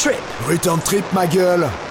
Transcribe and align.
Trip. 0.00 0.18
Return 0.48 0.80
Trip, 0.80 1.04
ma 1.12 1.26
gueule 1.26 1.89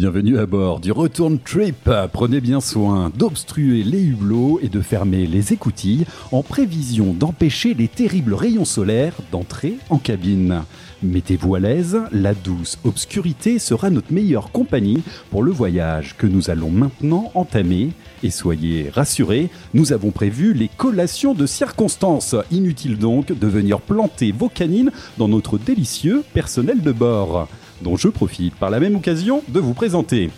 Bienvenue 0.00 0.38
à 0.38 0.46
bord 0.46 0.78
du 0.78 0.92
Return 0.92 1.40
Trip. 1.40 1.90
Prenez 2.12 2.40
bien 2.40 2.60
soin 2.60 3.10
d'obstruer 3.18 3.82
les 3.82 4.00
hublots 4.00 4.60
et 4.62 4.68
de 4.68 4.80
fermer 4.80 5.26
les 5.26 5.52
écoutilles 5.52 6.06
en 6.30 6.44
prévision 6.44 7.12
d'empêcher 7.12 7.74
les 7.74 7.88
terribles 7.88 8.34
rayons 8.34 8.64
solaires 8.64 9.14
d'entrer 9.32 9.76
en 9.90 9.98
cabine. 9.98 10.62
Mettez-vous 11.02 11.56
à 11.56 11.58
l'aise, 11.58 11.98
la 12.12 12.34
douce 12.34 12.78
obscurité 12.84 13.58
sera 13.58 13.90
notre 13.90 14.12
meilleure 14.12 14.52
compagnie 14.52 15.02
pour 15.32 15.42
le 15.42 15.50
voyage 15.50 16.14
que 16.16 16.28
nous 16.28 16.48
allons 16.48 16.70
maintenant 16.70 17.32
entamer. 17.34 17.90
Et 18.22 18.30
soyez 18.30 18.90
rassurés, 18.90 19.48
nous 19.74 19.92
avons 19.92 20.12
prévu 20.12 20.54
les 20.54 20.68
collations 20.68 21.34
de 21.34 21.46
circonstances. 21.46 22.36
Inutile 22.52 22.98
donc 22.98 23.36
de 23.36 23.46
venir 23.48 23.80
planter 23.80 24.30
vos 24.30 24.48
canines 24.48 24.92
dans 25.18 25.26
notre 25.26 25.58
délicieux 25.58 26.22
personnel 26.34 26.82
de 26.82 26.92
bord 26.92 27.48
dont 27.82 27.96
je 27.96 28.08
profite 28.08 28.54
par 28.54 28.70
la 28.70 28.80
même 28.80 28.96
occasion 28.96 29.42
de 29.48 29.60
vous 29.60 29.74
présenter. 29.74 30.30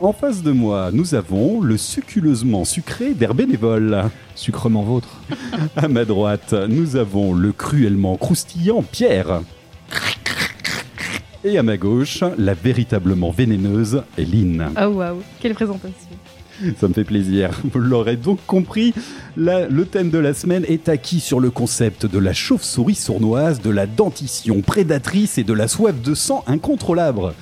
En 0.00 0.12
face 0.12 0.42
de 0.42 0.50
moi, 0.50 0.90
nous 0.92 1.14
avons 1.14 1.60
le 1.60 1.76
succuleusement 1.76 2.64
sucré 2.64 3.14
d'air 3.14 3.32
bénévole. 3.32 4.10
Sucrement 4.34 4.82
vôtre. 4.82 5.20
À 5.76 5.88
ma 5.88 6.04
droite, 6.04 6.52
nous 6.68 6.96
avons 6.96 7.32
le 7.32 7.52
cruellement 7.52 8.16
croustillant 8.16 8.82
Pierre. 8.82 9.42
Et 11.44 11.58
à 11.58 11.62
ma 11.62 11.76
gauche, 11.76 12.24
la 12.38 12.54
véritablement 12.54 13.30
vénéneuse 13.30 14.02
Eline. 14.18 14.70
Oh 14.80 14.86
waouh, 14.86 15.22
quelle 15.40 15.54
présentation. 15.54 16.10
Ça 16.80 16.88
me 16.88 16.92
fait 16.94 17.04
plaisir. 17.04 17.50
Vous 17.72 17.78
l'aurez 17.80 18.16
donc 18.16 18.38
compris, 18.46 18.94
la- 19.36 19.66
le 19.66 19.84
thème 19.86 20.10
de 20.10 20.18
la 20.18 20.34
semaine 20.34 20.64
est 20.68 20.88
acquis 20.88 21.20
sur 21.20 21.40
le 21.40 21.50
concept 21.50 22.06
de 22.06 22.18
la 22.18 22.32
chauve-souris 22.32 22.94
sournoise, 22.94 23.60
de 23.60 23.70
la 23.70 23.86
dentition 23.86 24.60
prédatrice 24.60 25.38
et 25.38 25.44
de 25.44 25.52
la 25.52 25.68
soif 25.68 26.00
de 26.02 26.14
sang 26.14 26.44
incontrôlable. 26.46 27.32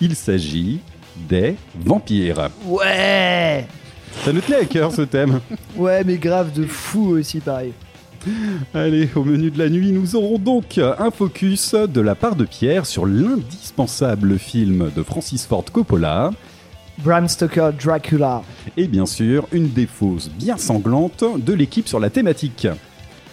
Il 0.00 0.14
s'agit 0.14 0.80
des 1.28 1.56
vampires. 1.80 2.50
Ouais 2.66 3.66
Ça 4.24 4.32
nous 4.32 4.40
tenait 4.40 4.58
à 4.58 4.64
cœur 4.64 4.92
ce 4.92 5.02
thème. 5.02 5.40
Ouais, 5.76 6.04
mais 6.04 6.16
grave 6.18 6.52
de 6.52 6.64
fou 6.64 7.10
aussi, 7.16 7.40
pareil. 7.40 7.72
Allez, 8.74 9.08
au 9.14 9.24
menu 9.24 9.50
de 9.50 9.58
la 9.58 9.68
nuit, 9.70 9.92
nous 9.92 10.14
aurons 10.16 10.38
donc 10.38 10.78
un 10.78 11.10
focus 11.10 11.74
de 11.74 12.00
la 12.00 12.14
part 12.14 12.36
de 12.36 12.44
Pierre 12.44 12.84
sur 12.84 13.06
l'indispensable 13.06 14.38
film 14.38 14.90
de 14.94 15.02
Francis 15.02 15.46
Ford 15.46 15.64
Coppola 15.72 16.30
Bram 17.04 17.28
Stoker 17.28 17.70
Dracula. 17.80 18.42
et 18.76 18.88
bien 18.88 19.06
sûr 19.06 19.46
une 19.52 19.68
défausse 19.68 20.28
bien 20.30 20.56
sanglante 20.56 21.24
de 21.38 21.52
l'équipe 21.52 21.86
sur 21.86 22.00
la 22.00 22.10
thématique. 22.10 22.66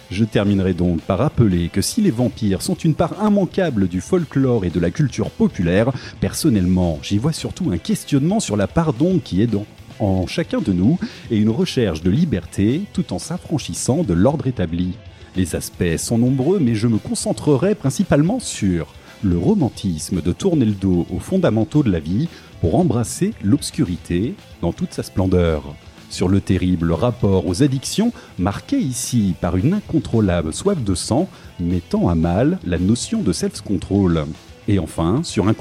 Je 0.08 0.24
terminerai 0.24 0.72
donc 0.72 1.00
par 1.00 1.18
rappeler 1.18 1.68
que 1.68 1.80
si 1.80 2.00
les 2.00 2.12
vampires 2.12 2.62
sont 2.62 2.76
une 2.76 2.94
part 2.94 3.14
immanquable 3.20 3.88
du 3.88 4.00
folklore 4.00 4.64
et 4.64 4.70
de 4.70 4.78
la 4.78 4.90
culture 4.90 5.30
populaire, 5.30 5.90
personnellement, 6.20 7.00
j'y 7.02 7.18
vois 7.18 7.32
surtout 7.32 7.72
un 7.72 7.78
questionnement 7.78 8.38
sur 8.38 8.56
la 8.56 8.68
part 8.68 8.92
d'ombre 8.92 9.22
qui 9.24 9.42
est 9.42 9.50
en 9.98 10.28
chacun 10.28 10.60
de 10.60 10.72
nous 10.72 11.00
et 11.32 11.36
une 11.36 11.50
recherche 11.50 12.02
de 12.02 12.10
liberté 12.10 12.82
tout 12.92 13.12
en 13.12 13.18
s'affranchissant 13.18 14.04
de 14.04 14.14
l'ordre 14.14 14.46
établi. 14.46 14.92
Les 15.34 15.56
aspects 15.56 15.96
sont 15.96 16.18
nombreux, 16.18 16.60
mais 16.60 16.76
je 16.76 16.86
me 16.86 16.98
concentrerai 16.98 17.74
principalement 17.74 18.38
sur 18.38 18.94
le 19.22 19.38
romantisme 19.38 20.20
de 20.22 20.32
tourner 20.32 20.66
le 20.66 20.72
dos 20.72 21.06
aux 21.10 21.18
fondamentaux 21.18 21.82
de 21.82 21.90
la 21.90 22.00
vie 22.00 22.28
pour 22.60 22.76
embrasser 22.76 23.32
l'obscurité 23.42 24.34
dans 24.62 24.72
toute 24.72 24.92
sa 24.92 25.02
splendeur. 25.02 25.62
Sur 26.08 26.28
le 26.28 26.40
terrible 26.40 26.92
rapport 26.92 27.46
aux 27.46 27.62
addictions, 27.62 28.12
marqué 28.38 28.78
ici 28.78 29.34
par 29.40 29.56
une 29.56 29.74
incontrôlable 29.74 30.52
soif 30.52 30.82
de 30.82 30.94
sang, 30.94 31.28
mettant 31.58 32.08
à 32.08 32.14
mal 32.14 32.58
la 32.64 32.78
notion 32.78 33.22
de 33.22 33.32
self-control. 33.32 34.24
Et 34.68 34.78
enfin, 34.78 35.22
sur 35.22 35.46
un, 35.46 35.54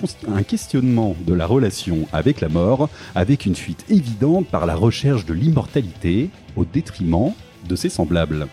questionnement 0.43 1.15
de 1.27 1.33
la 1.33 1.45
relation 1.45 2.07
avec 2.11 2.41
la 2.41 2.49
mort, 2.49 2.89
avec 3.13 3.45
une 3.45 3.55
fuite 3.55 3.85
évidente 3.89 4.47
par 4.47 4.65
la 4.65 4.75
recherche 4.75 5.25
de 5.25 5.33
l'immortalité 5.33 6.29
au 6.55 6.65
détriment 6.65 7.33
de 7.67 7.75
ses 7.75 7.89
semblables. 7.89 8.47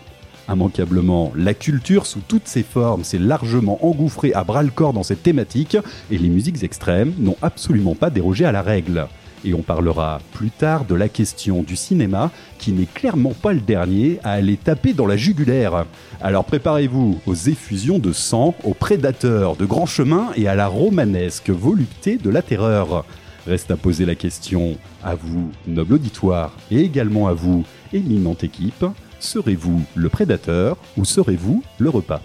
Immanquablement, 0.49 1.31
la 1.35 1.53
culture 1.53 2.05
sous 2.05 2.19
toutes 2.27 2.47
ses 2.47 2.63
formes 2.63 3.03
s'est 3.03 3.17
largement 3.17 3.85
engouffrée 3.85 4.33
à 4.33 4.43
bras-le-corps 4.43 4.93
dans 4.93 5.03
cette 5.03 5.23
thématique 5.23 5.77
et 6.11 6.17
les 6.17 6.29
musiques 6.29 6.63
extrêmes 6.63 7.13
n'ont 7.17 7.37
absolument 7.41 7.95
pas 7.95 8.09
dérogé 8.09 8.45
à 8.45 8.51
la 8.51 8.61
règle. 8.61 9.07
Et 9.45 9.53
on 9.53 9.61
parlera 9.61 10.19
plus 10.33 10.51
tard 10.51 10.85
de 10.85 10.95
la 10.95 11.09
question 11.09 11.63
du 11.63 11.75
cinéma 11.75 12.31
qui 12.59 12.71
n'est 12.71 12.85
clairement 12.85 13.33
pas 13.33 13.53
le 13.53 13.59
dernier 13.59 14.19
à 14.23 14.31
aller 14.31 14.57
taper 14.57 14.93
dans 14.93 15.05
la 15.05 15.17
jugulaire. 15.17 15.85
Alors 16.21 16.45
préparez-vous 16.45 17.19
aux 17.25 17.35
effusions 17.35 17.99
de 17.99 18.13
sang, 18.13 18.55
aux 18.63 18.73
prédateurs 18.73 19.55
de 19.55 19.65
grands 19.65 19.85
chemins 19.85 20.29
et 20.35 20.47
à 20.47 20.55
la 20.55 20.67
romanesque 20.67 21.49
volupté 21.49 22.17
de 22.17 22.29
la 22.29 22.41
terreur. 22.41 23.05
Reste 23.45 23.71
à 23.71 23.75
poser 23.75 24.05
la 24.05 24.15
question 24.15 24.77
à 25.03 25.15
vous, 25.15 25.51
noble 25.67 25.95
auditoire, 25.95 26.53
et 26.71 26.79
également 26.79 27.27
à 27.27 27.33
vous, 27.33 27.65
éminente 27.91 28.45
équipe, 28.45 28.85
serez-vous 29.23 29.81
le 29.95 30.09
prédateur 30.09 30.77
ou 30.97 31.05
serez-vous 31.05 31.63
le 31.79 31.89
repas 31.89 32.21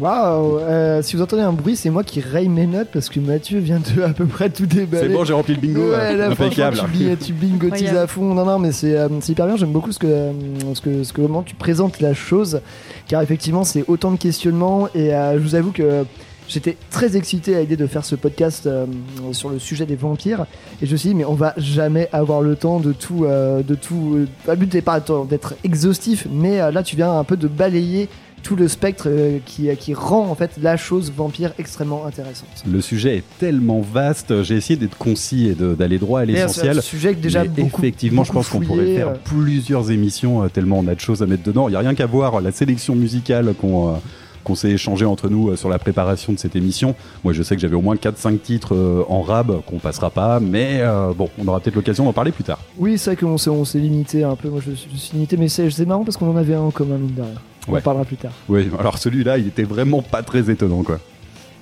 Waouh 0.00 0.58
euh, 0.60 1.02
Si 1.02 1.16
vous 1.16 1.22
entendez 1.22 1.42
un 1.42 1.52
bruit, 1.52 1.76
c'est 1.76 1.90
moi 1.90 2.02
qui 2.02 2.20
raye 2.20 2.48
mes 2.48 2.66
notes 2.66 2.88
parce 2.92 3.10
que 3.10 3.20
Mathieu 3.20 3.58
vient 3.58 3.78
de 3.94 4.02
à 4.02 4.08
peu 4.08 4.24
près 4.24 4.48
tout 4.48 4.64
déballer. 4.64 5.08
C'est 5.08 5.12
bon, 5.12 5.24
j'ai 5.24 5.34
rempli 5.34 5.54
le 5.54 5.60
bingo, 5.60 5.90
Ouais, 5.90 6.16
là, 6.16 6.30
impeccable. 6.30 6.78
tu, 6.78 6.86
bi- 6.86 7.16
tu 7.18 7.32
bingotises 7.34 7.94
à 7.94 8.06
fond. 8.06 8.32
Non, 8.32 8.46
non, 8.46 8.58
mais 8.58 8.72
c'est 8.72 8.96
euh, 8.96 9.08
c'est 9.20 9.32
hyper 9.32 9.46
bien. 9.46 9.56
J'aime 9.56 9.72
beaucoup 9.72 9.92
ce 9.92 9.98
que, 9.98 10.06
euh, 10.06 10.32
ce 10.72 10.80
que, 10.80 11.02
ce 11.04 11.12
que 11.12 11.20
comment 11.20 11.42
tu 11.42 11.54
présentes 11.54 12.00
la 12.00 12.14
chose, 12.14 12.62
car 13.06 13.20
effectivement, 13.20 13.64
c'est 13.64 13.84
autant 13.86 14.12
de 14.12 14.16
questionnements. 14.16 14.88
Et 14.94 15.14
euh, 15.14 15.34
je 15.34 15.42
vous 15.42 15.54
avoue 15.54 15.72
que 15.72 16.04
j'étais 16.48 16.76
très 16.90 17.16
excité 17.16 17.56
à 17.56 17.60
l'idée 17.60 17.76
de 17.76 17.86
faire 17.86 18.04
ce 18.04 18.14
podcast 18.14 18.66
euh, 18.66 18.86
sur 19.32 19.48
le 19.50 19.58
sujet 19.58 19.86
des 19.86 19.96
vampires. 19.96 20.46
Et 20.80 20.86
je 20.86 20.92
me 20.92 20.96
suis 20.96 21.10
dit, 21.10 21.14
mais 21.14 21.24
on 21.24 21.34
va 21.34 21.54
jamais 21.56 22.08
avoir 22.12 22.40
le 22.42 22.56
temps 22.56 22.80
de 22.80 22.92
tout, 22.92 23.24
euh, 23.24 23.62
de 23.62 23.74
tout. 23.74 24.16
euh, 24.16 24.50
le 24.50 24.56
but 24.56 24.74
n'est 24.74 24.82
pas 24.82 25.00
d'être 25.28 25.54
exhaustif, 25.64 26.26
mais 26.30 26.60
euh, 26.60 26.70
là, 26.70 26.82
tu 26.82 26.96
viens 26.96 27.12
un 27.18 27.24
peu 27.24 27.36
de 27.36 27.48
balayer 27.48 28.08
tout 28.42 28.56
le 28.56 28.66
spectre 28.66 29.04
euh, 29.06 29.38
qui, 29.46 29.68
qui 29.78 29.94
rend 29.94 30.26
en 30.28 30.34
fait 30.34 30.50
la 30.60 30.76
chose 30.76 31.12
vampire 31.16 31.52
extrêmement 31.60 32.06
intéressante. 32.06 32.48
Le 32.68 32.80
sujet 32.80 33.18
est 33.18 33.24
tellement 33.38 33.80
vaste, 33.80 34.42
j'ai 34.42 34.56
essayé 34.56 34.76
d'être 34.76 34.98
concis 34.98 35.46
et 35.46 35.54
d'aller 35.54 35.98
droit 36.00 36.18
à 36.18 36.22
euh, 36.24 36.26
C'est 36.26 36.32
l'essentiel. 36.32 36.78
un 36.78 36.80
sujet 36.80 37.14
que 37.14 37.20
déjà 37.20 37.44
beaucoup, 37.44 37.80
effectivement, 37.82 38.24
je 38.24 38.32
pense 38.32 38.48
qu'on 38.48 38.58
pourrait 38.58 38.96
faire 38.96 39.12
plusieurs 39.12 39.92
émissions 39.92 40.48
tellement 40.48 40.80
on 40.80 40.88
a 40.88 40.96
de 40.96 41.00
choses 41.00 41.22
à 41.22 41.26
mettre 41.26 41.44
dedans. 41.44 41.68
Il 41.68 41.70
n'y 41.70 41.76
a 41.76 41.80
rien 41.80 41.94
qu'à 41.94 42.06
voir 42.06 42.40
la 42.40 42.50
sélection 42.50 42.96
musicale 42.96 43.54
qu'on 43.60 43.90
euh, 43.90 43.98
qu'on 44.44 44.54
s'est 44.54 44.70
échangé 44.70 45.04
entre 45.04 45.28
nous 45.28 45.50
euh, 45.50 45.56
sur 45.56 45.68
la 45.68 45.78
préparation 45.78 46.32
de 46.32 46.38
cette 46.38 46.56
émission. 46.56 46.94
Moi, 47.24 47.32
je 47.32 47.42
sais 47.42 47.54
que 47.54 47.60
j'avais 47.62 47.76
au 47.76 47.80
moins 47.82 47.94
4-5 47.96 48.38
titres 48.38 48.74
euh, 48.74 49.04
en 49.08 49.22
rab 49.22 49.60
qu'on 49.66 49.78
passera 49.78 50.10
pas, 50.10 50.40
mais 50.40 50.78
euh, 50.80 51.12
bon, 51.16 51.28
on 51.38 51.46
aura 51.48 51.60
peut-être 51.60 51.74
l'occasion 51.76 52.04
d'en 52.04 52.12
parler 52.12 52.32
plus 52.32 52.44
tard. 52.44 52.58
Oui, 52.78 52.98
c'est 52.98 53.10
vrai 53.14 53.16
qu'on 53.24 53.38
s'est, 53.38 53.50
on 53.50 53.64
s'est 53.64 53.78
limité 53.78 54.24
un 54.24 54.36
peu. 54.36 54.48
Moi, 54.48 54.60
je, 54.64 54.72
je 54.72 54.96
suis 54.98 55.12
limité, 55.14 55.36
mais 55.36 55.48
c'est, 55.48 55.70
c'est 55.70 55.86
marrant 55.86 56.04
parce 56.04 56.16
qu'on 56.16 56.30
en 56.30 56.36
avait 56.36 56.54
un 56.54 56.60
en 56.60 56.70
commun, 56.70 56.98
mine 56.98 57.14
de 57.14 57.22
rien. 57.22 57.30
On 57.68 57.72
Ouais. 57.72 57.78
en 57.78 57.82
parlera 57.82 58.04
plus 58.04 58.16
tard. 58.16 58.32
Oui, 58.48 58.68
alors 58.78 58.98
celui-là, 58.98 59.38
il 59.38 59.46
était 59.46 59.62
vraiment 59.62 60.02
pas 60.02 60.22
très 60.22 60.50
étonnant, 60.50 60.82
quoi. 60.82 60.98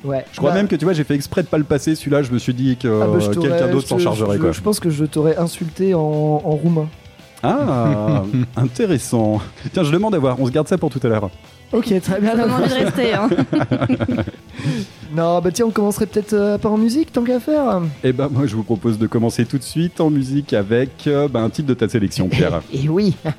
Ouais. 0.03 0.25
Je 0.33 0.39
crois 0.39 0.51
Bah, 0.53 0.57
même 0.57 0.67
que 0.67 0.77
tu 0.77 0.87
vois, 0.87 0.95
j'ai 0.95 1.05
fait 1.05 1.15
exprès 1.15 1.43
de 1.43 1.49
pas 1.49 1.59
le 1.59 1.65
passer. 1.65 1.95
Celui-là, 1.95 2.23
je 2.23 2.33
me 2.33 2.39
suis 2.39 2.55
dit 2.55 2.79
que 2.79 2.89
ah, 2.89 3.07
bah, 3.07 3.19
quelqu'un 3.39 3.69
d'autre 3.69 3.87
s'en 3.87 3.99
chargerait, 3.99 4.37
je, 4.37 4.41
quoi. 4.43 4.53
Je 4.53 4.61
pense 4.63 4.81
que 4.81 4.89
je 4.89 5.05
t'aurais 5.05 5.37
insulté 5.37 5.93
en, 5.93 6.01
en 6.01 6.51
roumain. 6.57 6.89
Ah, 7.43 8.23
intéressant. 8.57 9.41
Tiens, 9.73 9.83
je 9.85 9.91
demande 9.93 10.15
à 10.15 10.19
voir. 10.19 10.41
On 10.41 10.47
se 10.47 10.51
garde 10.51 10.69
ça 10.69 10.79
pour 10.79 10.91
tout 10.91 11.01
à 11.03 11.09
l'heure. 11.09 11.31
Ok, 11.73 12.01
très 12.01 12.21
bien. 12.21 12.33
Envie 12.39 12.69
de 12.69 12.75
rester. 12.75 13.15
Hein. 13.15 13.29
Non, 15.13 15.41
bah 15.41 15.51
tiens, 15.53 15.67
on 15.67 15.71
commencerait 15.71 16.07
peut-être 16.07 16.35
euh, 16.35 16.57
par 16.57 16.73
en 16.73 16.77
musique, 16.79 17.11
tant 17.13 17.25
qu'à 17.25 17.41
faire. 17.41 17.81
Eh 18.05 18.13
ben, 18.13 18.29
moi, 18.31 18.47
je 18.47 18.55
vous 18.55 18.63
propose 18.63 18.97
de 18.99 19.09
commencer 19.09 19.45
tout 19.45 19.59
de 19.59 19.63
suite 19.65 20.01
en 20.01 20.09
musique 20.09 20.53
avec 20.53 21.07
euh, 21.09 21.27
ben, 21.27 21.43
un 21.43 21.51
titre 21.51 21.67
de 21.69 21.75
ta 21.75 21.89
sélection, 21.89 22.29
Pierre. 22.29 22.63
Et 22.73 22.89
oui. 22.89 23.17
Et 23.25 23.31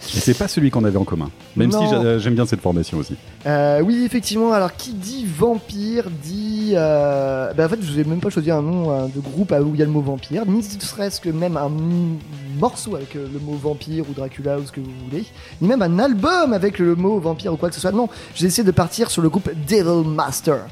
c'est 0.00 0.36
pas 0.36 0.48
celui 0.48 0.70
qu'on 0.70 0.84
avait 0.84 0.98
en 0.98 1.04
commun. 1.04 1.30
Même 1.56 1.70
Non. 1.70 1.80
si 1.82 1.88
j'a- 1.88 2.18
j'aime 2.18 2.34
bien 2.34 2.44
cette 2.44 2.60
formation 2.60 2.98
aussi. 2.98 3.14
Euh, 3.46 3.80
oui, 3.80 4.02
effectivement. 4.04 4.52
Alors, 4.52 4.74
qui 4.76 4.92
dit 4.92 5.24
vampire 5.24 6.10
dit. 6.22 6.72
euh, 6.74 7.52
Bah, 7.54 7.66
en 7.66 7.68
fait, 7.70 7.78
je 7.80 7.90
vous 7.90 7.98
ai 7.98 8.04
même 8.04 8.20
pas 8.20 8.28
choisi 8.30 8.50
un 8.50 8.60
nom 8.62 8.90
euh, 8.90 9.06
de 9.06 9.20
groupe 9.20 9.50
à 9.52 9.62
où 9.62 9.70
il 9.74 9.78
y 9.78 9.82
a 9.82 9.86
le 9.86 9.90
mot 9.92 10.02
vampire, 10.02 10.44
ni 10.46 10.62
serait-ce 10.62 11.20
que 11.22 11.30
même 11.30 11.56
un 11.56 11.66
m- 11.68 12.18
morceau 12.58 12.96
avec 12.96 13.16
euh, 13.16 13.26
le 13.32 13.38
mot 13.40 13.54
vampire 13.54 14.04
ou 14.10 14.12
Dracula 14.12 14.58
ou 14.58 14.66
ce 14.66 14.72
que 14.72 14.80
vous 14.80 14.90
voulez, 15.08 15.24
ni 15.62 15.68
même 15.68 15.80
un 15.82 15.98
album 15.98 16.52
avec 16.52 16.78
le 16.78 16.94
mot 16.94 17.18
vampire 17.18 17.52
ou 17.54 17.56
quoi 17.56 17.70
que 17.70 17.74
ce 17.74 17.80
soit. 17.80 17.92
Non, 17.92 18.08
j'ai 18.34 18.46
essayé 18.46 18.62
de 18.64 18.70
partir 18.72 19.10
sur 19.10 19.22
le 19.22 19.30
groupe 19.30 19.48
Devil 19.66 20.06
Master. 20.06 20.66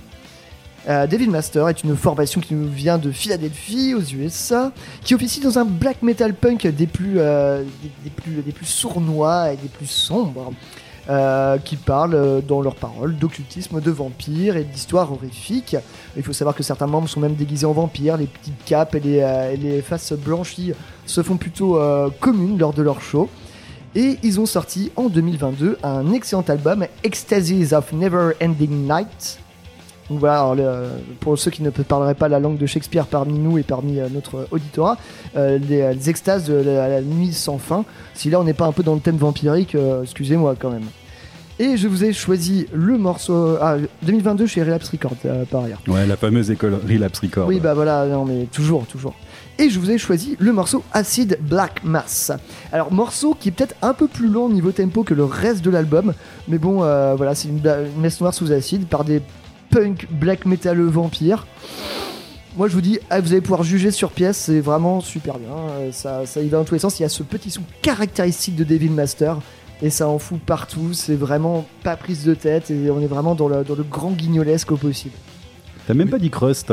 Euh, 0.88 1.06
Devil 1.06 1.28
Master 1.28 1.68
est 1.68 1.84
une 1.84 1.96
formation 1.96 2.40
qui 2.40 2.54
nous 2.54 2.68
vient 2.68 2.98
de 2.98 3.12
Philadelphie, 3.12 3.94
aux 3.94 4.02
USA, 4.02 4.72
qui 5.04 5.14
officie 5.14 5.40
dans 5.40 5.58
un 5.58 5.64
black 5.64 6.02
metal 6.02 6.34
punk 6.34 6.66
des 6.66 6.86
plus, 6.86 7.18
euh, 7.18 7.62
sournois 8.62 9.52
et 9.52 9.56
des 9.56 9.68
plus 9.68 9.86
sombres, 9.86 10.52
euh, 11.08 11.58
qui 11.58 11.76
parlent 11.76 12.42
dans 12.46 12.60
leurs 12.60 12.74
paroles 12.74 13.16
d'occultisme, 13.16 13.80
de 13.80 13.90
vampires 13.90 14.56
et 14.56 14.64
d'histoires 14.64 15.12
horrifiques. 15.12 15.76
Il 16.16 16.22
faut 16.22 16.32
savoir 16.32 16.54
que 16.54 16.62
certains 16.62 16.86
membres 16.86 17.08
sont 17.08 17.20
même 17.20 17.34
déguisés 17.34 17.66
en 17.66 17.72
vampires, 17.72 18.16
les 18.16 18.26
petites 18.26 18.64
capes 18.64 18.96
et 18.96 19.00
les, 19.00 19.82
faces 19.82 20.12
blanchies 20.12 20.72
se 21.06 21.22
font 21.22 21.36
plutôt 21.36 21.80
communes 22.20 22.58
lors 22.58 22.72
de 22.72 22.82
leur 22.82 23.00
show. 23.00 23.28
Et 23.94 24.16
ils 24.22 24.40
ont 24.40 24.46
sorti 24.46 24.90
en 24.96 25.08
2022 25.08 25.78
un 25.82 26.12
excellent 26.12 26.44
album, 26.48 26.86
Ecstasies 27.04 27.74
of 27.74 27.92
Never 27.92 28.32
Ending 28.40 28.88
Night. 28.88 29.41
Donc 30.12 30.20
voilà, 30.20 30.40
alors, 30.40 30.54
le- 30.54 30.88
pour 31.20 31.38
ceux 31.38 31.50
qui 31.50 31.62
ne 31.62 31.70
parleraient 31.70 32.14
pas 32.14 32.28
la 32.28 32.38
langue 32.38 32.58
de 32.58 32.66
Shakespeare 32.66 33.06
parmi 33.06 33.38
nous 33.38 33.56
et 33.56 33.62
parmi 33.62 33.98
euh, 33.98 34.08
notre 34.12 34.46
auditorat, 34.50 34.98
euh, 35.36 35.56
les, 35.56 35.94
les 35.94 36.10
extases 36.10 36.44
de 36.44 36.52
la, 36.52 36.86
la 36.86 37.00
nuit 37.00 37.32
sans 37.32 37.56
fin. 37.56 37.86
Si 38.12 38.28
là 38.28 38.38
on 38.38 38.44
n'est 38.44 38.52
pas 38.52 38.66
un 38.66 38.72
peu 38.72 38.82
dans 38.82 38.92
le 38.92 39.00
thème 39.00 39.16
vampirique, 39.16 39.74
euh, 39.74 40.02
excusez-moi 40.02 40.54
quand 40.58 40.68
même. 40.70 40.84
Et 41.58 41.78
je 41.78 41.88
vous 41.88 42.04
ai 42.04 42.12
choisi 42.12 42.66
le 42.74 42.98
morceau. 42.98 43.56
Ah, 43.58 43.76
2022 44.02 44.46
chez 44.46 44.62
Relapse 44.62 44.90
Records, 44.90 45.12
euh, 45.24 45.44
par 45.46 45.64
ailleurs. 45.64 45.80
Ouais, 45.88 46.06
la 46.06 46.16
fameuse 46.18 46.50
école 46.50 46.74
Relapse 46.86 47.20
Record. 47.20 47.46
Oui, 47.48 47.58
bah 47.58 47.72
voilà, 47.72 48.04
non 48.06 48.26
mais 48.26 48.44
toujours, 48.52 48.84
toujours. 48.84 49.14
Et 49.58 49.70
je 49.70 49.78
vous 49.78 49.90
ai 49.90 49.96
choisi 49.96 50.36
le 50.40 50.52
morceau 50.52 50.82
Acid 50.92 51.38
Black 51.40 51.84
Mass. 51.84 52.32
Alors, 52.70 52.92
morceau 52.92 53.34
qui 53.38 53.48
est 53.48 53.52
peut-être 53.52 53.76
un 53.80 53.94
peu 53.94 54.08
plus 54.08 54.28
lent 54.28 54.50
niveau 54.50 54.72
tempo 54.72 55.04
que 55.04 55.14
le 55.14 55.24
reste 55.24 55.62
de 55.64 55.70
l'album, 55.70 56.12
mais 56.48 56.58
bon, 56.58 56.82
euh, 56.82 57.14
voilà, 57.16 57.34
c'est 57.34 57.48
une, 57.48 57.58
une 57.58 58.00
messe 58.02 58.20
noire 58.20 58.34
sous 58.34 58.52
acide 58.52 58.86
par 58.88 59.04
des 59.04 59.22
punk 59.72 60.06
black 60.10 60.46
metal 60.46 60.80
vampires. 60.82 61.46
Moi, 62.56 62.68
je 62.68 62.74
vous 62.74 62.82
dis, 62.82 62.98
ah, 63.08 63.20
vous 63.20 63.32
allez 63.32 63.40
pouvoir 63.40 63.62
juger 63.62 63.90
sur 63.90 64.10
pièce, 64.12 64.36
c'est 64.36 64.60
vraiment 64.60 65.00
super 65.00 65.38
bien. 65.38 65.56
euh, 65.80 65.90
Ça, 65.90 66.26
ça 66.26 66.42
y 66.42 66.48
va 66.48 66.58
dans 66.58 66.64
tous 66.64 66.74
les 66.74 66.80
sens. 66.80 67.00
Il 67.00 67.02
y 67.02 67.06
a 67.06 67.08
ce 67.08 67.22
petit 67.22 67.50
son 67.50 67.62
caractéristique 67.80 68.54
de 68.56 68.64
Devil 68.64 68.90
Master. 68.90 69.38
Et 69.80 69.90
ça 69.90 70.06
en 70.06 70.18
fout 70.20 70.38
partout, 70.38 70.92
c'est 70.92 71.16
vraiment 71.16 71.64
pas 71.82 71.96
prise 71.96 72.24
de 72.24 72.34
tête 72.34 72.70
et 72.70 72.88
on 72.90 73.00
est 73.00 73.06
vraiment 73.08 73.34
dans 73.34 73.48
le, 73.48 73.64
dans 73.64 73.74
le 73.74 73.82
grand 73.82 74.12
guignolesque 74.12 74.70
au 74.70 74.76
possible. 74.76 75.14
T'as 75.88 75.94
même 75.94 76.08
pas 76.08 76.20
dit 76.20 76.30
Crust. 76.30 76.72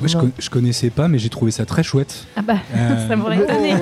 Moi, 0.00 0.08
je, 0.08 0.16
con- 0.16 0.30
je 0.38 0.50
connaissais 0.50 0.90
pas, 0.90 1.08
mais 1.08 1.18
j'ai 1.18 1.28
trouvé 1.28 1.50
ça 1.50 1.64
très 1.66 1.82
chouette. 1.82 2.26
Ah 2.36 2.42
bah, 2.42 2.54
Euh, 2.76 3.08
ça 3.08 3.16
m'aurait 3.16 3.36
Le- 3.36 3.44
étonné. 3.44 3.74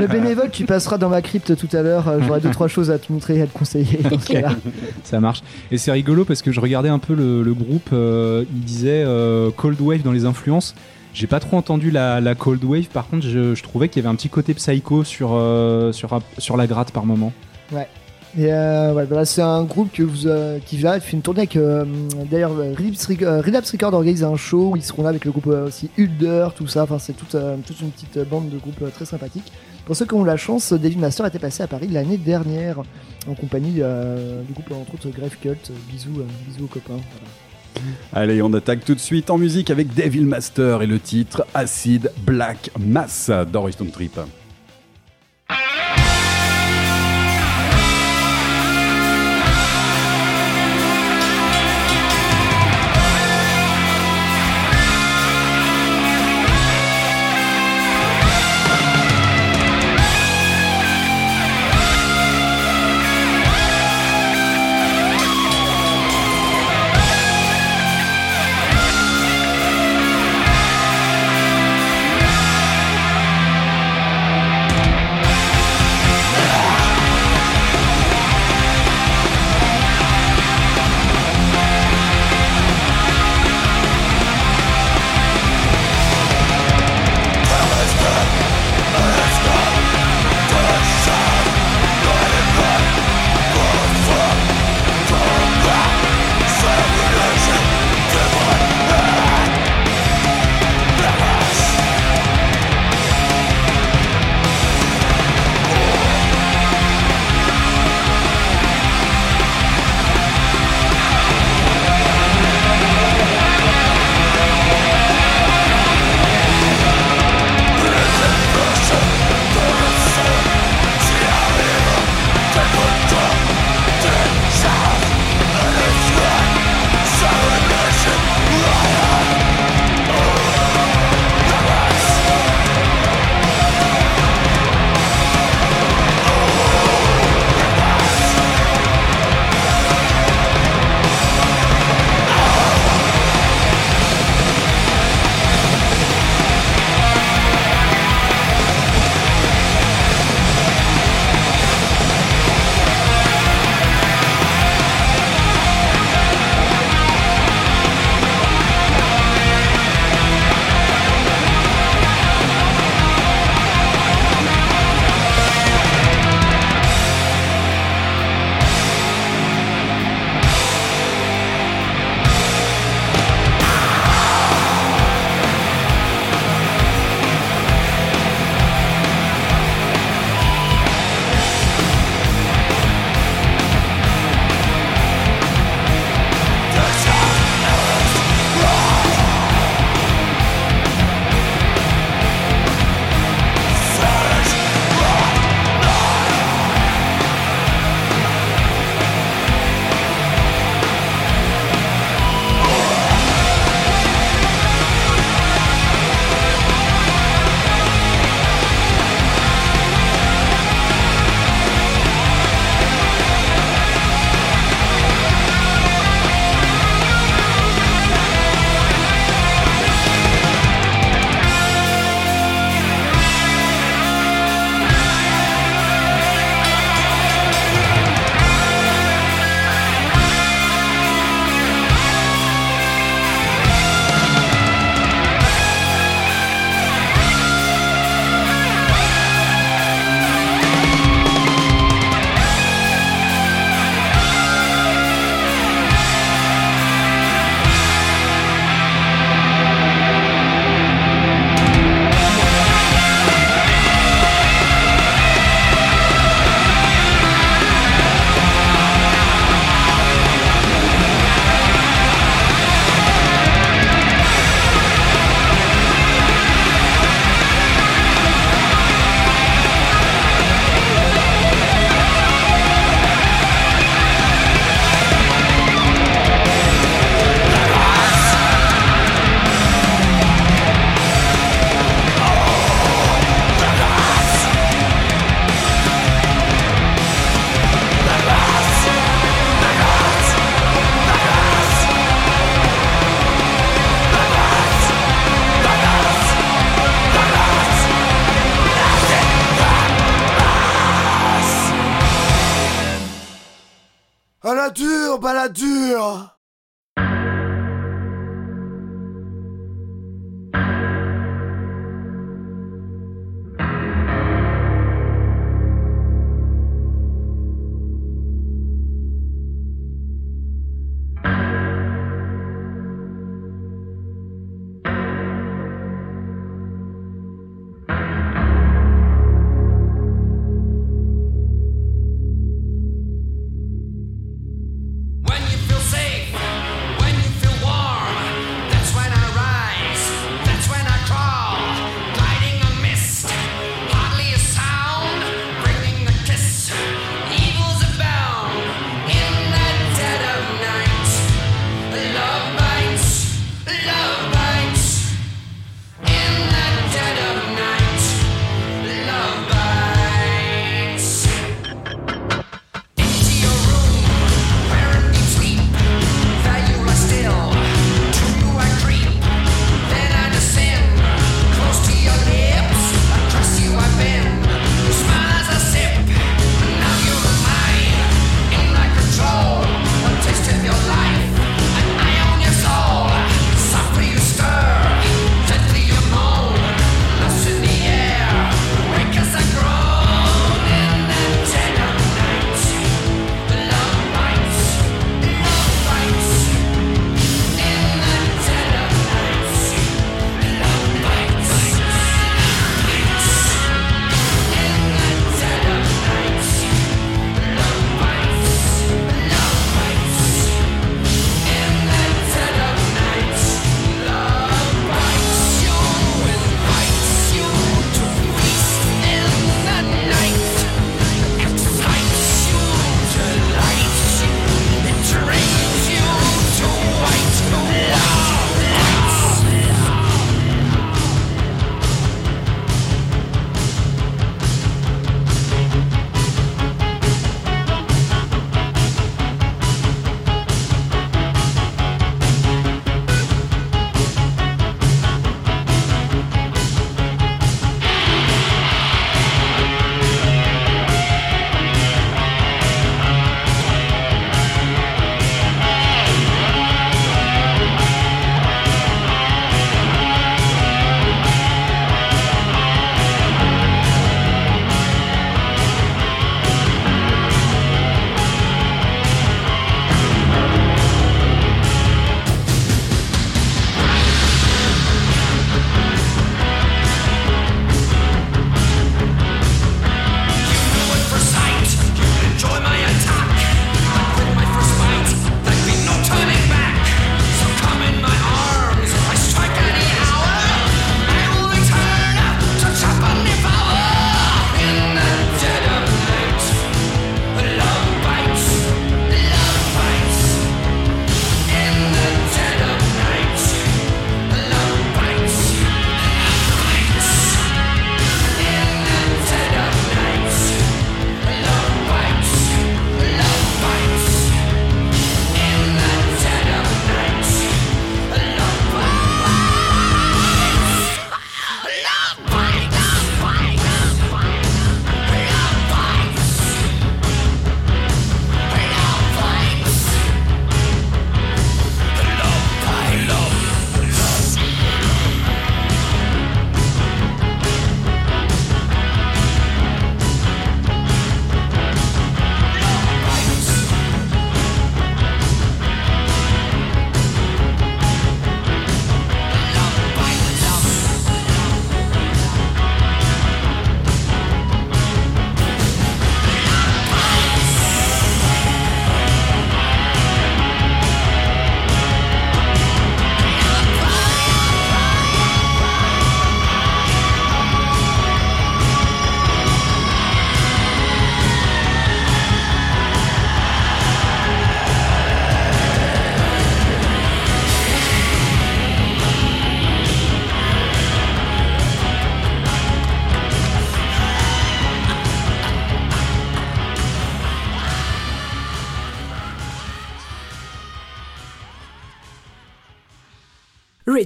Le 0.00 0.06
bénévole, 0.06 0.50
tu 0.50 0.64
passeras 0.64 0.96
dans 0.98 1.08
ma 1.08 1.20
crypte 1.22 1.56
tout 1.56 1.74
à 1.76 1.82
l'heure. 1.82 2.08
euh, 2.08 2.20
J'aurai 2.26 2.40
deux 2.40 2.50
trois 2.50 2.68
choses 2.68 2.90
à 2.90 2.98
te 2.98 3.12
montrer 3.12 3.36
et 3.38 3.42
à 3.42 3.46
te 3.46 3.56
conseiller 3.58 3.98
dans 4.08 4.18
ce 4.18 4.26
cas-là. 4.32 4.54
Ça 5.04 5.20
marche. 5.20 5.42
Et 5.70 5.78
c'est 5.78 5.92
rigolo 5.92 6.24
parce 6.24 6.42
que 6.42 6.52
je 6.52 6.60
regardais 6.60 6.88
un 6.88 6.98
peu 6.98 7.14
le, 7.14 7.42
le 7.42 7.54
groupe, 7.54 7.90
euh, 7.92 8.44
il 8.54 8.60
disait 8.60 9.02
euh, 9.06 9.50
Cold 9.56 9.80
Wave 9.80 10.02
dans 10.02 10.12
les 10.12 10.24
influences. 10.24 10.74
J'ai 11.12 11.26
pas 11.26 11.40
trop 11.40 11.56
entendu 11.56 11.90
la, 11.90 12.20
la 12.20 12.36
Cold 12.36 12.62
Wave, 12.62 12.84
par 12.86 13.08
contre 13.08 13.26
je, 13.26 13.56
je 13.56 13.62
trouvais 13.64 13.88
qu'il 13.88 14.00
y 14.00 14.06
avait 14.06 14.12
un 14.12 14.16
petit 14.16 14.28
côté 14.28 14.54
psycho 14.54 15.02
sur, 15.02 15.30
euh, 15.32 15.90
sur, 15.92 16.56
la 16.56 16.66
gratte 16.68 16.92
par 16.92 17.04
moment. 17.04 17.32
Et 18.38 18.52
euh, 18.52 18.92
voilà, 18.92 19.24
c'est 19.24 19.42
un 19.42 19.64
groupe 19.64 19.92
que 19.92 20.04
vous, 20.04 20.28
euh, 20.28 20.60
qui 20.64 20.78
va 20.78 21.00
fait 21.00 21.16
une 21.16 21.22
tournée 21.22 21.40
avec. 21.40 21.56
euh, 21.56 21.84
D'ailleurs, 22.30 22.52
Relapse 22.56 23.08
euh, 23.10 23.42
Records 23.72 23.94
organise 23.94 24.22
un 24.22 24.36
show 24.36 24.70
où 24.70 24.76
ils 24.76 24.84
seront 24.84 25.02
là 25.02 25.08
avec 25.08 25.24
le 25.24 25.32
groupe 25.32 25.48
aussi 25.48 25.90
Hulder, 25.98 26.48
tout 26.54 26.68
ça. 26.68 26.84
Enfin, 26.84 26.98
c'est 27.00 27.12
toute, 27.14 27.36
toute 27.66 27.80
une 27.80 27.90
petite 27.90 28.18
bande 28.28 28.48
de 28.48 28.58
groupes 28.58 28.84
très 28.94 29.04
sympathiques. 29.04 29.52
Pour 29.84 29.96
ceux 29.96 30.06
qui 30.06 30.14
ont 30.14 30.22
la 30.22 30.36
chance, 30.36 30.72
David 30.72 31.00
Master 31.00 31.26
était 31.26 31.40
passé 31.40 31.64
à 31.64 31.66
Paris 31.66 31.88
l'année 31.90 32.18
dernière 32.18 32.78
en 33.28 33.34
compagnie 33.34 33.72
du 33.72 34.52
groupe 34.52 34.70
entre 34.70 34.94
autres 34.94 35.08
Grave 35.10 35.36
Cult. 35.40 35.72
Bisous, 35.90 36.22
bisous 36.46 36.64
aux 36.64 36.68
copains. 36.68 37.00
Allez, 38.12 38.42
on 38.42 38.52
attaque 38.52 38.84
tout 38.84 38.94
de 38.94 39.00
suite 39.00 39.30
en 39.30 39.38
musique 39.38 39.70
avec 39.70 39.92
Devil 39.94 40.22
Master 40.26 40.82
et 40.82 40.86
le 40.86 41.00
titre 41.00 41.44
Acid 41.54 42.12
Black 42.24 42.70
Mass 42.78 43.30
Houston 43.52 43.86
Trip. 43.92 44.20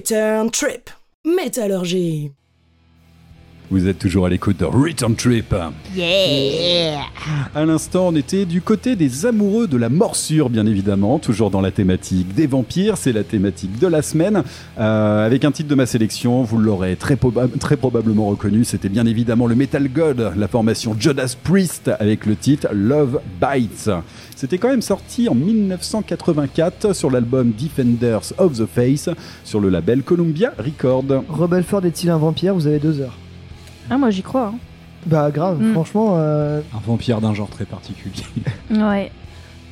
Return 0.05 0.51
Trip. 0.51 0.91
Métallurgie. 1.25 2.31
Vous 3.71 3.87
êtes 3.87 3.97
toujours 3.97 4.27
à 4.27 4.29
l'écoute 4.29 4.57
de 4.59 4.65
Return 4.65 5.15
Trip. 5.15 5.55
Yeah 5.95 6.99
À 7.55 7.65
l'instant, 7.65 8.09
on 8.09 8.15
était 8.15 8.45
du 8.45 8.61
côté 8.61 8.95
des 8.95 9.25
amoureux 9.25 9.67
de 9.67 9.75
la 9.75 9.89
morsure, 9.89 10.51
bien 10.51 10.67
évidemment, 10.67 11.17
toujours 11.17 11.49
dans 11.49 11.61
la 11.61 11.71
thématique 11.71 12.35
des 12.35 12.45
vampires. 12.45 12.95
C'est 12.95 13.11
la 13.11 13.23
thématique 13.23 13.79
de 13.79 13.87
la 13.87 14.03
semaine. 14.03 14.43
Euh, 14.77 15.25
avec 15.25 15.45
un 15.45 15.51
titre 15.51 15.67
de 15.67 15.73
ma 15.73 15.87
sélection, 15.87 16.43
vous 16.43 16.59
l'aurez 16.59 16.95
très, 16.95 17.15
proba- 17.15 17.49
très 17.57 17.75
probablement 17.75 18.27
reconnu. 18.27 18.65
C'était 18.65 18.87
bien 18.87 19.07
évidemment 19.07 19.47
le 19.47 19.55
Metal 19.55 19.89
God, 19.89 20.33
la 20.37 20.47
formation 20.47 20.95
Judas 20.99 21.35
Priest, 21.43 21.89
avec 21.99 22.27
le 22.27 22.35
titre 22.35 22.67
Love 22.71 23.19
Bites. 23.41 23.89
C'était 24.35 24.59
quand 24.59 24.69
même 24.69 24.83
sorti 24.83 25.27
en 25.27 25.33
1984 25.33 26.93
sur 26.93 27.09
l'album 27.09 27.51
Defenders 27.57 28.31
of 28.37 28.53
the 28.59 28.65
Face 28.67 29.09
sur 29.43 29.59
le 29.59 29.69
label 29.69 30.03
Columbia 30.03 30.53
Records. 30.59 31.23
Rebelford 31.29 31.83
est-il 31.85 32.11
un 32.11 32.17
vampire? 32.17 32.53
Vous 32.53 32.67
avez 32.67 32.77
deux 32.79 33.01
heures. 33.01 33.17
Ah, 33.89 33.97
moi 33.97 34.09
j'y 34.09 34.21
crois. 34.23 34.47
hein. 34.53 34.57
Bah 35.05 35.29
grave, 35.31 35.61
Mm. 35.61 35.73
franchement. 35.73 36.13
euh, 36.15 36.61
Un 36.73 36.79
vampire 36.85 37.21
d'un 37.21 37.33
genre 37.33 37.49
très 37.49 37.65
particulier. 37.65 38.23
Ouais. 38.71 39.11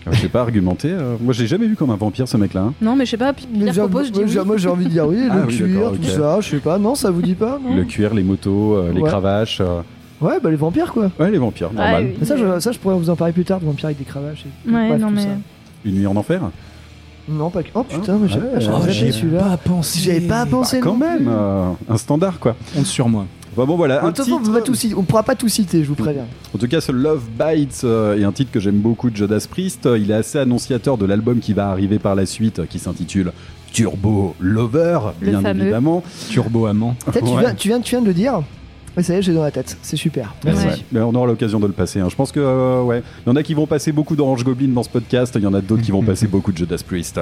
Euh, 0.05 0.11
Je 0.11 0.19
sais 0.19 0.27
pas 0.29 0.41
argumenter. 0.41 0.91
euh, 0.91 1.15
moi, 1.21 1.33
j'ai 1.33 1.47
jamais 1.47 1.65
vu 1.65 1.75
comme 1.77 1.89
un 1.89 1.95
vampire 1.95 2.27
ce 2.27 2.35
mec-là. 2.35 2.61
hein. 2.61 2.73
Non, 2.81 2.95
mais 2.95 3.05
je 3.05 3.11
sais 3.11 3.17
pas, 3.17 3.31
puis 3.33 3.47
mais 3.51 3.59
Pierre 3.61 3.73
j'ai- 3.73 3.79
propose, 3.81 4.07
je 4.07 4.11
dis 4.11 4.19
moi, 4.19 4.27
j'ai- 4.27 4.39
oui. 4.41 4.45
Moi 4.45 4.57
j'ai 4.57 4.69
envie 4.69 4.83
de 4.85 4.89
dire 4.89 5.07
oui, 5.07 5.17
Ah 5.31 5.35
le 5.37 5.45
oui, 5.45 5.55
cuir, 5.57 5.91
tout 5.93 6.03
ça, 6.03 6.41
je 6.41 6.49
sais 6.49 6.57
pas. 6.57 6.77
Non, 6.77 6.93
ça 6.95 7.09
vous 7.09 7.21
dit 7.21 7.35
pas 7.35 7.57
non 7.63 7.73
Le 7.75 7.83
cuir, 7.85 8.13
les 8.13 8.23
motos, 8.23 8.75
euh, 8.75 8.91
les 8.93 8.99
Ouais. 9.01 9.09
cravaches. 9.09 9.59
euh, 9.61 9.81
Ouais, 10.21 10.39
bah 10.41 10.49
les 10.51 10.55
vampires 10.57 10.91
quoi. 10.93 11.09
Ouais, 11.19 11.31
les 11.31 11.37
vampires, 11.37 11.71
normal. 11.73 12.05
oui. 12.05 12.15
Mais 12.19 12.25
ça 12.25 12.35
je, 12.37 12.59
ça, 12.59 12.71
je 12.71 12.79
pourrais 12.79 12.95
vous 12.95 13.09
en 13.09 13.15
parler 13.15 13.33
plus 13.33 13.43
tard, 13.45 13.59
de 13.59 13.65
vampires 13.65 13.85
avec 13.85 13.97
des 13.97 14.03
cravaches. 14.05 14.45
Et... 14.45 14.71
Ouais, 14.71 14.89
bref, 14.89 15.01
non, 15.01 15.07
tout 15.07 15.13
mais. 15.15 15.21
ça. 15.23 15.27
Une 15.85 15.95
nuit 15.95 16.07
en 16.07 16.15
enfer 16.15 16.41
Non, 17.29 17.49
pas 17.49 17.63
que. 17.63 17.69
Oh 17.73 17.83
putain, 17.83 18.17
mais 18.21 18.27
j'avais 18.27 18.47
oh, 18.57 18.59
celui-là. 19.11 19.57
pensé. 19.63 19.99
J'avais 20.01 20.21
pas 20.27 20.45
pensé. 20.45 20.77
Bah, 20.79 20.83
Quand 20.83 20.93
non 20.93 20.97
même, 20.99 21.17
plus. 21.19 21.27
euh, 21.29 21.71
un 21.89 21.97
standard 21.97 22.39
quoi. 22.39 22.55
Compte 22.75 22.85
sur 22.85 23.07
moi. 23.09 23.25
Enfin 23.55 23.65
bon 23.65 23.75
voilà, 23.77 24.03
En 24.03 24.07
un 24.07 24.11
tout 24.11 24.23
cas, 24.25 24.31
on, 24.31 24.39
titre. 24.39 24.51
va 24.51 24.61
tout 24.61 24.73
citer- 24.73 24.95
on 24.95 25.03
pourra 25.03 25.23
pas 25.23 25.35
tout 25.35 25.47
citer, 25.47 25.83
je 25.83 25.87
vous 25.89 25.95
préviens. 25.95 26.25
En 26.55 26.57
tout 26.57 26.67
cas, 26.67 26.81
ce 26.81 26.91
Love 26.91 27.23
Bites 27.37 27.81
euh, 27.83 28.17
est 28.17 28.23
un 28.23 28.31
titre 28.31 28.51
que 28.51 28.59
j'aime 28.59 28.79
beaucoup 28.79 29.09
de 29.11 29.15
Judas 29.15 29.45
Priest. 29.49 29.87
Il 29.97 30.09
est 30.11 30.15
assez 30.15 30.39
annonciateur 30.39 30.97
de 30.97 31.05
l'album 31.05 31.39
qui 31.39 31.53
va 31.53 31.69
arriver 31.69 31.99
par 31.99 32.15
la 32.15 32.25
suite, 32.25 32.65
qui 32.67 32.79
s'intitule 32.79 33.31
Turbo 33.71 34.35
Lover, 34.39 34.99
bien 35.21 35.43
évidemment. 35.45 36.03
Turbo 36.29 36.65
amant. 36.65 36.95
Tu, 37.11 37.19
Ouais. 37.19 37.39
viens, 37.41 37.53
tu, 37.55 37.67
viens, 37.69 37.79
tu 37.81 37.89
viens 37.91 38.01
de 38.01 38.07
le 38.07 38.13
dire. 38.13 38.41
Mais 38.95 39.03
ça 39.03 39.13
y 39.13 39.17
est, 39.17 39.21
j'ai 39.21 39.33
dans 39.33 39.41
la 39.43 39.51
tête. 39.51 39.77
C'est 39.81 39.97
super. 39.97 40.33
Merci. 40.45 40.67
Ouais. 40.67 40.73
Mais 40.91 40.99
on 41.01 41.13
aura 41.15 41.25
l'occasion 41.27 41.59
de 41.59 41.65
le 41.67 41.73
passer. 41.73 41.99
hein. 41.99 42.07
Je 42.09 42.15
pense 42.15 42.31
que 42.31 42.39
euh, 42.39 42.81
ouais, 42.83 43.01
il 43.25 43.29
y 43.29 43.31
en 43.31 43.35
a 43.35 43.41
qui 43.43 43.53
vont 43.53 43.65
passer 43.65 43.91
beaucoup 43.91 44.15
d'Orange 44.15 44.43
Goblin 44.43 44.67
dans 44.69 44.83
ce 44.83 44.89
podcast. 44.89 45.33
Il 45.35 45.43
y 45.43 45.47
en 45.47 45.53
a 45.53 45.61
d'autres 45.61 45.81
qui 45.81 45.91
vont 45.91 46.03
passer 46.03 46.27
beaucoup 46.27 46.51
de 46.51 46.57
Judas 46.57 46.81
Priest. 46.85 47.19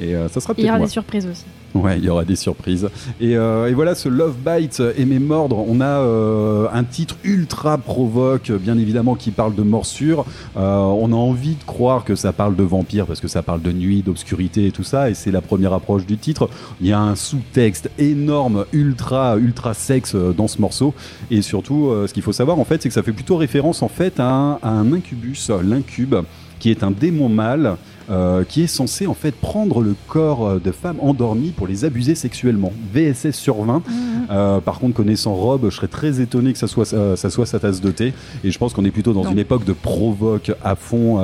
Et 0.00 0.14
euh, 0.14 0.28
ça 0.28 0.40
sera 0.40 0.54
Il 0.56 0.60
y 0.60 0.62
peut-être 0.62 0.70
aura 0.70 0.78
moi. 0.78 0.86
des 0.86 0.92
surprises 0.92 1.26
aussi. 1.30 1.44
Ouais, 1.74 1.98
il 1.98 2.04
y 2.04 2.08
aura 2.08 2.24
des 2.24 2.34
surprises. 2.36 2.88
Et, 3.20 3.36
euh, 3.36 3.68
et 3.68 3.74
voilà, 3.74 3.94
ce 3.94 4.08
Love 4.08 4.34
Bites 4.44 4.82
et 4.96 5.04
mes 5.04 5.18
mordre, 5.20 5.58
on 5.68 5.80
a 5.80 5.84
euh, 5.84 6.66
un 6.72 6.82
titre 6.84 7.16
ultra 7.22 7.78
provoque, 7.78 8.50
bien 8.50 8.76
évidemment, 8.78 9.14
qui 9.14 9.30
parle 9.30 9.54
de 9.54 9.62
morsure. 9.62 10.24
Euh, 10.56 10.76
on 10.78 11.12
a 11.12 11.16
envie 11.16 11.54
de 11.54 11.62
croire 11.64 12.04
que 12.04 12.14
ça 12.16 12.32
parle 12.32 12.56
de 12.56 12.62
vampire 12.64 13.06
parce 13.06 13.20
que 13.20 13.28
ça 13.28 13.42
parle 13.42 13.62
de 13.62 13.70
nuit, 13.72 14.02
d'obscurité 14.02 14.66
et 14.66 14.72
tout 14.72 14.82
ça. 14.82 15.10
Et 15.10 15.14
c'est 15.14 15.30
la 15.30 15.40
première 15.42 15.72
approche 15.74 16.06
du 16.06 16.16
titre. 16.16 16.48
Il 16.80 16.88
y 16.88 16.92
a 16.92 16.98
un 17.00 17.14
sous-texte 17.14 17.90
énorme, 17.98 18.64
ultra, 18.72 19.36
ultra 19.36 19.74
sexe 19.74 20.16
dans 20.16 20.48
ce 20.48 20.60
morceau. 20.60 20.92
Et 21.30 21.42
surtout, 21.42 21.88
euh, 21.88 22.06
ce 22.06 22.14
qu'il 22.14 22.22
faut 22.22 22.32
savoir, 22.32 22.58
en 22.58 22.64
fait, 22.64 22.82
c'est 22.82 22.88
que 22.88 22.94
ça 22.94 23.02
fait 23.02 23.12
plutôt 23.12 23.36
référence, 23.36 23.82
en 23.82 23.88
fait, 23.88 24.20
à 24.20 24.28
un, 24.30 24.52
à 24.62 24.70
un 24.70 24.92
incubus, 24.92 25.50
l'incube, 25.62 26.14
qui 26.58 26.70
est 26.70 26.82
un 26.82 26.90
démon 26.90 27.28
mâle 27.28 27.76
euh, 28.10 28.42
qui 28.44 28.62
est 28.62 28.66
censé 28.66 29.06
en 29.06 29.14
fait 29.14 29.30
prendre 29.34 29.80
le 29.80 29.94
corps 30.08 30.44
euh, 30.46 30.58
de 30.58 30.72
femmes 30.72 30.96
endormies 31.00 31.52
pour 31.52 31.68
les 31.68 31.84
abuser 31.84 32.16
sexuellement. 32.16 32.72
VSS 32.92 33.30
sur 33.36 33.62
20. 33.62 33.82
Euh, 34.30 34.60
par 34.60 34.80
contre, 34.80 34.94
connaissant 34.96 35.32
Rob, 35.34 35.66
je 35.70 35.76
serais 35.76 35.86
très 35.86 36.20
étonné 36.20 36.52
que 36.52 36.58
ça 36.58 36.66
soit, 36.66 36.92
euh, 36.92 37.14
ça 37.14 37.30
soit 37.30 37.46
sa 37.46 37.60
tasse 37.60 37.80
de 37.80 37.90
thé. 37.92 38.12
Et 38.42 38.50
je 38.50 38.58
pense 38.58 38.72
qu'on 38.74 38.84
est 38.84 38.90
plutôt 38.90 39.12
dans 39.12 39.22
Non. 39.24 39.30
une 39.30 39.38
époque 39.38 39.64
de 39.64 39.72
provoque 39.72 40.50
à 40.64 40.74
fond 40.74 41.18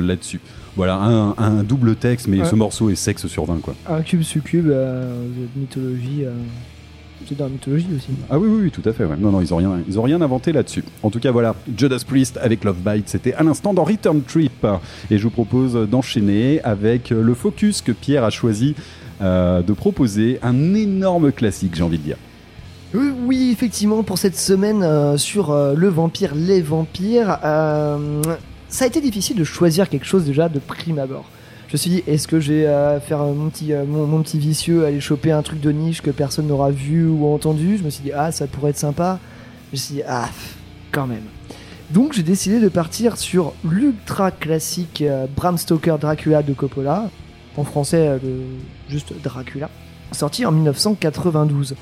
là-dessus. 0.00 0.40
Voilà, 0.76 0.94
un, 0.94 1.34
un 1.36 1.62
double 1.64 1.96
texte, 1.96 2.28
mais 2.28 2.38
Ouais. 2.38 2.44
ce 2.48 2.54
morceau 2.54 2.90
est 2.90 2.94
sexe 2.94 3.26
sur 3.26 3.44
20 3.44 3.58
quoi. 3.60 3.74
Un 3.88 4.02
cube 4.02 4.22
succube, 4.22 4.72
mythologie. 5.56 6.24
C'est 7.28 7.36
dans 7.36 7.44
la 7.44 7.50
mythologie 7.50 7.86
aussi. 7.96 8.08
Ah 8.28 8.38
oui, 8.38 8.48
oui, 8.50 8.60
oui, 8.64 8.70
tout 8.70 8.88
à 8.88 8.92
fait. 8.92 9.04
ouais. 9.04 9.16
Non, 9.18 9.30
non, 9.30 9.40
ils 9.40 9.52
ont 9.54 9.58
rien, 9.58 9.78
ils 9.88 9.98
ont 9.98 10.02
rien 10.02 10.20
inventé 10.20 10.52
là-dessus. 10.52 10.82
En 11.02 11.10
tout 11.10 11.20
cas, 11.20 11.30
voilà, 11.30 11.54
Judas 11.76 12.02
Priest 12.06 12.38
avec 12.42 12.64
Love 12.64 12.78
Bite, 12.84 13.08
c'était 13.08 13.34
à 13.34 13.42
l'instant 13.42 13.72
dans 13.74 13.84
Return 13.84 14.22
Trip. 14.22 14.66
Et 15.10 15.18
je 15.18 15.22
vous 15.22 15.30
propose 15.30 15.74
d'enchaîner 15.88 16.60
avec 16.62 17.10
le 17.10 17.34
focus 17.34 17.82
que 17.82 17.92
Pierre 17.92 18.24
a 18.24 18.30
choisi 18.30 18.74
euh, 19.20 19.62
de 19.62 19.72
proposer, 19.72 20.38
un 20.42 20.74
énorme 20.74 21.30
classique, 21.30 21.74
j'ai 21.76 21.82
envie 21.82 21.98
de 21.98 22.02
dire. 22.04 22.16
Euh, 22.94 23.10
Oui, 23.26 23.50
effectivement, 23.52 24.02
pour 24.02 24.18
cette 24.18 24.36
semaine 24.36 24.82
euh, 24.82 25.16
sur 25.16 25.50
euh, 25.50 25.74
le 25.76 25.88
vampire, 25.88 26.34
les 26.34 26.62
vampires, 26.62 27.38
euh, 27.44 28.22
ça 28.68 28.84
a 28.84 28.88
été 28.88 29.00
difficile 29.00 29.36
de 29.36 29.44
choisir 29.44 29.88
quelque 29.88 30.06
chose 30.06 30.24
déjà 30.24 30.48
de 30.48 30.58
prime 30.58 30.98
abord. 30.98 31.26
Je 31.70 31.74
me 31.74 31.78
suis 31.78 31.90
dit, 31.90 32.02
est-ce 32.08 32.26
que 32.26 32.40
je 32.40 32.52
vais 32.52 32.66
euh, 32.66 32.98
faire 32.98 33.18
mon 33.18 33.48
petit, 33.48 33.72
euh, 33.72 33.84
mon, 33.86 34.22
petit 34.24 34.40
vicieux, 34.40 34.84
aller 34.86 35.00
choper 35.00 35.30
un 35.30 35.42
truc 35.42 35.60
de 35.60 35.70
niche 35.70 36.02
que 36.02 36.10
personne 36.10 36.48
n'aura 36.48 36.72
vu 36.72 37.06
ou 37.06 37.32
entendu? 37.32 37.78
Je 37.78 37.84
me 37.84 37.90
suis 37.90 38.02
dit, 38.02 38.10
ah, 38.12 38.32
ça 38.32 38.48
pourrait 38.48 38.70
être 38.70 38.76
sympa. 38.76 39.20
Je 39.68 39.76
me 39.76 39.76
suis 39.76 39.94
dit, 39.96 40.02
ah, 40.08 40.28
quand 40.90 41.06
même. 41.06 41.22
Donc 41.92 42.12
j'ai 42.12 42.24
décidé 42.24 42.58
de 42.58 42.68
partir 42.68 43.16
sur 43.16 43.52
l'ultra 43.64 44.32
classique 44.32 45.00
euh, 45.02 45.26
Bram 45.36 45.56
Stoker 45.58 45.96
Dracula 46.00 46.42
de 46.42 46.52
Coppola, 46.54 47.08
en 47.56 47.62
français 47.62 48.08
euh, 48.08 48.18
le- 48.22 48.42
juste 48.92 49.12
Dracula, 49.22 49.70
sorti 50.10 50.44
en 50.46 50.50
1992. 50.52 51.76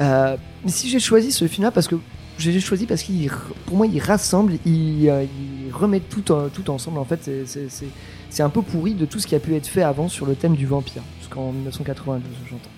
Euh, 0.00 0.36
mais 0.64 0.70
si 0.72 0.88
j'ai 0.88 0.98
choisi 1.00 1.30
ce 1.30 1.46
film-là, 1.46 1.70
parce 1.70 1.86
que 1.86 1.94
j'ai 2.38 2.58
choisi 2.60 2.86
parce 2.86 3.02
qu'il, 3.04 3.30
pour 3.66 3.76
moi, 3.76 3.86
il 3.86 4.00
rassemble, 4.00 4.54
il, 4.66 5.08
euh, 5.08 5.24
il 5.24 5.72
remet 5.72 6.00
tout, 6.00 6.22
tout 6.22 6.70
ensemble. 6.70 6.98
En 6.98 7.04
fait, 7.04 7.20
c'est- 7.46 7.86
c'est- 8.30 8.42
un 8.42 8.48
peu 8.48 8.62
pourri 8.62 8.94
de 8.94 9.04
tout 9.04 9.18
ce 9.18 9.26
qui 9.26 9.34
a 9.34 9.38
pu 9.40 9.54
être 9.54 9.66
fait 9.66 9.82
avant 9.82 10.08
sur 10.08 10.26
le 10.26 10.34
thème 10.34 10.54
du 10.56 10.66
vampire, 10.66 11.02
jusqu'en 11.20 11.52
1992, 11.52 12.22
j'entends. 12.48 12.70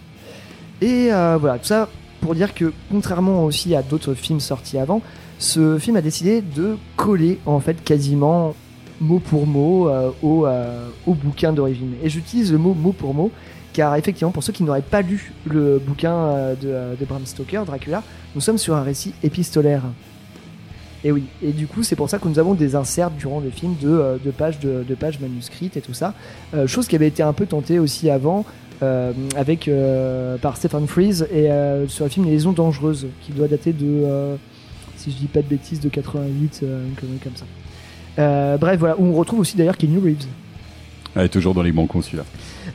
Et 0.81 1.13
euh, 1.13 1.37
voilà, 1.41 1.59
tout 1.59 1.67
ça 1.67 1.89
pour 2.21 2.35
dire 2.35 2.53
que 2.55 2.73
contrairement 2.91 3.45
aussi 3.45 3.75
à 3.75 3.83
d'autres 3.83 4.15
films 4.15 4.41
sortis 4.41 4.79
avant, 4.79 5.01
ce 5.39 5.79
film 5.79 5.97
a 5.97 6.03
décidé 6.03 6.43
de 6.43 6.77
coller 6.97 7.39
en 7.47 7.61
fait 7.61 7.83
quasiment 7.83 8.55
mot 9.01 9.19
pour 9.19 9.47
mot 9.47 9.89
euh, 9.89 10.11
au, 10.23 10.47
euh, 10.47 10.89
au 11.07 11.15
bouquin 11.15 11.53
d'origine. 11.53 11.95
Et 12.03 12.11
j'utilise 12.11 12.53
le 12.53 12.59
mot 12.59 12.75
mot 12.75 12.93
pour 12.93 13.15
mot 13.15 13.31
car 13.73 13.95
effectivement, 13.97 14.33
pour 14.33 14.43
ceux 14.43 14.53
qui 14.53 14.65
n'auraient 14.65 14.83
pas 14.83 15.01
lu 15.01 15.33
le 15.47 15.79
bouquin 15.79 16.55
de, 16.61 16.97
de 16.99 17.05
Bram 17.07 17.25
Stoker, 17.25 17.65
Dracula, 17.65 18.03
nous 18.35 18.41
sommes 18.41 18.59
sur 18.59 18.75
un 18.75 18.83
récit 18.83 19.15
épistolaire. 19.23 19.83
Et 21.03 21.13
oui, 21.13 21.25
et 21.43 21.53
du 21.53 21.67
coup, 21.67 21.83
c'est 21.83 21.97
pour 21.97 22.11
ça 22.11 22.19
que 22.19 22.29
nous 22.29 22.39
avons 22.39 22.55
des 22.55 22.75
inserts 22.75 23.11
durant 23.11 23.41
le 23.41 23.51
film 23.51 23.75
de, 23.81 23.89
euh, 23.89 24.19
pages, 24.37 24.59
de, 24.61 24.95
pages 24.95 25.19
manuscrites 25.19 25.77
et 25.77 25.81
tout 25.81 25.95
ça. 25.95 26.15
Euh, 26.55 26.67
chose 26.67 26.89
qui 26.89 26.97
avait 26.97 27.09
été 27.09 27.23
un 27.23 27.33
peu 27.33 27.47
tentée 27.47 27.79
aussi 27.79 28.11
avant 28.11 28.45
euh, 28.83 29.13
avec, 29.37 29.71
par 30.43 30.57
Stephen 30.57 30.87
Freeze 30.87 31.27
et 31.33 31.49
sur 31.89 32.05
le 32.05 32.11
film 32.11 32.27
Les 32.27 32.33
Liaisons 32.33 32.53
Dangereuses, 32.53 33.07
qui 33.23 33.33
doit 33.33 33.49
dater 33.49 33.73
de, 33.73 34.37
si 35.01 35.11
je 35.11 35.17
dis 35.17 35.27
pas 35.27 35.41
de 35.41 35.47
bêtises, 35.47 35.81
de 35.81 35.89
88, 35.89 36.61
euh, 36.63 36.87
une 36.87 36.95
connerie 36.95 37.19
comme 37.19 37.37
ça. 37.37 37.47
Bref, 38.59 38.79
voilà, 38.79 38.97
où 38.99 39.07
on 39.07 39.15
retrouve 39.15 39.41
aussi 39.41 39.57
d'ailleurs 39.57 39.79
Keanu 39.79 39.99
Reeves. 39.99 40.27
Elle 41.17 41.25
est 41.25 41.29
toujours 41.29 41.55
dans 41.55 41.63
les 41.63 41.73
bancons 41.73 42.03
celui-là. 42.03 42.25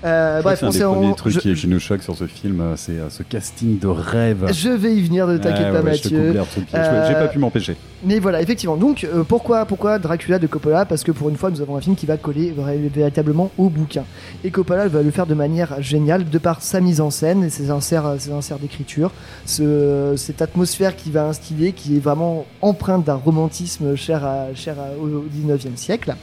Euh, 0.06 0.42
bref, 0.42 0.60
c'est 0.60 0.66
un 0.66 0.70
des 0.70 0.80
premiers 0.96 1.16
trucs 1.16 1.34
je- 1.34 1.40
qui, 1.40 1.68
nous 1.68 1.80
choque 1.80 2.04
sur 2.04 2.16
ce 2.16 2.28
film, 2.28 2.62
euh, 2.62 2.74
c'est 2.76 2.92
euh, 3.00 3.10
ce 3.10 3.24
casting 3.24 3.80
de 3.80 3.88
rêve. 3.88 4.46
Je 4.54 4.70
vais 4.70 4.94
y 4.96 5.02
venir, 5.02 5.26
ne 5.26 5.38
t'inquiète 5.38 5.66
Ouais, 5.68 5.72
pas, 5.72 5.78
ouais, 5.82 5.92
Mathieu. 5.92 6.36
Euh, 6.76 7.08
J'ai 7.08 7.14
pas 7.16 7.28
pu 7.28 7.40
m'empêcher. 7.40 7.76
Mais 8.04 8.20
voilà, 8.20 8.42
effectivement. 8.42 8.76
Donc, 8.78 9.04
euh, 9.04 9.24
pourquoi, 9.24 9.66
pourquoi 9.66 9.98
Dracula 9.98 10.38
de 10.38 10.46
Coppola? 10.48 10.86
Parce 10.86 11.04
que 11.04 11.12
pour 11.12 11.30
une 11.30 11.38
fois, 11.38 11.50
nous 11.50 11.62
avons 11.62 11.76
un 11.76 11.82
film 11.82 11.96
qui 11.96 12.06
va 12.06 12.18
coller 12.18 12.54
véritablement 12.94 13.50
au 13.58 13.70
bouquin. 13.70 14.04
Et 14.44 14.52
Coppola 14.52 14.88
va 14.88 15.02
le 15.02 15.10
faire 15.12 15.26
de 15.26 15.34
manière 15.34 15.82
géniale, 15.82 16.30
de 16.30 16.38
par 16.38 16.62
sa 16.62 16.82
mise 16.82 17.02
en 17.02 17.10
scène 17.10 17.44
et 17.44 17.50
ses 17.50 17.72
inserts, 17.72 18.16
ses 18.20 18.32
inserts 18.32 18.60
d'écriture, 18.60 19.12
ce- 19.46 20.14
cette 20.18 20.42
atmosphère 20.42 20.96
qui 20.96 21.10
va 21.12 21.26
instiller, 21.26 21.72
qui 21.72 21.96
est 21.98 22.00
vraiment 22.00 22.46
empreinte 22.62 23.04
d'un 23.06 23.16
romantisme 23.16 23.96
cher, 23.96 24.24
à, 24.24 24.54
cher 24.54 24.76
à- 24.80 25.02
au, 25.02 25.08
au 25.08 25.26
19e 25.32 25.76
siècle. 25.78 26.16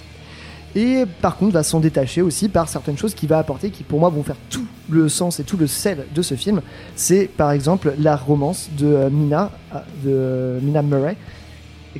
Et 0.74 1.04
par 1.20 1.36
contre, 1.36 1.52
va 1.52 1.62
s'en 1.62 1.80
détacher 1.80 2.22
aussi 2.22 2.48
par 2.48 2.68
certaines 2.68 2.96
choses 2.96 3.14
qu'il 3.14 3.28
va 3.28 3.38
apporter, 3.38 3.70
qui 3.70 3.82
pour 3.82 4.00
moi 4.00 4.08
vont 4.08 4.22
faire 4.22 4.36
tout 4.48 4.66
le 4.88 5.08
sens 5.08 5.38
et 5.38 5.44
tout 5.44 5.56
le 5.56 5.66
sel 5.66 6.06
de 6.14 6.22
ce 6.22 6.34
film. 6.34 6.62
C'est 6.96 7.26
par 7.26 7.50
exemple 7.52 7.94
la 7.98 8.16
romance 8.16 8.70
de 8.78 8.86
euh, 8.86 9.10
Mina, 9.10 9.50
euh, 9.74 10.58
de 10.58 10.64
Mina 10.64 10.82
Murray, 10.82 11.16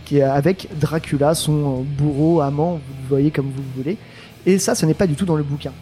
qui 0.07 0.19
est 0.19 0.23
avec 0.23 0.69
Dracula, 0.81 1.35
son 1.35 1.83
bourreau, 1.83 2.41
amant, 2.41 2.75
vous 2.75 3.09
voyez 3.09 3.31
comme 3.31 3.51
vous 3.55 3.63
voulez. 3.77 3.99
Et 4.47 4.59
ça, 4.59 4.75
ce 4.75 4.87
n'est 4.87 4.95
pas 4.95 5.07
du 5.07 5.15
tout 5.15 5.27
dans 5.27 5.37
le 5.37 5.43
bouquin. 5.43 5.73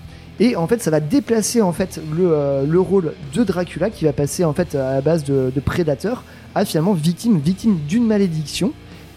Et 0.40 0.57
en 0.57 0.66
fait, 0.66 0.83
ça 0.83 0.90
va 0.90 1.00
déplacer 1.00 1.61
en 1.61 1.72
fait 1.72 2.00
le, 2.12 2.33
euh, 2.33 2.66
le 2.66 2.81
rôle 2.81 3.12
de 3.35 3.44
Dracula, 3.44 3.90
qui 3.90 4.05
va 4.05 4.12
passer 4.12 4.44
en 4.44 4.53
fait 4.53 4.74
à 4.74 4.94
la 4.94 5.00
base 5.00 5.22
de, 5.22 5.53
de 5.55 5.61
prédateur, 5.61 6.24
à 6.57 6.64
finalement 6.64 6.94
victime, 6.94 7.38
victime 7.38 7.79
d'une 7.87 8.07
malédiction. 8.07 8.72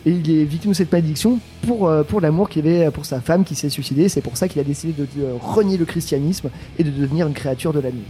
Et 0.05 0.11
il 0.11 0.29
est 0.31 0.43
victime 0.43 0.71
de 0.71 0.75
cette 0.75 0.91
malédiction 0.91 1.39
pour, 1.65 1.87
euh, 1.87 2.03
pour 2.03 2.19
l'amour 2.19 2.49
qu'il 2.49 2.67
avait 2.67 2.91
pour 2.91 3.05
sa 3.05 3.21
femme 3.21 3.43
qui 3.45 3.55
s'est 3.55 3.69
suicidée. 3.69 4.09
C'est 4.09 4.21
pour 4.21 4.35
ça 4.37 4.47
qu'il 4.47 4.59
a 4.59 4.63
décidé 4.65 4.93
de, 4.93 5.03
de 5.03 5.27
renier 5.41 5.77
le 5.77 5.85
christianisme 5.85 6.49
et 6.77 6.83
de 6.83 6.89
devenir 6.91 7.27
une 7.27 7.33
créature 7.33 7.71
de 7.73 7.79
la 7.79 7.89
nuit. 7.91 8.03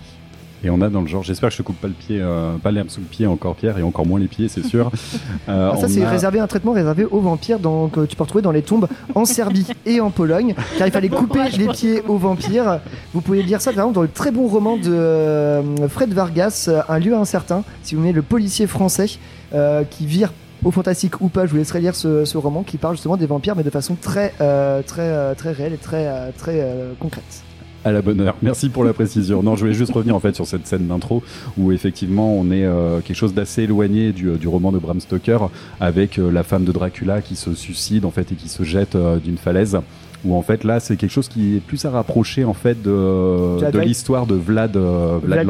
Et 0.65 0.69
on 0.69 0.79
a 0.81 0.87
dans 0.89 1.01
le 1.01 1.07
genre, 1.07 1.23
j'espère 1.23 1.49
que 1.49 1.53
je 1.53 1.57
te 1.57 1.63
coupe 1.63 1.75
pas 1.75 1.89
le 1.89 1.93
pied, 1.93 2.19
euh, 2.21 2.55
pas 2.55 2.71
l'herbe 2.71 2.87
sous 2.89 3.01
le 3.01 3.05
pied 3.05 3.27
encore 3.27 3.53
Pierre, 3.53 3.77
et 3.77 3.83
encore 3.83 4.05
moins 4.07 4.17
les 4.17 4.29
pieds, 4.29 4.47
c'est 4.47 4.63
sûr. 4.65 4.89
Euh, 5.49 5.63
Alors 5.65 5.77
ça, 5.77 5.87
on 5.87 5.89
c'est 5.89 6.01
a- 6.05 6.09
réservé 6.09 6.39
un 6.39 6.47
traitement 6.47 6.71
réservé 6.71 7.03
aux 7.03 7.19
vampires 7.19 7.59
dans- 7.59 7.89
que 7.89 8.05
tu 8.05 8.15
peux 8.15 8.23
retrouver 8.23 8.41
dans 8.41 8.53
les 8.53 8.61
tombes 8.61 8.87
en 9.13 9.25
Serbie 9.25 9.67
et 9.85 9.99
en 9.99 10.09
Pologne, 10.09 10.55
car 10.77 10.87
il 10.87 10.91
fallait 10.93 11.09
couper 11.09 11.49
les 11.57 11.67
pieds 11.67 12.01
aux 12.07 12.17
vampires. 12.17 12.79
Vous 13.13 13.19
pouvez 13.19 13.43
lire 13.43 13.59
ça 13.59 13.71
par 13.73 13.81
exemple 13.83 13.95
dans 13.95 14.01
le 14.03 14.07
très 14.07 14.31
bon 14.31 14.47
roman 14.47 14.77
de 14.77 14.83
euh, 14.89 15.61
Fred 15.89 16.13
Vargas, 16.13 16.67
euh, 16.69 16.81
Un 16.87 16.97
lieu 16.99 17.13
incertain. 17.13 17.65
Si 17.83 17.95
vous 17.95 18.01
voulez, 18.01 18.13
le 18.13 18.21
policier 18.21 18.65
français 18.65 19.07
euh, 19.53 19.83
qui 19.83 20.05
vire 20.05 20.31
au 20.63 20.71
fantastique 20.71 21.21
ou 21.21 21.29
pas, 21.29 21.45
je 21.45 21.51
vous 21.51 21.57
laisserai 21.57 21.81
lire 21.81 21.95
ce, 21.95 22.37
roman 22.37 22.63
qui 22.63 22.77
parle 22.77 22.95
justement 22.95 23.17
des 23.17 23.25
vampires, 23.25 23.55
mais 23.55 23.63
de 23.63 23.69
façon 23.69 23.95
très, 23.95 24.33
euh, 24.41 24.81
très, 24.81 25.01
euh, 25.01 25.35
très 25.35 25.51
réelle 25.51 25.73
et 25.73 25.77
très, 25.77 26.07
euh, 26.07 26.29
très 26.37 26.65
concrète. 26.99 27.43
À 27.85 27.91
la 27.91 28.01
bonne 28.01 28.21
heure. 28.21 28.37
Merci 28.41 28.69
pour 28.69 28.85
la 28.85 28.93
précision. 28.93 29.43
Non, 29.43 29.55
je 29.55 29.61
voulais 29.61 29.73
juste 29.73 29.91
revenir 29.91 30.15
en 30.15 30.19
fait 30.21 30.33
sur 30.33 30.47
cette 30.47 30.65
scène 30.65 30.87
d'intro 30.87 31.21
où 31.57 31.73
effectivement 31.73 32.33
on 32.33 32.49
est 32.49 32.65
quelque 33.03 33.13
chose 33.13 33.33
d'assez 33.33 33.63
éloigné 33.63 34.13
du, 34.13 34.47
roman 34.47 34.71
de 34.71 34.77
Bram 34.77 35.01
Stoker 35.01 35.49
avec 35.81 36.15
la 36.15 36.43
femme 36.43 36.63
de 36.63 36.71
Dracula 36.71 37.21
qui 37.21 37.35
se 37.35 37.53
suicide 37.53 38.05
en 38.05 38.11
fait 38.11 38.31
et 38.31 38.35
qui 38.35 38.47
se 38.47 38.63
jette 38.63 38.95
d'une 39.21 39.37
falaise. 39.37 39.79
Où 40.25 40.35
en 40.35 40.41
fait 40.41 40.63
là 40.63 40.79
c'est 40.79 40.95
quelque 40.95 41.11
chose 41.11 41.27
qui 41.27 41.57
est 41.57 41.59
plus 41.59 41.83
à 41.85 41.89
rapprocher 41.89 42.45
en 42.45 42.53
fait 42.53 42.81
de, 42.81 43.79
l'histoire 43.79 44.25
de 44.25 44.35
Vlad, 44.35 44.77
euh, 44.77 45.19
Vlad, 45.21 45.49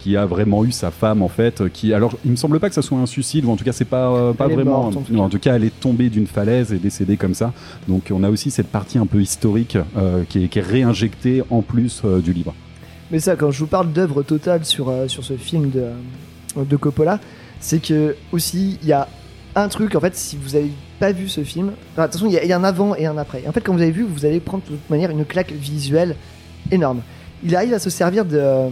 qui 0.00 0.16
a 0.16 0.26
vraiment 0.26 0.64
eu 0.64 0.72
sa 0.72 0.90
femme 0.90 1.22
en 1.22 1.28
fait 1.28 1.68
qui 1.72 1.92
alors 1.92 2.14
il 2.24 2.30
me 2.30 2.36
semble 2.36 2.60
pas 2.60 2.68
que 2.68 2.74
ça 2.74 2.82
soit 2.82 2.98
un 2.98 3.06
suicide 3.06 3.44
ou 3.44 3.50
en 3.50 3.56
tout 3.56 3.64
cas 3.64 3.72
c'est 3.72 3.84
pas 3.84 4.10
euh, 4.10 4.32
pas 4.32 4.46
Elle 4.46 4.54
vraiment 4.54 4.82
morte, 4.82 4.96
en 4.96 5.00
tout 5.02 5.12
non, 5.12 5.24
en 5.24 5.28
tout 5.28 5.38
cas 5.38 5.56
elle 5.56 5.64
est 5.64 5.80
tombée 5.80 6.10
d'une 6.10 6.26
falaise 6.26 6.72
et 6.72 6.78
décédée 6.78 7.16
comme 7.16 7.34
ça. 7.34 7.52
Donc 7.88 8.12
on 8.12 8.22
a 8.22 8.30
aussi 8.30 8.50
cette 8.50 8.68
partie 8.68 8.98
un 8.98 9.06
peu 9.06 9.20
historique 9.20 9.76
euh, 9.96 10.24
qui, 10.28 10.44
est, 10.44 10.48
qui 10.48 10.58
est 10.58 10.62
réinjectée 10.62 11.42
en 11.50 11.62
plus 11.62 12.02
euh, 12.04 12.20
du 12.20 12.32
livre. 12.32 12.54
Mais 13.10 13.20
ça, 13.20 13.36
quand 13.36 13.50
je 13.50 13.60
vous 13.60 13.66
parle 13.66 13.92
d'œuvre 13.92 14.22
totale 14.22 14.64
sur, 14.64 14.92
sur 15.06 15.24
ce 15.24 15.34
film 15.34 15.70
de, 15.70 16.64
de 16.64 16.76
Coppola, 16.76 17.20
c'est 17.60 17.80
que 17.80 18.16
aussi 18.32 18.78
il 18.82 18.88
y 18.88 18.92
a 18.92 19.08
un 19.56 19.68
truc, 19.68 19.94
en 19.94 20.00
fait, 20.00 20.14
si 20.14 20.36
vous 20.36 20.54
avez 20.54 20.70
pas 20.98 21.12
vu 21.12 21.28
ce 21.28 21.44
film, 21.44 21.72
il 21.96 22.30
y, 22.32 22.38
a- 22.38 22.44
il 22.44 22.48
y 22.48 22.52
a 22.52 22.56
un 22.56 22.64
avant 22.64 22.94
et 22.94 23.06
un 23.06 23.16
après. 23.18 23.42
Et 23.44 23.48
en 23.48 23.52
fait, 23.52 23.60
quand 23.60 23.72
vous 23.74 23.82
avez 23.82 23.90
vu, 23.90 24.02
vous 24.04 24.24
allez 24.24 24.40
prendre 24.40 24.62
de 24.64 24.70
toute 24.76 24.90
manière 24.90 25.10
une 25.10 25.24
claque 25.24 25.52
visuelle 25.52 26.16
énorme. 26.70 27.00
Il 27.44 27.54
arrive 27.54 27.74
à 27.74 27.78
se 27.78 27.90
servir 27.90 28.24
de, 28.24 28.38
euh, 28.38 28.68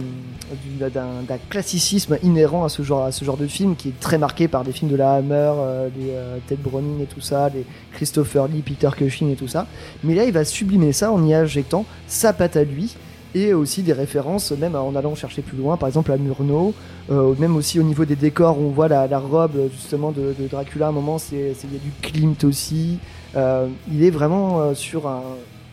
d'un, 0.89 1.37
classicisme 1.49 2.17
inhérent 2.23 2.63
à 2.65 2.69
ce, 2.69 2.81
genre, 2.81 3.03
à 3.03 3.11
ce 3.11 3.23
genre 3.23 3.37
de 3.37 3.47
film 3.47 3.75
qui 3.75 3.89
est 3.89 3.99
très 3.99 4.17
marqué 4.17 4.47
par 4.47 4.63
des 4.63 4.71
films 4.71 4.91
de 4.91 4.95
la 4.95 5.13
Hammer, 5.13 5.51
euh, 5.57 5.87
des 5.89 6.09
euh, 6.11 6.37
Ted 6.47 6.61
Browning 6.63 7.01
et 7.01 7.05
tout 7.05 7.21
ça, 7.21 7.49
des 7.49 7.65
Christopher 7.93 8.47
Lee, 8.47 8.61
Peter 8.61 8.89
Cushing 8.95 9.31
et 9.31 9.35
tout 9.35 9.47
ça. 9.47 9.67
Mais 10.03 10.15
là, 10.15 10.25
il 10.25 10.31
va 10.31 10.43
sublimer 10.43 10.93
ça 10.93 11.11
en 11.11 11.23
y 11.25 11.33
injectant 11.33 11.85
sa 12.07 12.33
patte 12.33 12.57
à 12.57 12.63
lui 12.63 12.95
et 13.35 13.53
aussi 13.53 13.83
des 13.83 13.93
références, 13.93 14.51
même 14.51 14.75
en 14.75 14.95
allant 14.95 15.13
chercher 15.13 15.41
plus 15.41 15.57
loin, 15.57 15.75
par 15.75 15.87
exemple 15.87 16.11
à 16.13 16.17
Murnau, 16.17 16.73
euh, 17.11 17.35
même 17.37 17.57
aussi 17.57 17.79
au 17.81 17.83
niveau 17.83 18.05
des 18.05 18.15
décors, 18.15 18.57
on 18.57 18.69
voit 18.69 18.87
la, 18.87 19.19
robe 19.19 19.69
justement 19.73 20.11
de, 20.11 20.33
Dracula 20.49 20.87
à 20.87 20.89
un 20.89 20.93
moment, 20.93 21.17
il 21.33 21.39
y 21.39 21.51
a 21.51 21.53
du 21.53 21.91
Klimt 22.01 22.43
aussi. 22.45 22.97
Euh, 23.35 23.67
il 23.91 24.05
est 24.05 24.09
vraiment 24.09 24.61
euh, 24.61 24.73
sur 24.73 25.07
un 25.07 25.21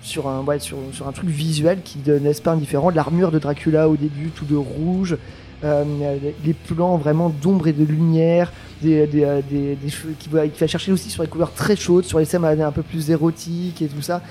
sur 0.02 0.26
un 0.26 0.42
ouais, 0.42 0.58
sur, 0.58 0.76
un 1.06 1.12
truc 1.12 1.28
visuel 1.28 1.78
qui 1.84 2.00
ne 2.04 2.14
laisse 2.14 2.40
pas 2.40 2.50
indifférent. 2.50 2.90
L'armure 2.90 3.30
de 3.30 3.38
Dracula 3.38 3.88
au 3.88 3.96
début, 3.96 4.30
tout 4.30 4.44
de 4.44 4.56
rouge. 4.56 5.16
les- 5.62 6.54
plans 6.54 6.96
vraiment 6.96 7.28
d'ombre 7.28 7.68
et 7.68 7.72
de 7.72 7.84
lumière, 7.84 8.52
des, 8.82 9.06
des, 9.06 9.76
qui 10.18 10.28
va, 10.28 10.48
qui 10.48 10.58
va 10.58 10.66
chercher 10.66 10.90
aussi 10.90 11.08
sur 11.08 11.22
les 11.22 11.28
couleurs 11.28 11.52
très 11.52 11.76
chaudes, 11.76 12.04
sur 12.04 12.18
les 12.18 12.24
scènes 12.24 12.44
un 12.44 12.72
peu 12.72 12.82
plus 12.82 13.12
érotiques 13.12 13.80
et 13.80 13.86
tout 13.86 14.02
ça. 14.02 14.22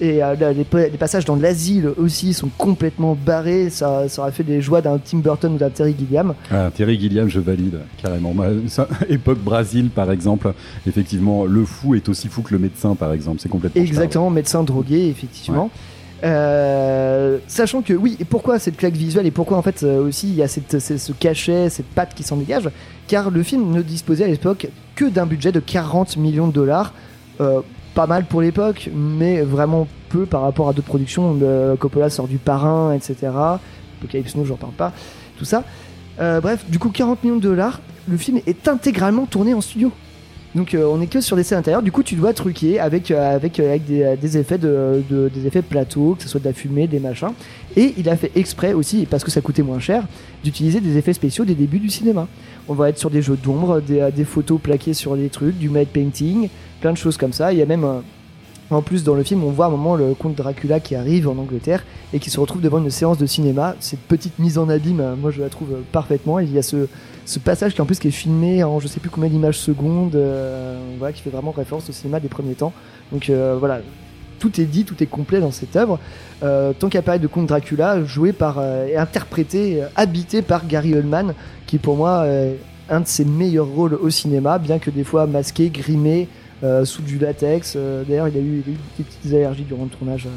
Et 0.00 0.22
euh, 0.22 0.34
les, 0.52 0.64
pa- 0.64 0.86
les 0.88 0.96
passages 0.96 1.24
dans 1.24 1.34
l'asile 1.36 1.88
aussi 1.96 2.32
sont 2.32 2.50
complètement 2.56 3.16
barrés. 3.26 3.68
Ça, 3.70 4.08
ça 4.08 4.22
aurait 4.22 4.30
fait 4.32 4.44
des 4.44 4.60
joies 4.60 4.80
d'un 4.80 4.98
Tim 4.98 5.18
Burton 5.18 5.54
ou 5.54 5.58
d'un 5.58 5.70
Terry 5.70 5.94
Gilliam. 5.98 6.34
Ah, 6.52 6.70
Thierry 6.72 6.98
Gilliam, 7.00 7.28
je 7.28 7.40
valide 7.40 7.78
carrément. 8.00 8.32
Moi, 8.32 8.46
ça, 8.68 8.86
époque 9.08 9.38
Brésil, 9.38 9.90
par 9.92 10.12
exemple, 10.12 10.52
effectivement, 10.86 11.44
le 11.44 11.64
fou 11.64 11.94
est 11.96 12.08
aussi 12.08 12.28
fou 12.28 12.42
que 12.42 12.52
le 12.54 12.60
médecin, 12.60 12.94
par 12.94 13.12
exemple. 13.12 13.38
C'est 13.40 13.48
complètement. 13.48 13.82
Exactement, 13.82 14.30
médecin 14.30 14.62
drogué, 14.62 15.08
effectivement. 15.08 15.70
Euh, 16.24 17.38
sachant 17.46 17.80
que 17.82 17.92
oui, 17.94 18.16
et 18.20 18.24
pourquoi 18.24 18.58
cette 18.58 18.76
claque 18.76 18.94
visuelle 18.94 19.26
et 19.26 19.30
pourquoi 19.30 19.56
en 19.56 19.62
fait 19.62 19.84
euh, 19.84 20.02
aussi 20.06 20.28
il 20.28 20.34
y 20.34 20.42
a 20.42 20.48
cette, 20.48 20.80
ce 20.80 20.96
ce 20.98 21.12
cachet, 21.12 21.70
cette 21.70 21.86
patte 21.86 22.12
qui 22.14 22.24
s'en 22.24 22.36
dégage, 22.36 22.68
car 23.06 23.30
le 23.30 23.42
film 23.44 23.70
ne 23.70 23.82
disposait 23.82 24.24
à 24.24 24.26
l'époque 24.26 24.66
que 24.96 25.04
d'un 25.04 25.26
budget 25.26 25.52
de 25.52 25.60
40 25.60 26.16
millions 26.16 26.48
de 26.48 26.52
dollars, 26.52 26.92
Euh, 27.40 27.60
pas 27.98 28.06
mal 28.06 28.26
pour 28.26 28.40
l'époque, 28.40 28.90
mais 28.94 29.40
vraiment 29.40 29.88
peu 30.08 30.24
par 30.24 30.42
rapport 30.42 30.68
à 30.68 30.72
d'autres 30.72 30.86
productions. 30.86 31.34
Le 31.34 31.74
Coppola 31.74 32.10
sort 32.10 32.28
du 32.28 32.36
Parrain, 32.38 32.92
etc. 32.92 33.16
Apocalypse 33.98 34.36
Now, 34.36 34.44
j'en 34.44 34.54
parle 34.54 34.74
pas, 34.74 34.92
tout 35.36 35.44
ça. 35.44 35.64
Euh, 36.20 36.40
bref, 36.40 36.64
du 36.70 36.78
coup 36.78 36.90
40 36.90 37.24
millions 37.24 37.38
de 37.38 37.42
dollars, 37.42 37.80
le 38.08 38.16
film 38.16 38.38
est 38.46 38.68
intégralement 38.68 39.26
tourné 39.26 39.52
en 39.52 39.60
studio. 39.60 39.90
Donc 40.54 40.74
euh, 40.74 40.88
on 40.88 41.00
est 41.00 41.08
que 41.08 41.20
sur 41.20 41.34
des 41.34 41.42
scènes 41.42 41.58
intérieures. 41.58 41.82
Du 41.82 41.90
coup, 41.90 42.04
tu 42.04 42.14
dois 42.14 42.32
truquer 42.34 42.78
avec 42.78 43.10
euh, 43.10 43.40
euh, 43.42 43.78
des, 43.78 44.02
euh, 44.04 44.40
effets 44.40 44.58
de, 44.58 45.02
de- 45.10 45.28
des 45.34 45.48
effets 45.48 45.62
plateaux, 45.62 46.14
que 46.16 46.22
ce 46.22 46.28
soit 46.28 46.38
de 46.40 46.44
la 46.44 46.52
fumée, 46.52 46.86
des 46.86 47.00
machins. 47.00 47.32
Et 47.76 47.94
il 47.98 48.08
a 48.08 48.16
fait 48.16 48.30
exprès 48.36 48.74
aussi, 48.74 49.06
parce 49.10 49.24
que 49.24 49.30
ça 49.32 49.40
coûtait 49.40 49.62
moins 49.64 49.80
cher, 49.80 50.04
d'utiliser 50.44 50.80
des 50.80 50.96
effets 50.96 51.14
spéciaux 51.14 51.44
des 51.44 51.56
débuts 51.56 51.80
du 51.80 51.90
cinéma. 51.90 52.28
On 52.68 52.74
va 52.74 52.90
être 52.90 52.98
sur 52.98 53.10
des 53.10 53.22
jeux 53.22 53.36
d'ombre, 53.42 53.80
des, 53.80 54.00
euh, 54.00 54.24
photos 54.24 54.60
plaquées 54.60 54.94
sur 54.94 55.16
des 55.16 55.28
trucs, 55.30 55.58
du 55.58 55.68
matte 55.68 55.88
painting, 55.88 56.48
plein 56.80 56.92
de 56.92 56.96
choses 56.96 57.16
comme 57.16 57.32
ça. 57.32 57.52
Il 57.52 57.58
y 57.58 57.62
a 57.62 57.66
même 57.66 57.84
euh, 57.84 58.00
en 58.70 58.82
plus, 58.82 59.02
dans 59.02 59.14
le 59.14 59.22
film, 59.22 59.44
on 59.44 59.50
voit 59.50 59.66
un 59.66 59.70
moment 59.70 59.96
le 59.96 60.12
comte 60.12 60.34
Dracula 60.34 60.78
qui 60.78 60.94
arrive 60.94 61.26
en 61.26 61.38
Angleterre 61.38 61.84
et 62.12 62.18
qui 62.18 62.28
se 62.28 62.38
retrouve 62.38 62.60
devant 62.60 62.78
une 62.78 62.90
séance 62.90 63.16
de 63.16 63.24
cinéma. 63.24 63.74
Cette 63.80 64.00
petite 64.00 64.38
mise 64.38 64.58
en 64.58 64.68
abîme, 64.68 65.00
euh, 65.00 65.16
moi 65.16 65.30
je 65.30 65.40
la 65.40 65.48
trouve 65.48 65.72
euh, 65.72 65.80
parfaitement. 65.90 66.38
Il 66.38 66.52
y 66.52 66.58
a 66.58 66.62
ce, 66.62 66.86
passage 67.42 67.74
qui 67.74 67.80
en 67.80 67.86
plus 67.86 67.98
qui 67.98 68.08
est 68.08 68.12
filmé 68.12 68.62
en 68.64 68.78
je 68.78 68.86
sais 68.86 69.00
plus 69.00 69.08
combien 69.08 69.30
d'images 69.30 69.58
secondes, 69.58 70.18
voilà, 70.98 71.12
qui 71.12 71.22
fait 71.22 71.30
vraiment 71.30 71.50
référence 71.50 71.88
au 71.88 71.92
cinéma 71.92 72.20
des 72.20 72.28
premiers 72.28 72.54
temps. 72.54 72.72
Donc 73.12 73.30
voilà, 73.60 73.80
tout 74.38 74.58
est 74.58 74.64
dit, 74.64 74.84
tout 74.84 75.02
est 75.02 75.06
complet 75.06 75.38
dans 75.38 75.50
cette 75.50 75.76
œuvre. 75.76 75.98
Euh, 76.42 76.72
tant 76.72 76.88
qu'il 76.88 76.98
apparaît 76.98 77.18
de 77.18 77.26
comte 77.26 77.46
Dracula, 77.46 78.02
joué 78.04 78.32
par 78.32 78.62
et 78.62 78.96
interprété, 78.96 79.82
habité 79.94 80.40
par 80.40 80.66
Gary 80.66 80.94
Oldman, 80.94 81.34
qui 81.66 81.76
pour 81.76 81.96
moi 81.96 82.24
un 82.88 83.00
de 83.00 83.06
ses 83.06 83.26
meilleurs 83.26 83.66
rôles 83.66 83.94
au 83.94 84.08
cinéma, 84.08 84.58
bien 84.58 84.78
que 84.78 84.90
des 84.90 85.04
fois 85.04 85.26
masqué, 85.26 85.68
grimé, 85.68 86.28
sous 86.84 87.02
du 87.02 87.18
latex. 87.18 87.74
Euh, 87.76 88.02
D'ailleurs, 88.08 88.28
il 88.28 88.36
a 88.36 88.40
eu 88.40 88.62
il 88.66 88.70
a 88.72 88.74
eu 88.74 88.78
des 88.98 89.04
petites 89.04 89.32
allergies 89.34 89.64
durant 89.64 89.84
le 89.84 89.90
tournage. 89.90 90.26
euh. 90.26 90.30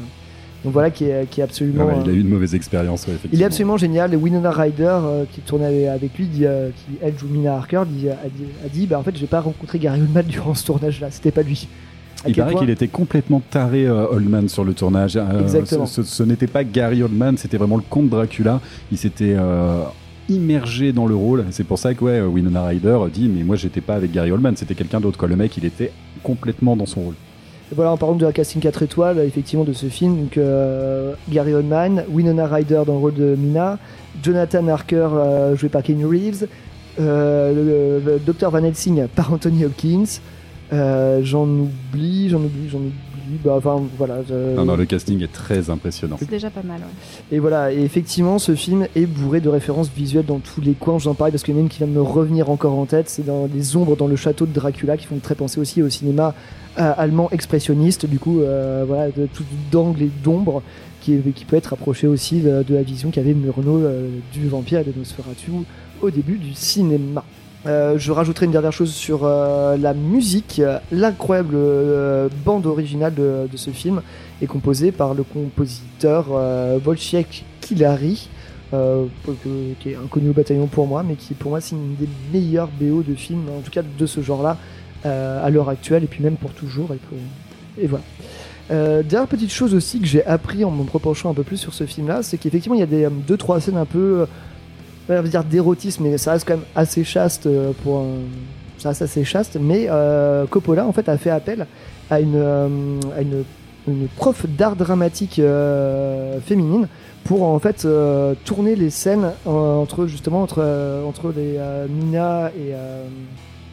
Donc 0.64 0.72
voilà, 0.74 0.90
qui 0.90 1.06
est, 1.06 1.28
qui 1.28 1.40
est 1.40 1.44
absolument. 1.44 1.86
Ouais, 1.86 1.94
il 2.04 2.08
a 2.08 2.12
euh, 2.12 2.16
eu 2.16 2.20
une 2.20 2.28
mauvaise 2.28 2.54
expérience, 2.54 3.04
ouais, 3.08 3.14
il 3.32 3.42
est 3.42 3.44
absolument 3.44 3.76
génial. 3.76 4.14
Et 4.14 4.16
Winona 4.16 4.52
Ryder, 4.52 4.84
euh, 5.02 5.24
qui 5.32 5.40
tournait 5.40 5.88
avec 5.88 6.16
lui, 6.16 6.26
dit, 6.26 6.46
euh, 6.46 6.68
qui 6.70 6.98
elle 7.02 7.18
joue 7.18 7.26
Mina 7.26 7.56
Harker, 7.56 7.82
dit, 7.88 8.08
a 8.08 8.14
dit, 8.28 8.44
a 8.64 8.68
dit 8.68 8.86
bah, 8.86 8.98
en 9.00 9.02
fait, 9.02 9.16
j'ai 9.16 9.26
pas 9.26 9.40
rencontré 9.40 9.80
Gary 9.80 10.00
Oldman 10.00 10.24
durant 10.28 10.54
ce 10.54 10.64
tournage-là. 10.64 11.08
C'était 11.10 11.32
pas 11.32 11.42
lui. 11.42 11.66
À 12.24 12.28
Il 12.28 12.36
paraît 12.36 12.54
qu'il 12.54 12.70
était 12.70 12.86
complètement 12.86 13.42
taré 13.50 13.84
euh, 13.88 14.06
Oldman 14.12 14.48
sur 14.48 14.62
le 14.62 14.72
tournage. 14.74 15.16
Euh, 15.16 15.40
Exactement. 15.40 15.86
Ce, 15.86 16.04
ce- 16.04 16.08
ce 16.08 16.22
n'était 16.22 16.46
pas 16.46 16.62
Gary 16.62 17.02
Oldman, 17.02 17.36
c'était 17.36 17.56
vraiment 17.56 17.76
le 17.76 17.82
comte 17.90 18.08
Dracula. 18.10 18.60
Il 18.92 18.98
s'était 18.98 19.34
euh, 19.36 19.82
immergé 20.28 20.92
dans 20.92 21.06
le 21.06 21.16
rôle. 21.16 21.44
C'est 21.50 21.64
pour 21.64 21.78
ça 21.80 21.94
que 21.94 22.04
ouais, 22.04 22.20
Winona 22.20 22.64
Ryder 22.66 22.98
dit 23.12 23.28
mais 23.28 23.42
moi 23.42 23.56
j'étais 23.56 23.80
pas 23.80 23.94
avec 23.96 24.12
Gary 24.12 24.30
Oldman, 24.30 24.56
c'était 24.56 24.74
quelqu'un 24.76 25.00
d'autre. 25.00 25.18
Quoi. 25.18 25.26
Le 25.26 25.34
mec 25.34 25.56
il 25.56 25.64
était 25.64 25.90
complètement 26.22 26.76
dans 26.76 26.86
son 26.86 27.00
rôle. 27.02 27.14
Voilà, 27.74 27.92
en 27.92 27.96
parlant 27.96 28.16
de 28.16 28.26
la 28.26 28.32
casting 28.32 28.60
4 28.60 28.82
étoiles, 28.82 29.18
effectivement, 29.20 29.64
de 29.64 29.72
ce 29.72 29.86
film, 29.86 30.28
euh, 30.36 31.14
Gary 31.30 31.54
Oldman, 31.54 32.04
Winona 32.10 32.46
Ryder 32.46 32.82
dans 32.86 32.92
le 32.92 32.98
rôle 32.98 33.14
de 33.14 33.34
Mina, 33.34 33.78
Jonathan 34.22 34.68
Harker 34.68 35.08
euh, 35.14 35.56
joué 35.56 35.70
par 35.70 35.82
Kenny 35.82 36.04
Reeves, 36.04 36.48
euh, 37.00 38.00
le, 38.04 38.12
le 38.12 38.18
Dr 38.18 38.50
Van 38.50 38.62
Helsing 38.62 39.06
par 39.08 39.32
Anthony 39.32 39.64
Hopkins. 39.64 40.20
J'en 40.70 41.48
oublie, 41.48 42.28
j'en 42.28 42.40
oublie, 42.40 42.68
j'en 42.68 42.78
oublie. 42.78 42.92
Bah, 43.44 43.54
enfin, 43.56 43.80
voilà. 43.98 44.18
je- 44.28 44.54
Non, 44.56 44.64
non, 44.64 44.76
le 44.76 44.84
casting 44.84 45.22
est 45.22 45.32
très 45.32 45.70
impressionnant. 45.70 46.16
C'est 46.18 46.28
déjà 46.30 46.50
pas 46.50 46.62
mal. 46.62 46.78
ouais. 46.78 47.36
Et 47.36 47.38
voilà, 47.38 47.72
et 47.72 47.80
effectivement, 47.82 48.38
ce 48.38 48.54
film 48.54 48.86
est 48.94 49.06
bourré 49.06 49.40
de 49.40 49.48
références 49.48 49.90
visuelles 49.90 50.26
dans 50.26 50.38
tous 50.38 50.60
les 50.60 50.72
coins. 50.74 50.98
J'en 50.98 51.14
parlais 51.14 51.30
parce 51.32 51.42
qu'il 51.42 51.54
y 51.54 51.56
en 51.56 51.60
a 51.60 51.62
une 51.62 51.68
qui 51.68 51.78
vient 51.78 51.86
de 51.86 51.92
me 51.92 52.02
revenir 52.02 52.50
encore 52.50 52.78
en 52.78 52.86
tête. 52.86 53.08
C'est 53.08 53.24
dans 53.26 53.48
les 53.52 53.76
ombres 53.76 53.96
dans 53.96 54.06
le 54.06 54.16
château 54.16 54.46
de 54.46 54.52
Dracula 54.52 54.96
qui 54.96 55.06
font 55.06 55.18
très 55.18 55.34
penser 55.34 55.60
aussi 55.60 55.82
au 55.82 55.88
cinéma 55.88 56.34
euh, 56.78 56.92
allemand 56.96 57.28
expressionniste. 57.30 58.06
Du 58.06 58.18
coup, 58.18 58.40
euh, 58.40 58.84
voilà, 58.86 59.10
de 59.10 59.26
tout 59.26 59.44
d'angle 59.70 60.02
et 60.02 60.10
d'ombre 60.22 60.62
qui, 61.00 61.18
qui 61.34 61.44
peut 61.44 61.56
être 61.56 61.66
rapproché 61.66 62.06
aussi 62.06 62.40
de, 62.40 62.62
de 62.62 62.74
la 62.74 62.82
vision 62.82 63.10
qu'avait 63.10 63.34
Murnau 63.34 63.78
euh, 63.78 64.08
du 64.32 64.48
vampire 64.48 64.78
et 64.80 64.84
de 64.84 64.92
Nosferatu 64.96 65.50
au 66.00 66.10
début 66.10 66.38
du 66.38 66.54
cinéma. 66.54 67.24
Euh, 67.64 67.96
je 67.96 68.10
rajouterai 68.10 68.46
une 68.46 68.52
dernière 68.52 68.72
chose 68.72 68.92
sur 68.92 69.20
euh, 69.22 69.76
la 69.76 69.94
musique. 69.94 70.60
L'incroyable 70.90 71.54
euh, 71.54 72.28
bande 72.44 72.66
originale 72.66 73.14
de, 73.14 73.46
de 73.50 73.56
ce 73.56 73.70
film 73.70 74.02
est 74.40 74.46
composée 74.46 74.90
par 74.90 75.14
le 75.14 75.22
compositeur 75.22 76.26
euh, 76.32 76.78
Wojciech 76.84 77.44
Kilari, 77.60 78.28
euh, 78.74 79.04
qui 79.80 79.90
est 79.90 79.94
inconnu 79.96 80.30
au 80.30 80.32
bataillon 80.32 80.66
pour 80.66 80.88
moi, 80.88 81.04
mais 81.06 81.14
qui 81.14 81.34
pour 81.34 81.50
moi 81.52 81.60
c'est 81.60 81.76
une 81.76 81.94
des 81.94 82.08
meilleures 82.32 82.68
BO 82.80 83.02
de 83.02 83.14
films, 83.14 83.44
en 83.56 83.60
tout 83.60 83.70
cas 83.70 83.82
de 83.82 84.06
ce 84.06 84.20
genre-là, 84.22 84.56
à 85.04 85.48
l'heure 85.50 85.68
actuelle, 85.68 86.02
et 86.04 86.06
puis 86.08 86.22
même 86.22 86.36
pour 86.36 86.52
toujours. 86.52 86.92
Et, 86.92 86.96
pour- 86.96 87.18
et 87.78 87.86
voilà. 87.86 88.04
Euh, 88.70 89.02
dernière 89.02 89.28
petite 89.28 89.50
chose 89.52 89.74
aussi 89.74 90.00
que 90.00 90.06
j'ai 90.06 90.24
appris 90.24 90.64
en 90.64 90.70
me 90.70 90.88
repenchant 90.90 91.30
un 91.30 91.34
peu 91.34 91.42
plus 91.42 91.56
sur 91.58 91.74
ce 91.74 91.84
film-là, 91.84 92.22
c'est 92.22 92.38
qu'effectivement 92.38 92.74
il 92.76 92.80
y 92.80 92.84
a 92.84 92.86
des 92.86 93.04
euh, 93.04 93.10
deux 93.10 93.36
trois 93.36 93.60
scènes 93.60 93.76
un 93.76 93.84
peu 93.84 94.26
on 95.08 95.14
va 95.14 95.22
dire 95.22 95.44
d'érotisme, 95.44 96.04
mais 96.04 96.18
ça 96.18 96.32
reste 96.32 96.46
quand 96.46 96.54
même 96.56 96.66
assez 96.74 97.04
chaste 97.04 97.46
euh, 97.46 97.72
pour 97.82 97.98
un- 98.00 98.06
ça 98.78 98.90
reste 98.90 99.02
assez 99.02 99.24
chaste. 99.24 99.56
Mais 99.60 99.86
euh, 99.90 100.46
Coppola 100.46 100.86
en 100.86 100.92
fait 100.92 101.08
a 101.08 101.16
fait 101.18 101.30
appel 101.30 101.66
à 102.10 102.20
une, 102.20 102.34
euh, 102.36 102.68
à 103.16 103.22
une, 103.22 103.44
une 103.88 104.08
prof 104.08 104.46
d'art 104.46 104.76
dramatique 104.76 105.38
euh, 105.38 106.38
féminine 106.40 106.88
pour 107.24 107.42
en 107.44 107.58
fait 107.58 107.84
euh, 107.84 108.34
tourner 108.44 108.74
les 108.76 108.90
scènes 108.90 109.30
entre 109.46 110.06
justement 110.06 110.42
entre 110.42 110.62
entre 111.06 111.32
les 111.36 111.58
Mina 111.88 112.50
et 112.56 112.72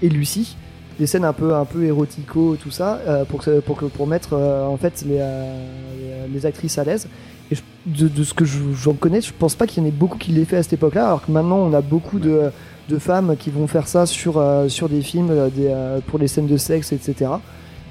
et 0.05 0.09
Lucie 0.09 0.55
des 0.99 1.07
scènes 1.07 1.25
un 1.25 1.33
peu 1.33 1.55
un 1.55 1.65
peu 1.65 1.85
érotico 1.85 2.57
tout 2.61 2.71
ça 2.71 2.99
euh, 3.07 3.25
pour 3.25 3.43
pour 3.65 3.77
que 3.77 3.85
pour 3.85 4.05
mettre 4.05 4.33
euh, 4.33 4.65
en 4.65 4.77
fait 4.77 5.03
les, 5.07 5.17
euh, 5.19 6.25
les, 6.31 6.45
actrices 6.45 6.77
à 6.77 6.83
l'aise 6.83 7.07
et 7.51 7.55
de, 7.85 8.23
ce 8.23 8.33
que 8.33 8.45
je- 8.45 8.73
j'en 8.73 8.93
connais 8.93 9.21
je 9.21 9.31
pense 9.37 9.55
pas 9.55 9.65
qu'il 9.65 9.81
y 9.81 9.85
en 9.85 9.89
ait 9.89 9.93
beaucoup 9.93 10.17
qui 10.17 10.31
l'aient 10.31 10.45
fait 10.45 10.57
à 10.57 10.63
cette 10.63 10.73
époque 10.73 10.95
là 10.95 11.07
alors 11.07 11.25
que 11.25 11.31
maintenant 11.31 11.57
on 11.57 11.73
a 11.73 11.81
beaucoup 11.81 12.19
de 12.19 12.51
de 12.89 12.97
femmes 12.97 13.35
qui 13.37 13.49
vont 13.49 13.67
faire 13.67 13.87
ça 13.87 14.05
sur 14.05 14.43
sur 14.67 14.89
des 14.89 15.01
films 15.01 15.31
des, 15.55 15.73
pour 16.07 16.19
les 16.19 16.27
scènes 16.27 16.47
de 16.47 16.57
sexe 16.57 16.91
etc 16.91 17.31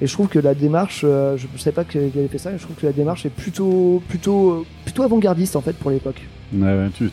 et 0.01 0.07
je 0.07 0.13
trouve 0.13 0.27
que 0.27 0.39
la 0.39 0.53
démarche 0.53 1.01
je 1.01 1.07
ne 1.51 1.57
savais 1.57 1.73
pas 1.73 1.83
qu'il 1.83 2.01
avait 2.01 2.27
fait 2.27 2.37
ça 2.37 2.51
et 2.51 2.57
je 2.57 2.63
trouve 2.63 2.75
que 2.75 2.85
la 2.85 2.91
démarche 2.93 3.25
est 3.25 3.29
plutôt 3.31 4.03
plutôt 4.07 4.65
plutôt 4.85 5.03
avant-gardiste 5.03 5.55
en 5.55 5.61
fait 5.61 5.73
pour 5.73 5.89
l'époque 5.89 6.21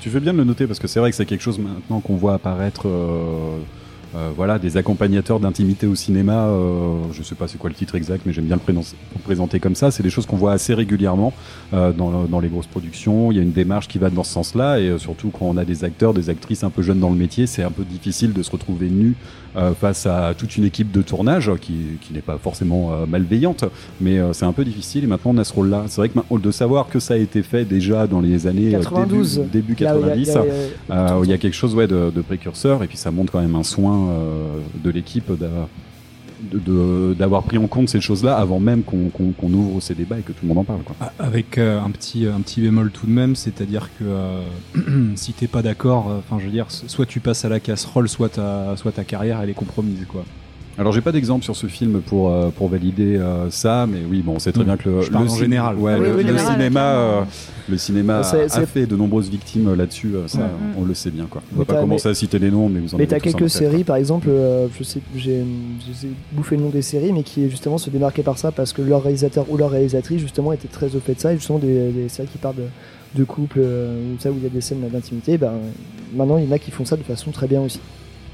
tu 0.00 0.10
fais 0.10 0.20
bien 0.20 0.32
de 0.32 0.38
le 0.38 0.44
noter 0.44 0.66
parce 0.66 0.78
que 0.78 0.88
c'est 0.88 1.00
vrai 1.00 1.10
que 1.10 1.16
c'est 1.16 1.26
quelque 1.26 1.42
chose 1.42 1.58
maintenant 1.58 2.00
qu'on 2.00 2.16
voit 2.16 2.34
apparaître. 2.34 2.86
Euh, 4.16 4.30
voilà, 4.34 4.58
des 4.58 4.76
accompagnateurs 4.76 5.40
d'intimité 5.40 5.86
au 5.86 5.94
cinéma. 5.94 6.46
euh, 6.46 6.94
je 7.12 7.22
sais 7.22 7.34
pas 7.34 7.48
c'est 7.48 7.58
quoi 7.58 7.68
le 7.68 7.76
titre 7.76 7.94
exact, 7.94 8.22
mais 8.24 8.32
j'aime 8.32 8.46
bien 8.46 8.56
le 8.56 8.82
présenter 9.22 9.60
comme 9.60 9.74
ça. 9.74 9.90
C'est 9.90 10.02
des 10.02 10.10
choses 10.10 10.26
qu'on 10.26 10.36
voit 10.36 10.52
assez 10.52 10.74
régulièrement 10.74 11.32
euh, 11.74 11.92
dans, 11.92 12.24
dans 12.24 12.40
les 12.40 12.48
grosses 12.48 12.66
productions. 12.66 13.30
Il 13.30 13.36
y 13.36 13.40
a 13.40 13.42
une 13.42 13.52
démarche 13.52 13.88
qui 13.88 13.98
va 13.98 14.08
dans 14.10 14.24
ce 14.24 14.32
sens-là, 14.32 14.80
et 14.80 14.88
euh, 14.88 14.98
surtout 14.98 15.30
quand 15.30 15.44
on 15.46 15.56
a 15.56 15.64
des 15.64 15.84
acteurs, 15.84 16.14
des 16.14 16.30
actrices 16.30 16.64
un 16.64 16.70
peu 16.70 16.82
jeunes 16.82 17.00
dans 17.00 17.10
le 17.10 17.16
métier, 17.16 17.46
c'est 17.46 17.62
un 17.62 17.70
peu 17.70 17.84
difficile 17.84 18.32
de 18.32 18.42
se 18.42 18.50
retrouver 18.50 18.88
nu 18.88 19.14
face 19.78 20.06
à 20.06 20.34
toute 20.36 20.56
une 20.56 20.64
équipe 20.64 20.92
de 20.92 21.02
tournage 21.02 21.50
qui, 21.60 21.74
qui 22.00 22.12
n'est 22.12 22.20
pas 22.20 22.38
forcément 22.38 22.92
euh, 22.92 23.06
malveillante, 23.06 23.64
mais 24.00 24.18
euh, 24.18 24.32
c'est 24.32 24.44
un 24.44 24.52
peu 24.52 24.64
difficile. 24.64 25.04
Et 25.04 25.06
maintenant 25.06 25.32
on 25.34 25.38
a 25.38 25.44
ce 25.44 25.52
rôle-là. 25.52 25.84
C'est 25.88 26.00
vrai 26.00 26.08
que 26.10 26.38
de 26.38 26.50
savoir 26.50 26.88
que 26.88 26.98
ça 27.00 27.14
a 27.14 27.16
été 27.16 27.42
fait 27.42 27.64
déjà 27.64 28.06
dans 28.06 28.20
les 28.20 28.46
années 28.46 28.74
euh, 28.74 28.78
92. 28.78 29.38
début, 29.50 29.74
début 29.74 29.84
Là 29.84 29.96
où 29.96 30.00
il 30.00 30.06
y 30.24 30.30
a- 30.30 30.34
90. 30.34 30.38
il 30.88 30.90
y 30.90 30.92
a- 30.92 31.12
Euh, 31.16 31.20
il 31.24 31.30
y 31.30 31.32
a 31.32 31.38
quelque 31.38 31.54
chose 31.56 31.74
ouais, 31.74 31.86
de, 31.86 32.10
de 32.14 32.20
précurseur 32.20 32.82
et 32.82 32.86
puis 32.86 32.96
ça 32.96 33.10
montre 33.10 33.32
quand 33.32 33.40
même 33.40 33.54
un 33.54 33.62
soin 33.62 34.08
euh, 34.10 34.58
de 34.84 34.90
l'équipe 34.90 35.28
d'a- 35.28 35.34
de- 35.34 35.40
de- 35.40 35.46
d'avoir 37.16 37.42
pris 37.42 37.58
en 37.58 37.66
compte 37.66 37.88
ces 37.88 38.00
choses-là 38.00 38.36
avant 38.36 38.60
même 38.60 38.82
qu'on 38.82 39.52
ouvre 39.52 39.80
ces 39.80 39.94
débats 39.94 40.18
et 40.18 40.22
que 40.22 40.32
tout 40.32 40.42
le 40.42 40.48
monde 40.48 40.58
en 40.58 40.64
parle. 40.64 40.82
Quoi. 40.82 40.96
Avec 41.18 41.58
euh, 41.58 41.80
un 41.80 41.90
petit 41.90 42.26
un 42.26 42.40
petit 42.40 42.60
bémol 42.60 42.90
tout 42.90 43.06
de 43.06 43.12
même, 43.12 43.36
c'est-à-dire 43.36 43.90
que 43.98 44.04
euh, 44.04 44.42
si 45.16 45.32
t'es 45.32 45.46
pas 45.46 45.62
d'accord, 45.62 46.10
euh, 46.10 46.18
enfin 46.18 46.38
je 46.38 46.46
veux 46.46 46.50
dire, 46.50 46.66
soit 46.70 47.06
tu 47.06 47.20
passes 47.20 47.44
à 47.44 47.48
la 47.48 47.60
casserole, 47.60 48.08
soit 48.08 48.30
ta 48.30 48.76
soit 48.76 48.92
ta 48.92 49.04
carrière 49.04 49.40
elle 49.42 49.50
est 49.50 49.54
compromise 49.54 50.04
quoi. 50.08 50.24
Alors 50.78 50.92
j'ai 50.92 51.00
pas 51.00 51.12
d'exemple 51.12 51.42
sur 51.42 51.56
ce 51.56 51.68
film 51.68 52.02
pour, 52.02 52.30
euh, 52.30 52.50
pour 52.50 52.68
valider 52.68 53.16
euh, 53.16 53.48
ça, 53.50 53.86
mais 53.90 54.00
oui, 54.08 54.20
bon, 54.20 54.32
on 54.36 54.38
sait 54.38 54.52
très 54.52 54.62
Mm. 54.62 54.66
bien 54.66 54.76
que 54.76 54.88
le, 54.90 54.98
en 54.98 55.24
cin- 55.24 55.38
général. 55.38 55.76
ouais, 55.76 55.94
Oui, 55.94 56.00
le, 56.00 56.14
oui, 56.16 56.22
le 56.22 56.28
général, 56.28 56.52
cinéma, 56.52 56.80
euh, 56.96 57.20
le 57.70 57.78
cinéma 57.78 58.22
C'est- 58.22 58.42
a, 58.42 58.48
c'est- 58.50 58.66
fait 58.66 58.86
de 58.86 58.94
nombreuses 58.94 59.30
victimes 59.30 59.72
là-dessus. 59.74 60.12
euh, 60.14 60.28
Ça, 60.28 60.40
Mm, 60.40 60.42
mm. 60.42 60.78
on 60.78 60.84
le 60.84 60.92
sait 60.92 61.10
bien. 61.10 61.26
Quoi. 61.30 61.40
On 61.50 61.54
Mais 61.60 61.64
va 61.64 61.74
pas 61.74 61.80
commencer 61.80 62.08
à 62.10 62.14
citer 62.14 62.38
les 62.38 62.50
noms, 62.50 62.68
mais 62.68 62.80
vous 62.80 62.94
en 62.94 62.98
Mais 62.98 63.04
avez 63.04 63.08
t'as 63.08 63.20
quelques 63.20 63.48
séries, 63.48 63.84
par 63.84 63.96
exemple, 63.96 64.28
euh, 64.28 64.66
je 64.78 64.84
sais, 64.84 65.00
j'ai, 65.16 65.42
j'ai 66.02 66.08
bouffé 66.32 66.56
le 66.56 66.62
nom 66.64 66.68
des 66.68 66.82
séries, 66.82 67.12
mais 67.14 67.22
qui 67.22 67.48
justement 67.48 67.78
se 67.78 67.88
démarquaient 67.88 68.22
par 68.22 68.36
ça 68.36 68.52
parce 68.52 68.74
que 68.74 68.82
leur 68.82 69.02
réalisateur 69.02 69.46
ou 69.48 69.56
leur 69.56 69.70
réalisatrice 69.70 70.20
justement 70.20 70.52
était 70.52 70.68
très 70.68 70.94
au 70.94 71.00
fait 71.00 71.14
de 71.14 71.20
ça, 71.20 71.32
et 71.32 71.36
justement 71.36 71.58
des, 71.58 71.90
des 71.90 72.08
séries 72.10 72.28
qui 72.30 72.36
parlent 72.36 72.56
de, 72.56 73.18
de 73.18 73.24
couple 73.24 73.60
euh, 73.62 74.14
ou 74.14 74.20
ça 74.20 74.30
où 74.30 74.34
il 74.36 74.42
y 74.42 74.46
a 74.46 74.50
des 74.50 74.60
scènes 74.60 74.86
d'intimité, 74.92 75.38
ben 75.38 75.52
maintenant 76.14 76.36
il 76.36 76.44
y 76.44 76.48
en 76.48 76.52
a 76.52 76.58
qui 76.58 76.70
font 76.70 76.84
ça 76.84 76.96
de 76.96 77.02
façon 77.02 77.30
très 77.30 77.46
bien 77.46 77.62
aussi. 77.62 77.80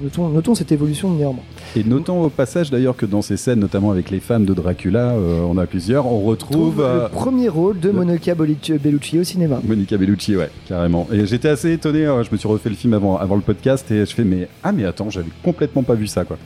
Notons, 0.00 0.28
notons 0.28 0.55
cette 0.55 0.72
évolution 0.72 1.11
néanmoins. 1.11 1.42
Et 1.76 1.85
notons 1.85 2.22
au 2.24 2.28
passage 2.28 2.70
d'ailleurs 2.70 2.96
que 2.96 3.07
dans 3.07 3.22
ces 3.22 3.37
scènes, 3.37 3.61
notamment 3.61 3.90
avec 3.90 4.11
les 4.11 4.20
fans 4.20 4.40
de 4.40 4.52
Dracula, 4.55 5.11
euh, 5.11 5.40
on 5.42 5.57
a 5.59 5.66
plusieurs, 5.66 6.07
on 6.07 6.20
retrouve 6.22 6.50
Trouve 6.57 6.81
euh, 6.81 7.05
le 7.05 7.09
premier 7.11 7.48
rôle 7.48 7.78
de 7.78 7.88
le- 7.88 7.94
Monica 7.94 8.35
Bellucci, 8.35 8.72
Bellucci 8.74 9.18
au 9.20 9.24
cinéma. 9.24 9.61
Monica 9.64 9.96
Bellucci, 9.96 10.37
ouais, 10.37 10.50
carrément. 10.68 11.07
Et 11.12 11.26
j'étais 11.26 11.48
assez 11.48 11.72
étonné, 11.72 12.07
euh, 12.07 12.24
je 12.24 12.31
me 12.33 12.37
suis 12.37 12.48
refait 12.48 12.70
le 12.70 12.74
film 12.74 12.94
avant, 12.94 13.16
avant 13.16 13.37
le 13.37 13.42
podcast 13.42 13.90
et 13.90 14.05
je 14.07 14.14
fais, 14.14 14.24
mais 14.24 14.48
ah, 14.64 14.72
mais 14.72 14.85
attends, 14.85 15.11
j'avais 15.11 15.31
complètement 15.44 15.83
pas 15.83 15.94
vu 15.94 16.07
ça, 16.07 16.24
quoi. 16.24 16.38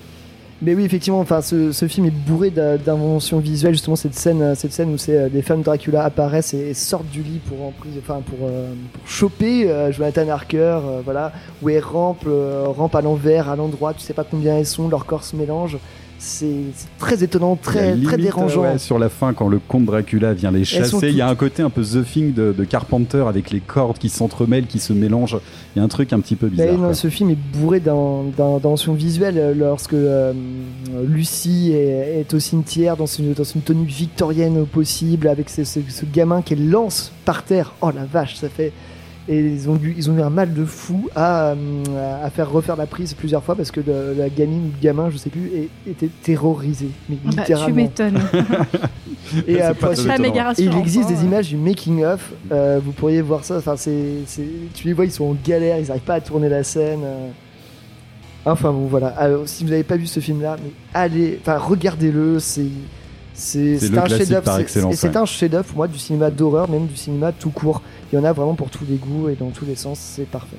Mais 0.63 0.75
oui, 0.75 0.85
effectivement, 0.85 1.21
enfin, 1.21 1.43
ce, 1.43 1.87
film 1.87 2.07
est 2.07 2.11
bourré 2.11 2.51
d'inventions 2.51 3.39
visuelles. 3.41 3.75
Justement, 3.75 3.97
cette 3.97 4.15
scène, 4.15 4.41
euh, 4.41 4.55
cette 4.55 4.73
scène 4.73 4.93
où 4.93 4.97
c'est 4.97 5.17
euh, 5.17 5.29
des 5.29 5.43
femmes 5.43 5.61
Dracula 5.61 6.03
apparaissent 6.03 6.55
et, 6.55 6.73
sortent 6.73 7.11
du 7.11 7.23
lit 7.23 7.41
pour, 7.47 7.59
emprise- 7.59 7.99
enfin, 7.99 8.23
pour, 8.25 8.39
euh, 8.49 8.73
pour 8.93 9.07
choper 9.07 9.71
euh, 9.71 9.93
Jonathan 9.93 10.29
Harker, 10.29 10.59
euh, 10.59 11.01
voilà, 11.05 11.33
où 11.63 11.69
elles 11.69 11.85
rampent, 11.85 12.27
rampent 12.27 12.95
à 12.95 13.03
l'envers, 13.03 13.51
à 13.51 13.57
l'endroit. 13.57 13.93
Tu 13.93 14.01
sais 14.01 14.15
pas 14.15 14.25
combien 14.25 14.57
elles 14.57 14.67
sont, 14.67 14.89
leur 14.89 15.05
corps 15.05 15.25
se 15.25 15.37
mélange. 15.37 15.77
C'est 16.19 16.49
très 16.99 17.23
étonnant, 17.23 17.57
très, 17.57 17.93
limite, 17.93 18.09
très 18.09 18.17
dérangeant. 18.17 18.65
euh, 18.65 18.73
ouais, 18.73 18.79
sur 18.79 18.99
la 18.99 19.09
fin, 19.09 19.35
quand 19.35 19.49
le 19.49 19.59
comte 19.59 19.85
Dracula 19.85 20.33
vient 20.33 20.51
les 20.51 20.65
chasser, 20.65 21.11
il 21.11 21.17
y 21.17 21.21
a 21.21 21.29
un 21.29 21.35
côté 21.35 21.63
un 21.63 21.71
peu 21.71 21.83
The 21.83 22.03
Thing 22.05 22.33
de, 22.33 22.55
de 22.57 22.65
Carpenter 22.65 23.25
avec 23.29 23.51
les 23.51 23.61
cordes 23.61 23.99
qui 23.99 24.09
s'entremêlent, 24.09 24.67
qui 24.67 24.79
se 24.79 24.93
mélangent. 24.93 25.39
Il 25.75 25.79
y 25.79 25.83
a 25.83 25.85
un 25.85 25.89
truc 25.89 26.13
un 26.13 26.21
petit 26.21 26.35
peu 26.37 26.49
bizarre. 26.49 26.73
Non, 26.73 26.79
quoi. 26.79 26.95
ce 26.95 27.09
film 27.09 27.31
est 27.31 27.39
bourré 27.59 27.81
d'in- 27.81 28.25
d'in- 28.37 28.59
d'inventions 28.59 28.95
visuelles 28.95 29.39
euh, 29.39 29.55
lorsque 29.55 29.93
euh, 29.95 30.33
Lucie 31.07 31.73
est, 31.73 32.21
est 32.21 32.35
au 32.35 32.39
cimetière 32.39 32.97
dans 32.97 33.07
une, 33.07 33.33
dans 33.35 33.45
une 33.45 33.61
tenue 33.63 33.85
victorienne 33.87 34.59
au 34.59 34.65
possible 34.65 35.29
avec 35.29 35.51
ce, 35.51 35.65
ce- 35.65 35.81
ce 35.89 36.05
gamin 36.07 36.43
qu'elle 36.43 36.69
lance 36.71 37.13
par 37.25 37.43
terre. 37.45 37.75
Oh 37.83 37.91
la 37.95 38.05
vache, 38.05 38.37
ça 38.37 38.49
fait. 38.49 38.73
Et 39.29 39.41
ils 39.41 39.69
ont, 39.69 39.75
eu, 39.83 39.93
ils 39.97 40.09
ont 40.09 40.17
eu 40.17 40.23
un 40.23 40.31
mal 40.31 40.55
de 40.55 40.65
fou 40.65 41.09
à, 41.17 41.49
euh, 41.51 42.25
à 42.25 42.31
faire 42.31 42.49
refaire 42.49 42.77
la 42.77 42.87
prise 42.87 43.13
plusieurs 43.15 43.43
fois 43.43 43.57
parce 43.57 43.73
que 43.73 43.81
le- 43.81 44.15
la 44.17 44.29
gamine 44.29 44.67
ou 44.67 44.71
le 44.77 44.81
gamin, 44.81 45.11
je 45.11 45.17
sais 45.17 45.31
plus, 45.31 45.51
est- 45.53 45.91
était 45.91 46.09
terrorisé. 46.23 46.89
Mais 47.09 47.17
Bah, 47.25 47.43
tu 47.67 47.73
m'étonnes. 47.73 48.21
Et 49.49 49.61
après, 49.61 49.95
il 50.59 50.77
existe 50.79 51.09
des 51.09 51.25
images 51.25 51.49
du 51.49 51.57
making 51.57 52.05
of. 52.05 52.33
euh, 52.53 52.79
vous 52.85 52.93
pourriez 52.93 53.21
voir 53.23 53.43
ça. 53.45 53.57
Enfin, 53.59 53.75
c'est, 53.77 53.95
tu 54.75 54.87
les 54.87 54.93
vois, 54.93 55.05
ils 55.05 55.11
sont 55.11 55.25
en 55.25 55.37
galère, 55.45 55.79
ils 55.79 55.87
n'arrivent 55.89 56.03
pas 56.03 56.15
à 56.15 56.21
tourner 56.21 56.49
la 56.49 56.63
scène. 56.63 57.01
euh. 57.03 57.29
Enfin 58.45 58.71
bon, 58.71 58.87
voilà. 58.87 59.09
Alors, 59.09 59.49
si 59.49 59.65
vous 59.65 59.71
n'avez 59.71 59.83
pas 59.83 59.97
vu 59.97 60.07
ce 60.07 60.21
film-là, 60.21 60.57
mais 60.63 60.71
allez, 60.95 61.41
enfin 61.43 61.59
regardez-le. 61.59 62.39
C'est 62.39 62.67
c'est 63.37 63.79
C'est 63.79 63.87
c'est 63.89 63.99
un 63.99 64.07
chef-d'œuvre. 64.07 64.43
par 64.43 64.57
c'est- 64.57 64.63
excellence, 64.63 64.95
et 64.95 64.97
C'est 64.97 65.09
ouais. 65.11 65.17
un 65.17 65.25
chef-d'œuvre 65.27 65.65
pour 65.65 65.77
moi 65.77 65.89
du 65.89 65.99
cinéma 65.99 66.31
d'horreur, 66.31 66.69
même 66.71 66.87
du 66.87 66.97
cinéma 66.97 67.33
tout 67.33 67.51
court. 67.51 67.83
Il 68.13 68.17
y 68.17 68.19
en 68.19 68.25
a 68.25 68.33
vraiment 68.33 68.55
pour 68.55 68.71
tous 68.71 68.85
les 68.89 68.97
goûts 68.97 69.29
et 69.29 69.35
dans 69.35 69.51
tous 69.51 69.65
les 69.67 69.77
sens. 69.77 69.99
C'est 70.01 70.27
parfait. 70.29 70.57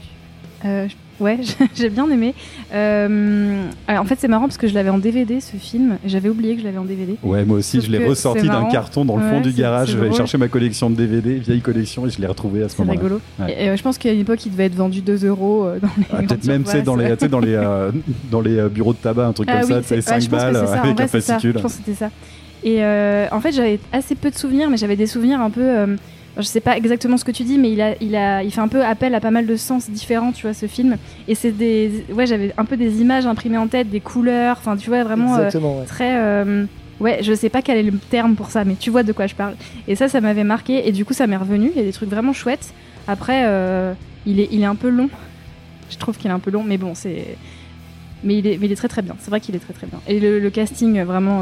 Euh, 0.65 0.87
ouais, 1.19 1.37
j'ai 1.75 1.89
bien 1.89 2.09
aimé. 2.09 2.33
Euh, 2.73 3.63
alors, 3.87 4.01
en 4.03 4.05
fait, 4.05 4.15
c'est 4.19 4.27
marrant 4.27 4.45
parce 4.45 4.57
que 4.57 4.67
je 4.67 4.73
l'avais 4.73 4.89
en 4.89 4.97
DVD 4.97 5.39
ce 5.39 5.55
film. 5.57 5.97
et 6.03 6.09
J'avais 6.09 6.29
oublié 6.29 6.55
que 6.55 6.61
je 6.61 6.65
l'avais 6.65 6.77
en 6.79 6.83
DVD. 6.85 7.15
Ouais, 7.23 7.45
moi 7.45 7.57
aussi, 7.59 7.77
Sauf 7.77 7.85
je 7.85 7.91
l'ai 7.91 8.05
ressorti 8.07 8.41
c'est 8.41 8.47
d'un 8.47 8.65
carton 8.65 9.05
dans 9.05 9.17
le 9.17 9.23
fond 9.29 9.39
du 9.41 9.51
c'est- 9.51 9.57
garage. 9.59 9.87
c'est 9.89 9.93
Je 9.93 9.97
vais 9.99 10.05
drôle. 10.07 10.17
chercher 10.17 10.37
ma 10.39 10.47
collection 10.47 10.89
de 10.89 10.95
DVD, 10.95 11.35
vieille 11.35 11.61
collection, 11.61 12.07
et 12.07 12.09
je 12.09 12.19
l'ai 12.19 12.27
retrouvé 12.27 12.63
à 12.63 12.69
ce 12.69 12.75
C'est 12.75 12.79
moment-là. 12.83 12.99
rigolo. 12.99 13.21
Ouais. 13.39 13.55
Et, 13.65 13.69
euh, 13.69 13.77
je 13.77 13.83
pense 13.83 13.97
qu'à 13.99 14.11
une 14.11 14.19
époque, 14.21 14.43
il 14.45 14.51
devait 14.51 14.65
être 14.65 14.75
vendu 14.75 15.01
2 15.01 15.25
euros 15.27 15.67
dans 15.81 15.89
les. 15.97 16.03
Ah, 16.11 16.17
Peut-être 16.23 16.45
même 16.47 16.63
tu 16.63 16.71
sais, 16.71 16.81
dans 16.81 16.95
les, 16.95 17.15
dans 17.15 17.39
les, 17.39 17.53
euh, 17.53 17.91
dans 18.31 18.41
les 18.41 18.67
bureaux 18.69 18.93
de 18.93 18.97
tabac, 18.97 19.27
un 19.27 19.33
truc 19.33 19.47
Ah 19.51 19.61
comme 19.61 19.69
oui, 19.69 19.75
ça, 19.75 19.81
tu 19.81 19.87
sais, 19.87 20.01
c'est- 20.01 20.11
ouais, 20.11 20.19
5 20.19 20.21
je 20.21 20.29
pense 20.29 20.39
que 20.39 20.45
balles 20.53 20.67
c'est 20.67 20.77
avec 20.79 20.99
un 21.01 21.07
c'est 21.07 21.21
fascicule. 21.21 21.53
Je 21.55 21.61
pense 21.61 21.73
que 21.73 21.77
c'était 21.85 21.97
ça. 21.97 22.09
Et 22.63 22.83
euh, 22.83 23.27
en 23.31 23.39
fait, 23.39 23.51
j'avais 23.51 23.79
assez 23.91 24.15
peu 24.15 24.29
de 24.29 24.35
souvenirs, 24.35 24.69
mais 24.69 24.77
j'avais 24.77 24.95
des 24.95 25.07
souvenirs 25.07 25.41
un 25.41 25.49
peu. 25.49 25.61
euh, 25.61 25.95
je 26.37 26.43
sais 26.43 26.59
pas 26.61 26.77
exactement 26.77 27.17
ce 27.17 27.25
que 27.25 27.31
tu 27.31 27.43
dis, 27.43 27.57
mais 27.57 27.71
il 27.71 27.81
a, 27.81 27.95
il 27.99 28.15
a, 28.15 28.43
il 28.43 28.51
fait 28.51 28.61
un 28.61 28.67
peu 28.67 28.83
appel 28.85 29.15
à 29.15 29.19
pas 29.19 29.31
mal 29.31 29.47
de 29.47 29.55
sens 29.55 29.89
différents, 29.89 30.31
tu 30.31 30.43
vois, 30.43 30.53
ce 30.53 30.67
film. 30.67 30.97
Et 31.27 31.33
c'est 31.33 31.51
des, 31.51 32.05
ouais, 32.13 32.27
j'avais 32.27 32.53
un 32.59 32.65
peu 32.65 32.77
des 32.77 33.01
images 33.01 33.25
imprimées 33.25 33.57
en 33.57 33.65
tête, 33.67 33.89
des 33.89 34.01
couleurs. 34.01 34.57
Enfin, 34.59 34.77
tu 34.77 34.89
vois, 34.89 35.03
vraiment 35.03 35.35
euh, 35.37 35.49
ouais. 35.49 35.85
très. 35.87 36.15
euh, 36.17 36.65
ouais, 36.99 37.19
je 37.23 37.33
sais 37.33 37.49
pas 37.49 37.63
quel 37.63 37.77
est 37.79 37.83
le 37.89 37.97
terme 37.97 38.35
pour 38.35 38.51
ça, 38.51 38.65
mais 38.65 38.75
tu 38.75 38.91
vois 38.91 39.01
de 39.01 39.13
quoi 39.13 39.25
je 39.25 39.33
parle. 39.33 39.55
Et 39.87 39.95
ça, 39.95 40.07
ça 40.09 40.21
m'avait 40.21 40.43
marqué. 40.43 40.87
Et 40.87 40.91
du 40.91 41.05
coup, 41.05 41.13
ça 41.13 41.25
m'est 41.25 41.37
revenu. 41.37 41.71
Il 41.75 41.77
y 41.77 41.81
a 41.81 41.85
des 41.85 41.91
trucs 41.93 42.09
vraiment 42.09 42.33
chouettes. 42.33 42.71
Après, 43.07 43.41
il 44.27 44.39
est, 44.39 44.49
il 44.51 44.61
est 44.61 44.65
un 44.65 44.75
peu 44.75 44.89
long. 44.89 45.09
Je 45.89 45.97
trouve 45.97 46.17
qu'il 46.17 46.29
est 46.29 46.33
un 46.33 46.39
peu 46.39 46.51
long, 46.51 46.63
mais 46.63 46.77
bon, 46.77 46.93
c'est. 46.93 47.35
Mais 48.23 48.37
il 48.37 48.45
est, 48.45 48.57
mais 48.59 48.67
il 48.67 48.71
est 48.71 48.75
très 48.75 48.89
très 48.89 49.01
bien. 49.01 49.15
C'est 49.19 49.29
vrai 49.31 49.39
qu'il 49.39 49.55
est 49.55 49.59
très 49.59 49.73
très 49.73 49.87
bien. 49.87 49.99
Et 50.07 50.19
le, 50.19 50.39
le 50.39 50.49
casting, 50.51 51.01
vraiment, 51.01 51.41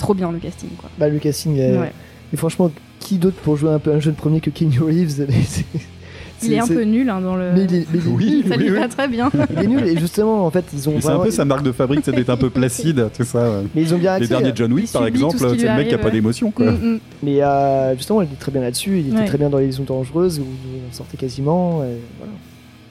trop 0.00 0.14
bien 0.14 0.32
le 0.32 0.38
casting, 0.38 0.70
quoi. 0.78 0.90
Bah, 0.98 1.08
le 1.08 1.18
casting. 1.18 1.56
est- 1.58 1.78
Ouais. 1.78 1.92
Et 2.32 2.36
franchement, 2.36 2.70
qui 2.98 3.18
d'autre 3.18 3.36
pour 3.42 3.56
jouer 3.56 3.70
un 3.70 3.78
peu 3.78 3.92
un 3.92 4.00
jeune 4.00 4.14
premier 4.14 4.40
que 4.40 4.50
Keanu 4.50 4.80
Reeves 4.80 5.26
C'est- 5.46 5.64
Il 6.46 6.54
est 6.54 6.58
un 6.58 6.64
c'est- 6.64 6.74
peu 6.74 6.82
nul 6.84 7.10
hein, 7.10 7.20
dans 7.20 7.36
le. 7.36 7.52
Mais 7.54 7.64
il 7.64 7.74
est, 7.74 7.86
mais 7.92 7.98
est 7.98 8.02
Oui, 8.06 8.44
ça 8.48 8.54
oui, 8.56 8.62
lui 8.64 8.70
oui. 8.70 8.78
va 8.78 8.88
très 8.88 9.08
bien. 9.08 9.30
Il 9.52 9.58
est 9.58 9.66
nul 9.66 9.86
et 9.86 9.98
justement 9.98 10.46
en 10.46 10.50
fait 10.50 10.64
ils 10.72 10.88
ont 10.88 10.92
Mais 10.94 11.00
C'est 11.02 11.10
un 11.10 11.18
peu 11.18 11.30
sa 11.30 11.44
marque 11.44 11.62
de 11.64 11.70
fabrique, 11.72 12.00
c'est 12.02 12.12
d'être 12.12 12.30
un 12.30 12.38
peu 12.38 12.48
placide, 12.60 13.10
tout 13.14 13.24
ça. 13.24 13.42
ouais. 13.50 13.64
mais 13.74 13.82
ils 13.82 13.92
ont 13.94 13.98
bien 13.98 14.16
Les 14.16 14.22
axé 14.24 14.28
derniers 14.28 14.52
John 14.54 14.72
Wick, 14.72 14.90
par 14.90 15.06
exemple, 15.06 15.36
c'est 15.38 15.66
le 15.68 15.74
mec 15.76 15.88
qui 15.88 15.94
a 15.94 15.98
pas 15.98 16.06
ouais. 16.06 16.12
d'émotion, 16.12 16.50
quoi. 16.50 16.70
Mm, 16.72 16.94
mm. 16.94 17.00
mais 17.24 17.42
euh, 17.42 17.94
justement 17.94 18.22
il 18.22 18.24
était 18.24 18.36
très 18.36 18.52
bien 18.52 18.62
là-dessus 18.62 19.00
il 19.00 19.08
était 19.08 19.16
Ouais. 19.18 19.24
très 19.26 19.36
bien 19.36 19.50
dans 19.50 19.58
les 19.58 19.66
liaisons 19.66 19.82
dangereuses 19.84 20.38
où 20.38 20.44
on 20.44 20.94
sortait 20.94 21.18
quasiment 21.18 21.82
et 21.84 21.98
voilà. 22.18 22.32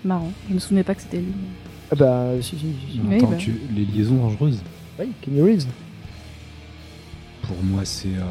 Marrant. 0.05 0.31
Je 0.47 0.53
me 0.53 0.59
souvenais 0.59 0.83
pas 0.83 0.93
que 0.93 1.01
c'était 1.01 1.17
lui. 1.17 1.33
ah 1.91 1.95
bah 1.95 2.25
si 2.41 2.49
si, 2.55 2.57
si, 2.57 3.01
Attends, 3.15 3.27
bah. 3.31 3.35
tu- 3.39 3.59
les 3.75 3.83
liaisons 3.85 4.15
dangereuses. 4.17 4.59
Oui, 4.99 5.07
Keanu 5.23 5.41
Reeves 5.41 5.65
Pour 7.49 7.57
moi, 7.63 7.81
c'est. 7.83 8.07
euh, 8.07 8.21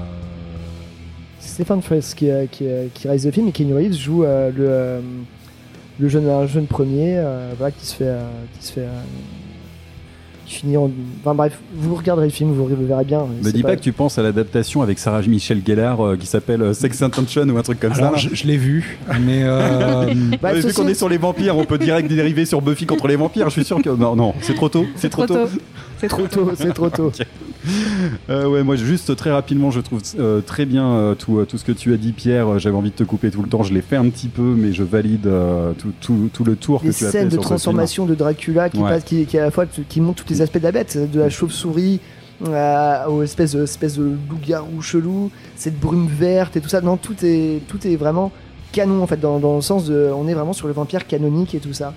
c'est 1.40 1.50
Stéphane 1.50 1.82
Fraisse 1.82 2.14
qui, 2.14 2.30
euh, 2.30 2.46
qui, 2.50 2.66
euh, 2.66 2.86
qui 2.94 3.06
réalise 3.08 3.26
le 3.26 3.32
film 3.32 3.48
et 3.48 3.52
Keanu 3.52 3.74
Reeves 3.74 3.94
joue 3.98 4.24
euh, 4.24 4.50
le, 4.56 4.64
euh, 4.68 5.00
le 6.00 6.08
jeune, 6.08 6.28
un 6.28 6.46
jeune 6.46 6.66
premier, 6.66 7.14
euh, 7.18 7.52
voilà, 7.58 7.72
qui 7.72 7.84
se 7.86 7.94
fait, 7.94 8.04
euh, 8.06 8.22
qui 8.58 8.66
se 8.66 8.72
fait, 8.72 8.80
euh, 8.82 9.00
qui 10.46 10.54
finit 10.54 10.76
en, 10.76 10.90
enfin 11.20 11.34
bref, 11.34 11.58
vous 11.74 11.94
regarderez 11.94 12.26
le 12.26 12.32
film, 12.32 12.52
vous 12.52 12.68
le 12.68 12.74
verrez 12.86 13.04
bien. 13.04 13.26
Me 13.42 13.50
dis 13.52 13.62
pas 13.62 13.76
que 13.76 13.82
tu 13.82 13.92
penses 13.92 14.18
à 14.18 14.22
l'adaptation 14.22 14.82
avec 14.82 14.98
Sarah 14.98 15.20
Michel 15.22 15.60
Gellar 15.66 16.00
euh, 16.00 16.16
qui 16.16 16.26
s'appelle 16.26 16.74
Sex 16.74 17.02
Intention 17.02 17.42
ou 17.48 17.58
un 17.58 17.62
truc 17.62 17.80
comme 17.80 17.92
Alors, 17.92 18.12
ça. 18.12 18.28
je, 18.30 18.34
je 18.34 18.46
l'ai 18.46 18.56
vu, 18.56 18.98
mais 19.20 19.42
euh, 19.44 20.06
Bah, 20.42 20.54
vu 20.54 20.72
qu'on 20.72 20.88
est 20.88 20.94
sur 20.94 21.08
les 21.08 21.18
vampires, 21.18 21.56
on 21.58 21.64
peut 21.66 21.78
direct 21.78 22.08
dériver 22.08 22.46
sur 22.46 22.62
Buffy 22.62 22.86
contre 22.86 23.08
les 23.08 23.16
vampires. 23.16 23.48
Je 23.48 23.54
suis 23.54 23.64
sûr 23.64 23.82
que 23.82 23.90
non, 23.90 24.16
non, 24.16 24.32
c'est 24.40 24.54
trop 24.54 24.68
tôt. 24.68 24.86
C'est 24.96 25.10
trop, 25.10 25.26
tôt. 25.26 25.46
C'est 25.98 26.08
trop 26.08 26.26
tôt, 26.26 26.50
c'est 26.56 26.72
trop 26.72 26.88
tôt. 26.90 27.12
Euh, 28.30 28.46
ouais, 28.48 28.62
moi 28.62 28.76
juste 28.76 29.14
très 29.16 29.30
rapidement, 29.30 29.70
je 29.70 29.80
trouve 29.80 30.00
euh, 30.18 30.40
très 30.40 30.66
bien 30.66 30.86
euh, 30.86 31.14
tout, 31.14 31.38
euh, 31.38 31.44
tout 31.44 31.58
ce 31.58 31.64
que 31.64 31.72
tu 31.72 31.92
as 31.92 31.96
dit, 31.96 32.12
Pierre. 32.12 32.58
J'avais 32.58 32.76
envie 32.76 32.90
de 32.90 32.94
te 32.94 33.04
couper 33.04 33.30
tout 33.30 33.42
le 33.42 33.48
temps. 33.48 33.62
Je 33.62 33.72
l'ai 33.74 33.80
fait 33.82 33.96
un 33.96 34.08
petit 34.08 34.28
peu, 34.28 34.42
mais 34.56 34.72
je 34.72 34.82
valide 34.82 35.28
tout, 35.78 35.92
tout, 36.00 36.30
tout 36.32 36.44
le 36.44 36.56
tour 36.56 36.80
les 36.84 36.90
que 36.90 36.94
tu 36.96 37.04
as 37.04 37.10
fait 37.10 37.18
scènes 37.20 37.28
de 37.28 37.32
sur 37.34 37.42
transformation 37.42 38.06
de 38.06 38.14
Dracula 38.14 38.68
qui, 38.70 38.78
Ouais. 38.78 38.90
passe- 38.90 39.04
qui, 39.04 39.26
qui 39.26 39.38
à 39.38 39.42
la 39.42 39.50
fois 39.50 39.66
qui 39.66 40.00
montrent 40.00 40.24
tous 40.24 40.32
les 40.32 40.40
aspects 40.42 40.58
de 40.58 40.62
la 40.64 40.72
bête, 40.72 40.98
de 41.12 41.18
la 41.20 41.30
chauve-souris 41.30 42.00
euh, 42.46 43.06
aux 43.08 43.22
espèces 43.22 43.52
de, 43.52 43.62
espèces 43.64 43.96
de 43.98 44.04
loup-garou 44.04 44.80
chelou, 44.80 45.30
cette 45.56 45.78
brume 45.78 46.06
verte 46.08 46.56
et 46.56 46.60
tout 46.60 46.68
ça. 46.68 46.80
Non, 46.80 46.96
tout 46.96 47.16
est, 47.24 47.60
tout 47.66 47.84
est 47.86 47.96
vraiment 47.96 48.30
canon 48.72 49.02
en 49.02 49.06
fait, 49.06 49.18
dans, 49.18 49.38
dans 49.40 49.56
le 49.56 49.62
sens 49.62 49.86
de. 49.86 50.10
On 50.14 50.28
est 50.28 50.34
vraiment 50.34 50.52
sur 50.52 50.68
le 50.68 50.72
vampire 50.72 51.06
canonique 51.06 51.54
et 51.54 51.58
tout 51.58 51.72
ça. 51.72 51.94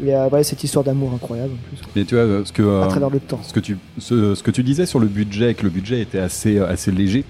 Et 0.00 0.14
euh, 0.14 0.28
ouais, 0.28 0.42
cette 0.42 0.64
histoire 0.64 0.84
d'amour 0.84 1.12
incroyable 1.14 1.52
en 1.52 1.68
plus, 1.68 1.86
Mais 1.94 2.04
tu 2.04 2.14
vois, 2.14 2.44
ce 2.44 2.52
que 2.52 2.62
euh, 2.62 2.82
à 2.82 2.86
travers 2.86 3.10
le 3.10 3.20
temps. 3.20 3.40
ce 3.42 3.52
que 3.52 3.60
tu 3.60 3.76
ce, 3.98 4.34
ce 4.34 4.42
que 4.42 4.50
tu 4.50 4.62
disais 4.62 4.86
sur 4.86 4.98
le 4.98 5.06
budget, 5.06 5.54
que 5.54 5.64
le 5.64 5.70
budget 5.70 6.00
était 6.00 6.18
assez 6.18 6.58
euh, 6.58 6.66
assez 6.68 6.90
léger. 6.90 7.24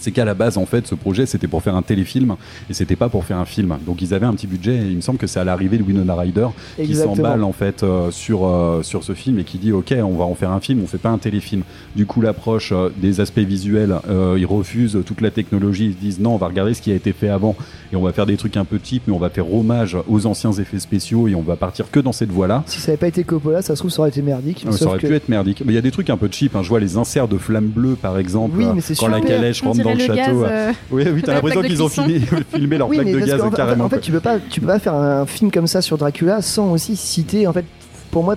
C'est 0.00 0.12
qu'à 0.12 0.24
la 0.24 0.34
base, 0.34 0.58
en 0.58 0.66
fait, 0.66 0.86
ce 0.86 0.94
projet, 0.94 1.26
c'était 1.26 1.46
pour 1.48 1.62
faire 1.62 1.76
un 1.76 1.82
téléfilm 1.82 2.36
et 2.68 2.74
c'était 2.74 2.96
pas 2.96 3.08
pour 3.08 3.24
faire 3.24 3.36
un 3.38 3.44
film. 3.44 3.76
Donc, 3.86 4.02
ils 4.02 4.14
avaient 4.14 4.26
un 4.26 4.34
petit 4.34 4.46
budget 4.46 4.76
et 4.76 4.86
il 4.88 4.96
me 4.96 5.00
semble 5.00 5.18
que 5.18 5.26
c'est 5.26 5.38
à 5.40 5.44
l'arrivée 5.44 5.78
de 5.78 5.82
Winona 5.82 6.14
Ryder 6.14 6.48
qui 6.76 6.94
s'emballe 6.96 7.44
en 7.44 7.52
fait 7.52 7.82
euh, 7.82 8.10
sur 8.10 8.46
euh, 8.46 8.82
sur 8.82 9.04
ce 9.04 9.12
film 9.14 9.38
et 9.38 9.44
qui 9.44 9.58
dit 9.58 9.72
ok 9.72 9.94
on 10.02 10.16
va 10.16 10.24
en 10.24 10.34
faire 10.34 10.50
un 10.50 10.60
film 10.60 10.80
on 10.82 10.86
fait 10.86 10.98
pas 10.98 11.10
un 11.10 11.18
téléfilm 11.18 11.62
du 11.94 12.06
coup 12.06 12.20
l'approche 12.20 12.72
euh, 12.72 12.88
des 12.96 13.20
aspects 13.20 13.38
visuels 13.40 13.94
ils 14.36 14.46
refusent 14.46 14.98
toute 15.04 15.20
la 15.20 15.30
technologie 15.30 15.86
ils 15.86 15.92
se 15.92 15.98
disent 15.98 16.20
non 16.20 16.34
on 16.34 16.36
va 16.36 16.46
regarder 16.48 16.74
ce 16.74 16.82
qui 16.82 16.90
a 16.92 16.94
été 16.94 17.12
fait 17.12 17.28
avant 17.28 17.54
et 17.92 17.96
on 17.96 18.02
va 18.02 18.12
faire 18.12 18.26
des 18.26 18.36
trucs 18.36 18.56
un 18.56 18.64
peu 18.64 18.78
cheap 18.82 19.02
mais 19.06 19.12
on 19.12 19.18
va 19.18 19.30
faire 19.30 19.52
hommage 19.52 19.96
aux 20.08 20.26
anciens 20.26 20.52
effets 20.52 20.78
spéciaux 20.78 21.28
et 21.28 21.34
on 21.34 21.42
va 21.42 21.56
partir 21.56 21.90
que 21.90 22.00
dans 22.00 22.12
cette 22.12 22.30
voie 22.30 22.46
là 22.46 22.62
Si 22.66 22.80
ça 22.80 22.92
avait 22.92 22.98
pas 22.98 23.08
été 23.08 23.24
Coppola, 23.24 23.62
ça 23.62 23.74
se 23.74 23.80
trouve, 23.80 23.90
ça 23.90 24.00
aurait 24.00 24.10
été 24.10 24.22
merdique. 24.22 24.64
ça 24.70 24.86
aurait 24.86 24.98
que- 24.98 25.06
pu 25.06 25.14
être 25.14 25.28
merdique 25.28 25.62
mais 25.64 25.72
il 25.72 25.76
y 25.76 25.78
a 25.78 25.82
des 25.82 25.90
trucs 25.90 26.10
un 26.10 26.16
peu 26.16 26.28
cheap 26.30 26.56
hein. 26.56 26.62
je 26.62 26.68
vois 26.68 26.80
les 26.80 26.96
inserts 26.96 27.28
de 27.28 27.38
flammes 27.38 27.68
bleues 27.68 27.96
par 27.96 28.18
exemple 28.18 28.56
Oui, 28.58 28.66
mais 28.74 28.82
quand 28.98 29.08
la 29.08 29.20
calèche 29.20 29.62
rentre 29.62 29.82
dans 29.82 29.89
dirait 29.94 30.08
le 30.08 30.14
le 30.14 30.18
château 30.20 30.40
gaz, 30.42 30.50
euh, 30.50 30.72
oui 30.90 31.04
oui 31.14 31.22
t'as 31.22 31.34
l'impression 31.34 31.62
qu'ils 31.62 31.82
ont 31.82 31.88
filmé, 31.88 32.20
filmé 32.54 32.78
leur 32.78 32.88
Oui, 32.88 32.96
plaque 32.96 33.12
de 33.12 33.18
gaz 33.20 33.42
fait- 33.42 33.56
carrément 33.56 33.84
En 33.84 33.88
fait, 33.88 34.00
tu 34.00 34.12
peux 34.12 34.20
pas, 34.20 34.38
tu 34.38 34.60
peux 34.60 34.66
pas 34.66 34.78
faire 34.78 34.94
un 34.94 35.26
film 35.26 35.50
comme 35.50 35.66
ça 35.66 35.82
sur 35.82 35.98
Dracula 35.98 36.42
sans 36.42 36.72
aussi 36.72 36.96
citer. 36.96 37.46
En 37.46 37.52
fait, 37.52 37.64
pour 38.10 38.24
moi, 38.24 38.36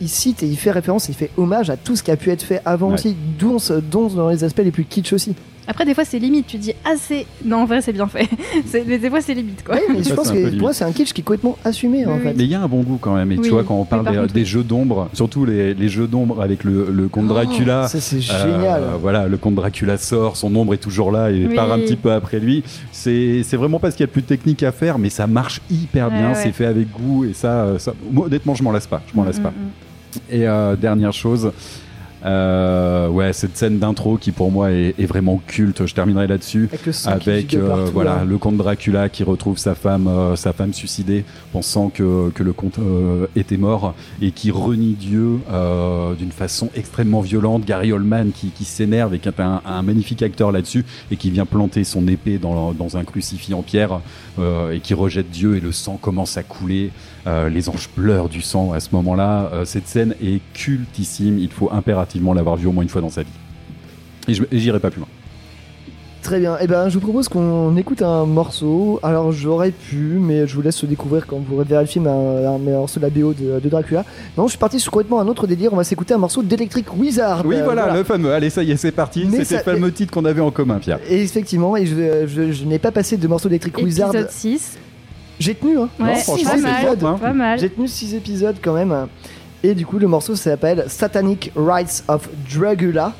il, 0.00 0.08
cite 0.08 0.42
et 0.42 0.46
il 0.46 0.56
fait 0.56 0.70
référence, 0.70 1.08
il 1.08 1.14
fait 1.14 1.30
hommage 1.36 1.68
à 1.70 1.76
tout 1.76 1.96
ce 1.96 2.02
qui 2.02 2.10
a 2.10 2.16
pu 2.16 2.30
être 2.30 2.42
fait 2.42 2.62
avant 2.64 2.88
Ouais. 2.88 2.94
aussi, 2.94 3.14
dont 3.38 3.58
dans 4.08 4.30
les 4.30 4.42
aspects 4.44 4.62
les 4.64 4.70
plus 4.70 4.84
kitsch 4.84 5.12
aussi. 5.12 5.34
Après, 5.68 5.84
des 5.84 5.94
fois, 5.94 6.04
c'est 6.04 6.18
limite. 6.18 6.46
Tu 6.46 6.58
dis, 6.58 6.72
ah, 6.84 6.94
c'est. 6.96 7.26
Non, 7.44 7.58
en 7.58 7.64
vrai, 7.64 7.80
c'est 7.80 7.92
bien 7.92 8.06
fait. 8.06 8.28
Mais 8.86 8.98
des 8.98 9.10
fois, 9.10 9.20
c'est 9.20 9.34
limite, 9.34 9.64
quoi. 9.64 9.74
Ouais, 9.74 9.82
mais 9.90 9.98
je 9.98 10.10
Ça, 10.10 10.14
pense 10.14 10.30
que 10.30 10.50
pour 10.50 10.60
moi, 10.60 10.72
c'est 10.72 10.84
un 10.84 10.92
kitsch 10.92 11.12
qui 11.12 11.20
est 11.22 11.24
complètement 11.24 11.58
assumé 11.64 12.06
en 12.06 12.14
Oui, 12.16 12.20
fait. 12.22 12.34
Mais 12.36 12.44
il 12.44 12.50
y 12.50 12.54
a 12.54 12.60
un 12.62 12.68
bon 12.68 12.82
goût 12.82 12.98
quand 13.00 13.14
même. 13.16 13.32
Et 13.32 13.36
Oui, 13.36 13.42
tu 13.44 13.50
vois, 13.50 13.64
quand 13.64 13.74
on 13.74 13.84
parle 13.84 14.04
par 14.04 14.12
des, 14.12 14.18
contre, 14.20 14.32
des 14.32 14.40
oui. 14.40 14.46
jeux 14.46 14.62
d'ombre, 14.62 15.08
surtout 15.12 15.44
les, 15.44 15.74
les 15.74 15.88
jeux 15.88 16.06
d'ombre 16.06 16.40
avec 16.42 16.62
le, 16.64 16.88
le 16.92 17.08
comte 17.08 17.26
Dracula. 17.26 17.82
Oh, 17.84 17.88
ça 17.88 18.00
c'est 18.00 18.16
euh, 18.16 18.20
génial. 18.58 18.82
voilà, 19.00 19.26
le 19.26 19.36
comte 19.38 19.56
Dracula 19.56 19.96
sort, 19.98 20.36
son 20.36 20.54
ombre 20.54 20.74
est 20.74 20.78
toujours 20.78 21.10
là 21.10 21.30
et 21.30 21.46
Oui. 21.48 21.54
part 21.54 21.72
un 21.72 21.78
petit 21.80 21.96
peu 21.96 22.12
après 22.12 22.38
lui. 22.38 22.62
C'est 22.92 23.42
c'est 23.42 23.56
vraiment 23.56 23.78
pas 23.80 23.90
ce 23.90 23.96
qu'il 23.96 24.04
y 24.04 24.04
a 24.04 24.08
de 24.08 24.12
plus 24.12 24.22
technique 24.22 24.62
à 24.62 24.72
faire, 24.72 24.98
mais 24.98 25.10
ça 25.10 25.26
marche 25.26 25.60
hyper 25.70 26.10
bien, 26.10 26.28
ouais. 26.30 26.34
c'est 26.34 26.52
fait 26.52 26.66
avec 26.66 26.90
goût 26.92 27.24
et 27.24 27.32
ça, 27.32 27.64
euh, 27.64 27.78
ça 27.78 27.92
moi, 28.12 28.26
honnêtement, 28.26 28.54
je 28.54 28.62
m'en 28.62 28.72
lasse 28.72 28.86
pas. 28.86 29.02
Je 29.10 29.16
m'en 29.16 29.24
lasse 29.24 29.38
Mm, 29.40 29.42
pas. 29.42 29.50
mm, 29.50 30.20
Et 30.30 30.46
euh, 30.46 30.76
dernière 30.76 31.12
chose, 31.12 31.50
euh, 32.24 33.08
ouais, 33.08 33.32
cette 33.32 33.56
scène 33.56 33.78
d'intro 33.78 34.16
qui 34.16 34.32
pour 34.32 34.50
moi 34.50 34.72
est, 34.72 34.94
est 34.98 35.06
vraiment 35.06 35.40
culte. 35.46 35.86
Je 35.86 35.94
terminerai 35.94 36.26
là-dessus 36.26 36.68
Avec 36.72 36.86
le 36.86 37.08
avec 37.08 37.54
euh, 37.54 37.68
partout, 37.68 37.92
voilà 37.92 38.16
là. 38.16 38.24
le 38.24 38.38
comte 38.38 38.56
Dracula 38.56 39.08
qui 39.08 39.22
retrouve 39.22 39.58
sa 39.58 39.74
femme 39.74 40.08
euh, 40.08 40.34
sa 40.34 40.52
femme 40.52 40.72
suicidée 40.72 41.24
pensant 41.52 41.88
que, 41.88 42.30
que 42.30 42.42
le 42.42 42.52
comte 42.52 42.78
euh, 42.78 43.26
était 43.36 43.56
mort 43.58 43.94
et 44.22 44.30
qui 44.30 44.50
renie 44.50 44.94
Dieu 44.98 45.38
euh, 45.52 46.14
d'une 46.14 46.32
façon 46.32 46.70
extrêmement 46.74 47.20
violente 47.20 47.64
Gary 47.64 47.92
Oldman 47.92 48.32
qui, 48.32 48.48
qui 48.48 48.64
s'énerve 48.64 49.14
et 49.14 49.18
qui 49.18 49.28
est 49.28 49.40
un, 49.40 49.60
un 49.64 49.82
magnifique 49.82 50.22
acteur 50.22 50.52
là-dessus 50.52 50.84
et 51.10 51.16
qui 51.16 51.30
vient 51.30 51.46
planter 51.46 51.84
son 51.84 52.08
épée 52.08 52.38
dans, 52.38 52.72
dans 52.72 52.96
un 52.96 53.04
crucifix 53.04 53.54
en 53.54 53.62
pierre 53.62 54.00
et 54.72 54.80
qui 54.80 54.94
rejette 54.94 55.30
Dieu 55.30 55.56
et 55.56 55.60
le 55.60 55.72
sang 55.72 55.98
commence 56.00 56.36
à 56.36 56.42
couler 56.42 56.90
Euh, 57.26 57.48
les 57.48 57.68
anges 57.68 57.88
pleurent 57.88 58.28
du 58.28 58.40
sang 58.40 58.72
à 58.72 58.78
ce 58.80 58.90
moment-là 58.92 59.50
Euh, 59.52 59.64
cette 59.64 59.88
scène 59.88 60.14
est 60.22 60.40
cultissime 60.54 61.38
il 61.38 61.50
faut 61.50 61.70
impérativement 61.72 62.32
l'avoir 62.34 62.56
vue 62.56 62.68
au 62.68 62.72
moins 62.72 62.82
une 62.84 62.88
fois 62.88 63.00
dans 63.00 63.10
sa 63.10 63.22
vie 63.22 63.28
et 64.28 64.34
je- 64.34 64.44
et 64.52 64.58
j'irai 64.58 64.78
pas 64.80 64.90
plus 64.90 65.00
loin 65.00 65.08
Très 66.22 66.40
bien. 66.40 66.58
Et 66.58 66.66
ben, 66.66 66.88
je 66.88 66.94
vous 66.94 67.00
propose 67.00 67.28
qu'on 67.28 67.76
écoute 67.76 68.02
un 68.02 68.26
morceau. 68.26 68.98
Alors, 69.04 69.30
j'aurais 69.30 69.70
pu, 69.70 70.18
mais 70.20 70.48
je 70.48 70.56
vous 70.56 70.62
laisse 70.62 70.84
découvrir 70.84 71.24
quand 71.24 71.38
vous 71.38 71.62
verrez 71.62 71.82
le 71.84 71.86
film 71.86 72.08
un, 72.08 72.44
un 72.54 72.58
morceau 72.58 72.98
de 72.98 73.04
la 73.04 73.10
BO 73.10 73.32
de, 73.32 73.60
de 73.60 73.68
Dracula. 73.68 74.04
Non, 74.36 74.46
je 74.46 74.50
suis 74.50 74.58
parti 74.58 74.80
sur 74.80 74.90
complètement 74.90 75.20
un 75.20 75.28
autre 75.28 75.46
délire. 75.46 75.72
On 75.72 75.76
va 75.76 75.84
s'écouter 75.84 76.14
un 76.14 76.18
morceau 76.18 76.42
d'Electric 76.42 76.92
Wizard. 76.96 77.42
Oui, 77.46 77.54
Euh, 77.54 77.62
voilà, 77.62 77.94
le 77.94 78.02
fameux. 78.02 78.32
Allez, 78.32 78.50
ça 78.50 78.64
y 78.64 78.72
est, 78.72 78.76
c'est 78.76 78.90
parti. 78.90 79.24
Mais 79.30 79.44
C'était 79.44 79.62
ça- 79.62 79.70
le 79.70 79.76
fameux 79.76 79.92
titre 79.92 80.12
qu'on 80.12 80.24
avait 80.24 80.40
en 80.40 80.50
commun, 80.50 80.80
Pierre. 80.80 80.98
Et 81.08 81.22
effectivement, 81.22 81.76
et 81.76 81.86
je, 81.86 82.26
je- 82.26 82.50
je 82.50 82.64
n'ai 82.64 82.80
pas 82.80 82.90
passé 82.90 83.16
de 83.16 83.28
morceau 83.28 83.48
d'Electric 83.48 83.78
Wizard. 83.78 84.08
Épisode 84.12 84.30
6. 84.32 84.78
J'ai 85.38 85.54
tenu, 85.54 85.78
hein. 85.78 85.88
Ouais, 86.00 86.14
franchement, 86.16 86.50
pas 86.50 86.56
mal. 86.56 86.86
hein. 87.04 87.18
Pas 87.20 87.32
mal. 87.32 87.58
J'ai 87.58 87.68
tenu 87.70 87.86
6 87.88 88.14
épisodes 88.14 88.56
quand 88.62 88.72
même. 88.74 88.94
Et 89.62 89.74
du 89.74 89.84
coup, 89.86 89.98
le 89.98 90.06
morceau 90.06 90.34
s'appelle 90.36 90.84
Satanic 90.88 91.52
Rites 91.56 92.04
of 92.08 92.28
Dracula. 92.54 93.12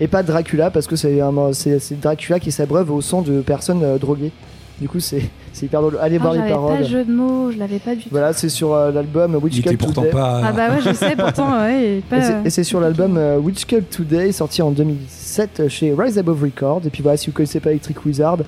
Et 0.00 0.08
pas 0.08 0.22
Dracula, 0.24 0.70
parce 0.70 0.86
que 0.88 0.96
c'est 0.96 1.20
Dracula 2.00 2.40
qui 2.40 2.50
s'abreuve 2.52 2.90
au 2.90 3.00
sang 3.00 3.22
de 3.22 3.40
personnes 3.40 3.82
euh, 3.84 3.96
droguées. 3.98 4.32
Du 4.80 4.88
coup, 4.88 4.98
c'est 4.98 5.22
c'est 5.52 5.66
hyper 5.66 5.80
drôle. 5.82 5.98
Allez 6.02 6.16
Ah, 6.18 6.22
voir 6.22 6.32
les 6.34 6.40
pas 6.40 6.48
paroles. 6.48 6.78
le 6.80 6.84
jeu 6.84 7.04
de 7.04 7.12
mots, 7.12 7.52
je 7.52 7.58
l'avais 7.58 7.78
pas 7.78 7.94
du 7.94 8.02
tout. 8.02 8.08
Voilà, 8.10 8.32
c'est 8.32 8.48
sur 8.48 8.72
euh, 8.74 8.90
l'album 8.90 9.36
Witch 9.40 9.54
il 9.54 9.60
était 9.60 9.68
Cult 9.70 9.80
pourtant 9.82 10.00
Today. 10.00 10.12
pas. 10.12 10.40
Ah 10.44 10.50
bah 10.52 10.70
ouais, 10.70 10.80
je 10.84 10.92
sais, 10.92 11.14
pourtant, 11.14 11.60
ouais. 11.60 11.84
et 11.84 11.98
Et 11.98 12.00
Pas... 12.00 12.20
c'est- 12.22 12.36
Et 12.44 12.50
c'est 12.50 12.64
sur 12.64 12.80
l'album 12.80 13.16
euh, 13.16 13.38
Witch 13.38 13.64
Cult 13.66 13.88
Today, 13.88 14.32
sorti 14.32 14.62
en 14.62 14.72
2007 14.72 15.68
chez 15.68 15.94
Rise 15.96 16.18
Above 16.18 16.42
Records. 16.42 16.82
Et 16.86 16.90
puis 16.90 17.02
voilà, 17.04 17.16
si 17.16 17.26
vous 17.28 17.32
connaissez 17.32 17.60
pas 17.60 17.70
Electric 17.70 18.04
Wizard, 18.04 18.38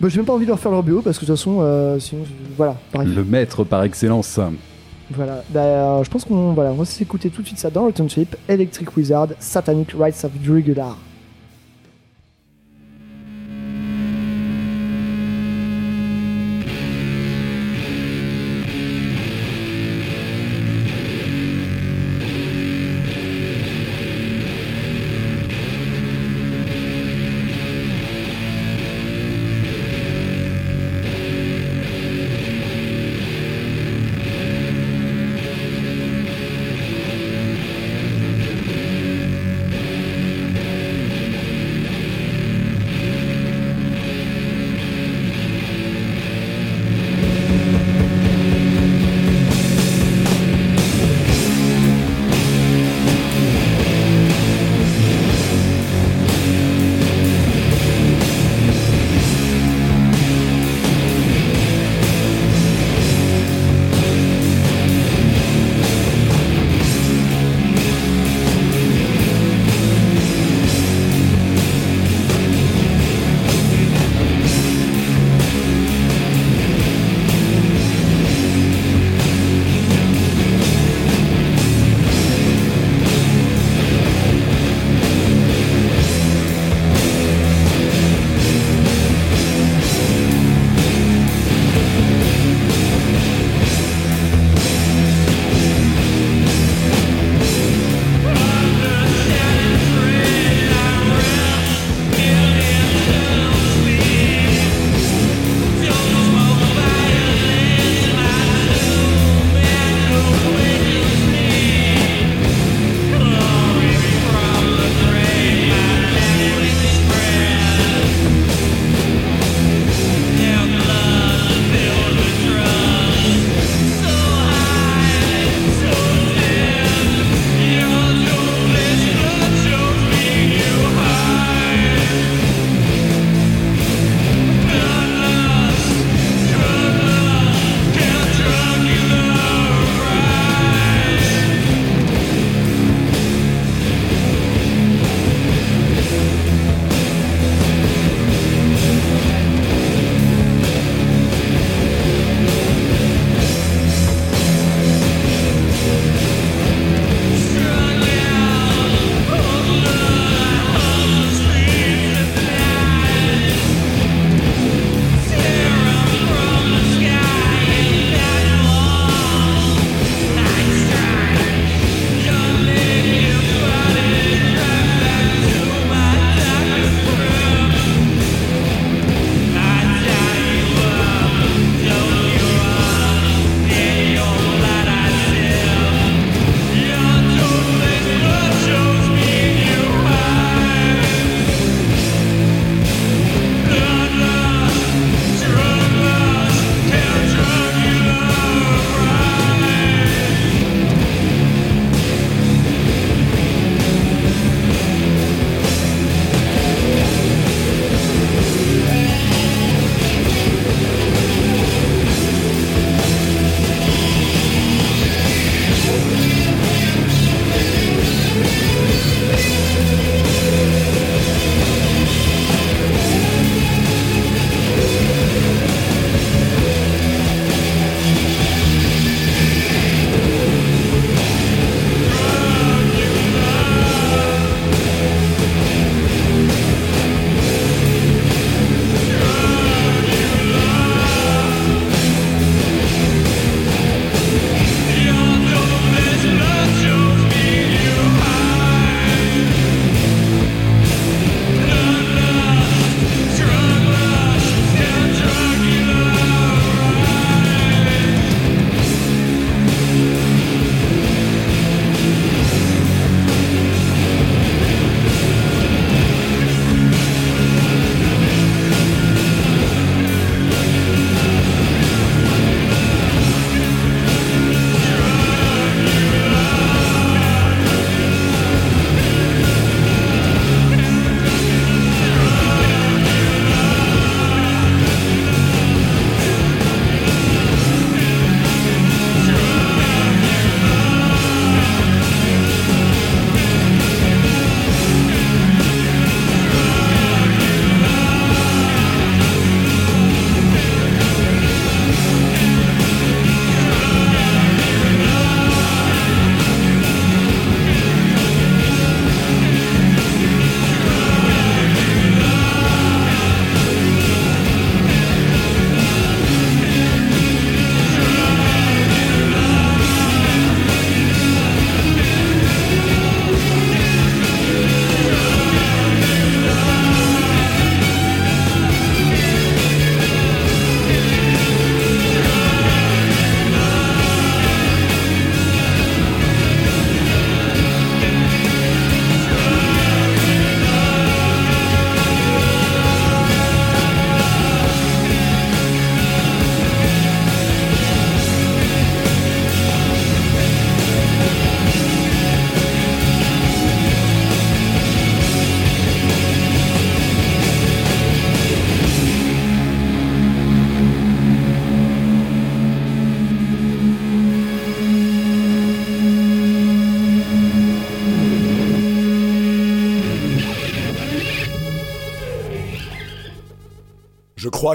bah, 0.00 0.08
j'ai 0.08 0.16
même 0.18 0.26
pas 0.26 0.32
envie 0.32 0.44
de 0.44 0.50
leur 0.50 0.58
faire 0.58 0.70
leur 0.72 0.82
BO 0.82 1.00
parce 1.02 1.18
que 1.18 1.24
de 1.24 1.26
toute 1.30 1.36
façon, 1.36 1.58
euh, 1.60 1.98
sinon, 1.98 2.24
je- 2.24 2.32
voilà, 2.56 2.76
pareil. 2.92 3.08
Le 3.14 3.24
maître 3.24 3.64
par 3.64 3.82
excellence. 3.84 4.38
Voilà, 5.10 5.42
bah, 5.50 5.60
euh, 5.60 6.04
je 6.04 6.10
pense 6.10 6.24
qu'on 6.24 6.52
voilà, 6.54 6.70
on 6.70 6.76
va 6.76 6.84
s'écouter 6.84 7.28
tout 7.30 7.42
de 7.42 7.46
suite 7.46 7.58
ça 7.58 7.68
dans 7.70 7.84
Return 7.86 8.08
Trip, 8.08 8.34
Electric 8.48 8.96
Wizard, 8.96 9.28
Satanic 9.38 9.92
Rites 9.98 10.24
of 10.24 10.32
Dracula. 10.42 10.94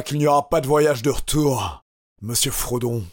Qu'il 0.01 0.17
n'y 0.17 0.27
aura 0.27 0.49
pas 0.49 0.61
de 0.61 0.67
voyage 0.67 1.01
de 1.01 1.09
retour, 1.09 1.83
monsieur 2.21 2.51
Frodon. 2.51 3.03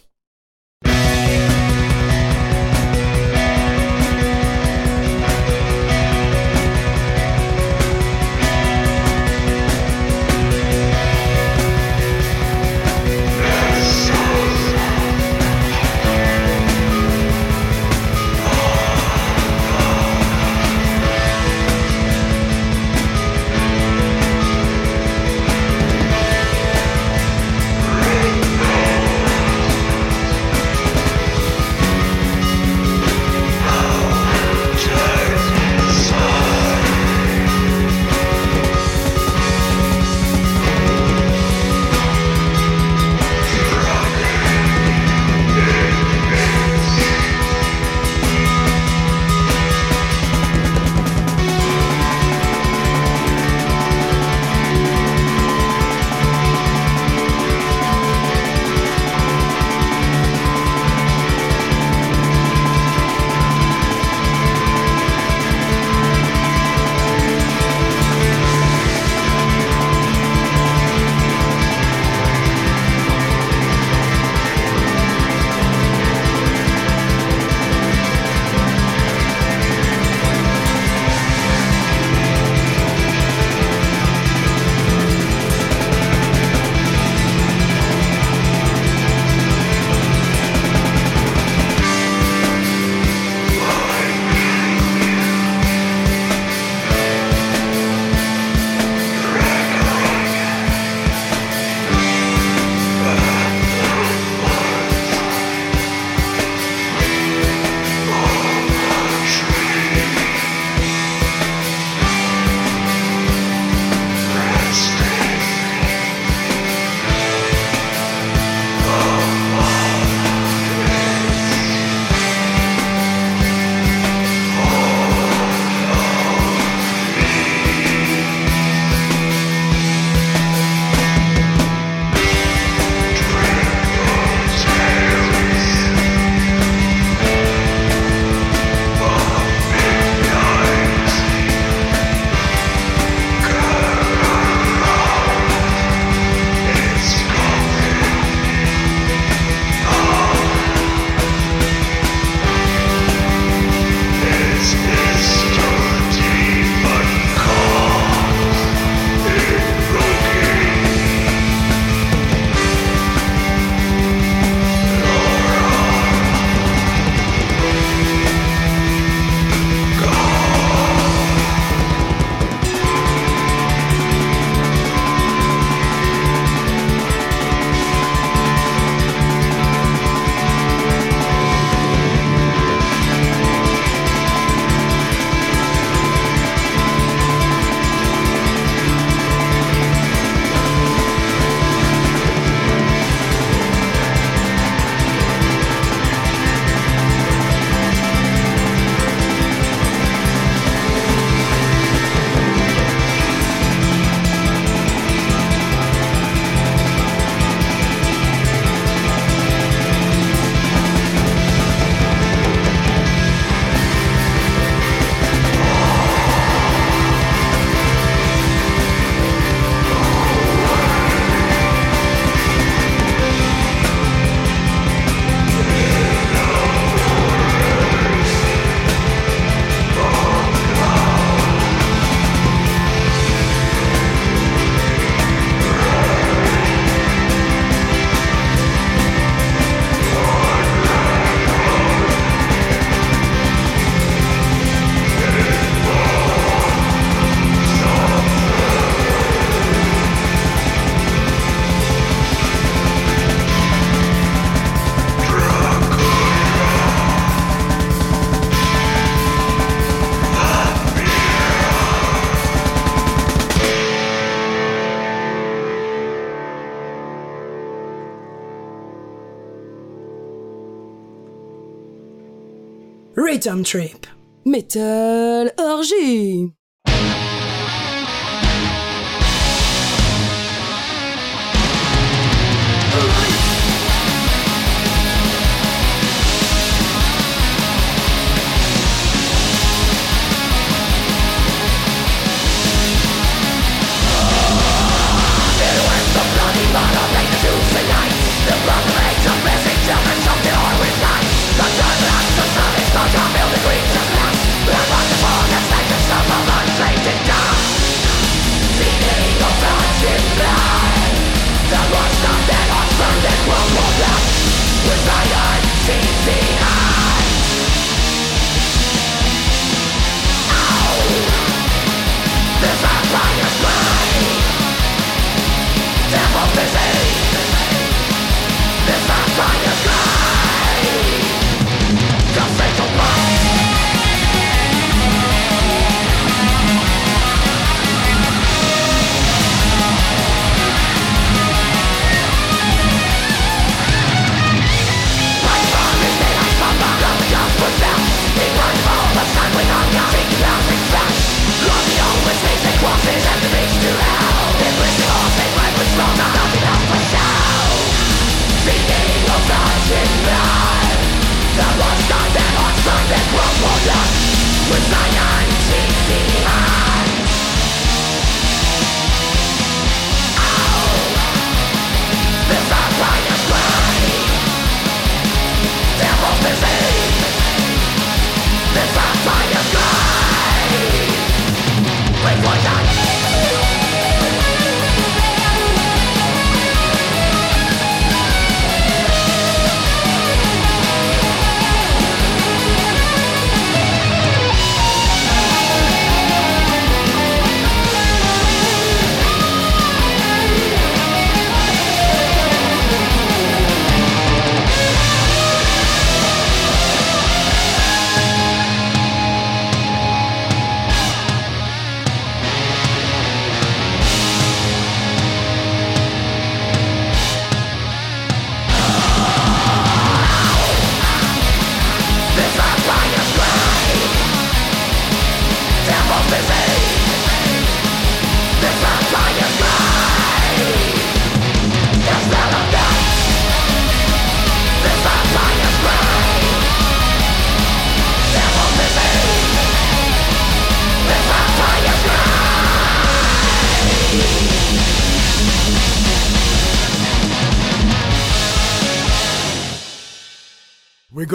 Return 273.47 273.63
Trip. 273.63 274.05
Metal 274.43 275.49
Orgy. 275.57 276.46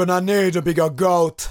Gonna 0.05 0.21
need 0.21 0.57
a 0.57 0.61
bigger 0.61 0.89
goat. 0.95 1.49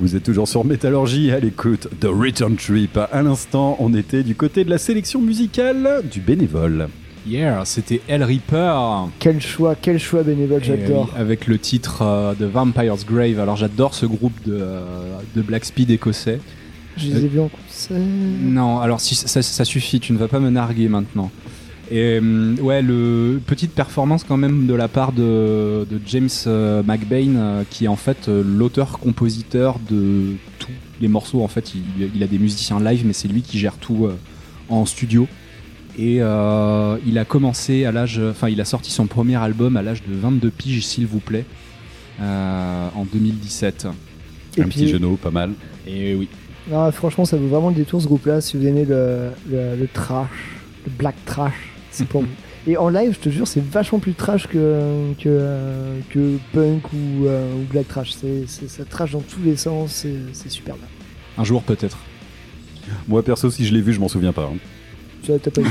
Vous 0.00 0.16
êtes 0.16 0.24
toujours 0.24 0.48
sur 0.48 0.64
Métallurgie 0.64 1.30
à 1.30 1.38
l'écoute 1.38 1.88
de 2.00 2.08
Return 2.08 2.56
Trip. 2.56 2.98
À 3.12 3.22
l'instant, 3.22 3.76
on 3.78 3.94
était 3.94 4.24
du 4.24 4.34
côté 4.34 4.64
de 4.64 4.70
la 4.70 4.78
sélection 4.78 5.20
musicale 5.20 6.02
du 6.10 6.20
bénévole. 6.20 6.88
Yeah, 7.26 7.64
c'était 7.64 8.00
El 8.08 8.24
Reaper. 8.24 9.08
Quel 9.20 9.40
choix, 9.40 9.76
quel 9.80 9.98
choix 9.98 10.22
bénévole, 10.24 10.64
j'adore. 10.64 11.10
avec 11.16 11.46
le 11.46 11.58
titre 11.58 12.02
euh, 12.02 12.34
de 12.34 12.46
Vampire's 12.46 13.04
Grave. 13.04 13.38
Alors 13.38 13.56
j'adore 13.56 13.94
ce 13.94 14.06
groupe 14.06 14.34
de, 14.44 14.58
euh, 14.60 15.18
de 15.36 15.42
Black 15.42 15.64
Speed 15.64 15.90
écossais. 15.90 16.40
Je 16.96 17.12
les 17.12 17.24
ai 17.24 17.28
vus 17.28 17.40
en 17.40 17.48
concert. 17.48 17.96
Non, 17.96 18.80
alors 18.80 19.00
si, 19.00 19.14
ça, 19.14 19.42
ça 19.42 19.64
suffit, 19.64 20.00
tu 20.00 20.12
ne 20.12 20.18
vas 20.18 20.26
pas 20.26 20.40
me 20.40 20.50
narguer 20.50 20.88
maintenant. 20.88 21.30
Et 21.90 22.18
hum, 22.18 22.56
ouais, 22.60 22.82
le 22.82 23.40
petite 23.46 23.72
performance 23.72 24.24
quand 24.24 24.36
même 24.36 24.66
de 24.66 24.74
la 24.74 24.88
part 24.88 25.12
de, 25.12 25.86
de 25.90 26.00
James 26.06 26.28
euh, 26.46 26.82
McBain, 26.82 27.36
euh, 27.36 27.62
qui 27.70 27.86
est 27.86 27.88
en 27.88 27.96
fait 27.96 28.28
euh, 28.28 28.42
l'auteur-compositeur 28.44 29.78
de 29.90 30.34
tous 30.58 30.70
les 31.00 31.08
morceaux. 31.08 31.42
En 31.42 31.48
fait, 31.48 31.72
il, 31.74 32.10
il 32.14 32.22
a 32.22 32.26
des 32.26 32.38
musiciens 32.38 32.78
live, 32.80 33.04
mais 33.06 33.12
c'est 33.12 33.28
lui 33.28 33.42
qui 33.42 33.58
gère 33.58 33.76
tout 33.76 34.04
euh, 34.06 34.16
en 34.68 34.84
studio. 34.84 35.26
Et 35.98 36.18
euh, 36.20 36.96
il 37.06 37.18
a 37.18 37.24
commencé 37.24 37.84
à 37.84 37.90
l'âge, 37.92 38.20
enfin, 38.30 38.48
il 38.48 38.60
a 38.60 38.64
sorti 38.64 38.90
son 38.92 39.06
premier 39.06 39.34
album 39.36 39.76
à 39.76 39.82
l'âge 39.82 40.02
de 40.06 40.14
22 40.14 40.50
piges, 40.50 40.84
s'il 40.86 41.06
vous 41.06 41.18
plaît, 41.20 41.44
euh, 42.20 42.88
en 42.94 43.04
2017. 43.04 43.86
Et 44.56 44.60
Un 44.60 44.64
puis- 44.64 44.80
petit 44.82 44.88
genou, 44.88 45.16
pas 45.16 45.30
mal. 45.30 45.52
Et 45.86 46.14
oui. 46.14 46.28
Non, 46.70 46.92
franchement, 46.92 47.24
ça 47.24 47.36
vaut 47.38 47.48
vraiment 47.48 47.70
le 47.70 47.74
détour 47.76 48.00
ce 48.02 48.06
groupe-là. 48.06 48.40
Si 48.42 48.56
vous 48.58 48.66
aimez 48.66 48.84
le, 48.84 49.30
le, 49.50 49.74
le 49.76 49.88
trash, 49.92 50.28
le 50.84 50.92
black 50.96 51.16
trash, 51.24 51.54
pour 52.04 52.22
vous. 52.22 52.28
Et 52.66 52.76
en 52.76 52.88
live, 52.88 53.14
je 53.14 53.18
te 53.18 53.28
jure, 53.30 53.46
c'est 53.46 53.62
vachement 53.64 53.98
plus 53.98 54.14
trash 54.14 54.46
que, 54.46 55.12
que, 55.18 55.26
euh, 55.26 55.98
que 56.10 56.36
punk 56.52 56.92
ou, 56.92 57.26
euh, 57.26 57.54
ou 57.54 57.64
black 57.72 57.88
trash. 57.88 58.12
C'est, 58.12 58.46
ça 58.68 58.84
trash 58.84 59.12
dans 59.12 59.20
tous 59.20 59.40
les 59.44 59.56
sens, 59.56 59.92
c'est, 59.92 60.14
c'est 60.32 60.50
super 60.50 60.74
bien. 60.76 60.86
Un 61.38 61.44
jour 61.44 61.62
peut-être. 61.62 61.98
Moi, 63.06 63.22
perso, 63.22 63.50
si 63.50 63.66
je 63.66 63.72
l'ai 63.72 63.80
vu, 63.80 63.92
je 63.92 64.00
m'en 64.00 64.08
souviens 64.08 64.32
pas. 64.32 64.50
hein. 64.52 64.56
Tu 65.22 65.32
vois, 65.32 65.40
t'as 65.40 65.50
pas 65.50 65.60
vu. 65.62 65.68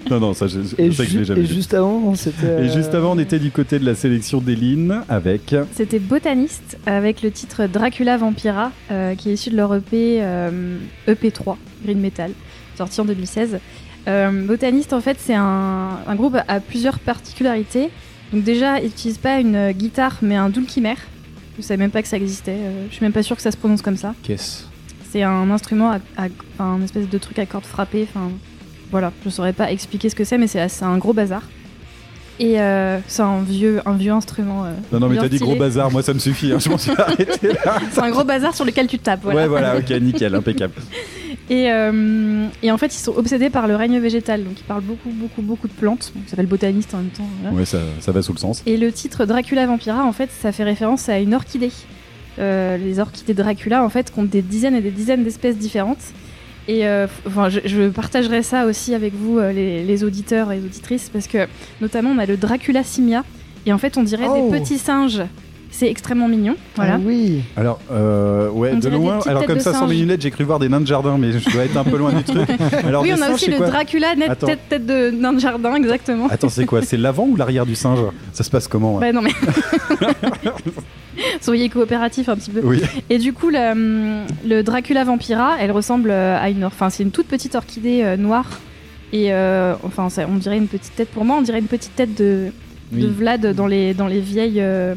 non, 0.10 0.20
non, 0.20 0.34
ça, 0.34 0.46
je, 0.46 0.60
sais 0.62 0.76
que 0.76 0.90
je 0.92 1.18
l'ai 1.18 1.24
jamais 1.24 1.40
et 1.40 1.44
vu. 1.44 1.54
juste 1.54 1.74
avant, 1.74 2.14
c'était. 2.14 2.64
Et 2.64 2.68
juste 2.70 2.94
avant, 2.94 3.12
on 3.12 3.18
était 3.18 3.38
du 3.38 3.50
côté 3.50 3.78
de 3.78 3.84
la 3.84 3.94
sélection 3.94 4.40
d'Eline 4.40 5.02
avec. 5.08 5.54
C'était 5.72 5.98
Botaniste 5.98 6.78
avec 6.86 7.22
le 7.22 7.30
titre 7.30 7.66
Dracula 7.66 8.16
Vampira, 8.16 8.70
euh, 8.90 9.14
qui 9.16 9.30
est 9.30 9.34
issu 9.34 9.50
de 9.50 9.56
leur 9.56 9.74
EP 9.74 10.18
euh, 10.20 10.78
EP3, 11.08 11.56
Green 11.84 11.98
Metal, 12.00 12.30
sorti 12.76 13.00
en 13.00 13.04
2016. 13.04 13.58
Euh, 14.06 14.46
Botaniste, 14.46 14.92
en 14.92 15.00
fait, 15.00 15.16
c'est 15.20 15.34
un, 15.34 15.98
un 16.06 16.14
groupe 16.14 16.36
à 16.46 16.60
plusieurs 16.60 16.98
particularités. 16.98 17.90
Donc 18.32 18.42
déjà, 18.44 18.78
ils 18.80 18.84
n'utilisent 18.86 19.18
pas 19.18 19.38
une 19.40 19.72
guitare, 19.72 20.18
mais 20.22 20.36
un 20.36 20.48
dulcimer. 20.50 20.94
Je 21.56 21.62
savais 21.62 21.78
même 21.78 21.90
pas 21.90 22.02
que 22.02 22.08
ça 22.08 22.16
existait. 22.16 22.52
euh, 22.58 22.86
je 22.90 22.94
suis 22.96 23.04
même 23.04 23.12
pas 23.12 23.22
sûre 23.22 23.36
que 23.36 23.42
ça 23.42 23.50
se 23.50 23.56
prononce 23.56 23.80
comme 23.82 23.96
ça. 23.96 24.14
Qu'est-ce? 24.22 24.64
C'est 25.10 25.22
un 25.22 25.48
instrument, 25.50 25.92
à, 26.16 26.26
un 26.58 26.82
espèce 26.82 27.08
de 27.08 27.18
truc 27.18 27.38
à 27.38 27.46
cordes 27.46 27.64
frappées. 27.64 28.06
Enfin, 28.10 28.30
voilà, 28.90 29.12
je 29.24 29.30
saurais 29.30 29.52
pas 29.52 29.70
expliquer 29.70 30.08
ce 30.08 30.16
que 30.16 30.24
c'est, 30.24 30.36
mais 30.38 30.48
c'est 30.48 30.82
un 30.82 30.98
gros 30.98 31.12
bazar. 31.12 31.42
Et 32.40 32.60
euh, 32.60 32.98
c'est 33.06 33.22
un 33.22 33.42
vieux, 33.42 33.80
un 33.86 33.92
vieux 33.92 34.10
instrument. 34.10 34.64
euh, 34.64 34.72
Non, 34.92 34.98
non, 34.98 35.08
mais 35.08 35.16
t'as 35.16 35.28
dit 35.28 35.38
gros 35.38 35.54
bazar, 35.54 35.92
moi 35.92 36.02
ça 36.02 36.12
me 36.12 36.18
suffit, 36.18 36.52
hein, 36.52 36.58
je 36.58 36.68
m'en 36.68 36.78
suis 36.78 36.90
arrêté 36.98 37.46
là. 37.64 37.78
C'est 37.92 38.00
un 38.02 38.10
gros 38.10 38.24
bazar 38.24 38.52
sur 38.56 38.64
lequel 38.64 38.88
tu 38.88 38.98
tapes. 38.98 39.20
Voilà. 39.22 39.42
Ouais, 39.42 39.46
voilà, 39.46 39.76
ok, 39.78 39.88
nickel, 40.02 40.34
impeccable. 40.34 40.74
Et, 41.50 41.70
euh, 41.70 42.46
et 42.62 42.70
en 42.70 42.78
fait, 42.78 42.86
ils 42.94 42.98
sont 42.98 43.14
obsédés 43.16 43.50
par 43.50 43.68
le 43.68 43.76
règne 43.76 43.98
végétal. 44.00 44.44
Donc, 44.44 44.58
ils 44.58 44.64
parlent 44.64 44.82
beaucoup, 44.82 45.10
beaucoup, 45.10 45.42
beaucoup 45.42 45.68
de 45.68 45.72
plantes. 45.74 46.10
Donc, 46.14 46.24
ils 46.26 46.30
s'appellent 46.30 46.46
botanistes 46.46 46.94
en 46.94 46.98
même 46.98 47.08
temps. 47.08 47.28
voilà. 47.42 47.56
Ouais, 47.56 47.64
ça, 47.66 47.78
ça 48.00 48.12
va 48.12 48.22
sous 48.22 48.32
le 48.32 48.38
sens. 48.38 48.62
Et 48.66 48.76
le 48.78 48.90
titre 48.92 49.26
Dracula 49.26 49.66
Vampira, 49.66 50.04
en 50.04 50.12
fait, 50.12 50.30
ça 50.30 50.52
fait 50.52 50.64
référence 50.64 51.08
à 51.08 51.18
une 51.18 51.34
orchidée. 51.34 51.70
Euh, 52.38 52.76
les 52.78 52.98
orchidées 52.98 53.34
Dracula, 53.34 53.84
en 53.84 53.88
fait, 53.90 54.10
comptent 54.10 54.30
des 54.30 54.42
dizaines 54.42 54.74
et 54.74 54.80
des 54.80 54.90
dizaines 54.90 55.22
d'espèces 55.22 55.58
différentes. 55.58 56.02
Et 56.66 56.86
euh, 56.86 57.06
enfin, 57.26 57.50
je, 57.50 57.60
je 57.66 57.90
partagerai 57.90 58.42
ça 58.42 58.64
aussi 58.64 58.94
avec 58.94 59.12
vous, 59.14 59.38
euh, 59.38 59.52
les, 59.52 59.84
les 59.84 60.02
auditeurs 60.02 60.50
et 60.50 60.56
les 60.56 60.64
auditrices, 60.64 61.10
parce 61.10 61.26
que 61.26 61.46
notamment, 61.82 62.10
on 62.10 62.18
a 62.18 62.24
le 62.24 62.38
Dracula 62.38 62.82
simia. 62.82 63.22
Et 63.66 63.72
en 63.72 63.78
fait, 63.78 63.98
on 63.98 64.02
dirait 64.02 64.26
Oh. 64.28 64.50
des 64.50 64.58
petits 64.58 64.78
singes. 64.78 65.22
C'est 65.76 65.90
extrêmement 65.90 66.28
mignon. 66.28 66.54
Voilà. 66.76 66.94
Ah 66.94 67.00
oui. 67.04 67.40
Alors, 67.56 67.80
euh, 67.90 68.48
ouais, 68.50 68.70
On 68.74 68.78
de 68.78 68.88
loin, 68.90 69.18
alors 69.26 69.44
comme 69.44 69.58
ça, 69.58 69.72
sans 69.72 69.88
mes 69.88 69.96
lunettes, 69.96 70.22
j'ai 70.22 70.30
cru 70.30 70.44
voir 70.44 70.60
des 70.60 70.68
nains 70.68 70.80
de 70.80 70.86
jardin, 70.86 71.18
mais 71.18 71.32
je 71.32 71.50
dois 71.50 71.64
être 71.64 71.76
un 71.76 71.82
peu 71.82 71.96
loin 71.96 72.12
du 72.12 72.22
truc. 72.22 72.48
Alors, 72.84 73.02
oui, 73.02 73.10
on 73.10 73.14
a 73.16 73.26
singes, 73.26 73.34
aussi 73.34 73.44
c'est 73.46 73.50
le 73.50 73.56
quoi 73.56 73.66
Dracula, 73.70 74.14
net 74.14 74.38
tête, 74.38 74.60
tête 74.68 74.86
de 74.86 75.10
nain 75.10 75.32
de 75.32 75.40
jardin, 75.40 75.74
exactement. 75.74 76.28
Attends, 76.30 76.48
c'est 76.48 76.64
quoi 76.64 76.80
C'est 76.82 76.96
l'avant 76.96 77.24
ou 77.26 77.34
l'arrière 77.34 77.66
du 77.66 77.74
singe? 77.74 77.98
Ça 78.32 78.44
se 78.44 78.50
passe 78.50 78.68
comment 78.68 78.94
ouais? 78.98 79.06
Ouais, 79.06 79.12
non 79.12 79.20
mais. 79.20 79.32
Souriez 81.40 81.68
coopératif 81.68 82.28
un 82.28 82.36
petit 82.36 82.50
peu. 82.52 82.60
Oui. 82.62 82.80
Et 83.10 83.18
du 83.18 83.32
coup, 83.32 83.50
le, 83.50 83.72
hum, 83.72 84.26
le 84.46 84.62
Dracula 84.62 85.02
Vampira, 85.04 85.56
elle 85.60 85.72
ressemble 85.72 86.10
euh, 86.10 86.38
à 86.40 86.50
une. 86.50 86.64
Enfin, 86.64 86.88
c'est 86.90 87.02
une 87.02 87.10
toute 87.10 87.26
petite 87.26 87.54
orchidée 87.56 88.02
euh, 88.04 88.16
noire. 88.16 88.60
Et 89.12 89.32
euh, 89.32 89.74
enfin, 89.84 90.08
ça- 90.08 90.26
on 90.28 90.36
dirait 90.36 90.56
une 90.56 90.66
petite 90.68 90.94
tête. 90.96 91.08
Pour 91.08 91.24
moi, 91.24 91.36
on 91.38 91.42
dirait 91.42 91.58
une 91.58 91.66
petite 91.66 91.94
tête 91.96 92.14
de. 92.16 92.52
Vlad 92.92 93.54
dans 93.56 93.66
les, 93.66 93.92
dans 93.92 94.06
les 94.06 94.20
vieilles. 94.20 94.60
euh, 94.60 94.94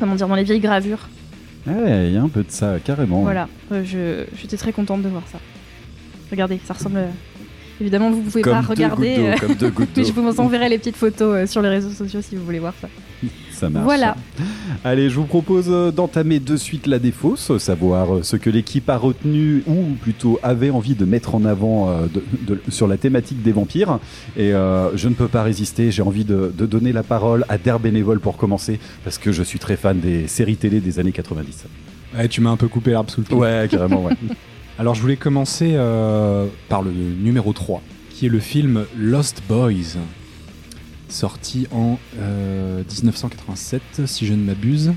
comment 0.00 0.14
dire 0.16 0.26
Dans 0.28 0.34
les 0.34 0.42
vieilles 0.44 0.60
gravures. 0.60 1.08
Ouais, 1.66 2.08
il 2.08 2.14
y 2.14 2.16
a 2.16 2.22
un 2.22 2.28
peu 2.28 2.42
de 2.42 2.50
ça, 2.50 2.76
carrément. 2.82 3.20
Voilà. 3.22 3.48
Euh, 3.70 3.84
je 3.84 4.24
J'étais 4.40 4.56
très 4.56 4.72
contente 4.72 5.02
de 5.02 5.08
voir 5.08 5.22
ça. 5.30 5.38
Regardez, 6.30 6.58
ça 6.64 6.74
ressemble. 6.74 6.96
euh, 6.96 7.06
Évidemment, 7.80 8.10
vous 8.10 8.20
pouvez 8.22 8.42
Comme 8.42 8.52
pas 8.54 8.60
regarder, 8.60 9.14
gouttes 9.16 9.24
euh, 9.26 9.36
comme 9.46 9.54
deux 9.54 9.70
gouttes 9.70 9.88
mais 9.96 10.04
je 10.04 10.12
vous 10.12 10.40
enverrai 10.40 10.68
les 10.68 10.78
petites 10.78 10.96
photos 10.96 11.48
sur 11.50 11.62
les 11.62 11.68
réseaux 11.68 11.90
sociaux 11.90 12.20
si 12.22 12.36
vous 12.36 12.44
voulez 12.44 12.58
voir 12.58 12.74
ça. 12.80 12.88
Ça 13.60 13.68
marche. 13.68 13.84
Voilà. 13.84 14.16
Allez, 14.84 15.10
je 15.10 15.16
vous 15.16 15.24
propose 15.26 15.66
euh, 15.68 15.90
d'entamer 15.90 16.40
de 16.40 16.56
suite 16.56 16.86
la 16.86 16.98
défausse, 16.98 17.56
savoir 17.58 18.14
euh, 18.16 18.22
ce 18.22 18.36
que 18.36 18.48
l'équipe 18.48 18.88
a 18.88 18.96
retenu 18.96 19.62
ou 19.66 19.94
plutôt 20.00 20.38
avait 20.42 20.70
envie 20.70 20.94
de 20.94 21.04
mettre 21.04 21.34
en 21.34 21.44
avant 21.44 21.90
euh, 21.90 22.06
de- 22.12 22.22
de- 22.54 22.60
sur 22.70 22.86
la 22.88 22.96
thématique 22.96 23.42
des 23.42 23.52
vampires. 23.52 23.98
Et 24.36 24.54
euh, 24.54 24.96
je 24.96 25.08
ne 25.08 25.14
peux 25.14 25.28
pas 25.28 25.42
résister, 25.42 25.90
j'ai 25.90 26.00
envie 26.02 26.24
de, 26.24 26.52
de 26.56 26.64
donner 26.66 26.92
la 26.92 27.02
parole 27.02 27.44
à 27.50 27.58
Der 27.58 27.78
Bénévole 27.78 28.18
pour 28.20 28.36
commencer, 28.38 28.80
parce 29.04 29.18
que 29.18 29.30
je 29.32 29.42
suis 29.42 29.58
très 29.58 29.76
fan 29.76 30.00
des 30.00 30.26
séries 30.26 30.56
télé 30.56 30.80
des 30.80 30.98
années 30.98 31.12
90. 31.12 31.64
Ouais, 32.16 32.28
tu 32.28 32.40
m'as 32.40 32.50
un 32.50 32.56
peu 32.56 32.68
coupé 32.68 32.92
l'arbre 32.92 33.10
sous 33.10 33.20
le 33.20 33.26
pied. 33.26 33.36
Ouais, 33.36 33.68
carrément, 33.70 34.02
ouais. 34.04 34.14
Alors 34.78 34.94
je 34.94 35.02
voulais 35.02 35.16
commencer 35.16 35.72
euh, 35.74 36.46
par 36.70 36.80
le 36.82 36.90
numéro 36.92 37.52
3, 37.52 37.82
qui 38.08 38.24
est 38.24 38.30
le 38.30 38.40
film 38.40 38.84
Lost 38.98 39.42
Boys, 39.46 39.98
sorti 41.10 41.66
en 41.72 41.98
euh, 42.18 42.82
1987, 42.82 43.82
si 44.06 44.26
je 44.26 44.34
ne 44.34 44.42
m'abuse. 44.42 44.92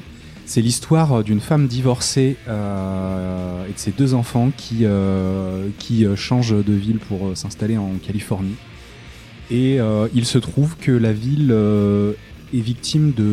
C'est 0.45 0.61
l'histoire 0.61 1.23
d'une 1.23 1.39
femme 1.39 1.67
divorcée 1.67 2.35
euh, 2.47 3.65
et 3.65 3.73
de 3.73 3.77
ses 3.79 3.91
deux 3.91 4.13
enfants 4.13 4.51
qui, 4.55 4.79
euh, 4.83 5.67
qui 5.79 6.05
euh, 6.05 6.15
changent 6.15 6.55
de 6.63 6.73
ville 6.73 6.99
pour 6.99 7.27
euh, 7.27 7.35
s'installer 7.35 7.77
en 7.77 7.91
Californie. 8.05 8.55
Et 9.51 9.79
euh, 9.79 10.07
il 10.13 10.25
se 10.25 10.37
trouve 10.37 10.75
que 10.77 10.91
la 10.91 11.13
ville 11.13 11.49
euh, 11.51 12.11
est 12.53 12.59
victime 12.59 13.13
de 13.13 13.23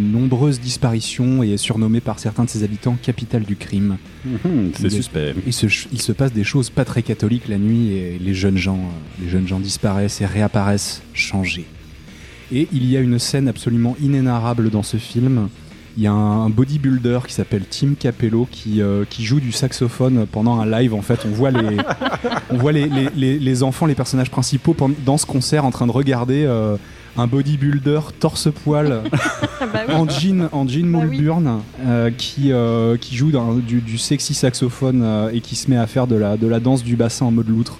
nombreuses 0.00 0.60
disparitions 0.60 1.42
et 1.42 1.52
est 1.52 1.56
surnommée 1.56 2.00
par 2.00 2.18
certains 2.18 2.44
de 2.44 2.50
ses 2.50 2.62
habitants 2.62 2.96
capitale 3.02 3.42
du 3.44 3.56
crime. 3.56 3.96
Mhm, 4.26 4.72
C'est 4.78 4.90
suspect. 4.90 5.34
Il 5.46 5.52
se, 5.52 5.66
il 5.92 6.00
se 6.00 6.12
passe 6.12 6.32
des 6.32 6.44
choses 6.44 6.68
pas 6.70 6.84
très 6.84 7.02
catholiques 7.02 7.48
la 7.48 7.58
nuit 7.58 7.92
et 7.92 8.18
les 8.18 8.34
jeunes 8.34 8.58
gens, 8.58 8.76
euh, 8.78 9.22
les 9.24 9.30
jeunes 9.30 9.48
gens 9.48 9.60
disparaissent 9.60 10.20
et 10.20 10.26
réapparaissent 10.26 11.02
changés. 11.14 11.64
Et 12.54 12.68
il 12.72 12.88
y 12.88 12.96
a 12.96 13.00
une 13.00 13.18
scène 13.18 13.48
absolument 13.48 13.96
inénarrable 14.00 14.70
dans 14.70 14.82
ce 14.84 14.96
film. 14.96 15.48
Il 15.96 16.02
y 16.02 16.06
a 16.06 16.12
un 16.12 16.48
bodybuilder 16.50 17.20
qui 17.26 17.34
s'appelle 17.34 17.62
Tim 17.68 17.94
Capello 17.98 18.48
qui, 18.50 18.80
euh, 18.80 19.04
qui 19.08 19.24
joue 19.24 19.40
du 19.40 19.52
saxophone 19.52 20.26
pendant 20.30 20.58
un 20.60 20.66
live. 20.66 20.94
En 20.94 21.02
fait, 21.02 21.20
on 21.24 21.30
voit 21.30 21.50
les, 21.50 21.76
on 22.50 22.56
voit 22.56 22.72
les, 22.72 22.86
les- 22.88 23.08
les- 23.16 23.38
les 23.38 23.62
enfants, 23.62 23.86
les 23.86 23.94
personnages 23.94 24.30
principaux 24.30 24.74
dans 25.04 25.18
ce 25.18 25.26
concert 25.26 25.64
en 25.64 25.70
train 25.70 25.86
de 25.86 25.92
regarder 25.92 26.44
euh, 26.46 26.76
un 27.16 27.26
bodybuilder 27.28 28.00
torse-poil 28.20 29.02
bah 29.72 29.82
oui. 29.88 29.94
en 29.94 30.08
jean, 30.08 30.48
en 30.52 30.66
jean 30.66 30.90
Bah 30.92 30.98
oui. 31.08 31.20
Euh, 31.86 32.10
qui, 32.16 32.52
qui 33.00 33.16
joue 33.16 33.30
du, 33.66 33.80
du 33.80 33.98
sexy 33.98 34.34
saxophone 34.34 35.04
et 35.32 35.40
qui 35.40 35.54
se 35.56 35.70
met 35.70 35.76
à 35.76 35.86
faire 35.88 36.06
de 36.08 36.16
la, 36.16 36.36
de 36.36 36.46
la 36.48 36.58
danse 36.60 36.82
du 36.84 36.94
bassin 36.96 37.26
en 37.26 37.30
mode 37.32 37.48
loutre. 37.48 37.78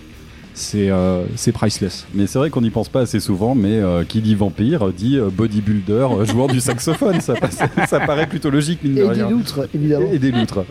C'est 0.56 0.88
euh, 0.88 1.24
c'est 1.34 1.50
priceless. 1.50 2.06
Mais 2.14 2.26
c'est 2.28 2.38
vrai 2.38 2.48
qu'on 2.48 2.60
n'y 2.62 2.70
pense 2.70 2.88
pas 2.88 3.00
assez 3.00 3.18
souvent, 3.18 3.54
mais 3.56 3.72
euh, 3.80 4.04
qui 4.04 4.20
dit 4.20 4.36
vampire 4.36 4.92
dit 4.92 5.16
euh, 5.18 5.28
bodybuilder, 5.28 6.06
euh, 6.12 6.24
joueur 6.24 6.46
du 6.46 6.60
saxophone. 6.60 7.20
Ça, 7.20 7.34
passe- 7.34 7.58
ça 7.88 8.00
paraît 8.00 8.28
plutôt 8.28 8.50
logique, 8.50 8.82
mine 8.84 8.94
de 8.94 9.02
Et 9.02 9.08
des 9.08 9.20
loutres, 9.22 9.60
évidemment. 9.74 10.06
Et 10.12 10.18
des 10.20 10.30
loutres. 10.30 10.64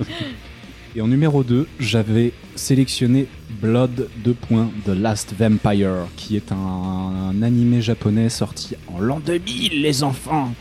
Et 0.96 1.02
en 1.02 1.08
numéro 1.08 1.44
2, 1.44 1.68
j'avais 1.80 2.32
sélectionné 2.56 3.28
Blood 3.62 4.08
2. 4.24 4.36
The 4.86 4.90
Last 4.90 5.34
Vampire, 5.38 6.08
qui 6.16 6.38
est 6.38 6.52
un, 6.52 6.56
un 7.32 7.42
animé 7.42 7.82
japonais 7.82 8.30
sorti 8.30 8.76
en 8.88 9.00
l'an 9.00 9.20
2000, 9.26 9.82
les 9.82 10.04
enfants. 10.04 10.54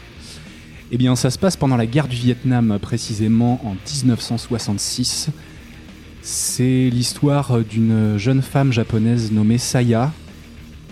Eh 0.91 0.97
bien, 0.99 1.15
ça 1.17 1.31
se 1.31 1.39
passe 1.39 1.57
pendant 1.57 1.77
la 1.77 1.87
guerre 1.87 2.09
du 2.09 2.17
Vietnam, 2.17 2.77
précisément 2.83 3.61
en 3.65 3.75
1966. 3.75 5.29
C'est 6.23 6.89
l'histoire 6.89 7.59
d'une 7.65 8.17
jeune 8.17 8.43
femme 8.43 8.73
japonaise 8.73 9.33
nommée 9.33 9.59
Saya, 9.59 10.13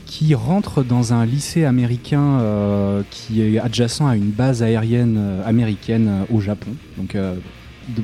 qui 0.05 0.35
rentre 0.35 0.83
dans 0.83 1.13
un 1.13 1.25
lycée 1.25 1.65
américain 1.65 2.41
euh, 2.41 3.03
qui 3.13 3.41
est 3.41 3.61
adjacent 3.61 4.01
à 4.09 4.17
une 4.17 4.31
base 4.31 4.65
aérienne 4.65 5.17
euh, 5.17 5.47
américaine 5.47 6.09
euh, 6.09 6.35
au 6.35 6.41
Japon. 6.41 6.73
Donc, 6.99 7.15
euh, 7.15 7.37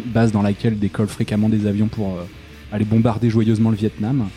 base 0.06 0.30
dans 0.30 0.42
laquelle 0.42 0.78
décollent 0.78 1.08
fréquemment 1.08 1.48
des 1.48 1.66
avions 1.66 1.88
pour 1.88 2.10
euh, 2.10 2.22
aller 2.70 2.84
bombarder 2.84 3.28
joyeusement 3.28 3.70
le 3.70 3.76
Vietnam. 3.76 4.28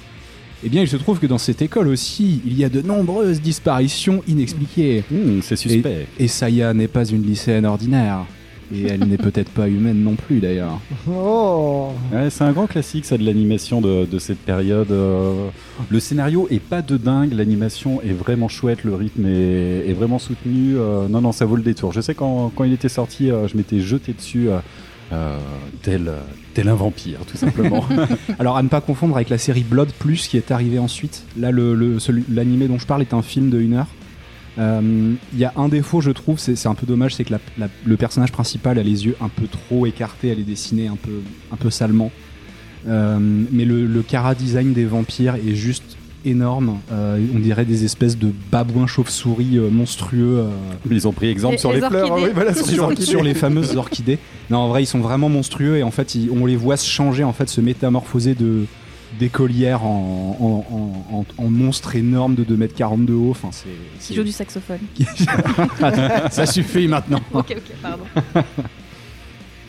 Eh 0.63 0.69
bien, 0.69 0.81
il 0.81 0.87
se 0.87 0.97
trouve 0.97 1.19
que 1.19 1.27
dans 1.27 1.37
cette 1.37 1.61
école 1.61 1.89
aussi, 1.89 2.41
il 2.43 2.57
y 2.57 2.65
a 2.65 2.69
de 2.69 2.81
nombreuses 2.81 3.39
disparitions 3.39 4.23
inexpliquées. 4.27 5.03
Hmm, 5.11 5.41
c'est 5.43 5.55
suspect. 5.55 6.07
Et 6.17 6.27
Saya 6.27 6.73
n'est 6.73 6.87
pas 6.87 7.05
une 7.05 7.21
lycéenne 7.21 7.67
ordinaire. 7.67 8.25
Et 8.73 8.83
elle 8.87 9.05
n'est 9.05 9.17
peut-être 9.17 9.49
pas 9.49 9.67
humaine 9.67 10.03
non 10.03 10.15
plus 10.15 10.39
d'ailleurs. 10.39 10.79
Oh 11.11 11.89
Ouais, 12.13 12.29
c'est 12.29 12.43
un 12.43 12.51
grand 12.51 12.67
classique 12.67 13.05
ça 13.05 13.17
de 13.17 13.23
l'animation 13.23 13.81
de, 13.81 14.05
de 14.05 14.19
cette 14.19 14.39
période. 14.39 14.91
euh. 14.91 15.47
Le 15.89 15.99
scénario 15.99 16.47
est 16.51 16.59
pas 16.59 16.81
de 16.81 16.97
dingue, 16.97 17.33
l'animation 17.33 18.01
est 18.01 18.13
vraiment 18.13 18.47
chouette, 18.47 18.83
le 18.83 18.93
rythme 18.95 19.25
est, 19.25 19.89
est 19.89 19.93
vraiment 19.93 20.19
soutenu. 20.19 20.75
euh, 20.77 21.07
non, 21.07 21.21
non, 21.21 21.31
ça 21.31 21.45
vaut 21.45 21.55
le 21.55 21.63
détour. 21.63 21.93
Je 21.93 22.01
sais 22.01 22.13
quand, 22.13 22.51
quand 22.55 22.63
il 22.63 22.73
était 22.73 22.89
sorti, 22.89 23.31
euh, 23.31 23.47
je 23.47 23.57
m'étais 23.57 23.79
jeté 23.79 24.13
dessus 24.13 24.49
tel, 25.81 26.11
tel 26.53 26.67
un 26.69 26.75
vampire, 26.75 27.19
tout 27.25 27.37
simplement. 27.37 27.83
Alors 28.39 28.57
à 28.57 28.63
ne 28.63 28.67
pas 28.69 28.81
confondre 28.81 29.15
avec 29.15 29.29
la 29.29 29.37
série 29.39 29.63
Blood 29.63 29.89
Plus 29.97 30.27
qui 30.27 30.37
est 30.37 30.51
arrivée 30.51 30.77
ensuite. 30.79 31.23
Là, 31.37 31.49
le, 31.51 31.73
le- 31.73 31.97
celui- 31.99 32.25
l'animé 32.31 32.67
dont 32.67 32.77
je 32.77 32.85
parle 32.85 33.01
est 33.01 33.13
un 33.13 33.21
film 33.23 33.49
de 33.49 33.59
une 33.59 33.73
heure. 33.73 33.87
Euh, 34.59 35.13
Il 35.33 35.39
y 35.39 35.45
a 35.45 35.53
un 35.55 35.69
défaut, 35.69 36.01
je 36.01 36.11
trouve, 36.11 36.37
c'est, 36.37 36.65
un 36.67 36.75
peu 36.75 36.85
dommage, 36.85 37.15
c'est 37.15 37.23
que 37.23 37.31
la- 37.31 37.39
la- 37.57 37.69
le 37.85 37.95
personnage 37.97 38.31
principal 38.31 38.77
a 38.77 38.83
les 38.83 39.05
yeux 39.05 39.15
un 39.21 39.29
peu 39.29 39.47
trop 39.47 39.85
écartés, 39.85 40.27
elle 40.29 40.39
est 40.39 40.43
dessinée 40.43 40.87
un 40.87 40.97
peu, 40.97 41.21
un 41.51 41.55
peu 41.55 41.69
salement. 41.69 42.11
Euh, 42.87 43.17
mais 43.51 43.65
le, 43.65 43.85
le 43.85 44.01
cara 44.01 44.35
design 44.35 44.73
des 44.73 44.85
vampires 44.85 45.35
est 45.35 45.55
juste 45.55 45.97
énorme. 46.25 46.79
Euh, 46.91 47.17
on 47.33 47.39
dirait 47.39 47.63
des 47.65 47.85
espèces 47.85 48.17
de 48.17 48.31
babouins 48.51 48.87
chauves-souris 48.87 49.57
euh, 49.57 49.69
monstrueux. 49.69 50.39
euh, 50.39 50.49
Ils 50.91 51.07
ont 51.07 51.13
pris 51.13 51.27
exemple 51.29 51.53
Les- 51.55 51.59
sur 51.59 51.71
les 51.71 51.79
les, 51.79 51.87
fleurs. 51.87 52.13
oui, 52.15 52.29
voilà, 52.33 52.53
sur 52.53 52.65
les 52.67 52.73
sur, 52.73 52.83
orchidées. 52.83 53.05
sur 53.05 53.23
les 53.23 53.33
fameuses 53.33 53.75
orchidées. 53.77 54.17
Non, 54.49 54.57
en 54.59 54.67
vrai, 54.69 54.83
ils 54.83 54.87
sont 54.87 54.99
vraiment 54.99 55.29
monstrueux 55.29 55.77
et 55.77 55.83
en 55.83 55.91
fait, 55.91 56.15
ils- 56.15 56.29
on 56.31 56.45
les 56.45 56.57
voit 56.57 56.75
se 56.77 56.89
changer, 56.89 57.23
en 57.23 57.31
fait, 57.33 57.49
se 57.49 57.61
métamorphoser 57.61 58.35
de 58.35 58.65
d'écolières 59.17 59.83
en, 59.83 60.37
en, 60.39 60.73
en, 60.75 61.17
en- 61.19 61.25
en 61.45 61.49
monstres 61.49 61.95
énormes 61.95 62.35
de 62.35 62.43
2m40 62.43 63.05
de 63.05 63.13
haut. 63.13 63.31
Enfin, 63.31 63.49
c'est. 63.51 63.67
Qui 64.05 64.15
joue 64.15 64.23
du 64.23 64.31
saxophone. 64.31 64.79
Ça 66.31 66.45
suffit 66.45 66.87
maintenant. 66.87 67.19
ok, 67.33 67.55
ok, 67.57 67.63
pardon. 67.81 68.03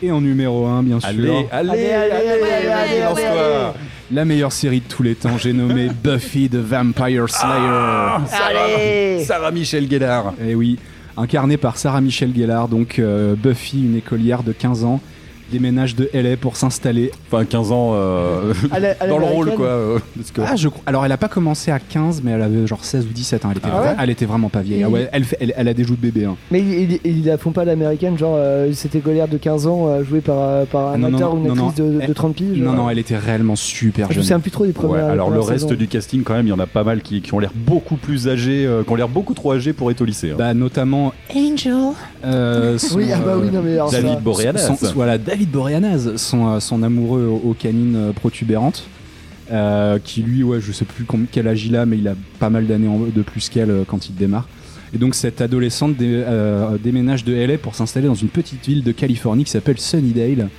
Et 0.03 0.11
en 0.11 0.19
numéro 0.21 0.65
1, 0.65 0.83
bien 0.83 0.99
sûr, 0.99 1.09
Allez, 1.09 1.45
allez, 1.51 1.69
allez, 1.69 1.89
allez, 1.91 2.29
allez, 2.51 2.67
allez, 2.67 2.99
lance-toi. 3.01 3.73
la 4.11 4.25
meilleure 4.25 4.51
série 4.51 4.79
de 4.79 4.85
tous 4.87 5.03
les 5.03 5.13
temps, 5.13 5.37
j'ai 5.37 5.53
nommé 5.53 5.89
Buffy 6.03 6.49
the 6.49 6.55
Vampire 6.55 7.29
Slayer. 7.29 8.25
Allez 8.31 9.23
Sarah 9.23 9.51
Michel 9.51 9.87
Gellar. 9.89 10.33
Et 10.43 10.55
oui, 10.55 10.79
incarnée 11.17 11.57
par 11.57 11.77
Sarah 11.77 12.01
Michelle 12.01 12.33
Gellar, 12.35 12.67
donc 12.67 12.97
euh, 12.97 13.35
Buffy, 13.35 13.83
une 13.83 13.95
écolière 13.97 14.41
de 14.41 14.53
15 14.53 14.85
ans, 14.85 14.99
déménage 15.51 15.95
de 15.95 16.09
LA 16.13 16.37
pour 16.37 16.55
s'installer. 16.57 17.11
Enfin, 17.31 17.45
15 17.45 17.71
ans 17.71 17.91
euh, 17.93 18.53
dans 19.09 19.19
le 19.19 19.25
rôle, 19.25 19.51
quoi. 19.51 19.65
euh, 19.67 19.99
parce 20.15 20.31
que- 20.31 20.41
Ah, 20.45 20.55
je 20.55 20.69
Alors, 20.85 21.05
elle 21.05 21.11
a 21.11 21.17
pas 21.17 21.27
commencé 21.27 21.69
à 21.71 21.79
15, 21.79 22.21
mais 22.23 22.31
elle 22.31 22.41
avait 22.41 22.65
genre 22.65 22.83
16 22.83 23.05
ou 23.05 23.09
17 23.13 23.45
ans. 23.45 23.49
Elle 23.51 23.57
était, 23.57 23.67
Ah 23.71 23.95
elle 24.01 24.09
était 24.09 24.25
vraiment 24.25 24.49
pas 24.49 24.61
vieille. 24.61 24.83
Ah 24.83 24.89
ouais, 24.89 25.09
elle, 25.11 25.23
fait- 25.25 25.37
elle, 25.39 25.53
elle 25.55 25.67
a 25.67 25.73
des 25.73 25.83
joues 25.83 25.95
de 25.95 26.01
bébé. 26.01 26.25
hein. 26.25 26.35
Mais 26.49 26.59
ils, 26.61 26.99
ils 27.03 27.25
la 27.25 27.37
font 27.37 27.51
pas 27.51 27.61
à 27.61 27.65
l'américaine, 27.65 28.17
genre 28.17 28.35
euh, 28.37 28.71
cette 28.73 28.95
écolière 28.95 29.27
de 29.27 29.37
15 29.37 29.67
ans 29.67 29.87
euh, 29.87 30.03
jouée 30.03 30.21
par, 30.21 30.65
par 30.67 30.89
un 30.93 30.97
non, 30.97 31.09
non, 31.09 31.17
acteur 31.17 31.33
ou 31.33 31.37
une 31.37 31.47
non, 31.53 31.67
actrice 31.67 31.79
non. 31.85 31.99
de, 31.99 32.07
de 32.07 32.13
30 32.13 32.35
piges. 32.35 32.57
Non, 32.57 32.73
non, 32.73 32.89
elle 32.89 32.99
était 32.99 33.17
réellement 33.17 33.55
super 33.55 34.07
Je 34.09 34.15
jeune. 34.15 34.23
souviens 34.23 34.39
plus 34.39 34.51
trop 34.51 34.63
des 34.65 34.69
Ouais, 34.69 34.73
premières. 34.73 35.05
alors 35.07 35.29
le 35.29 35.39
reste 35.41 35.73
du 35.73 35.87
casting, 35.87 36.23
quand 36.23 36.33
même, 36.33 36.47
il 36.47 36.49
y 36.49 36.53
en 36.53 36.59
a 36.59 36.67
pas 36.67 36.83
mal 36.83 37.01
qui, 37.01 37.21
qui 37.21 37.33
ont 37.33 37.39
l'air 37.39 37.51
beaucoup 37.55 37.95
plus 37.97 38.27
âgés, 38.27 38.65
euh, 38.65 38.83
qui 38.83 38.91
ont 38.91 38.95
l'air 38.95 39.09
beaucoup 39.09 39.33
trop 39.33 39.51
âgés 39.53 39.73
pour 39.73 39.91
être 39.91 40.01
au 40.01 40.05
lycée. 40.05 40.31
hein. 40.31 40.35
Bah, 40.37 40.53
notamment 40.53 41.13
Angel. 41.35 41.73
euh, 42.23 42.77
son, 42.77 42.95
Oui, 43.01 43.05
ah 43.13 43.17
bah 43.25 43.33
oui, 43.41 43.49
non 43.51 43.61
mais 43.63 43.73
alors 43.73 43.91
David 43.91 44.19
Boreanaz. 44.21 44.67
son- 44.77 44.93
voilà, 44.93 45.17
David 45.17 45.40
Boreanaz, 45.45 46.15
son, 46.17 46.47
euh, 46.47 46.59
son 46.59 46.83
amoureux 46.83 47.25
aux, 47.25 47.53
canines 47.53 47.95
euh, 47.95 48.11
protubérantes. 48.13 48.83
euh, 49.51 49.99
qui 50.03 50.21
lui, 50.21 50.43
ouais, 50.43 50.61
je 50.61 50.71
sais 50.71 50.85
plus 50.85 51.05
quel 51.31 51.47
âge 51.47 51.65
il 51.65 51.75
a, 51.75 51.85
mais 51.85 51.97
il 51.97 52.07
a 52.07 52.15
pas 52.39 52.49
mal 52.49 52.67
d'années 52.67 52.87
de 53.13 53.21
plus 53.21 53.49
qu'elle 53.49 53.83
quand 53.87 54.07
il 54.07 54.15
démarre. 54.15 54.47
Et 54.93 54.97
donc 54.97 55.13
cette 55.15 55.41
adolescente 55.41 55.95
dé- 55.97 56.23
déménage 56.83 57.23
de 57.25 57.33
LA 57.33 57.57
pour 57.57 57.75
s'installer 57.75 58.07
dans 58.07 58.15
une 58.15 58.29
petite 58.29 58.65
ville 58.65 58.83
de 58.83 58.91
Californie 58.93 59.43
qui 59.45 59.51
s'appelle 59.51 59.77
Sunnydale 59.79 60.49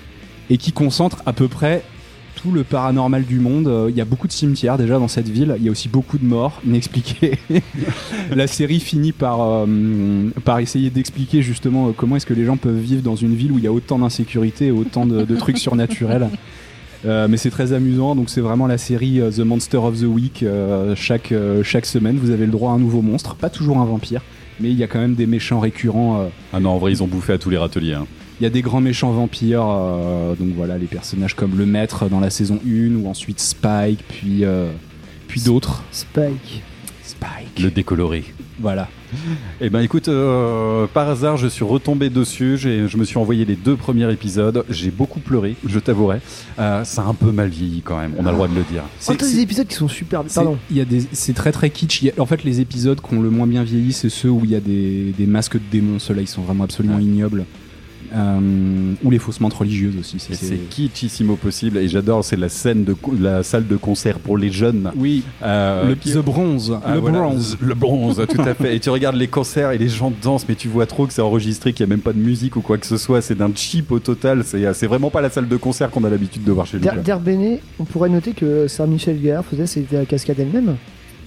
et 0.50 0.58
qui 0.58 0.72
concentre 0.72 1.22
à 1.26 1.32
peu 1.32 1.48
près 1.48 1.82
tout 2.42 2.50
le 2.50 2.64
paranormal 2.64 3.24
du 3.24 3.38
monde. 3.38 3.68
Euh, 3.68 3.86
Il 3.90 3.96
y 3.96 4.00
a 4.00 4.04
beaucoup 4.04 4.26
de 4.26 4.32
cimetières 4.32 4.76
déjà 4.76 4.98
dans 4.98 5.08
cette 5.08 5.28
ville. 5.28 5.54
Il 5.58 5.64
y 5.64 5.68
a 5.68 5.70
aussi 5.70 5.88
beaucoup 5.88 6.18
de 6.18 6.24
morts 6.24 6.60
inexpliquées. 6.66 7.38
La 8.34 8.46
série 8.46 8.80
finit 8.80 9.12
par, 9.12 9.38
euh, 9.40 9.66
par 10.44 10.58
essayer 10.58 10.90
d'expliquer 10.90 11.42
justement 11.42 11.88
euh, 11.88 11.92
comment 11.96 12.16
est-ce 12.16 12.26
que 12.26 12.34
les 12.34 12.44
gens 12.44 12.56
peuvent 12.56 12.76
vivre 12.78 13.02
dans 13.02 13.16
une 13.16 13.34
ville 13.34 13.52
où 13.52 13.58
il 13.58 13.64
y 13.64 13.68
a 13.68 13.72
autant 13.72 13.98
d'insécurité 13.98 14.66
et 14.66 14.70
autant 14.72 15.06
de, 15.06 15.24
de 15.24 15.36
trucs 15.36 15.58
surnaturels. 15.58 16.28
Euh, 17.04 17.26
mais 17.28 17.36
c'est 17.36 17.50
très 17.50 17.72
amusant, 17.72 18.14
donc 18.14 18.30
c'est 18.30 18.40
vraiment 18.40 18.68
la 18.68 18.78
série 18.78 19.20
euh, 19.20 19.32
The 19.32 19.40
Monster 19.40 19.78
of 19.78 19.98
the 19.98 20.04
Week. 20.04 20.44
Euh, 20.44 20.94
chaque, 20.94 21.32
euh, 21.32 21.64
chaque 21.64 21.84
semaine, 21.84 22.16
vous 22.16 22.30
avez 22.30 22.46
le 22.46 22.52
droit 22.52 22.70
à 22.70 22.74
un 22.74 22.78
nouveau 22.78 23.02
monstre, 23.02 23.34
pas 23.34 23.50
toujours 23.50 23.78
un 23.78 23.84
vampire, 23.84 24.20
mais 24.60 24.70
il 24.70 24.76
y 24.78 24.84
a 24.84 24.86
quand 24.86 25.00
même 25.00 25.16
des 25.16 25.26
méchants 25.26 25.58
récurrents. 25.58 26.20
euh, 26.20 26.26
Ah 26.52 26.60
non, 26.60 26.70
en 26.70 26.78
vrai, 26.78 26.92
ils 26.92 27.02
ont 27.02 27.08
bouffé 27.08 27.32
à 27.32 27.38
tous 27.38 27.50
les 27.50 27.56
râteliers. 27.56 27.94
hein. 27.94 28.06
Il 28.42 28.44
y 28.44 28.46
a 28.48 28.50
des 28.50 28.60
grands 28.62 28.80
méchants 28.80 29.12
vampires, 29.12 29.64
euh, 29.64 30.34
donc 30.34 30.48
voilà, 30.56 30.76
les 30.76 30.86
personnages 30.86 31.34
comme 31.36 31.56
le 31.56 31.64
maître 31.64 32.08
dans 32.08 32.18
la 32.18 32.28
saison 32.28 32.58
1, 32.66 32.96
ou 32.96 33.06
ensuite 33.08 33.38
Spike, 33.38 34.00
puis, 34.08 34.44
euh, 34.44 34.68
puis 35.28 35.40
d'autres. 35.42 35.84
Spike. 35.92 36.64
Spike. 37.04 37.60
Le 37.62 37.70
décoloré. 37.70 38.24
Voilà. 38.58 38.88
Eh 39.60 39.70
ben 39.70 39.78
écoute, 39.80 40.08
euh, 40.08 40.86
par 40.92 41.08
hasard, 41.08 41.36
je 41.36 41.46
suis 41.46 41.64
retombé 41.64 42.10
dessus. 42.10 42.56
j'ai- 42.58 42.88
Je 42.88 42.96
me 42.96 43.04
suis 43.04 43.16
envoyé 43.16 43.44
les 43.44 43.54
deux 43.54 43.76
premiers 43.76 44.10
épisodes. 44.12 44.64
J'ai 44.68 44.90
beaucoup 44.90 45.20
pleuré, 45.20 45.54
je 45.64 45.78
t'avouerai. 45.78 46.18
Euh, 46.58 46.82
ça 46.82 47.02
a 47.02 47.06
un 47.06 47.14
peu 47.14 47.30
mal 47.30 47.48
vieilli 47.48 47.80
quand 47.82 47.98
même. 47.98 48.14
On 48.18 48.26
a 48.26 48.30
le 48.30 48.34
droit 48.34 48.48
de 48.48 48.54
le 48.56 48.62
dire. 48.62 48.82
Oh, 49.08 49.14
t'as 49.16 49.24
des 49.26 49.38
épisodes 49.40 49.68
qui 49.68 49.74
sont 49.76 49.86
super. 49.88 50.24
C'est- 50.26 50.34
Pardon. 50.34 50.58
il 50.70 50.76
y 50.76 50.80
a 50.80 50.84
des, 50.84 51.02
c'est 51.12 51.32
très 51.34 51.52
très 51.52 51.70
kitsch. 51.70 52.02
Il 52.02 52.06
y 52.06 52.10
a- 52.10 52.14
en 52.20 52.26
fait, 52.26 52.42
les 52.42 52.60
épisodes 52.60 53.00
qui 53.00 53.14
ont 53.14 53.20
le 53.22 53.30
moins 53.30 53.46
bien 53.46 53.62
vieilli, 53.62 53.92
c'est 53.92 54.08
ceux 54.10 54.30
où 54.30 54.40
il 54.44 54.50
y 54.50 54.56
a 54.56 54.60
des, 54.60 55.12
des 55.16 55.26
masques 55.26 55.56
de 55.56 55.62
démons. 55.70 55.98
Ceux-là, 56.00 56.22
ils 56.22 56.28
sont 56.28 56.42
vraiment 56.42 56.64
absolument 56.64 56.98
ignobles. 56.98 57.44
Euh, 58.14 58.92
ou 59.02 59.10
les 59.10 59.18
fausses 59.18 59.40
mantes 59.40 59.54
religieuses 59.54 59.96
aussi. 59.98 60.18
C'est- 60.18 60.68
kitschissimo 60.68 61.36
possible. 61.36 61.78
Et 61.78 61.88
j'adore, 61.88 62.24
c'est 62.24 62.36
la 62.36 62.48
scène 62.48 62.84
de 62.84 62.94
la 63.20 63.42
salle 63.42 63.66
de 63.66 63.76
concert 63.76 64.18
pour 64.18 64.36
les 64.36 64.50
jeunes. 64.50 64.90
Oui, 64.96 65.22
Euh, 65.42 65.88
le 65.88 65.94
qui- 65.94 66.12
The 66.12 66.18
Bronze. 66.18 66.76
Ah, 66.84 66.94
le 66.94 67.00
voilà, 67.00 67.20
bronze. 67.20 67.56
Le 67.60 67.74
bronze, 67.74 68.22
tout 68.28 68.42
à 68.42 68.54
fait. 68.54 68.76
Et 68.76 68.80
tu 68.80 68.90
regardes 68.90 69.16
les 69.16 69.28
concerts 69.28 69.70
et 69.72 69.78
les 69.78 69.88
gens 69.88 70.12
dansent, 70.22 70.46
mais 70.48 70.54
tu 70.56 70.68
vois 70.68 70.86
trop 70.86 71.06
que 71.06 71.12
c'est 71.12 71.22
enregistré, 71.22 71.72
qu'il 71.72 71.86
n'y 71.86 71.92
a 71.92 71.94
même 71.94 72.02
pas 72.02 72.12
de 72.12 72.18
musique 72.18 72.56
ou 72.56 72.60
quoi 72.60 72.76
que 72.78 72.86
ce 72.86 72.96
soit. 72.96 73.22
C'est 73.22 73.34
d'un 73.36 73.50
cheap 73.54 73.90
au 73.92 73.98
total. 73.98 74.42
C'est 74.44 74.62
c'est 74.74 74.86
vraiment 74.86 75.10
pas 75.10 75.20
la 75.20 75.30
salle 75.30 75.48
de 75.48 75.56
concert 75.56 75.90
qu'on 75.90 76.04
a 76.04 76.10
l'habitude 76.10 76.44
de 76.44 76.52
voir 76.52 76.66
chez 76.66 76.78
nous. 76.78 77.02
Derbene, 77.02 77.58
on 77.78 77.84
pourrait 77.84 78.08
noter 78.10 78.32
que 78.32 78.68
Sarah 78.68 78.88
Michel 78.88 79.18
Gellar 79.22 79.44
faisait 79.44 79.66
c'était 79.66 79.96
la 79.96 80.04
cascade 80.06 80.38
elle-même. 80.38 80.76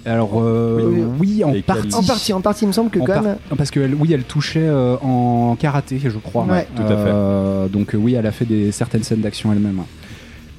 Alors, 0.05 0.31
euh, 0.35 1.07
Oui, 1.19 1.39
oui, 1.39 1.43
en 1.43 1.53
partie. 1.61 1.93
En 1.95 2.03
partie, 2.03 2.33
en 2.33 2.41
partie, 2.41 2.65
il 2.65 2.67
me 2.67 2.73
semble 2.73 2.89
que 2.91 2.99
En 2.99 3.05
quand 3.05 3.13
par- 3.13 3.23
même. 3.23 3.37
Parce 3.57 3.71
que 3.71 3.79
elle- 3.79 3.95
oui, 3.95 4.13
elle 4.13 4.23
touchait 4.23 4.59
euh, 4.67 4.97
en 4.97 5.55
karaté, 5.59 5.99
je 6.03 6.17
crois. 6.19 6.43
Ouais. 6.45 6.67
Tout 6.75 6.83
à 6.83 6.87
fait. 6.87 6.93
Euh, 6.97 7.67
donc 7.67 7.95
oui, 7.97 8.13
elle 8.13 8.27
a 8.27 8.31
fait 8.31 8.45
des 8.45 8.71
certaines 8.71 9.03
scènes 9.03 9.21
d'action 9.21 9.51
elle-même. 9.51 9.81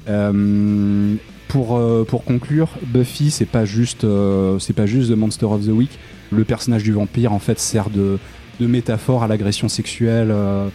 Euh, 0.09 1.15
pour 1.47 1.77
euh, 1.77 2.03
pour 2.03 2.23
conclure, 2.23 2.69
Buffy, 2.85 3.31
c'est 3.31 3.45
pas 3.45 3.65
juste 3.65 4.03
euh, 4.03 4.59
c'est 4.59 4.73
pas 4.73 4.85
juste 4.85 5.11
The 5.11 5.15
Monster 5.17 5.45
of 5.45 5.65
the 5.65 5.69
Week. 5.69 5.97
Le 6.31 6.43
personnage 6.43 6.83
du 6.83 6.91
vampire, 6.91 7.31
en 7.33 7.39
fait, 7.39 7.59
sert 7.59 7.89
de 7.89 8.17
de 8.59 8.67
métaphore 8.67 9.23
à 9.23 9.27
l'agression 9.27 9.67
sexuelle. 9.69 10.29
euh, 10.31 10.67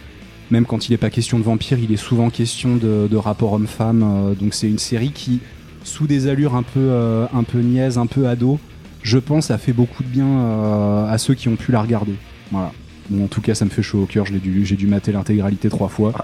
même 0.51 0.65
quand 0.65 0.87
il 0.87 0.91
n'est 0.91 0.97
pas 0.97 1.09
question 1.09 1.39
de 1.39 1.43
vampire, 1.43 1.79
il 1.79 1.91
est 1.91 1.97
souvent 1.97 2.29
question 2.29 2.75
de, 2.75 3.07
de 3.09 3.17
rapport 3.17 3.53
homme-femme. 3.53 4.03
euh, 4.03 4.33
donc 4.35 4.53
c'est 4.53 4.67
une 4.67 4.77
série 4.77 5.11
qui, 5.11 5.39
sous 5.83 6.07
des 6.07 6.27
allures 6.27 6.55
un 6.55 6.63
peu 6.63 6.79
euh, 6.79 7.25
un 7.33 7.43
peu 7.43 7.59
niaises, 7.59 7.97
un 7.97 8.05
peu 8.07 8.27
ado, 8.27 8.59
je 9.01 9.17
pense, 9.17 9.51
a 9.51 9.57
fait 9.57 9.73
beaucoup 9.73 10.03
de 10.03 10.07
bien 10.07 10.25
euh, 10.27 11.11
à 11.11 11.17
ceux 11.17 11.33
qui 11.33 11.49
ont 11.49 11.55
pu 11.55 11.71
la 11.71 11.81
regarder. 11.81 12.13
Voilà. 12.51 12.71
Bon, 13.09 13.25
en 13.25 13.27
tout 13.27 13.41
cas, 13.41 13.53
ça 13.53 13.65
me 13.65 13.69
fait 13.69 13.83
chaud 13.83 14.03
au 14.03 14.05
cœur. 14.05 14.25
je 14.25 14.33
l'ai 14.33 14.39
dû- 14.39 14.65
J'ai 14.65 14.75
dû 14.77 14.87
mater 14.87 15.11
l'intégralité 15.11 15.69
trois 15.69 15.89
fois. 15.89 16.13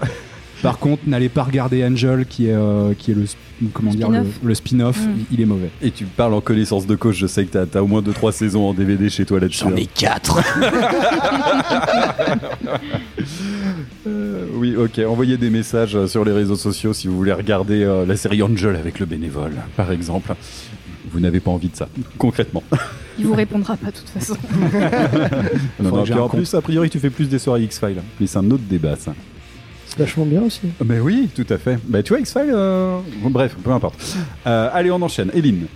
Par 0.62 0.78
contre, 0.78 1.02
n'allez 1.06 1.28
pas 1.28 1.42
regarder 1.42 1.84
Angel, 1.84 2.26
qui 2.26 2.48
est, 2.48 2.52
euh, 2.54 2.92
qui 2.98 3.12
est 3.12 3.14
le, 3.14 3.24
comment 3.72 3.90
dire, 3.92 4.08
le, 4.10 4.18
Spin-off. 4.24 4.38
le 4.44 4.54
spin-off. 4.54 4.98
Mm. 5.06 5.10
Il, 5.30 5.34
il 5.36 5.40
est 5.40 5.46
mauvais. 5.46 5.70
Et 5.82 5.90
tu 5.90 6.04
parles 6.04 6.34
en 6.34 6.40
connaissance 6.40 6.86
de 6.86 6.94
cause. 6.96 7.16
Je 7.16 7.26
sais 7.26 7.44
que 7.44 7.56
t'as 7.64 7.78
as 7.78 7.82
au 7.82 7.86
moins 7.86 8.02
2-3 8.02 8.32
saisons 8.32 8.68
en 8.68 8.74
DVD 8.74 9.08
chez 9.08 9.24
toi 9.24 9.40
là-dessus. 9.40 9.64
hein. 9.64 9.74
quatre. 9.94 10.38
Euh, 14.06 14.46
oui, 14.54 14.76
ok. 14.76 14.98
Envoyez 15.06 15.36
des 15.36 15.50
messages 15.50 15.94
euh, 15.96 16.06
sur 16.06 16.24
les 16.24 16.32
réseaux 16.32 16.56
sociaux 16.56 16.92
si 16.92 17.06
vous 17.08 17.16
voulez 17.16 17.32
regarder 17.32 17.82
euh, 17.84 18.06
la 18.06 18.16
série 18.16 18.42
Angel 18.42 18.76
avec 18.76 18.98
le 18.98 19.06
bénévole, 19.06 19.52
par 19.76 19.92
exemple. 19.92 20.34
Vous 21.12 21.20
n'avez 21.20 21.40
pas 21.40 21.50
envie 21.50 21.68
de 21.68 21.76
ça, 21.76 21.88
concrètement. 22.18 22.62
Il 23.18 23.26
vous 23.26 23.34
répondra 23.34 23.76
pas 23.76 23.90
de 23.90 23.96
toute 23.96 24.08
façon. 24.08 24.36
Non, 25.82 26.04
en 26.22 26.28
plus, 26.28 26.54
a 26.54 26.60
priori, 26.60 26.88
tu 26.88 26.98
fais 27.00 27.10
plus 27.10 27.28
des 27.28 27.38
soirées 27.38 27.62
X-Files. 27.64 28.00
Mais 28.20 28.26
c'est 28.26 28.38
un 28.38 28.50
autre 28.50 28.62
débat, 28.68 28.96
ça. 28.96 29.14
C'est 29.90 29.98
vachement 29.98 30.24
bien 30.24 30.42
aussi. 30.42 30.60
Mais 30.84 31.00
oui, 31.00 31.28
tout 31.34 31.46
à 31.50 31.58
fait. 31.58 31.78
Bah, 31.84 32.02
tu 32.02 32.10
vois, 32.12 32.20
X-Files, 32.20 32.50
euh, 32.52 32.98
bon, 33.22 33.30
bref, 33.30 33.56
peu 33.62 33.70
importe. 33.72 34.16
Euh, 34.46 34.68
allez, 34.72 34.90
on 34.90 35.02
enchaîne. 35.02 35.30
Eline. 35.34 35.66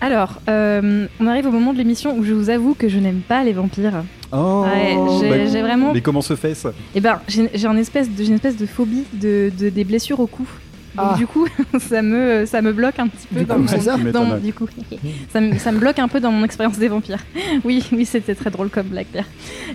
Alors, 0.00 0.40
euh, 0.48 1.06
on 1.18 1.26
arrive 1.26 1.46
au 1.46 1.50
moment 1.50 1.72
de 1.72 1.78
l'émission 1.78 2.16
où 2.16 2.22
je 2.24 2.32
vous 2.32 2.50
avoue 2.50 2.74
que 2.74 2.88
je 2.88 2.98
n'aime 2.98 3.18
pas 3.26 3.42
les 3.42 3.52
vampires. 3.52 4.04
Oh, 4.32 4.64
Ouais, 4.64 4.96
j'ai- 5.20 5.28
bah, 5.28 5.60
vraiment- 5.66 5.92
Mais 5.92 6.00
comment 6.02 6.20
se 6.22 6.36
fait 6.36 6.54
ça? 6.54 6.70
Et 6.94 7.00
ben, 7.00 7.18
j'ai 7.26 7.50
j'ai 7.52 7.66
un 7.66 7.76
espèce 7.76 8.08
de, 8.08 8.16
j'ai 8.22 8.28
une 8.28 8.34
espèce 8.36 8.56
de 8.56 8.66
phobie 8.66 9.04
de, 9.12 9.50
de- 9.58 9.70
des 9.70 9.82
blessures 9.84 10.20
au 10.20 10.28
cou. 10.28 10.46
Donc 10.98 11.10
Ah. 11.12 11.16
du 11.16 11.26
coup, 11.26 11.46
ça 11.80 12.02
me, 12.02 12.44
ça 12.46 12.60
me 12.62 12.72
bloque 12.72 12.98
un 12.98 13.08
petit 13.08 13.26
peu 13.32 13.40
Du 13.40 13.44
dans 13.46 13.54
coup, 13.54 13.60
mon, 13.62 13.68
ça 13.68 13.78
dans 13.92 13.98
m'étonne, 13.98 14.24
mon- 14.28 14.34
ouais. 14.34 14.40
du 14.40 14.52
coup, 14.52 14.66
ça 15.32 15.40
me, 15.40 15.56
ça 15.58 15.72
me 15.72 15.78
bloque 15.78 15.98
un 15.98 16.08
peu 16.08 16.20
dans 16.20 16.32
mon 16.32 16.44
expérience 16.44 16.78
des 16.78 16.88
vampires. 16.88 17.24
Oui, 17.64 17.84
oui, 17.92 18.04
c'était 18.04 18.34
très 18.34 18.50
drôle 18.50 18.68
comme 18.68 18.88
blague 18.88 19.06
Pierre. 19.06 19.26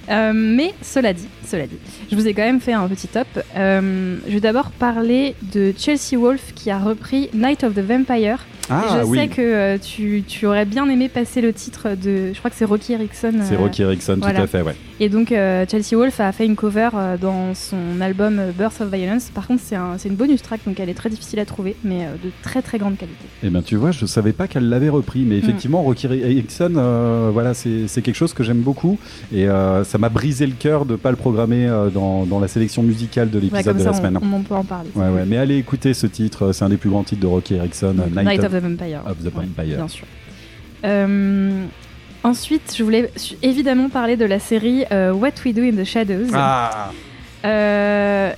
Euh, 0.09 0.31
mais 0.33 0.73
cela 0.81 1.13
dit, 1.13 1.27
cela 1.45 1.65
dit, 1.67 1.77
je 2.11 2.15
vous 2.15 2.27
ai 2.27 2.33
quand 2.33 2.43
même 2.43 2.59
fait 2.61 2.73
un 2.73 2.87
petit 2.87 3.07
top. 3.07 3.27
Euh, 3.55 4.17
je 4.27 4.33
vais 4.33 4.39
d'abord 4.39 4.71
parler 4.71 5.35
de 5.53 5.73
Chelsea 5.77 6.17
Wolfe 6.17 6.53
qui 6.55 6.69
a 6.71 6.77
repris 6.79 7.29
Night 7.33 7.63
of 7.63 7.73
the 7.73 7.79
Vampire. 7.79 8.37
Ah 8.69 8.83
Et 8.85 8.99
je 9.01 9.05
oui, 9.05 9.17
sais 9.17 9.27
que 9.27 9.41
euh, 9.41 9.77
tu, 9.77 10.23
tu 10.25 10.45
aurais 10.45 10.65
bien 10.65 10.87
aimé 10.89 11.09
passer 11.09 11.41
le 11.41 11.51
titre 11.51 11.89
de, 12.01 12.31
je 12.33 12.37
crois 12.39 12.49
que 12.49 12.55
c'est 12.55 12.65
Rocky 12.65 12.93
Erickson. 12.93 13.33
c'est 13.43 13.55
euh, 13.55 13.59
Rocky 13.59 13.81
Erickson, 13.81 14.17
voilà. 14.21 14.39
tout 14.39 14.43
à 14.45 14.47
fait, 14.47 14.61
ouais. 14.61 14.75
et 15.01 15.09
donc 15.09 15.31
euh, 15.33 15.65
Chelsea 15.69 15.97
Wolfe 15.97 16.19
a 16.21 16.31
fait 16.31 16.45
une 16.45 16.55
cover 16.55 16.89
dans 17.21 17.53
son 17.53 17.99
album 17.99 18.39
Birth 18.57 18.79
of 18.81 18.89
Violence. 18.91 19.29
Par 19.33 19.47
contre, 19.47 19.61
c'est 19.65 19.75
un- 19.75 19.97
une 20.05 20.15
bonus 20.15 20.41
track, 20.41 20.61
donc 20.65 20.79
elle 20.79 20.89
est 20.89 20.93
très 20.93 21.09
difficile 21.09 21.39
à 21.39 21.45
trouver, 21.45 21.75
mais 21.83 22.07
de 22.23 22.29
très 22.41 22.61
très 22.61 22.77
grande 22.77 22.97
qualité. 22.97 23.25
Eh 23.43 23.49
ben 23.49 23.61
tu 23.61 23.75
vois, 23.75 23.91
je 23.91 24.05
savais 24.05 24.31
pas 24.33 24.47
qu'elle 24.47 24.69
l'avait 24.69 24.89
repris, 24.89 25.21
Mm. 25.21 25.27
mais 25.27 25.37
effectivement, 25.37 25.81
Rocky 25.83 26.07
Erickson, 26.07 27.29
voilà, 27.33 27.53
c'est 27.53 28.01
quelque 28.01 28.15
chose 28.15 28.33
que 28.33 28.43
j'aime 28.43 28.61
beaucoup, 28.61 28.97
et 29.33 29.45
ça 29.83 29.97
m'a 29.97 30.09
brisé 30.09 30.45
le 30.47 30.53
cœur 30.53 30.85
de 30.85 30.95
pas 30.95 31.11
le 31.11 31.17
programmer 31.17 31.67
dans, 31.93 32.25
dans 32.25 32.39
la 32.39 32.47
sélection 32.47 32.81
musicale 32.83 33.29
de 33.29 33.39
l'épisode 33.39 33.77
de 33.77 33.83
la 33.83 33.93
semaine. 33.93 34.17
on, 34.21 34.41
peut 34.41 34.55
en 34.55 34.63
parler. 34.63 34.89
Ouais, 34.95 35.09
ouais, 35.09 35.25
mais 35.27 35.37
allez 35.37 35.57
écouter 35.57 35.93
ce 35.93 36.07
titre, 36.07 36.51
c'est 36.53 36.63
un 36.63 36.69
des 36.69 36.77
plus 36.77 36.89
grands 36.89 37.03
titres 37.03 37.21
de 37.21 37.27
Rocky 37.27 37.55
Erickson, 37.55 37.93
Night, 38.15 38.25
Night 38.25 38.39
of, 38.39 38.45
of 38.45 38.52
the 38.53 38.61
Vampire. 38.61 39.01
of 39.05 39.17
the 39.21 39.25
Ouais, 39.35 39.45
Vampire. 39.45 39.75
bien 39.77 39.87
sûr. 39.87 40.05
Euh, 40.85 41.65
ensuite, 42.23 42.73
je 42.77 42.83
voulais 42.83 43.11
su- 43.15 43.35
évidemment 43.41 43.89
parler 43.89 44.17
de 44.17 44.25
la 44.25 44.39
série 44.39 44.85
euh, 44.91 45.11
What 45.13 45.31
We 45.45 45.53
Do 45.53 45.61
in 45.63 45.71
the 45.81 45.85
Shadows. 45.85 46.27
Ah 46.33 46.91
Euh, 47.45 48.31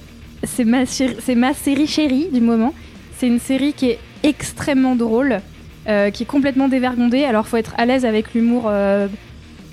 c'est 0.43 0.63
ma, 0.65 0.83
chéri- 0.85 1.17
c'est 1.19 1.35
ma 1.35 1.53
série 1.53 1.87
chérie 1.87 2.27
du 2.31 2.41
moment. 2.41 2.73
C'est 3.17 3.27
une 3.27 3.39
série 3.39 3.73
qui 3.73 3.89
est 3.91 3.99
extrêmement 4.23 4.95
drôle, 4.95 5.39
euh, 5.87 6.09
qui 6.09 6.23
est 6.23 6.25
complètement 6.25 6.67
dévergondée. 6.67 7.23
Alors, 7.23 7.47
faut 7.47 7.57
être 7.57 7.73
à 7.77 7.85
l'aise 7.85 8.05
avec 8.05 8.33
l'humour, 8.33 8.63
euh, 8.67 9.07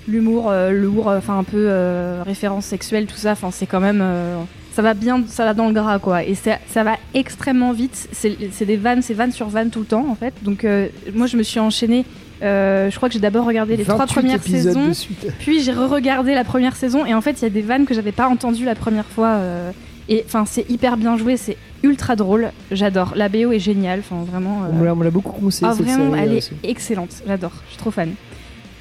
l'humour 0.07 0.49
euh, 0.51 0.71
lourd, 0.71 1.07
enfin 1.07 1.39
un 1.39 1.43
peu 1.43 1.65
euh, 1.69 2.21
référence 2.25 2.65
sexuelle, 2.65 3.05
tout 3.07 3.17
ça. 3.17 3.31
Enfin, 3.31 3.49
c'est 3.51 3.65
quand 3.65 3.79
même, 3.79 4.01
euh, 4.01 4.37
ça 4.73 4.81
va 4.81 4.93
bien, 4.93 5.23
ça 5.27 5.45
va 5.45 5.53
dans 5.53 5.67
le 5.67 5.73
gras, 5.73 5.99
quoi. 5.99 6.23
Et 6.23 6.35
ça, 6.35 6.57
ça 6.67 6.83
va 6.83 6.97
extrêmement 7.13 7.71
vite. 7.73 8.09
C'est 8.11 8.65
des 8.65 8.77
vannes, 8.77 9.01
c'est 9.01 9.13
vannes 9.13 9.31
sur 9.31 9.47
vannes 9.47 9.69
tout 9.69 9.79
le 9.79 9.85
temps, 9.85 10.05
en 10.09 10.15
fait. 10.15 10.33
Donc, 10.41 10.65
euh, 10.65 10.87
moi, 11.13 11.27
je 11.27 11.37
me 11.37 11.43
suis 11.43 11.59
enchaînée. 11.59 12.05
euh, 12.41 12.89
je 12.89 12.95
crois 12.97 13.07
que 13.07 13.13
j'ai 13.13 13.19
d'abord 13.21 13.45
regardé 13.45 13.77
les 13.77 13.83
trois 13.83 13.99
28 14.05 14.13
premières 14.13 14.43
saisons. 14.43 14.91
Puis 15.39 15.61
j'ai 15.61 15.71
re-regardé 15.71 16.33
la 16.33 16.43
première 16.43 16.75
saison 16.75 17.05
et 17.05 17.13
en 17.13 17.21
fait 17.21 17.39
il 17.39 17.43
y 17.43 17.45
a 17.45 17.49
des 17.49 17.61
vannes 17.61 17.85
que 17.85 17.93
j'avais 17.93 18.11
pas 18.11 18.27
entendues 18.27 18.65
la 18.65 18.75
première 18.75 19.05
fois. 19.05 19.27
euh, 19.35 19.71
et 20.09 20.23
enfin 20.25 20.43
c'est 20.45 20.69
hyper 20.69 20.97
bien 20.97 21.15
joué, 21.15 21.37
c'est 21.37 21.55
ultra 21.83 22.17
drôle, 22.17 22.51
j'adore. 22.71 23.13
La 23.15 23.29
BO 23.29 23.53
est 23.53 23.59
géniale, 23.59 23.99
enfin 23.99 24.25
vraiment. 24.29 24.63
On 24.69 24.95
me 24.95 25.03
l'a- 25.05 25.09
beaucoup 25.11 25.31
conseillé 25.31 25.67
ah, 25.71 25.73
vraiment, 25.73 26.11
série. 26.11 26.23
elle 26.23 26.29
euh, 26.29 26.33
est 26.33 26.37
aussi. 26.39 26.51
excellente, 26.63 27.11
j'adore, 27.25 27.53
je 27.65 27.69
suis 27.69 27.77
trop 27.77 27.91
fan. 27.91 28.11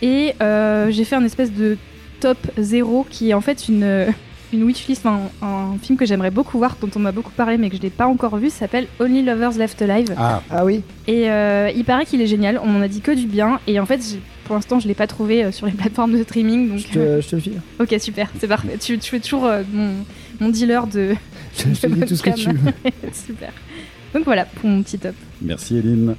Et 0.00 0.32
j'ai 0.90 1.04
fait 1.04 1.14
un 1.14 1.24
espèce 1.24 1.52
de 1.52 1.76
top 2.18 2.38
0 2.58 3.06
qui 3.10 3.30
est 3.30 3.34
en 3.34 3.40
fait 3.42 3.68
une, 3.68 4.06
une 4.52 4.64
wishlist, 4.64 5.06
un, 5.06 5.20
un 5.42 5.76
film 5.82 5.98
que 5.98 6.04
j'aimerais 6.06 6.30
beaucoup 6.30 6.58
voir, 6.58 6.76
dont 6.80 6.90
on 6.96 6.98
m'a 6.98 7.12
beaucoup 7.12 7.30
parlé 7.30 7.56
mais 7.58 7.70
que 7.70 7.76
je 7.76 7.82
n'ai 7.82 7.90
pas 7.90 8.06
encore 8.06 8.36
vu, 8.36 8.50
s'appelle 8.50 8.86
Only 9.00 9.22
Lovers 9.22 9.52
Left 9.58 9.80
Alive. 9.82 10.14
Ah, 10.16 10.42
Ah 10.50 10.64
oui, 10.64 10.82
Et 11.06 11.30
euh, 11.30 11.70
il 11.74 11.84
paraît 11.84 12.04
qu'il 12.06 12.20
est 12.20 12.26
génial, 12.26 12.60
on 12.62 12.66
m'en 12.68 12.80
a 12.80 12.88
dit 12.88 13.00
que 13.00 13.12
du 13.12 13.26
bien. 13.26 13.60
Et 13.66 13.80
en 13.80 13.86
fait, 13.86 14.00
j'ai- 14.02 14.20
pour 14.44 14.56
l'instant, 14.56 14.80
je 14.80 14.88
l'ai 14.88 14.94
pas 14.94 15.06
trouvé 15.06 15.44
euh, 15.44 15.52
sur 15.52 15.66
les 15.66 15.72
plateformes 15.72 16.12
de 16.18 16.22
streaming. 16.22 16.68
Donc, 16.70 16.78
je 16.78 16.98
euh, 16.98 17.16
te, 17.16 17.22
je 17.22 17.28
te 17.28 17.36
le 17.36 17.40
file. 17.42 17.60
ok, 17.80 17.94
super, 18.00 18.28
c'est 18.38 18.48
parfait. 18.48 18.76
Tu, 18.78 18.98
tu 18.98 19.16
es 19.16 19.20
toujours 19.20 19.46
euh, 19.46 19.62
mon, 19.72 19.90
mon 20.40 20.48
dealer 20.48 20.86
de. 20.88 21.14
Je, 21.56 21.72
je 21.74 21.80
te 21.80 21.86
dis 21.86 22.00
tout 22.00 22.16
ce 22.16 22.22
que 22.22 22.30
tu 22.30 22.50
veux. 22.52 22.72
super. 23.12 23.52
Donc 24.14 24.24
voilà 24.24 24.44
pour 24.44 24.68
mon 24.68 24.82
petit 24.82 24.98
top. 24.98 25.14
merci 25.40 25.76
Eline. 25.78 26.14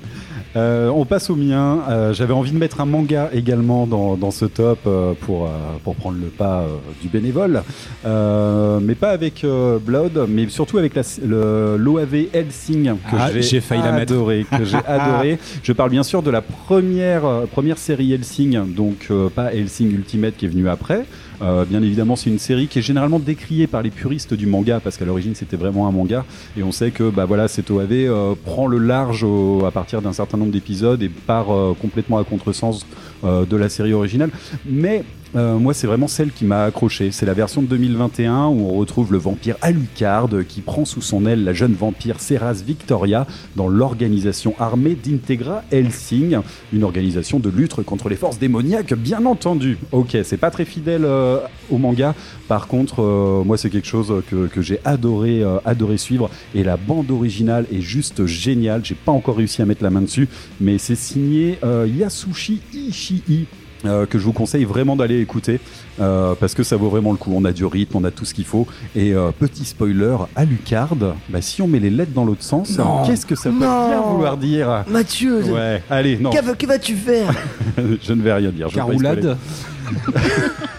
Euh, 0.56 0.90
on 0.90 1.06
passe 1.06 1.30
au 1.32 1.36
mien. 1.36 1.82
Euh, 1.90 2.14
J'avais 2.14 2.34
envie 2.34 2.52
de 2.52 2.58
mettre 2.58 2.80
un 2.82 2.86
manga 2.86 3.30
également 3.34 3.88
dans, 3.88 4.16
dans 4.18 4.30
ce 4.32 4.46
top 4.46 4.80
euh, 4.86 5.14
pour, 5.22 5.46
euh, 5.46 5.50
pour 5.84 5.96
prendre 5.96 6.18
le 6.20 6.28
pas 6.28 6.62
euh, 6.62 6.68
du 7.02 7.08
bénévole. 7.08 7.64
Euh, 8.06 8.80
mais 8.82 8.94
pas 8.96 9.10
avec 9.10 9.44
euh, 9.44 9.80
Blood, 9.80 10.26
mais 10.30 10.48
surtout 10.50 10.78
avec 10.78 10.94
l'OAV 11.24 12.26
Helsing 12.34 12.94
que 13.10 13.16
Ah, 13.18 13.30
j'ai 13.40 13.62
failli 13.62 13.82
la 13.82 13.92
mettre. 13.94 14.14
adoré, 14.14 14.46
que 14.50 14.64
j'ai 14.66 14.78
adoré. 14.88 15.40
Je 15.64 15.74
parle 15.74 15.90
bien 15.90 16.04
sûr 16.04 16.22
de 16.22 16.30
la 16.32 16.42
première, 16.42 17.26
euh, 17.26 17.46
première 17.46 17.78
série 17.78 18.14
Helsing, 18.14 18.74
donc 18.76 19.08
euh, 19.12 19.30
pas 19.30 19.54
Helsing 19.54 19.92
Ultimate 19.92 20.36
qui 20.38 20.46
est 20.46 20.50
venu 20.50 20.68
après. 20.70 21.06
Euh, 21.44 21.66
bien 21.66 21.84
évidemment, 21.84 22.16
c'est 22.16 22.30
une 22.30 22.40
série 22.40 22.68
qui 22.68 22.80
est 22.80 22.82
généralement 22.82 23.20
décriée 23.20 23.68
par 23.68 23.82
les 23.82 23.90
puristes 23.92 24.34
du 24.34 24.46
manga 24.48 24.80
parce 24.80 24.96
qu'à 24.98 25.04
l'origine 25.06 25.36
c'était 25.36 25.58
vraiment 25.58 25.88
un 25.88 25.92
manga 25.92 26.24
et 26.58 26.64
on 26.64 26.72
sait 26.72 26.92
que 26.92 27.10
bah 27.10 27.26
voilà 27.26 27.48
cette 27.50 27.70
OAV 27.70 27.92
euh, 27.92 28.34
prend 28.46 28.66
le 28.68 28.78
large 28.78 29.24
au- 29.24 29.66
à 29.66 29.72
partir 29.72 30.02
d'un 30.02 30.14
certain 30.14 30.38
nombre 30.38 30.52
d'épisodes 30.52 31.02
et 31.04 31.10
part 31.10 31.52
euh, 31.54 31.76
complètement 31.80 32.18
à 32.18 32.24
contresens 32.24 32.86
euh, 33.26 33.46
de 33.46 33.58
la 33.58 33.68
série 33.70 33.94
originale. 33.94 34.30
Mais 34.66 35.04
Euh, 35.36 35.58
moi, 35.58 35.74
c'est 35.74 35.88
vraiment 35.88 36.08
celle 36.08 36.32
qui 36.32 36.46
m'a 36.46 36.66
accroché. 36.66 37.12
C'est 37.12 37.26
la 37.26 37.34
version 37.34 37.62
de 37.62 37.68
2021 37.68 38.48
où 38.48 38.70
on 38.70 38.74
retrouve 38.74 39.12
le 39.12 39.18
vampire 39.18 39.56
Alucard 39.62 40.30
qui 40.48 40.62
prend 40.62 40.86
sous 40.86 41.02
son 41.02 41.26
aile 41.26 41.44
la 41.44 41.54
jeune 41.54 41.74
vampire 41.74 42.20
Seras 42.20 42.62
Victoria 42.66 43.26
dans 43.56 43.68
l'organisation 43.68 44.54
armée 44.60 44.96
d'Integra 44.96 45.64
Helsing, 45.72 46.38
une 46.72 46.84
organisation 46.84 47.40
de 47.40 47.50
lutte 47.50 47.76
contre 47.84 48.10
les 48.10 48.16
forces 48.16 48.38
démoniaques, 48.38 48.94
bien 48.94 49.26
entendu. 49.26 49.78
Ok, 49.92 50.18
c'est 50.24 50.38
pas 50.38 50.52
très 50.52 50.66
fidèle 50.66 51.06
euh, 51.06 51.40
au 51.72 51.78
manga. 51.78 52.14
Par 52.48 52.68
contre, 52.68 53.02
euh, 53.02 53.44
moi, 53.44 53.58
c'est 53.58 53.70
quelque 53.70 53.88
chose 53.88 54.14
que, 54.30 54.62
j'ai 54.62 54.80
adoré, 54.86 55.42
euh, 55.42 55.58
adoré 55.66 55.98
suivre. 55.98 56.30
Et 56.54 56.64
la 56.64 56.78
bande 56.78 57.10
originale 57.10 57.66
est 57.72 57.82
juste 57.82 58.26
géniale. 58.26 58.84
J'ai 58.84 58.96
pas 58.96 59.12
encore 59.12 59.38
réussi 59.38 59.62
à 59.62 59.66
mettre 59.66 59.84
la 59.84 59.90
main 59.90 60.02
dessus, 60.02 60.28
mais 60.60 60.78
c'est 60.78 60.96
signé 60.96 61.58
euh, 61.64 61.88
Yasushi 61.88 62.62
Ishii. 62.74 63.48
Euh, 63.86 64.06
que 64.06 64.18
je 64.20 64.24
vous 64.26 64.34
conseille 64.34 64.64
vraiment 64.66 64.96
d'aller 64.96 65.20
écouter 65.20 65.60
euh, 66.00 66.34
parce 66.40 66.54
que 66.54 66.64
ça 66.64 66.76
vaut 66.78 66.90
vraiment 66.90 67.12
le 67.12 67.18
coup. 67.18 67.32
On 67.36 67.46
a 67.46 67.52
du 67.52 67.66
rythme, 67.66 67.98
on 67.98 68.04
a 68.04 68.12
tout 68.12 68.26
ce 68.26 68.34
qu'il 68.34 68.46
faut. 68.46 68.68
Et 68.96 69.14
euh, 69.14 69.32
petit 69.38 69.66
spoiler, 69.66 70.16
Alucard, 70.36 70.96
bah, 70.96 71.42
si 71.42 71.62
on 71.62 71.68
met 71.68 71.80
les 71.80 71.90
lettres 71.90 72.14
dans 72.14 72.26
l'autre 72.26 72.44
sens, 72.44 72.78
qu'est-ce 73.06 73.26
que 73.26 73.36
ça 73.36 73.50
peut 73.50 73.56
Non. 73.66 73.90
bien 73.90 74.02
vouloir 74.02 74.38
dire 74.38 74.84
Mathieu, 74.88 75.44
Ouais, 75.44 75.82
allez, 75.90 76.18
non, 76.18 76.30
que, 76.30 76.56
que 76.56 76.66
vas-tu 76.68 76.96
faire? 76.96 77.34
Je 78.02 78.14
ne 78.14 78.22
vais 78.22 78.34
rien 78.34 78.52
dire. 78.52 78.70
je. 78.70 78.76
Caroulade. 78.76 79.38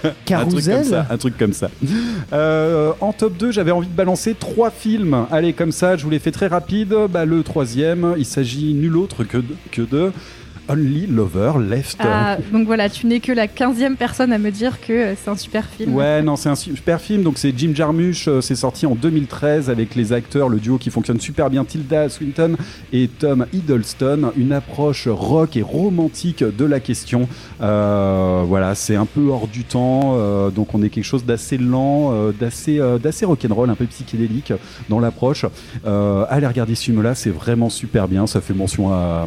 Un 0.04 0.10
truc 0.10 0.14
comme 0.14 0.14
Carousel? 0.24 0.84
ça. 0.84 1.06
Un 1.10 1.16
truc 1.16 1.38
comme 1.38 1.52
ça. 1.52 1.70
Euh, 2.32 2.92
en 3.00 3.12
top 3.12 3.36
2, 3.36 3.52
j'avais 3.52 3.70
envie 3.70 3.86
de 3.88 3.92
balancer 3.94 4.34
trois 4.34 4.70
films. 4.70 5.26
Allez, 5.30 5.52
comme 5.52 5.72
ça, 5.72 5.96
je 5.96 6.04
vous 6.04 6.10
les 6.10 6.18
fais 6.18 6.30
très 6.30 6.46
rapide. 6.46 6.94
Bah, 7.10 7.24
le 7.24 7.42
troisième, 7.42 8.14
il 8.18 8.24
s'agit 8.26 8.74
nul 8.74 8.96
autre 8.96 9.24
que 9.24 9.38
de, 9.38 9.44
que 9.70 9.82
de 9.82 10.12
Only 10.68 11.06
Lover 11.06 11.52
Left. 11.60 11.98
Ah, 12.00 12.38
donc 12.52 12.66
voilà, 12.66 12.88
tu 12.88 13.06
n'es 13.06 13.20
que 13.20 13.32
la 13.32 13.46
15e 13.46 13.96
personne 13.96 14.32
à 14.32 14.38
me 14.38 14.50
dire 14.50 14.80
que 14.80 14.92
euh, 14.92 15.14
c'est 15.16 15.30
un 15.30 15.36
super 15.36 15.66
film. 15.66 15.94
Ouais, 15.94 16.22
non, 16.22 16.36
c'est 16.36 16.48
un 16.48 16.54
super 16.54 17.00
film. 17.00 17.22
Donc, 17.22 17.38
c'est 17.38 17.52
Jim 17.56 17.72
Jarmusch. 17.74 18.28
euh, 18.28 18.40
C'est 18.40 18.54
sorti 18.54 18.86
en 18.86 18.94
2013 18.94 19.68
avec 19.70 19.94
les 19.94 20.12
acteurs, 20.12 20.48
le 20.48 20.58
duo 20.58 20.78
qui 20.78 20.90
fonctionne 20.90 21.20
super 21.20 21.50
bien, 21.50 21.64
Tilda 21.64 22.08
Swinton 22.08 22.56
et 22.92 23.08
Tom 23.08 23.46
Hiddleston. 23.52 24.32
Une 24.36 24.52
approche 24.52 25.06
rock 25.08 25.56
et 25.56 25.62
romantique 25.62 26.42
de 26.44 26.64
la 26.64 26.80
question. 26.80 27.28
Euh, 27.60 28.42
voilà, 28.46 28.74
c'est 28.74 28.96
un 28.96 29.06
peu 29.06 29.28
hors 29.28 29.48
du 29.48 29.64
temps. 29.64 30.14
euh, 30.16 30.50
donc, 30.50 30.74
on 30.74 30.82
est 30.82 30.88
quelque 30.88 31.04
chose 31.04 31.24
d'assez 31.24 31.58
lent, 31.58 32.10
euh, 32.12 32.32
d'assez, 32.32 32.78
euh, 32.80 32.98
d'assez 32.98 33.24
rock'n'roll, 33.24 33.70
un 33.70 33.74
peu 33.74 33.86
psychédélique 33.86 34.52
dans 34.88 35.00
l'approche. 35.00 35.44
Euh, 35.86 36.24
allez 36.28 36.46
regarder 36.46 36.74
ce 36.74 36.84
film-là, 36.84 37.14
c'est 37.14 37.30
vraiment 37.30 37.68
super 37.68 38.08
bien. 38.08 38.26
Ça 38.26 38.40
fait 38.40 38.54
mention 38.54 38.92
à 38.92 39.26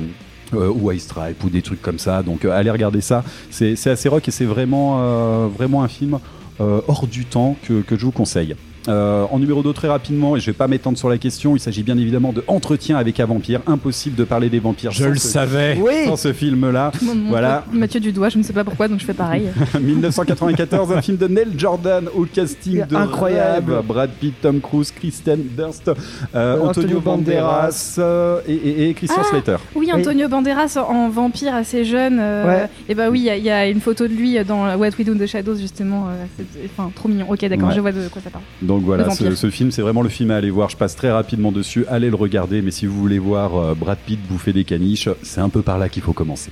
euh, 0.54 0.70
ou 0.70 0.88
White 0.88 1.02
Stripe 1.02 1.44
ou 1.44 1.50
des 1.50 1.62
trucs 1.62 1.82
comme 1.82 2.00
ça. 2.00 2.24
Donc 2.24 2.46
euh, 2.46 2.52
allez 2.52 2.72
regarder 2.72 3.02
ça. 3.02 3.24
C'est 3.50 3.88
assez 3.88 4.10
rock 4.10 4.28
et 4.28 4.32
c'est 4.32 4.46
vraiment, 4.46 4.98
euh, 5.00 5.48
vraiment 5.48 5.84
un 5.84 5.88
film 5.88 6.20
hors 6.60 7.06
du 7.06 7.26
temps 7.26 7.56
que, 7.68 7.82
que 7.82 7.96
je 7.96 8.06
vous 8.06 8.12
conseille. 8.12 8.56
Euh, 8.88 9.26
en 9.32 9.40
numéro 9.40 9.62
2, 9.64 9.74
très 9.74 9.88
rapidement, 9.88 10.36
et 10.36 10.40
je 10.40 10.46
vais 10.48 10.54
pas 10.54 10.68
m'étendre 10.68 10.98
sur 10.98 11.10
la 11.10 11.18
question, 11.18 11.56
il 11.56 11.60
s'agit 11.60 11.84
bien 11.84 11.98
évidemment 11.98 12.32
de 12.34 12.44
Entretien 12.48 12.98
avec 12.98 13.20
un 13.20 13.26
vampire. 13.26 13.62
Impossible 13.68 14.16
de 14.16 14.24
parler 14.24 14.50
des 14.50 14.60
vampires 14.60 14.92
Je 14.92 15.04
sans 15.04 15.10
le 15.10 15.16
ce- 15.16 15.28
savais. 15.28 15.78
Oui 15.82 16.06
sans 16.06 16.16
ce 16.16 16.34
film-là. 16.34 16.92
Voilà. 17.30 17.66
Mathieu 17.72 18.00
du 18.00 18.12
doigt, 18.12 18.30
je 18.30 18.38
ne 18.38 18.44
sais 18.44 18.54
pas 18.54 18.64
pourquoi, 18.64 18.88
donc 18.88 19.00
je 19.00 19.06
fais 19.06 19.14
pareil. 19.14 19.44
1994, 19.82 20.92
un 20.92 21.02
film 21.02 21.18
de 21.18 21.28
Neil 21.28 21.48
Jordan 21.58 22.08
au 22.16 22.26
casting 22.26 22.86
de 22.86 22.96
Incroyable. 22.96 23.74
rêve. 23.74 23.84
Brad 23.86 24.10
Pitt, 24.12 24.36
Tom 24.42 24.60
Cruise, 24.62 24.92
Kristen 24.92 25.40
Dunst, 25.58 25.88
euh, 25.88 25.94
Euh, 26.36 26.56
Antonio 26.62 26.98
Antonio 26.98 27.02
Banderas 27.02 27.96
euh, 28.00 28.40
et, 28.48 28.54
et- 28.54 28.90
et 28.90 28.94
Christian 28.94 29.22
Ah. 29.26 29.30
Slater. 29.30 29.58
Oui, 29.76 29.92
Antonio 29.94 30.28
Banderas 30.30 30.78
en 30.88 31.10
vampire 31.10 31.54
assez 31.56 31.84
jeune. 31.84 32.20
euh, 32.20 32.46
Ouais. 32.48 32.70
Et 32.88 32.96
bah 32.96 33.10
oui, 33.10 33.20
il 33.20 33.26
y 33.26 33.30
a- 33.30 33.38
il 33.38 33.44
y, 33.44 33.50
a 33.50 33.68
une 33.68 33.82
photo 33.82 34.08
de 34.08 34.14
lui 34.14 34.38
dans 34.46 34.76
What 34.78 34.90
We 34.98 35.06
Do 35.06 35.14
in 35.14 35.18
the 35.18 35.26
Shadows, 35.28 35.56
justement. 35.58 36.08
euh, 36.10 36.44
Enfin, 36.78 36.92
trop 36.96 37.10
mignon. 37.10 37.26
Ok, 37.30 37.44
d'accord, 37.46 37.70
Ouais. 37.70 37.76
je 37.76 37.80
vois 37.82 37.92
de 37.92 38.08
quoi 38.10 38.22
ça 38.22 38.30
parle. 38.30 38.44
Donc 38.62 38.77
voilà, 38.84 39.06
Le 39.22 39.36
ce, 39.36 39.50
film, 39.50 39.72
c'est 39.72 39.82
vraiment 39.82 40.02
le 40.02 40.10
film 40.10 40.32
à 40.32 40.36
aller 40.38 40.50
voir. 40.50 40.70
Je 40.70 40.78
passe 40.78 40.96
très 40.96 41.12
rapidement 41.12 41.52
dessus. 41.52 41.86
Allez 41.90 42.10
le 42.10 42.16
regarder. 42.16 42.62
Mais 42.62 42.72
si 42.72 42.86
vous 42.86 42.98
voulez 43.00 43.20
voir 43.20 43.56
euh, 43.58 43.74
Brad 43.76 43.98
Pitt 44.06 44.20
bouffer 44.30 44.54
des 44.54 44.64
caniches, 44.64 45.10
c'est 45.24 45.42
un 45.42 45.50
peu 45.50 45.62
par 45.62 45.78
là 45.78 45.90
qu'il 45.90 46.02
faut 46.04 46.14
commencer. 46.14 46.52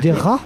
Des 0.00 0.12
rats 0.12 0.40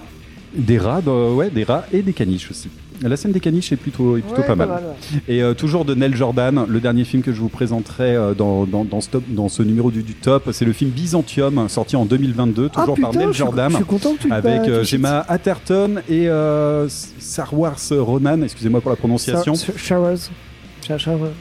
Des 0.55 0.77
rats, 0.77 1.01
dans- 1.01 1.33
ouais, 1.33 1.49
des 1.49 1.63
rats 1.63 1.85
et 1.93 2.01
des 2.01 2.13
caniches 2.13 2.49
aussi. 2.51 2.69
La 3.03 3.15
scène 3.15 3.31
des 3.31 3.39
caniches 3.39 3.71
est 3.71 3.75
plutôt, 3.75 4.17
est 4.17 4.21
plutôt 4.21 4.41
Ouais, 4.41 4.47
pas 4.47 4.55
mal. 4.55 4.69
ouais. 4.69 5.19
Et 5.27 5.43
euh, 5.43 5.53
toujours 5.53 5.85
de 5.85 5.93
Nell 5.93 6.15
Jordan, 6.15 6.65
le 6.67 6.79
dernier 6.79 7.03
film 7.03 7.21
que 7.21 7.31
je 7.31 7.39
vous 7.39 7.47
présenterai 7.47 8.15
euh, 8.15 8.33
dans, 8.33 8.65
dans, 8.65 8.85
dans, 8.85 9.01
ce 9.01 9.09
top- 9.09 9.23
dans 9.27 9.49
ce 9.49 9.61
numéro 9.61 9.91
du, 9.91 10.01
du 10.01 10.15
top, 10.15 10.49
c'est 10.51 10.65
le 10.65 10.73
film 10.73 10.89
Byzantium, 10.89 11.69
sorti 11.69 11.95
en 11.95 12.05
2022, 12.05 12.69
toujours 12.69 12.95
ah, 12.97 13.01
par 13.01 13.11
putain, 13.11 13.19
Nell 13.19 13.27
je 13.27 13.33
suis- 13.33 13.37
Jordan. 13.43 13.69
Je 13.69 13.75
suis 13.75 13.85
content 13.85 14.15
que 14.15 14.23
tu 14.23 14.31
Avec 14.31 14.63
pas- 14.63 14.69
euh, 14.69 14.81
tu- 14.81 14.87
Gemma 14.87 15.23
Atherton 15.27 15.97
et 16.09 16.27
euh, 16.27 16.87
Sarwars 17.19 17.77
Ronan, 17.91 18.41
excusez-moi 18.41 18.81
pour 18.81 18.89
la 18.89 18.97
prononciation. 18.97 19.53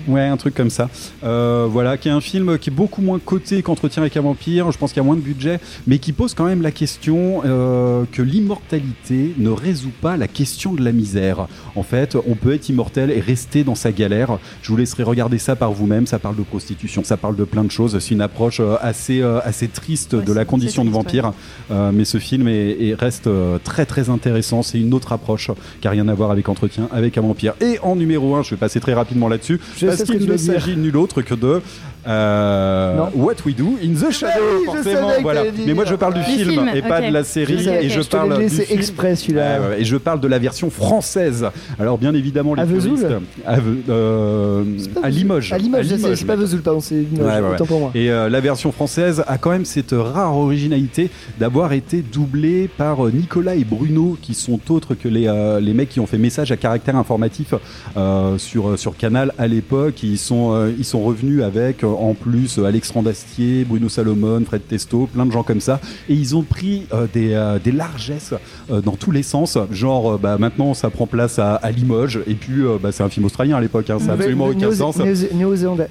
Ouais, 0.09 0.23
un 0.27 0.37
truc 0.37 0.55
comme 0.55 0.71
ça. 0.71 0.89
Euh, 1.25 1.67
voilà, 1.71 1.97
qui 1.97 2.09
est 2.09 2.13
un 2.13 2.21
film 2.21 2.59
qui 2.59 2.71
est 2.71 2.73
beaucoup 2.73 3.03
moins 3.03 3.19
coté 3.19 3.63
qu'Entretien 3.63 4.03
avec 4.03 4.17
un 4.17 4.21
vampire. 4.23 4.71
Je 4.73 4.79
pense 4.79 4.93
qu'il 4.93 5.01
y 5.03 5.05
a 5.05 5.07
moins 5.07 5.17
de 5.17 5.21
budget, 5.21 5.61
mais 5.87 5.99
qui 5.99 6.13
pose 6.13 6.35
quand 6.35 6.45
même 6.45 6.63
la 6.63 6.71
question 6.73 7.43
euh, 7.45 8.05
que 8.11 8.23
l'immortalité 8.23 9.33
ne 9.39 9.51
résout 9.51 9.93
pas 10.01 10.17
la 10.17 10.29
question 10.29 10.73
de 10.73 10.83
la 10.85 10.93
misère. 10.93 11.47
En 11.75 11.83
fait, 11.83 12.17
on 12.27 12.35
peut 12.35 12.53
être 12.55 12.69
immortel 12.69 13.11
et 13.11 13.21
rester 13.21 13.65
dans 13.65 13.75
sa 13.75 13.93
galère. 13.93 14.39
Je 14.63 14.71
vous 14.71 14.77
laisserai 14.77 15.03
regarder 15.03 15.39
ça 15.39 15.57
par 15.57 15.73
vous-même. 15.73 16.07
Ça 16.07 16.19
parle 16.19 16.37
de 16.37 16.43
prostitution, 16.43 17.05
ça 17.05 17.17
parle 17.17 17.37
de 17.37 17.45
plein 17.45 17.65
de 17.65 17.71
choses. 17.71 17.99
C'est 17.99 18.15
une 18.15 18.21
approche 18.21 18.61
euh, 18.61 18.77
assez, 18.81 19.21
euh, 19.21 19.41
assez 19.45 19.69
triste 19.69 20.15
Ouais, 20.15 20.23
de 20.25 20.33
la 20.33 20.45
condition 20.45 20.85
de 20.85 20.91
vampire. 20.91 21.33
Euh, 21.71 21.91
mais 21.93 22.05
ce 22.05 22.19
film 22.19 22.49
est, 22.49 22.71
est- 22.81 22.95
reste 22.95 23.29
très 23.65 23.87
très 23.87 24.09
intéressant. 24.11 24.63
C'est 24.63 24.81
une 24.81 24.95
autre 24.95 25.13
approche 25.13 25.51
qui 25.81 25.87
n'a 25.87 25.91
rien 25.91 26.09
à 26.09 26.15
voir 26.15 26.31
avec 26.31 26.49
Entretien 26.49 26.89
avec 26.93 27.19
un 27.19 27.21
vampire. 27.23 27.55
Et 27.61 27.79
en 27.83 27.97
numéro 27.97 28.35
1, 28.37 28.43
je 28.43 28.51
vais 28.51 28.57
passer 28.57 28.81
très 28.81 28.95
rapidement 28.95 29.29
là-dessus, 29.37 29.61
parce 29.81 30.03
qu'il 30.05 30.27
ne 30.27 30.37
s'agit 30.37 30.77
nul 30.77 30.97
autre 30.97 31.23
que 31.23 31.35
de 31.35 31.63
euh. 32.07 32.97
What 33.15 33.35
We 33.45 33.55
Do 33.55 33.77
in 33.83 33.95
the 33.95 34.11
Shadow, 34.13 34.33
oui, 34.61 34.65
forcément. 34.67 35.09
Voilà. 35.23 35.41
t'allais 35.41 35.53
dire. 35.53 35.65
Mais 35.67 35.75
moi, 35.75 35.85
je 35.87 35.95
parle 35.95 36.15
du 36.15 36.23
film, 36.23 36.51
film, 36.51 36.71
et 36.75 36.83
pas 36.83 37.01
de 37.01 37.13
la 37.13 37.25
série. 37.25 37.59
Je 37.59 37.71
et 37.71 37.89
je, 37.89 38.01
parle 38.03 38.49
film. 38.49 38.63
exprès 38.71 39.17
celui-là. 39.17 39.79
Et 39.79 39.85
je 39.85 39.97
parle 39.97 40.21
de 40.21 40.29
la 40.29 40.39
version 40.39 40.71
française. 40.71 41.47
Alors 41.79 41.99
bien 41.99 42.15
évidemment 42.15 42.55
les 42.55 42.63
À 42.63 42.65
Vesoul 42.65 42.99
puristes- 42.99 43.17
à, 43.47 43.57
Ve- 43.59 43.63
euh, 43.89 44.65
C'est 44.79 45.05
à. 45.05 45.09
Limoges. 45.11 45.53
À 45.53 45.59
Limoges, 45.59 45.93
À 45.93 45.97
Limoges, 45.97 46.15
c'est 46.17 46.25
pas. 46.27 46.37
Vesoul, 46.37 46.61
pardon, 46.61 46.81
c'est 46.81 46.95
Limoges. 46.95 47.27
Ouais, 47.27 47.41
ouais, 47.41 47.41
ouais. 47.49 47.55
Autant 47.55 47.67
pour 47.67 47.81
moi. 47.81 47.91
Et 47.95 48.11
euh, 48.11 48.29
la 48.29 48.41
version 48.41 48.73
française 48.73 49.25
a 49.27 49.39
quand 49.39 49.51
même 49.51 49.65
cette 49.65 49.93
rare 49.97 50.37
originalité 50.37 51.11
d'avoir 51.41 51.73
été 51.73 52.03
doublée 52.03 52.69
par 52.77 53.05
Nicolas 53.07 53.55
et 53.55 53.65
Bruno, 53.65 54.17
qui 54.21 54.35
sont 54.35 54.61
autres 54.71 54.95
que 54.95 55.09
les, 55.09 55.27
euh, 55.29 55.61
les 55.61 55.73
mecs 55.75 55.89
qui 55.89 56.01
ont 56.01 56.07
fait 56.07 56.19
message 56.19 56.53
à 56.53 56.57
caractère 56.57 56.97
informatif 56.97 57.55
euh, 57.97 58.39
sur, 58.39 58.79
sur 58.79 58.97
Canal 58.97 59.33
à 59.39 59.47
l'époque. 59.47 60.03
Ils 60.03 60.19
sont, 60.19 60.53
euh, 60.53 60.71
ils 60.79 60.85
sont 60.85 61.03
revenus 61.03 61.43
avec, 61.43 61.83
euh, 61.85 61.87
en 62.01 62.15
plus, 62.15 62.59
euh, 62.59 62.65
Alexandre 62.65 63.11
Astier, 63.11 63.65
Bruno 63.65 63.89
Salomon, 63.89 64.43
Fred 64.45 64.63
Testo, 64.69 65.09
plein 65.13 65.27
de 65.27 65.33
gens 65.33 65.43
comme 65.43 65.61
ça. 65.61 65.81
Et 66.09 66.15
ils 66.15 66.37
ont 66.37 66.43
pris 66.43 66.87
euh, 66.93 67.07
des, 67.13 67.33
euh, 67.33 67.59
des 67.63 67.73
largesses 67.73 68.35
euh, 68.71 68.81
dans 68.81 68.93
tous 68.97 69.11
les 69.11 69.23
sens. 69.23 69.59
Genre, 69.71 70.13
euh, 70.15 70.19
bah, 70.23 70.37
maintenant, 70.39 70.75
ça 70.75 70.91
prend 70.91 71.07
place 71.07 71.39
à, 71.39 71.55
à 71.57 71.71
Limoges. 71.71 72.21
Et 72.27 72.35
puis, 72.35 72.63
euh, 72.63 72.79
bah, 72.83 72.93
c'est 72.93 73.03
un 73.03 73.09
film 73.09 73.27
australien 73.27 73.57
à 73.57 73.61
l'époque. 73.61 73.91
Hein, 73.91 73.99
ça 73.99 74.07
n'a 74.07 74.13
absolument 74.15 74.47
aucun 74.47 74.73
sens. 74.73 74.97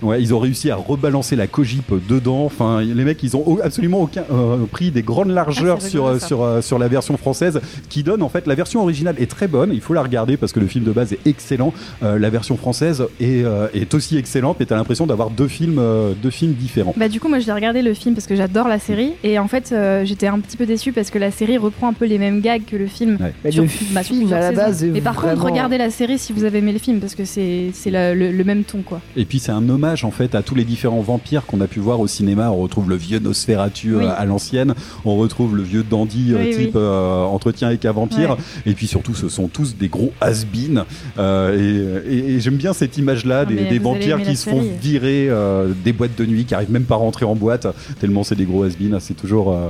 Ouais, 0.02 0.22
ils 0.22 0.34
ont 0.34 0.40
réussi 0.40 0.72
à 0.72 0.76
rebalancer 0.76 1.36
la 1.36 1.48
cogip 1.48 1.92
dedans. 2.10 2.46
Enfin, 2.46 2.82
les 2.82 3.04
mecs, 3.04 3.22
ils 3.24 3.36
ont 3.36 3.58
absolument 3.64 4.02
aucun 4.02 4.24
euh, 4.32 4.58
pris 4.72 4.92
des 4.92 5.04
grandes 5.04 5.30
largeurs 5.32 5.78
Ah, 5.82 5.88
sur 5.88 6.04
rigolo, 6.06 6.20
ça. 6.20 6.28
sur 6.28 6.44
euh, 6.44 6.62
sur 6.62 6.80
la 6.80 6.88
version 6.88 7.18
française, 7.18 7.60
qui 7.90 8.04
donne 8.04 8.22
en 8.22 8.30
fait 8.30 8.48
la 8.48 8.56
version 8.56 8.82
originale 8.82 9.16
est 9.20 9.30
très 9.30 9.48
bonne. 9.48 9.72
Il 9.74 9.82
faut 9.82 9.94
la 9.94 10.04
regarder 10.04 10.38
parce 10.38 10.52
que 10.52 10.60
le 10.60 10.68
film 10.68 10.84
de 10.86 10.92
base 10.92 11.14
est 11.14 11.20
excellent. 11.26 11.74
Euh, 12.04 12.20
la 12.20 12.30
version 12.30 12.58
française 12.58 13.04
est 13.20 13.44
euh, 13.44 13.68
est 13.74 13.94
aussi 13.94 14.18
excellente, 14.18 14.58
mais 14.60 14.66
t'as 14.66 14.76
l'impression 14.76 15.08
d'avoir 15.08 15.30
deux 15.30 15.48
films 15.48 15.80
euh, 15.96 16.14
deux 16.22 16.30
films 16.30 16.54
différents. 16.54 16.94
Bah 16.98 17.08
du 17.10 17.20
coup 17.20 17.28
moi 17.30 17.40
j'ai 17.40 17.52
regardé 17.52 17.82
le 17.82 17.94
film 17.94 18.16
parce 18.16 18.28
que 18.28 18.36
j'adore 18.36 18.68
la 18.68 18.80
série 18.80 19.14
et 19.24 19.40
en 19.40 19.48
fait 19.48 19.72
euh, 19.72 20.04
j'étais 20.06 20.28
un 20.28 20.40
petit 20.40 20.58
peu 20.58 20.66
déçue 20.66 20.92
parce 20.92 21.10
que 21.10 21.18
la 21.20 21.32
série 21.32 21.58
reprend 21.58 21.88
un 21.90 21.94
peu 21.94 22.06
les 22.06 22.18
mêmes 22.18 22.42
gags 22.42 22.64
que 22.66 22.76
le 22.76 22.88
film. 22.88 23.18
Ouais. 23.22 23.34
Mais 23.44 23.52
sur- 23.52 23.64
le 23.64 23.70
bah, 23.92 24.04
sur 24.04 24.10
film 24.16 24.20
plusieurs 24.22 24.40
à 24.40 24.42
la 24.42 24.50
saisons. 24.50 24.62
base 24.62 24.84
est 24.84 24.88
Mais 24.90 25.02
par 25.02 25.16
contre 25.16 25.42
regardez 25.44 25.78
la 25.78 25.90
série 25.90 26.18
si 26.20 26.34
vous 26.34 26.44
avez 26.44 26.60
aimé 26.60 26.74
le 26.74 26.80
film 26.80 27.00
parce 27.00 27.16
que 27.16 27.26
c'est 27.26 27.72
le, 27.86 28.32
le 28.32 28.44
même 28.44 28.64
ton 28.64 28.80
quoi. 28.82 29.02
Et 29.16 29.26
puis 29.26 29.40
c'est 29.40 29.52
un 29.52 29.68
hommage 29.70 30.04
en 30.06 30.12
fait 30.12 30.36
à 30.36 30.42
tous 30.42 30.56
les 30.56 30.64
différents 30.66 31.02
vampires 31.02 31.46
qu'on 31.46 31.62
a 31.62 31.68
pu 31.68 31.80
voir 31.80 32.00
au 32.00 32.08
cinéma. 32.08 32.52
On 32.52 32.58
retrouve 32.58 32.90
le 32.90 32.96
vieux 32.96 33.20
Nosferatu 33.20 33.96
euh, 33.96 34.00
Oui. 34.00 34.06
à 34.18 34.26
l'ancienne, 34.26 34.74
on 35.06 35.16
retrouve 35.16 35.56
le 35.56 35.64
vieux 35.64 35.84
dandy 35.84 36.34
Oui, 36.38 36.50
type 36.52 36.60
oui. 36.66 36.72
euh, 36.76 37.24
entretien 37.24 37.68
avec 37.70 37.86
un 37.86 37.92
vampire. 37.92 38.32
Ouais. 38.32 38.72
Et 38.72 38.74
puis 38.74 38.88
surtout, 38.88 39.14
ce 39.16 39.30
sont 39.30 39.48
tous 39.48 39.76
des 39.78 39.88
gros 39.88 40.12
has-been. 40.22 40.84
Euh, 41.18 42.04
et 42.08 42.16
et- 42.16 42.36
et 42.36 42.40
j'aime 42.40 42.56
bien 42.56 42.74
cette 42.74 42.98
image-là 42.98 43.46
des, 43.46 43.80
vampires 43.80 44.22
qui 44.22 44.36
se 44.36 44.50
font 44.50 44.64
virer 44.82 45.28
euh, 45.30 45.68
des 45.84 45.94
boîtes 45.94 46.16
de 46.18 46.26
nuit, 46.26 46.46
qui 46.46 46.56
arrivent 46.56 46.72
même 46.72 46.86
pas 46.86 46.96
à 46.96 47.00
rentrer 47.00 47.26
en 47.26 47.36
boîte, 47.36 47.68
tellement 48.00 48.24
c'est 48.24 48.36
des 48.36 48.46
gros 48.46 48.64
has-been. 48.64 48.98
C'est 49.00 49.14
toujours 49.16 49.52
euh, 49.52 49.70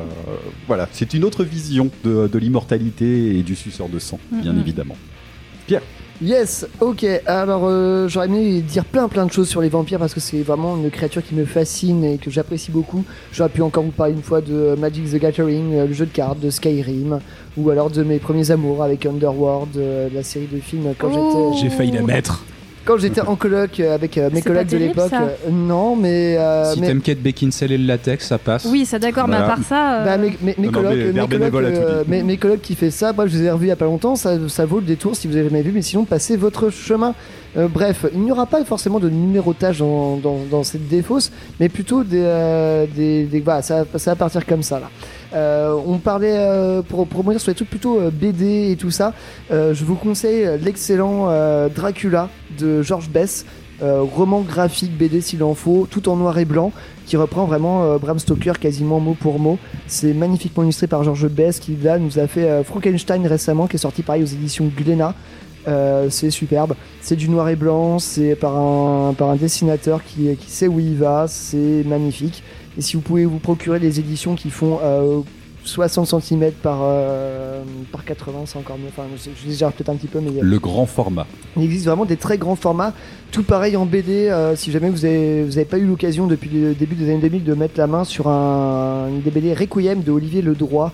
voilà, 0.67 0.87
c'est 0.91 1.13
une 1.13 1.23
autre 1.23 1.43
vision 1.43 1.89
de, 2.03 2.27
de 2.27 2.37
l'immortalité 2.39 3.37
et 3.37 3.43
du 3.43 3.55
suceur 3.55 3.89
de 3.89 3.99
sang, 3.99 4.19
bien 4.31 4.53
Mhm. 4.53 4.59
évidemment. 4.61 4.95
Pierre. 5.67 5.81
Yes, 6.21 6.65
ok. 6.79 7.05
Alors, 7.25 7.63
euh, 7.65 8.07
j'aurais 8.07 8.27
aimé 8.27 8.61
dire 8.61 8.85
plein 8.85 9.09
plein 9.09 9.25
de 9.25 9.31
choses 9.33 9.49
sur 9.49 9.59
les 9.61 9.67
vampires 9.67 9.99
parce 9.99 10.13
que 10.13 10.21
c'est 10.21 10.43
vraiment 10.43 10.77
une 10.77 10.89
créature 10.89 11.21
qui 11.21 11.35
me 11.35 11.43
fascine 11.43 12.05
et 12.05 12.17
que 12.17 12.31
j'apprécie 12.31 12.71
beaucoup. 12.71 13.03
J'aurais 13.33 13.49
pu 13.49 13.61
encore 13.61 13.83
vous 13.83 13.91
parler 13.91 14.13
une 14.13 14.21
fois 14.21 14.39
de 14.39 14.75
Magic 14.79 15.11
the 15.11 15.17
Gathering, 15.19 15.73
euh, 15.73 15.85
le 15.87 15.93
jeu 15.93 16.05
de 16.05 16.11
cartes, 16.11 16.39
de 16.39 16.49
Skyrim, 16.49 17.19
ou 17.57 17.69
alors 17.69 17.89
de 17.89 18.01
mes 18.03 18.19
premiers 18.19 18.49
amours 18.51 18.81
avec 18.81 19.05
Underworld, 19.05 19.75
euh, 19.75 20.07
la 20.13 20.23
série 20.23 20.47
de 20.49 20.59
films 20.61 20.93
quand 20.97 21.09
Oh. 21.13 21.51
j'étais 21.53 21.63
J'ai 21.69 21.75
failli 21.75 21.91
la 21.91 22.01
mettre. 22.01 22.45
Quand 22.85 22.97
j'étais 22.97 23.21
en 23.21 23.35
coloc 23.35 23.79
euh, 23.79 23.95
avec 23.95 24.17
euh, 24.17 24.29
mes 24.31 24.41
collègues 24.41 24.69
de 24.69 24.77
l'époque. 24.77 25.11
euh, 25.13 25.49
non, 25.51 25.95
mais, 25.95 26.37
euh, 26.37 26.73
si 26.73 26.79
mais 26.79 26.87
t'aimes 26.87 27.01
Kate 27.01 27.19
Beckinsale 27.19 27.71
et 27.71 27.77
le 27.77 27.85
latex, 27.87 28.27
ça 28.27 28.37
passe. 28.37 28.65
Oui, 28.65 28.85
ça 28.85 28.99
d'accord, 28.99 29.27
mais 29.27 29.35
à 29.35 29.43
part 29.43 29.63
ça. 29.63 30.01
euh, 30.01 30.05
Bah, 30.05 30.17
mes, 30.17 30.37
mes, 30.41 30.55
mes 30.57 30.67
Non, 30.67 30.71
colocs, 30.71 30.93
mes 30.95 31.27
colocs, 31.27 32.07
mes- 32.07 32.37
colocs 32.37 32.61
qui 32.61 32.75
fait 32.75 32.91
ça, 32.91 33.11
moi 33.13 33.27
je 33.27 33.37
les 33.37 33.43
ai 33.45 33.51
revus 33.51 33.65
il 33.65 33.69
y 33.69 33.71
a 33.71 33.75
pas 33.75 33.85
longtemps, 33.85 34.15
ça, 34.15 34.37
ça 34.47 34.65
vaut 34.65 34.79
le 34.79 34.85
détour 34.85 35.15
si 35.15 35.27
vous 35.27 35.35
avez 35.35 35.45
jamais 35.49 35.61
vu, 35.61 35.71
mais 35.73 35.81
sinon 35.81 36.05
passez 36.05 36.37
votre 36.37 36.69
chemin. 36.69 37.13
Euh, 37.57 37.67
bref, 37.69 38.05
il 38.13 38.19
n'y 38.19 38.31
aura 38.31 38.45
pas 38.45 38.63
forcément 38.65 38.99
de 38.99 39.09
numérotage 39.09 39.79
dans, 39.79 40.17
dans, 40.17 40.39
dans 40.51 40.63
cette 40.63 40.87
défausse, 40.89 41.31
mais 41.59 41.69
plutôt 41.69 42.03
des, 42.03 42.21
euh, 42.21 42.85
des, 42.93 43.23
des- 43.23 43.39
voilà, 43.39 43.61
ça, 43.61 43.85
ça 43.95 44.11
va 44.11 44.15
partir 44.15 44.45
comme 44.45 44.61
ça 44.63 44.79
là. 44.79 44.89
Euh, 45.33 45.75
on 45.85 45.97
parlait 45.97 46.35
euh, 46.35 46.81
pour, 46.81 47.07
revenir 47.13 47.39
sur 47.39 47.51
les 47.51 47.55
trucs 47.55 47.69
plutôt 47.69 47.99
euh, 47.99 48.11
BD 48.11 48.71
et 48.71 48.75
tout 48.75 48.91
ça. 48.91 49.13
je 49.49 49.83
vous 49.83 49.95
conseille 49.95 50.47
l'excellent 50.61 51.27
Dracula 51.75 52.29
de 52.57 52.81
George 52.81 53.09
Bess, 53.09 53.45
roman 53.81 54.41
graphique 54.41 54.97
BD 54.97 55.21
s'il 55.21 55.43
en 55.43 55.53
faut, 55.53 55.87
tout 55.89 56.09
en 56.09 56.15
noir 56.15 56.37
et 56.37 56.45
blanc, 56.45 56.71
qui 57.05 57.17
reprend 57.17 57.45
vraiment 57.45 57.97
Bram 57.97 58.19
Stoker 58.19 58.53
quasiment 58.59 58.99
mot 58.99 59.15
pour 59.19 59.39
mot. 59.39 59.57
C'est 59.87 60.13
magnifiquement 60.13 60.63
illustré 60.63 60.87
par 60.87 61.03
George 61.03 61.27
Bess 61.27 61.59
qui 61.59 61.75
là 61.75 61.97
nous 61.99 62.19
a 62.19 62.27
fait 62.27 62.63
Frankenstein 62.63 63.25
récemment, 63.27 63.67
qui 63.67 63.75
est 63.75 63.79
sorti 63.79 64.01
pareil 64.01 64.23
aux 64.23 64.27
éditions 64.27 64.71
Glénat. 64.75 65.13
C'est 66.09 66.31
superbe. 66.31 66.75
C'est 67.01 67.15
du 67.15 67.29
noir 67.29 67.49
et 67.49 67.55
blanc, 67.55 67.99
c'est 67.99 68.35
par 68.35 68.57
un, 68.57 69.13
par 69.13 69.29
un 69.29 69.35
dessinateur 69.35 70.03
qui, 70.03 70.35
qui 70.35 70.51
sait 70.51 70.67
où 70.67 70.79
il 70.79 70.95
va, 70.95 71.25
c'est 71.27 71.83
magnifique. 71.85 72.43
Et 72.77 72.81
si 72.81 72.95
vous 72.95 73.01
pouvez 73.01 73.25
vous 73.25 73.39
procurer 73.39 73.79
les 73.79 73.99
éditions 73.99 74.35
qui 74.35 74.49
font 74.49 74.79
euh, 74.83 75.21
60 75.63 76.21
cm 76.21 76.51
par, 76.61 76.79
euh, 76.83 77.63
par 77.91 78.03
80, 78.05 78.39
c'est 78.45 78.57
encore 78.57 78.77
mieux. 78.77 78.87
Enfin, 78.89 79.03
je, 79.15 79.29
je 79.35 79.45
exagère 79.45 79.71
peut-être 79.71 79.89
un 79.89 79.95
petit 79.95 80.07
peu, 80.07 80.19
mais 80.19 80.31
Le 80.41 80.59
grand 80.59 80.85
format. 80.85 81.25
il 81.57 81.63
existe 81.63 81.85
vraiment 81.85 82.05
des 82.05 82.17
très 82.17 82.37
grands 82.37 82.55
formats. 82.55 82.93
Tout 83.31 83.43
pareil 83.43 83.75
en 83.75 83.85
BD, 83.85 84.29
euh, 84.29 84.55
si 84.55 84.71
jamais 84.71 84.89
vous 84.89 85.05
avez, 85.05 85.43
vous 85.43 85.57
avez 85.57 85.65
pas 85.65 85.77
eu 85.77 85.85
l'occasion 85.85 86.27
depuis 86.27 86.49
le 86.49 86.73
début 86.73 86.95
des 86.95 87.09
années 87.09 87.21
2000 87.21 87.43
de 87.43 87.53
mettre 87.53 87.77
la 87.77 87.87
main 87.87 88.03
sur 88.03 88.27
un, 88.27 89.07
une 89.09 89.21
des 89.21 89.31
BD 89.31 89.53
Requiem 89.53 90.03
de 90.03 90.11
Olivier 90.11 90.41
Ledroit, 90.41 90.91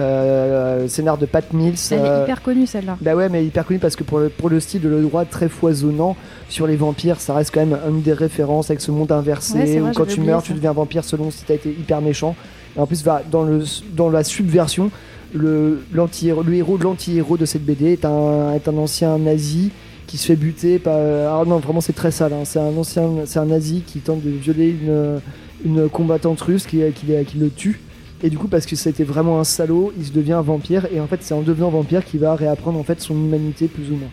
euh, 0.00 0.88
scénar 0.88 1.18
de 1.18 1.26
Pat 1.26 1.52
Mills. 1.52 1.74
Elle 1.90 1.98
euh, 1.98 2.20
est 2.20 2.22
hyper 2.24 2.42
connue 2.42 2.66
celle-là. 2.66 2.96
bah 3.00 3.14
ouais, 3.14 3.28
mais 3.28 3.44
hyper 3.44 3.64
connu 3.66 3.78
parce 3.78 3.96
que 3.96 4.04
pour 4.04 4.18
le, 4.18 4.28
pour 4.28 4.48
le 4.48 4.60
style 4.60 4.80
de 4.80 4.88
le 4.88 5.02
droit 5.02 5.24
très 5.24 5.48
foisonnant 5.48 6.16
sur 6.48 6.66
les 6.66 6.76
vampires, 6.76 7.20
ça 7.20 7.34
reste 7.34 7.52
quand 7.52 7.64
même 7.64 7.78
une 7.88 8.02
des 8.02 8.12
références 8.12 8.70
avec 8.70 8.80
ce 8.80 8.90
monde 8.90 9.12
inversé 9.12 9.58
Ouais, 9.58 9.80
où 9.80 9.92
quand 9.92 10.06
tu 10.06 10.20
meurs, 10.20 10.40
ça. 10.40 10.46
tu 10.48 10.54
deviens 10.54 10.72
vampire 10.72 11.04
selon 11.04 11.30
si 11.30 11.44
t'as 11.44 11.54
été 11.54 11.70
hyper 11.70 12.00
méchant. 12.00 12.34
Et 12.76 12.80
en 12.80 12.86
plus, 12.86 13.04
dans 13.30 13.42
le 13.42 13.64
dans 13.94 14.10
la 14.10 14.24
subversion, 14.24 14.90
le 15.34 15.82
le 15.92 16.54
héros 16.54 16.78
de 16.78 16.84
l'anti-héros 16.84 17.36
de 17.36 17.44
cette 17.44 17.64
BD 17.64 17.92
est 17.92 18.04
un 18.04 18.52
est 18.54 18.68
un 18.68 18.76
ancien 18.76 19.18
nazi 19.18 19.70
qui 20.06 20.18
se 20.18 20.26
fait 20.26 20.36
buter 20.36 20.78
par 20.78 20.96
ah 20.96 21.44
non 21.46 21.58
vraiment 21.58 21.80
c'est 21.80 21.92
très 21.92 22.10
sale 22.10 22.32
hein. 22.32 22.42
c'est 22.44 22.58
un 22.58 22.76
ancien 22.76 23.08
c'est 23.26 23.38
un 23.38 23.44
nazi 23.44 23.82
qui 23.86 24.00
tente 24.00 24.22
de 24.22 24.30
violer 24.30 24.70
une 24.70 25.20
une 25.64 25.88
combattante 25.88 26.40
russe 26.40 26.66
qui 26.66 26.80
qui, 26.94 27.06
qui 27.26 27.38
le 27.38 27.50
tue 27.50 27.80
et 28.22 28.30
du 28.30 28.38
coup, 28.38 28.48
parce 28.48 28.66
que 28.66 28.76
c'était 28.76 29.04
vraiment 29.04 29.40
un 29.40 29.44
salaud, 29.44 29.92
il 29.98 30.04
se 30.06 30.12
devient 30.12 30.34
un 30.34 30.42
vampire. 30.42 30.86
Et 30.92 31.00
en 31.00 31.06
fait, 31.06 31.18
c'est 31.22 31.34
en 31.34 31.40
devenant 31.40 31.70
vampire 31.70 32.04
qu'il 32.04 32.20
va 32.20 32.34
réapprendre 32.34 32.78
en 32.78 32.84
fait 32.84 33.00
son 33.00 33.14
humanité 33.14 33.66
plus 33.66 33.90
ou 33.90 33.96
moins. 33.96 34.10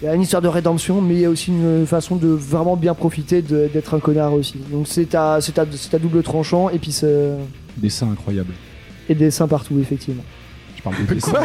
Il 0.00 0.06
y 0.06 0.08
a 0.08 0.14
une 0.14 0.22
histoire 0.22 0.42
de 0.42 0.48
rédemption, 0.48 1.00
mais 1.00 1.14
il 1.14 1.20
y 1.20 1.24
a 1.24 1.30
aussi 1.30 1.50
une 1.50 1.86
façon 1.86 2.16
de 2.16 2.28
vraiment 2.28 2.76
bien 2.76 2.94
profiter 2.94 3.40
d'être 3.42 3.94
un 3.94 4.00
connard 4.00 4.32
aussi. 4.34 4.54
Donc 4.70 4.86
c'est 4.88 5.14
à, 5.14 5.38
c'est 5.40 5.58
à, 5.58 5.66
c'est 5.70 5.94
à 5.94 5.98
double 5.98 6.22
tranchant 6.24 6.70
et 6.70 6.78
puis 6.78 6.90
c'est- 6.92 7.36
Dessin 7.76 8.10
incroyable. 8.10 8.52
et 9.08 9.14
des 9.14 9.30
seins 9.30 9.46
partout 9.48 9.78
effectivement. 9.80 10.24
Je 10.76 10.82
parle 10.82 10.96
de 11.06 11.14
dessin. 11.14 11.32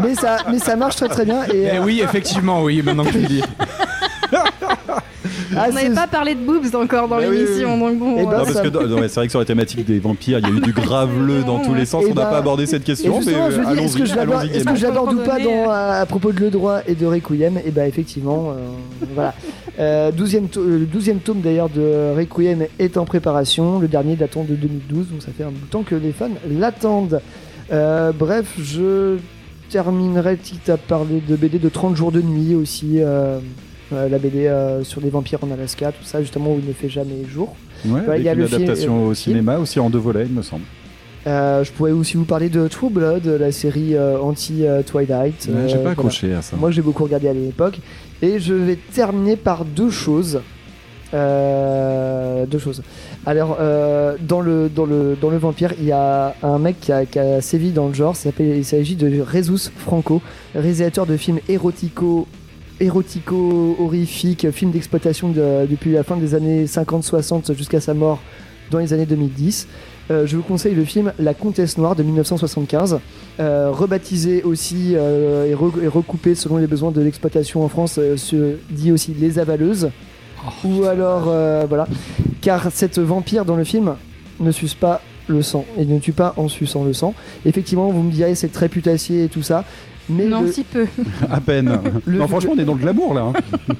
mais 0.00 0.14
ça, 0.14 0.36
mais 0.50 0.58
ça 0.60 0.76
marche 0.76 0.94
très 0.96 1.08
très 1.08 1.24
bien. 1.24 1.44
Et 1.46 1.68
Eh 1.72 1.78
euh, 1.78 1.84
oui, 1.84 2.00
effectivement, 2.02 2.62
oui, 2.62 2.80
maintenant 2.82 3.04
que 3.04 3.10
tu 3.10 3.18
le 3.18 3.26
dis. 3.26 3.42
ah, 5.56 5.66
On 5.68 5.72
n'avait 5.72 5.94
pas 5.94 6.06
parlé 6.06 6.34
de 6.34 6.40
boobs 6.40 6.74
encore 6.74 7.08
dans 7.08 7.16
Bah 7.16 7.22
oui, 7.28 7.38
l'émission, 7.38 7.78
donc 7.78 7.98
bon. 7.98 8.16
Eh 8.18 8.22
ben, 8.24 8.32
euh, 8.32 8.38
Non, 8.38 8.44
parce 8.44 8.52
ça- 8.52 8.62
que 8.62 8.68
dans- 8.68 8.82
non, 8.86 9.00
mais 9.00 9.08
c'est 9.08 9.16
vrai 9.20 9.26
que 9.26 9.30
sur 9.30 9.38
la 9.40 9.44
thématique 9.46 9.84
des 9.84 9.98
vampires, 9.98 10.38
il 10.40 10.48
y 10.48 10.50
a 10.52 10.54
eu 10.54 10.60
du 10.60 10.72
graveleux 10.72 11.42
dans 11.46 11.60
tous 11.60 11.74
les 11.74 11.86
sens. 11.86 12.04
Eh 12.06 12.10
On 12.12 12.14
n'a 12.14 12.24
ben, 12.24 12.30
pas 12.30 12.38
abordé 12.38 12.66
cette 12.66 12.82
Et 12.82 12.86
question, 12.86 13.20
mais 13.24 13.34
euh, 13.34 13.74
est-ce 13.76 13.96
que 13.96 14.84
l'aborde 14.86 15.14
ou 15.14 15.18
pas 15.18 15.38
dans, 15.38 15.70
à, 15.70 16.00
à 16.00 16.06
propos 16.06 16.32
de 16.32 16.40
Le 16.40 16.50
Droit 16.50 16.80
et 16.86 16.94
de 16.94 17.06
Requiem 17.06 17.58
Et 17.64 17.70
bah 17.70 17.86
effectivement, 17.86 18.50
euh, 18.50 19.06
voilà. 19.14 19.34
Euh, 19.80 20.12
12e 20.12 20.48
to- 20.48 20.62
le 20.64 20.86
12e 20.86 21.18
tome 21.18 21.40
d'ailleurs 21.40 21.68
de 21.68 22.14
Requiem 22.16 22.64
est 22.78 22.96
en 22.96 23.04
préparation, 23.04 23.78
le 23.80 23.88
dernier 23.88 24.14
datant 24.16 24.44
de 24.44 24.54
2012, 24.54 25.08
donc 25.08 25.22
ça 25.22 25.28
fait 25.36 25.42
un 25.44 25.48
bout 25.50 25.64
de 25.66 25.70
temps 25.70 25.82
que 25.82 25.94
les 25.96 26.12
fans 26.12 26.28
l'attendent. 26.48 27.20
Euh, 27.72 28.12
bref, 28.16 28.46
je 28.62 29.16
terminerai, 29.70 30.36
quitte 30.36 30.68
à 30.68 30.76
parler 30.76 31.20
de 31.26 31.34
BD 31.34 31.58
de 31.58 31.68
30 31.68 31.96
jours 31.96 32.12
de 32.12 32.20
nuit 32.22 32.54
aussi, 32.54 33.00
euh, 33.92 34.08
la 34.08 34.18
BD 34.18 34.46
euh, 34.46 34.82
sur 34.84 35.00
les 35.00 35.10
vampires 35.10 35.38
en 35.42 35.50
Alaska, 35.50 35.92
tout 35.92 36.04
ça 36.04 36.20
justement 36.20 36.52
où 36.54 36.58
il 36.62 36.66
ne 36.68 36.72
fait 36.72 36.88
jamais 36.88 37.24
jour. 37.28 37.54
Ouais, 37.86 38.00
il 38.18 38.24
y 38.24 38.28
a 38.28 38.32
une 38.32 38.38
le 38.40 38.46
film- 38.46 38.62
adaptation 38.62 38.94
le 38.96 39.10
au 39.10 39.14
film. 39.14 39.34
cinéma, 39.36 39.58
aussi 39.58 39.78
en 39.80 39.90
deux 39.90 39.98
volets, 39.98 40.24
il 40.26 40.32
me 40.34 40.42
semble. 40.42 40.64
Euh, 41.26 41.64
je 41.64 41.72
pourrais 41.72 41.90
aussi 41.92 42.16
vous 42.16 42.24
parler 42.24 42.48
de 42.50 42.68
True 42.68 42.90
Blood, 42.90 43.26
la 43.26 43.50
série 43.52 43.94
euh, 43.96 44.18
anti-Twilight. 44.20 45.48
Ouais, 45.48 45.62
J'ai 45.68 45.74
pas 45.74 45.80
voilà. 45.80 45.90
accroché 45.92 46.34
à 46.34 46.42
ça. 46.42 46.56
Moi, 46.56 46.70
j'ai 46.70 46.82
beaucoup 46.82 47.04
regardé 47.04 47.28
à 47.28 47.32
l'époque. 47.32 47.78
Et 48.22 48.38
je 48.40 48.52
vais 48.54 48.76
terminer 48.92 49.36
par 49.36 49.64
deux 49.64 49.90
choses. 49.90 50.40
Deux 51.12 52.58
choses. 52.58 52.82
Alors, 53.26 53.56
dans, 54.20 54.40
le, 54.40 54.68
dans, 54.68 54.84
le, 54.84 55.16
dans 55.20 55.30
le 55.30 55.38
vampire, 55.38 55.72
il 55.78 55.86
y 55.86 55.92
a 55.92 56.34
un 56.42 56.58
mec 56.58 56.80
qui 56.80 56.92
a, 56.92 57.06
qui 57.06 57.18
a 57.18 57.40
sévi 57.40 57.70
dans 57.70 57.88
le 57.88 57.94
genre. 57.94 58.14
Il 58.40 58.64
s'agit 58.64 58.96
de 58.96 59.24
Jesus 59.32 59.70
Franco, 59.76 60.20
réalisateur 60.54 61.06
de 61.06 61.16
films 61.16 61.38
érotico 61.48 62.26
érotico 62.80 63.76
horrifiques, 63.80 64.50
films 64.50 64.70
d'exploitation 64.70 65.28
de- 65.28 65.66
depuis 65.70 65.92
la 65.92 66.02
fin 66.02 66.16
des 66.16 66.34
années 66.34 66.66
50-60 66.66 67.54
jusqu'à 67.56 67.80
sa 67.80 67.94
mort 67.94 68.20
dans 68.70 68.78
les 68.78 68.92
années 68.92 69.06
2010. 69.06 69.68
Euh, 70.10 70.26
je 70.26 70.36
vous 70.36 70.42
conseille 70.42 70.74
le 70.74 70.84
film 70.84 71.12
La 71.18 71.32
Comtesse 71.34 71.78
Noire 71.78 71.96
de 71.96 72.02
1975, 72.02 72.98
euh, 73.40 73.70
rebaptisé 73.72 74.42
aussi 74.42 74.92
euh, 74.94 75.46
et, 75.50 75.54
re- 75.54 75.82
et 75.82 75.88
recoupé 75.88 76.34
selon 76.34 76.58
les 76.58 76.66
besoins 76.66 76.90
de 76.90 77.00
l'exploitation 77.00 77.64
en 77.64 77.68
France, 77.68 77.96
euh, 77.98 78.16
se 78.16 78.56
dit 78.70 78.92
aussi 78.92 79.14
Les 79.18 79.38
Avaleuses. 79.38 79.90
Ou 80.64 80.84
alors, 80.84 81.24
euh, 81.28 81.64
voilà. 81.66 81.86
Car 82.42 82.70
cette 82.70 82.98
vampire 82.98 83.46
dans 83.46 83.56
le 83.56 83.64
film 83.64 83.94
ne 84.40 84.50
suce 84.50 84.74
pas 84.74 85.00
le 85.26 85.40
sang 85.40 85.64
et 85.78 85.86
ne 85.86 85.98
tue 85.98 86.12
pas 86.12 86.34
en 86.36 86.48
suçant 86.48 86.84
le 86.84 86.92
sang. 86.92 87.14
Effectivement, 87.46 87.88
vous 87.88 88.02
me 88.02 88.10
direz 88.12 88.34
c'est 88.34 88.52
très 88.52 88.68
putassier 88.68 89.24
et 89.24 89.28
tout 89.28 89.42
ça. 89.42 89.64
Mais 90.08 90.26
non, 90.26 90.42
le, 90.42 90.52
si 90.52 90.64
peu. 90.64 90.86
À 91.30 91.40
peine. 91.40 91.80
Le- 92.06 92.18
non, 92.18 92.28
franchement, 92.28 92.52
on 92.54 92.58
est 92.58 92.64
dans 92.64 92.74
le 92.74 92.80
glamour 92.80 93.14
là. 93.14 93.22
hein. 93.22 93.32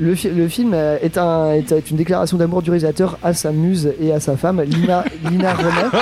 le, 0.00 0.14
fi- 0.14 0.30
le 0.30 0.48
film 0.48 0.74
est, 0.74 1.18
un, 1.18 1.52
est, 1.52 1.72
est 1.72 1.90
une 1.90 1.96
déclaration 1.96 2.36
d'amour 2.36 2.62
du 2.62 2.70
réalisateur 2.70 3.18
à 3.22 3.34
sa 3.34 3.50
muse 3.52 3.92
et 4.00 4.12
à 4.12 4.20
sa 4.20 4.36
femme, 4.36 4.62
Lina, 4.62 5.04
Lina 5.30 5.54
Romet. 5.54 5.98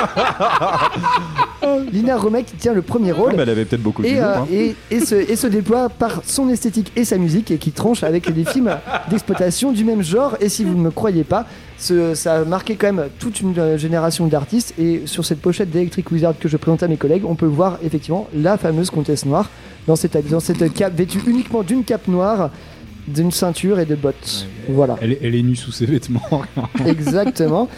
Lina 1.92 2.16
Romet 2.16 2.42
qui 2.44 2.56
tient 2.56 2.72
le 2.74 2.82
premier 2.82 3.12
rôle. 3.12 3.30
Ouais, 3.30 3.36
bah, 3.36 3.42
elle 3.44 3.50
avait 3.50 3.64
peut-être 3.64 3.82
beaucoup 3.82 4.02
de 4.02 4.08
et, 4.08 4.20
euh, 4.20 4.36
hein. 4.38 4.46
et, 4.52 4.74
et 4.90 5.00
se, 5.00 5.14
et 5.14 5.36
se 5.36 5.46
déploie 5.46 5.88
par 5.88 6.20
son 6.24 6.48
esthétique 6.48 6.92
et 6.96 7.04
sa 7.04 7.16
musique 7.18 7.50
et 7.50 7.58
qui 7.58 7.70
tranche 7.72 8.02
avec 8.02 8.30
des 8.32 8.44
films 8.44 8.70
d'exploitation 9.10 9.72
du 9.72 9.84
même 9.84 10.02
genre. 10.02 10.36
Et 10.40 10.48
si 10.48 10.64
vous 10.64 10.74
ne 10.74 10.80
me 10.82 10.90
croyez 10.90 11.24
pas, 11.24 11.46
ce- 11.78 12.14
ça 12.14 12.34
a 12.36 12.44
marqué 12.44 12.76
quand 12.76 12.92
même 12.92 13.06
toute 13.18 13.40
une 13.40 13.58
euh, 13.58 13.78
génération 13.78 14.26
d'artistes. 14.26 14.74
Et 14.78 15.02
sur 15.06 15.24
cette 15.24 15.40
pochette 15.40 15.70
d'Electric 15.70 16.10
Wizard 16.10 16.34
que 16.38 16.48
je 16.48 16.56
présente 16.56 16.82
à 16.82 16.88
mes 16.88 16.96
collègues, 16.96 17.24
on 17.26 17.34
peut 17.34 17.46
voir 17.46 17.78
effectivement 17.84 18.28
la 18.34 18.56
fameuse 18.58 18.90
comtesse 18.90 19.24
noire 19.24 19.48
dans 19.86 19.96
cette, 19.96 20.28
dans 20.28 20.40
cette 20.40 20.72
cape 20.74 20.94
vêtue 20.96 21.20
uniquement 21.26 21.62
d'une 21.62 21.84
cape 21.84 22.08
noire, 22.08 22.50
d'une 23.08 23.30
ceinture 23.30 23.78
et 23.78 23.86
de 23.86 23.94
bottes. 23.94 24.46
Voilà. 24.68 24.96
Elle, 25.00 25.12
est- 25.12 25.18
elle 25.22 25.34
est 25.34 25.42
nue 25.42 25.56
sous 25.56 25.72
ses 25.72 25.86
vêtements. 25.86 26.42
Exactement. 26.86 27.68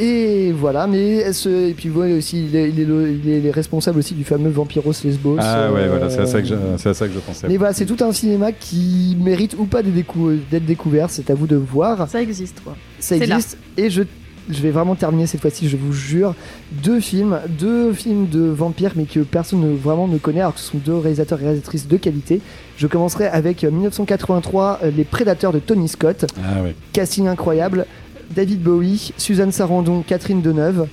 Et 0.00 0.52
voilà, 0.52 0.86
mais 0.86 1.16
elle 1.16 1.34
se- 1.34 1.70
et 1.70 1.74
puis 1.74 1.88
voilà 1.88 2.14
aussi, 2.14 2.44
il 2.46 2.54
est, 2.54 2.68
il 2.68 2.78
est 2.78 2.84
le- 2.84 3.10
il 3.10 3.46
est 3.46 3.50
responsable 3.50 3.98
aussi 3.98 4.14
du 4.14 4.22
fameux 4.22 4.50
Vampiros 4.50 4.92
Lesbos. 5.02 5.38
Ah 5.40 5.72
ouais, 5.72 5.80
euh, 5.80 5.88
voilà, 5.88 6.08
c'est 6.10 6.20
à 6.20 6.26
ça 6.26 6.40
que 6.40 6.46
je, 6.46 6.54
à 6.54 6.94
ça 6.94 7.08
que 7.08 7.14
je 7.14 7.18
pensais. 7.18 7.48
mais 7.48 7.56
voilà, 7.56 7.72
c'est 7.72 7.86
tout 7.86 7.96
un 8.04 8.12
cinéma 8.12 8.52
qui 8.52 9.16
mérite 9.20 9.56
ou 9.58 9.64
pas 9.64 9.82
d'être 9.82 9.94
décou- 9.96 10.38
d'être 10.50 10.66
découvert, 10.66 11.10
c'est 11.10 11.28
à 11.30 11.34
vous 11.34 11.48
de 11.48 11.56
voir. 11.56 12.08
Ça 12.08 12.22
existe, 12.22 12.60
quoi. 12.62 12.76
Ça 13.00 13.16
existe 13.16 13.58
et 13.76 13.90
je, 13.90 14.02
je 14.50 14.60
vais 14.62 14.70
vraiment 14.70 14.94
terminer 14.94 15.26
cette 15.26 15.40
fois-ci, 15.40 15.68
je 15.68 15.76
vous 15.76 15.92
jure. 15.92 16.34
Deux 16.72 17.00
films, 17.00 17.38
deux 17.48 17.92
films 17.92 18.28
de 18.28 18.40
vampires, 18.40 18.92
mais 18.96 19.04
que 19.04 19.20
personne 19.20 19.60
ne, 19.60 19.76
vraiment 19.76 20.08
ne 20.08 20.18
connaît, 20.18 20.40
alors 20.40 20.54
que 20.54 20.60
ce 20.60 20.70
sont 20.70 20.78
deux 20.78 20.96
réalisateurs 20.96 21.40
et 21.40 21.44
réalisatrices 21.44 21.86
de 21.88 21.96
qualité. 21.96 22.40
Je 22.76 22.86
commencerai 22.86 23.26
avec 23.26 23.64
euh, 23.64 23.70
1983, 23.70 24.80
euh, 24.84 24.90
Les 24.96 25.04
Prédateurs 25.04 25.52
de 25.52 25.58
Tony 25.58 25.88
Scott. 25.88 26.26
Ah. 26.42 26.62
Casting 26.92 27.26
incroyable. 27.26 27.86
David 28.34 28.62
Bowie, 28.62 29.12
Suzanne 29.16 29.52
Sarandon, 29.52 30.02
Catherine 30.06 30.42
Deneuve. 30.42 30.86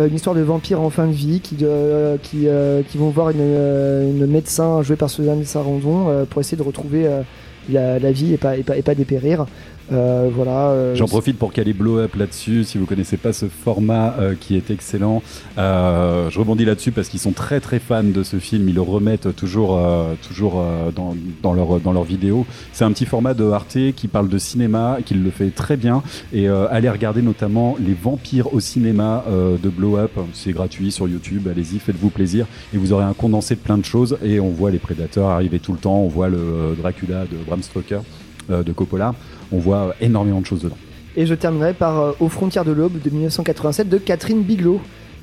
Euh, 0.00 0.06
une 0.08 0.14
histoire 0.14 0.36
de 0.36 0.42
vampires 0.42 0.80
en 0.80 0.90
fin 0.90 1.06
de 1.06 1.12
vie 1.12 1.40
qui, 1.40 1.56
de- 1.56 2.16
qui, 2.22 2.46
euh, 2.46 2.82
qui 2.88 2.98
vont 2.98 3.10
voir 3.10 3.30
une, 3.30 3.38
euh, 3.40 4.08
une 4.10 4.26
médecin 4.26 4.82
jouée 4.82 4.94
par 4.96 5.10
Suzanne 5.10 5.44
Sarandon 5.44 6.08
euh, 6.08 6.24
pour 6.24 6.40
essayer 6.40 6.56
de 6.56 6.62
retrouver 6.62 7.06
euh, 7.06 7.22
la, 7.70 7.98
la 7.98 8.12
vie 8.12 8.32
et 8.34 8.36
pas, 8.36 8.56
et 8.56 8.62
pas, 8.62 8.76
et 8.76 8.82
pas 8.82 8.94
dépérir. 8.94 9.46
Euh, 9.90 10.28
voilà. 10.34 10.70
euh, 10.70 10.94
J'en 10.94 11.06
profite 11.06 11.38
pour 11.38 11.52
caler 11.52 11.72
Blow 11.72 11.98
Up 11.98 12.14
là-dessus. 12.16 12.64
Si 12.64 12.76
vous 12.76 12.84
connaissez 12.84 13.16
pas 13.16 13.32
ce 13.32 13.46
format 13.46 14.14
euh, 14.18 14.34
qui 14.38 14.54
est 14.56 14.70
excellent, 14.70 15.22
euh, 15.56 16.28
je 16.30 16.38
rebondis 16.38 16.64
là-dessus 16.66 16.92
parce 16.92 17.08
qu'ils 17.08 17.20
sont 17.20 17.32
très 17.32 17.60
très 17.60 17.78
fans 17.78 18.02
de 18.04 18.22
ce 18.22 18.38
film. 18.38 18.68
Ils 18.68 18.74
le 18.74 18.82
remettent 18.82 19.34
toujours, 19.34 19.78
euh, 19.78 20.14
toujours 20.26 20.56
euh, 20.60 20.90
dans, 20.90 21.16
dans 21.42 21.54
leur 21.54 21.80
dans 21.80 21.92
leurs 21.92 22.04
vidéos. 22.04 22.44
C'est 22.72 22.84
un 22.84 22.92
petit 22.92 23.06
format 23.06 23.32
de 23.32 23.44
Arte 23.50 23.78
qui 23.96 24.08
parle 24.08 24.28
de 24.28 24.38
cinéma, 24.38 24.98
qui 25.04 25.14
le 25.14 25.30
fait 25.30 25.50
très 25.50 25.76
bien. 25.76 26.02
Et 26.32 26.48
allez 26.48 26.90
regarder 26.90 27.22
notamment 27.22 27.76
les 27.80 27.94
vampires 27.94 28.52
au 28.52 28.60
cinéma 28.60 29.24
de 29.30 29.68
Blow 29.68 29.96
Up. 29.96 30.12
C'est 30.34 30.52
gratuit 30.52 30.92
sur 30.92 31.08
YouTube. 31.08 31.48
Allez-y, 31.50 31.78
faites-vous 31.78 32.10
plaisir 32.10 32.46
et 32.74 32.78
vous 32.78 32.92
aurez 32.92 33.04
un 33.04 33.14
condensé 33.14 33.54
de 33.54 33.60
plein 33.60 33.78
de 33.78 33.84
choses. 33.84 34.18
Et 34.24 34.40
on 34.40 34.50
voit 34.50 34.70
les 34.70 34.78
prédateurs 34.78 35.28
arriver 35.28 35.58
tout 35.58 35.72
le 35.72 35.78
temps. 35.78 35.98
On 35.98 36.08
voit 36.08 36.28
le 36.28 36.74
Dracula 36.78 37.24
de 37.24 37.36
Bram 37.46 37.62
Stoker 37.62 38.00
de 38.48 38.72
Coppola. 38.72 39.14
On 39.52 39.58
voit 39.58 39.94
énormément 40.00 40.40
de 40.40 40.46
choses 40.46 40.62
dedans. 40.62 40.76
Et 41.16 41.26
je 41.26 41.34
terminerai 41.34 41.74
par 41.74 41.98
euh, 41.98 42.12
Aux 42.20 42.28
frontières 42.28 42.64
de 42.64 42.72
l'aube 42.72 43.00
de 43.02 43.10
1987 43.10 43.88
de 43.88 43.98
Catherine 43.98 44.42
Bigelow. 44.42 44.80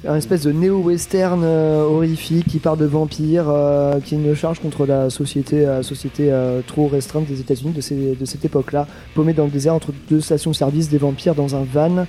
Un 0.08 0.18
espèce 0.18 0.44
de 0.44 0.52
néo-western 0.52 1.42
euh, 1.44 1.84
horrifique 1.84 2.48
qui 2.48 2.60
part 2.60 2.78
de 2.78 2.86
vampires, 2.86 3.46
euh, 3.48 4.00
qui 4.00 4.14
est 4.14 4.18
une 4.18 4.36
charge 4.36 4.60
contre 4.60 4.86
la 4.86 5.10
société, 5.10 5.66
société 5.82 6.32
trop 6.68 6.88
restreinte 6.88 7.26
des 7.26 7.40
États-Unis 7.40 7.74
de, 7.74 8.26
cette 8.26 8.46
époque-là, 8.46 8.88
paumé 9.16 9.34
dans 9.34 9.46
le 9.46 9.52
désert 9.52 9.74
entre 9.74 9.94
deux 10.10 10.22
stations-service, 10.22 10.90
des 10.90 11.00
vampires 11.00 11.34
dans 11.34 11.56
un 11.56 11.64
van. 11.64 12.06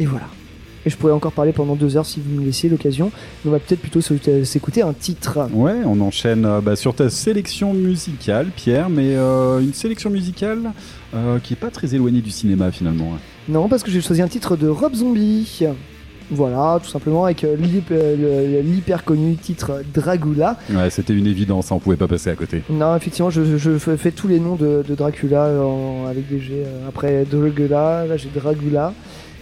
Et 0.00 0.06
voilà. 0.06 0.26
Et 0.88 0.90
je 0.90 0.96
pourrais 0.96 1.12
encore 1.12 1.32
parler 1.32 1.52
pendant 1.52 1.76
deux 1.76 1.98
heures 1.98 2.06
si 2.06 2.18
vous 2.18 2.40
me 2.40 2.46
laissiez 2.46 2.70
l'occasion. 2.70 3.12
On 3.44 3.50
va 3.50 3.58
peut-être 3.58 3.80
plutôt 3.82 4.00
s'é- 4.00 4.46
s'écouter 4.46 4.80
un 4.80 4.94
titre. 4.94 5.38
Ouais, 5.52 5.74
on 5.84 6.00
enchaîne 6.00 6.46
euh, 6.46 6.62
bah, 6.62 6.76
sur 6.76 6.94
ta 6.94 7.10
sélection 7.10 7.74
musicale, 7.74 8.46
Pierre, 8.56 8.88
mais 8.88 9.14
euh, 9.14 9.60
une 9.60 9.74
sélection 9.74 10.08
musicale 10.08 10.72
euh, 11.14 11.40
qui 11.40 11.52
est 11.52 11.56
pas 11.56 11.68
très 11.68 11.94
éloignée 11.94 12.22
du 12.22 12.30
cinéma 12.30 12.70
finalement. 12.72 13.12
hein. 13.14 13.18
Non, 13.50 13.68
parce 13.68 13.82
que 13.82 13.90
j'ai 13.90 14.00
choisi 14.00 14.22
un 14.22 14.28
titre 14.28 14.56
de 14.56 14.66
Rob 14.66 14.94
Zombie. 14.94 15.60
Voilà, 16.30 16.78
tout 16.82 16.88
simplement 16.88 17.24
avec 17.26 17.44
euh, 17.44 17.54
euh, 17.90 18.62
l'hyper 18.62 19.04
connu 19.04 19.36
titre 19.36 19.82
Dragula. 19.92 20.56
Ouais, 20.70 20.88
c'était 20.88 21.12
une 21.14 21.26
évidence, 21.26 21.70
hein, 21.70 21.74
on 21.76 21.80
pouvait 21.80 21.96
pas 21.96 22.08
passer 22.08 22.30
à 22.30 22.34
côté. 22.34 22.62
Non, 22.70 22.96
effectivement, 22.96 23.28
je, 23.30 23.58
je 23.58 23.78
fais 23.78 24.10
tous 24.10 24.28
les 24.28 24.40
noms 24.40 24.56
de, 24.56 24.82
de 24.88 24.94
Dracula 24.94 25.50
en- 25.62 26.06
avec 26.06 26.28
des 26.30 26.40
G. 26.40 26.52
euh, 26.64 26.88
Après 26.88 27.26
Dragula, 27.30 28.06
là 28.06 28.16
j'ai 28.16 28.28
Dragula, 28.34 28.94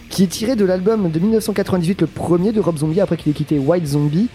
qui 0.09 0.23
est 0.23 0.27
tiré 0.27 0.55
de 0.55 0.65
l'album 0.65 1.11
de 1.11 1.19
1998, 1.19 2.01
le 2.01 2.07
premier 2.07 2.51
de 2.51 2.59
Rob 2.59 2.77
Zombie, 2.77 3.01
après 3.01 3.17
qu'il 3.17 3.29
ait 3.31 3.35
quitté 3.35 3.59
White 3.59 3.85
Zombie. 3.85 4.27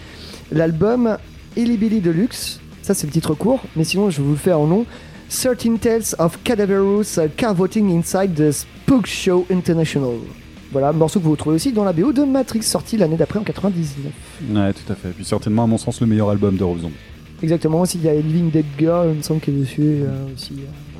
L'album 0.50 1.16
Illy 1.56 1.76
Billy 1.76 2.00
Deluxe, 2.00 2.60
ça 2.82 2.94
c'est 2.94 3.06
le 3.06 3.12
titre 3.12 3.34
court, 3.34 3.60
mais 3.76 3.84
sinon 3.84 4.10
je 4.10 4.20
vous 4.22 4.30
le 4.32 4.36
fais 4.36 4.52
en 4.52 4.66
nom. 4.66 4.84
13 5.30 5.56
Tales 5.80 6.02
of 6.18 6.38
Cadaverous 6.44 7.16
uh, 7.18 7.28
Cavoting 7.36 7.90
Inside 7.90 8.34
the 8.34 8.52
Spook 8.52 9.06
Show 9.06 9.46
International. 9.50 10.16
Voilà, 10.72 10.92
morceau 10.92 11.20
que 11.20 11.24
vous 11.24 11.30
retrouvez 11.32 11.56
aussi 11.56 11.72
dans 11.72 11.84
la 11.84 11.92
BO 11.92 12.12
de 12.12 12.22
Matrix, 12.22 12.62
sorti 12.62 12.96
l'année 12.98 13.16
d'après 13.16 13.38
en 13.38 13.42
99. 13.42 14.12
Ouais, 14.54 14.72
tout 14.72 14.92
à 14.92 14.94
fait. 14.94 15.08
Puis 15.10 15.24
certainement, 15.24 15.64
à 15.64 15.66
mon 15.66 15.78
sens, 15.78 16.00
le 16.00 16.06
meilleur 16.06 16.28
album 16.30 16.56
de 16.56 16.64
Rob 16.64 16.80
Zombie. 16.80 16.94
Exactement, 17.42 17.80
aussi 17.80 17.98
il 17.98 18.04
y 18.04 18.08
a 18.08 18.14
Living 18.14 18.50
Dead 18.50 18.64
Girl, 18.78 19.08
il 19.10 19.16
me 19.18 19.22
semble 19.22 19.40
qu'elle 19.40 19.56
est 19.56 19.60
dessus 19.60 19.80
euh, 19.82 20.26
aussi. 20.34 20.52
euh. 20.58 20.91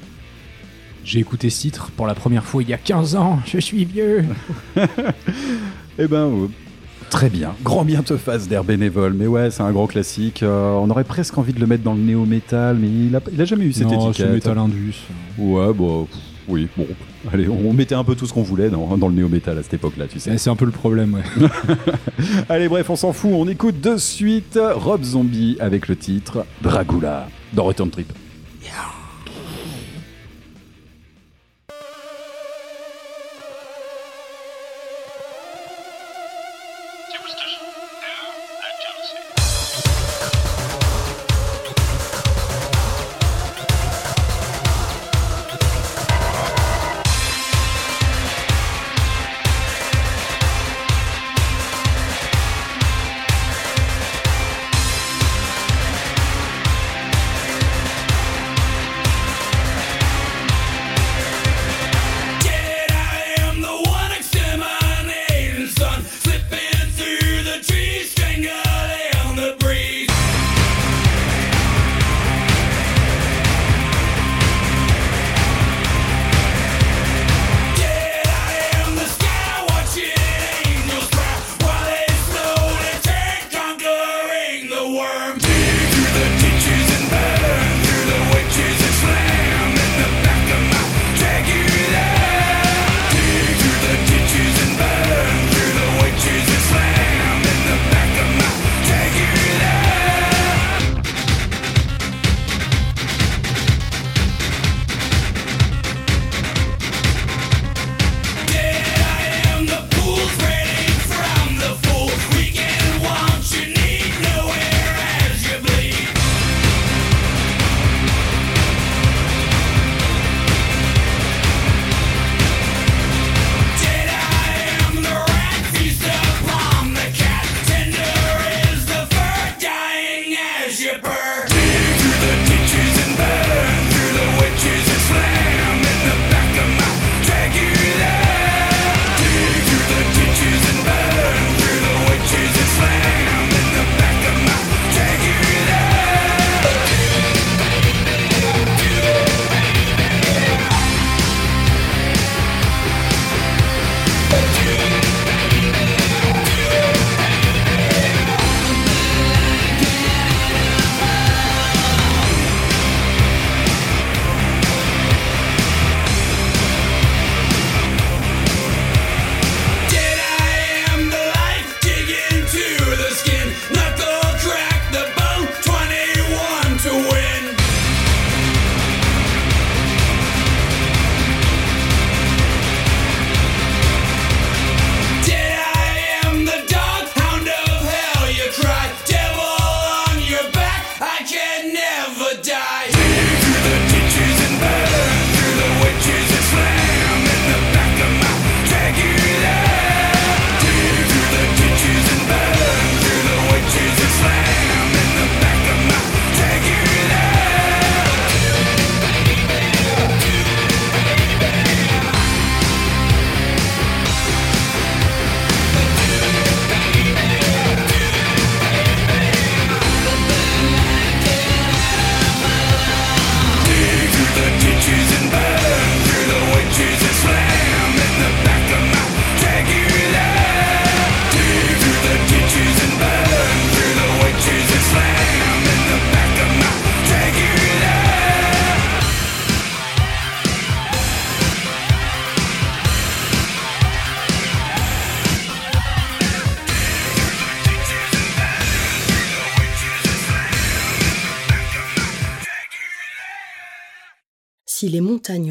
J'ai 1.05 1.19
écouté 1.19 1.51
ce 1.51 1.61
titre 1.61 1.91
pour 1.97 2.07
la 2.07 2.15
première 2.15 2.45
fois 2.45 2.63
il 2.63 2.69
y 2.69 2.73
a 2.75 2.79
15 2.79 3.17
ans. 3.17 3.41
Je 3.47 3.59
suis 3.59 3.85
vieux. 3.85 4.25
Eh 5.99 6.07
ben, 6.07 6.17
euh, 6.17 6.47
très 7.11 7.29
bien. 7.29 7.55
Grand 7.63 7.85
bien 7.85 8.03
te 8.03 8.17
fasse 8.17 8.49
d'air 8.49 8.65
bénévole. 8.65 9.13
Mais 9.13 9.27
ouais, 9.27 9.51
c'est 9.51 9.63
un 9.63 9.71
grand 9.73 9.87
classique. 9.87 10.43
Euh, 10.43 10.73
on 10.73 10.89
aurait 10.89 11.05
presque 11.05 11.37
envie 11.37 11.53
de 11.53 11.61
le 11.61 11.67
mettre 11.67 11.83
dans 11.83 11.93
le 11.93 12.01
néo-metal, 12.01 12.79
mais 12.81 12.89
il 12.89 13.15
a, 13.15 13.21
il 13.31 13.39
a 13.41 13.45
jamais 13.45 13.67
eu 13.67 13.75
cette 13.75 13.89
non, 13.89 14.11
c'est 14.13 14.23
étiquette. 14.23 14.33
Metal 14.33 14.57
Indus. 14.57 14.95
Ouais, 15.37 15.71
bon, 15.75 16.05
pff, 16.07 16.19
oui, 16.49 16.67
bon. 16.77 16.87
Allez, 17.31 17.47
on 17.47 17.75
mettait 17.75 17.95
un 17.95 18.05
peu 18.05 18.15
tout 18.15 18.25
ce 18.27 18.33
qu'on 18.33 18.43
voulait 18.43 18.71
dans, 18.71 18.97
dans 18.97 19.09
le 19.09 19.15
néo-metal 19.15 19.59
à 19.59 19.63
cette 19.63 19.75
époque-là, 19.75 20.07
tu 20.09 20.19
sais. 20.19 20.31
Eh, 20.33 20.39
C'est 20.39 20.49
un 20.49 20.57
peu 20.57 20.65
le 20.65 20.71
problème, 20.71 21.13
ouais. 21.13 21.49
Allez, 22.49 22.69
bref, 22.69 22.89
on 22.89 22.97
s'en 22.97 23.13
fout. 23.13 23.31
On 23.35 23.47
écoute 23.47 23.83
de 23.83 23.99
suite 23.99 24.59
Rob 24.75 25.05
Zombie 25.05 25.59
avec 25.61 25.89
le 25.89 25.97
titre 25.97 26.47
Dragula 26.63 27.29
dans 27.53 27.65
Return 27.65 27.91
Trip. 27.91 28.11
I 28.65 28.69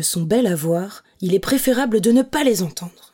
sont 0.02 0.24
belles 0.24 0.48
à 0.48 0.56
voir, 0.56 1.04
il 1.22 1.34
est 1.34 1.40
préférable 1.40 2.02
de 2.02 2.12
ne 2.12 2.22
pas 2.22 2.44
les 2.44 2.64
entendre. 2.64 3.11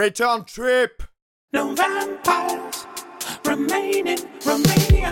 Return 0.00 0.44
trip! 0.44 1.02
No 1.52 1.74
vampires 1.74 2.86
remain 3.44 4.06
in 4.06 4.18
Romania. 4.46 5.10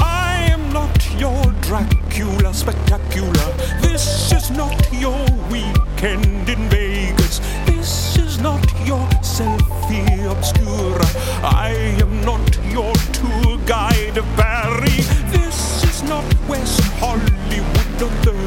I 0.00 0.46
am 0.52 0.72
not 0.72 0.96
your 1.18 1.42
Dracula 1.60 2.54
spectacular. 2.54 3.48
This 3.82 4.30
is 4.30 4.52
not 4.52 4.78
your 4.92 5.26
weekend 5.50 6.48
in 6.48 6.68
Vegas. 6.68 7.40
This 7.66 8.16
is 8.16 8.38
not 8.38 8.64
your 8.86 9.08
selfie 9.26 10.30
obscura. 10.30 11.08
I 11.42 11.70
am 12.00 12.24
not 12.24 12.46
your 12.70 12.94
tour 13.12 13.58
guide, 13.66 14.22
Barry. 14.36 15.02
This 15.34 15.82
is 15.82 16.04
not 16.04 16.24
West 16.46 16.80
Hollywood 17.00 18.02
or 18.02 18.43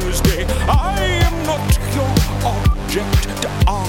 subject 2.98 3.42
to 3.42 3.48
art. 3.66 3.88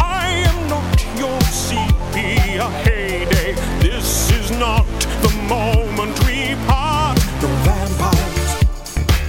I 0.00 0.44
am 0.46 0.68
not 0.68 1.04
your 1.18 1.40
sepia 1.40 2.68
heyday. 2.84 3.54
This 3.80 4.30
is 4.32 4.50
not 4.52 4.86
the 5.22 5.32
moment 5.48 6.18
we 6.24 6.54
part. 6.66 7.18
The 7.40 7.48
vampires 7.66 8.64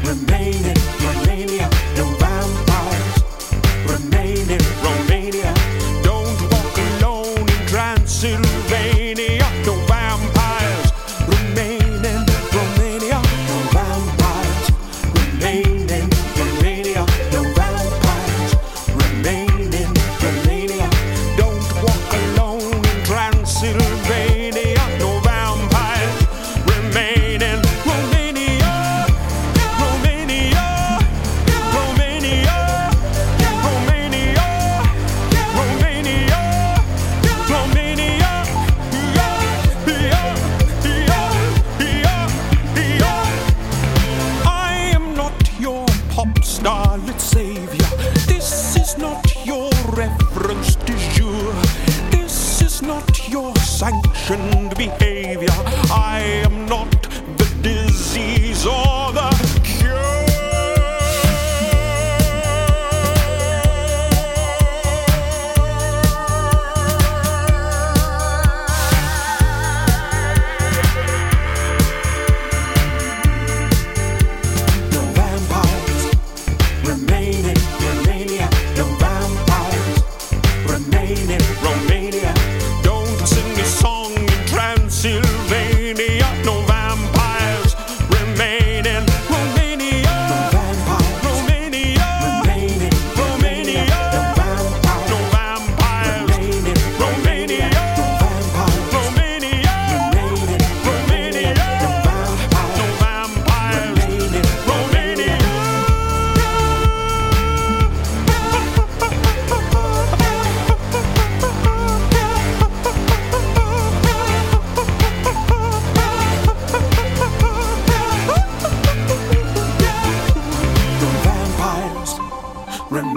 remain. 0.05 0.68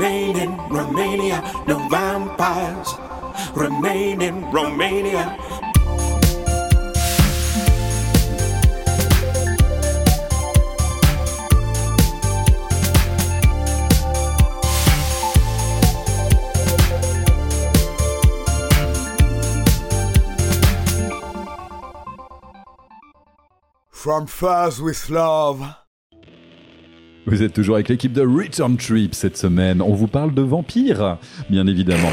Remain 0.02 0.36
in 0.36 0.56
Romania. 0.68 1.40
No 1.68 1.78
vampires 1.88 2.94
remain 3.54 4.20
in 4.20 4.50
Romania. 4.50 5.38
From 23.92 24.26
Fuzz 24.26 24.82
with 24.82 25.08
Love. 25.10 25.81
Vous 27.26 27.42
êtes 27.42 27.52
toujours 27.52 27.76
avec 27.76 27.88
l'équipe 27.88 28.12
de 28.12 28.22
Return 28.22 28.76
Trip 28.76 29.14
cette 29.14 29.36
semaine. 29.36 29.80
On 29.80 29.94
vous 29.94 30.08
parle 30.08 30.34
de 30.34 30.42
vampires, 30.42 31.18
bien 31.48 31.66
évidemment. 31.68 32.10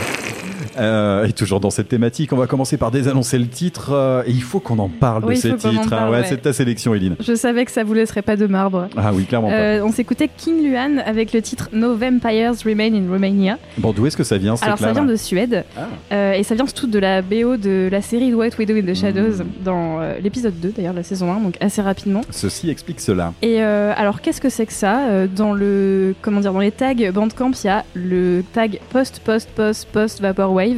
Euh, 0.80 1.26
et 1.26 1.34
toujours 1.34 1.60
dans 1.60 1.70
cette 1.70 1.88
thématique, 1.90 2.32
on 2.34 2.38
va 2.38 2.48
commencer 2.48 2.78
par 2.78 2.92
désannoncer 2.92 3.38
le 3.38 3.48
titre. 3.48 3.92
euh, 3.94 4.24
et 4.26 4.32
il 4.32 4.42
faut 4.42 4.60
qu'on 4.60 4.80
en 4.80 4.90
parle 4.90 5.26
Oui, 5.26 5.36
de 5.36 5.40
ces 5.40 5.56
titres. 5.56 5.80
hein. 5.84 5.88
parle, 5.90 6.12
ouais, 6.12 6.20
ouais. 6.20 6.26
c'est 6.28 6.42
ta 6.42 6.54
sélection, 6.54 6.94
Eline. 6.96 7.16
Je 7.20 7.36
savais 7.36 7.66
que 7.66 7.72
ça 7.72 7.84
vous 7.84 7.94
laisserait 7.94 8.22
pas 8.22 8.36
de 8.36 8.48
marbre. 8.48 8.88
Ah 8.98 9.12
oui, 9.14 9.26
clairement 9.26 9.50
Euh, 9.52 9.82
on 9.84 9.92
s'écoutait 9.92 10.30
King 10.36 10.64
Luan 10.70 11.00
avec 11.06 11.34
le 11.34 11.42
titre 11.42 11.70
No 11.74 11.96
Vampires 11.96 12.54
Remain 12.66 12.94
in 12.94 13.10
Romania. 13.12 13.58
Bon, 13.78 13.92
d'où 13.92 14.06
est-ce 14.06 14.18
que 14.18 14.24
ça 14.24 14.38
vient 14.38 14.56
Alors 14.62 14.78
ça 14.78 14.92
vient 14.94 15.06
de 15.06 15.16
Suède 15.16 15.64
Ah. 16.12 16.36
Et 16.38 16.44
ça 16.44 16.56
vient 16.56 16.66
surtout 16.66 16.88
de 16.88 17.00
la 17.00 17.22
BO 17.22 17.58
de 17.58 17.90
la 17.92 18.02
série 18.02 18.34
What 18.34 18.50
We 18.58 18.68
Do 18.68 18.76
in 18.76 18.82
the 18.84 18.94
Shadows 18.96 19.44
Mm. 19.44 19.64
dans 19.64 20.00
l'épisode 20.22 20.60
2 20.60 20.74
d'ailleurs 20.76 20.94
la 20.94 21.04
saison 21.04 21.32
1 21.32 21.40
donc 21.42 21.56
assez 21.62 21.82
rapidement. 21.82 22.22
Ceci 22.30 22.70
explique 22.70 23.00
cela. 23.02 23.34
Et 23.42 23.62
alors 23.62 24.22
qu'est-ce 24.22 24.42
que 24.42 24.50
c'est 24.50 24.66
que 24.66 24.74
ça? 24.74 25.00
Dans 25.36 25.54
le 25.54 26.16
comment 26.22 26.40
dire 26.42 26.54
dans 26.54 26.60
les 26.60 26.72
tags 26.72 26.94
Bandcamp 27.14 27.52
il 27.64 27.68
y 27.68 27.70
a 27.70 27.84
le 27.94 28.44
tag 28.54 28.80
post 28.92 29.20
post 29.24 29.50
post 29.56 29.88
post 29.92 30.22
vaporwave, 30.22 30.69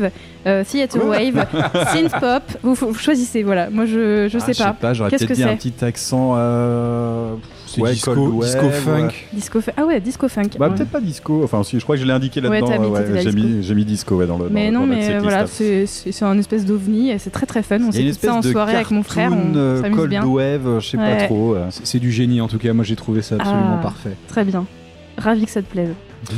euh, 0.47 0.63
theater 0.63 1.05
wave, 1.05 1.45
synth 1.93 2.11
pop. 2.19 2.43
Vous, 2.63 2.73
vous 2.75 2.93
choisissez 2.93 3.43
voilà. 3.43 3.69
Moi 3.69 3.85
je 3.85 4.27
je 4.29 4.37
Ah, 4.37 4.39
sais 4.53 4.63
pas. 4.63 4.73
pas, 4.73 4.93
j'aurais 4.93 5.09
Qu'est-ce 5.09 5.25
peut-être 5.25 5.37
que 5.37 5.43
dit 5.43 5.49
un 5.49 5.57
c'est 5.59 5.69
petit 5.71 5.85
accent. 5.85 6.33
Euh... 6.35 7.33
Ouais, 7.77 7.93
disco, 7.93 8.13
cold 8.13 8.33
wave, 8.33 8.45
disco 8.49 8.65
ouais. 8.65 8.71
funk. 8.73 9.09
Disco. 9.31 9.59
Ah 9.77 9.85
ouais 9.85 10.01
disco 10.01 10.27
funk. 10.27 10.43
Bah, 10.59 10.67
Ouais. 10.67 10.75
peut-être 10.75 10.89
pas 10.89 10.99
disco. 10.99 11.41
Enfin, 11.45 11.63
si, 11.63 11.79
je 11.79 11.83
crois 11.83 11.95
que 11.95 12.01
je 12.01 12.05
l'ai 12.05 12.11
indiqué 12.11 12.41
là-dedans. 12.41 12.67
ouais, 12.89 13.21
j'ai 13.21 13.31
mis, 13.31 13.63
mis 13.75 13.85
disco 13.85 14.15
ouais, 14.15 14.27
dans 14.27 14.37
le. 14.37 14.49
Mais 14.49 14.71
dans, 14.71 14.81
non, 14.81 14.85
mais 14.87 15.19
voilà, 15.19 15.43
là. 15.43 15.47
c'est 15.47 15.85
un 16.23 16.37
espèce 16.37 16.65
d'ovni 16.65 17.11
et 17.11 17.17
c'est 17.17 17.29
très 17.29 17.45
très 17.45 17.63
fun. 17.63 17.77
On 17.87 17.91
s'écoute 17.93 18.19
ça 18.21 18.33
en 18.35 18.41
soirée 18.41 18.75
avec 18.75 18.91
mon 18.91 19.03
frère, 19.03 19.31
on 19.31 19.55
euh, 19.55 19.81
s'amuse 19.81 19.95
cold 19.97 20.09
bien. 20.09 20.25
wave, 20.25 20.79
je 20.79 20.87
sais 20.89 20.97
pas 20.97 21.15
trop. 21.27 21.55
euh. 21.55 21.67
C'est 21.69 21.85
c'est 21.87 21.99
du 21.99 22.11
génie 22.11 22.41
en 22.41 22.47
tout 22.49 22.57
cas. 22.57 22.73
Moi 22.73 22.83
j'ai 22.83 22.97
trouvé 22.97 23.21
ça 23.21 23.35
absolument 23.35 23.77
Ah. 23.79 23.83
parfait. 23.83 24.17
Très 24.27 24.43
bien. 24.43 24.65
Ravi 25.17 25.45
que 25.45 25.51
ça 25.51 25.61
te 25.61 25.71
plaise. 25.71 25.91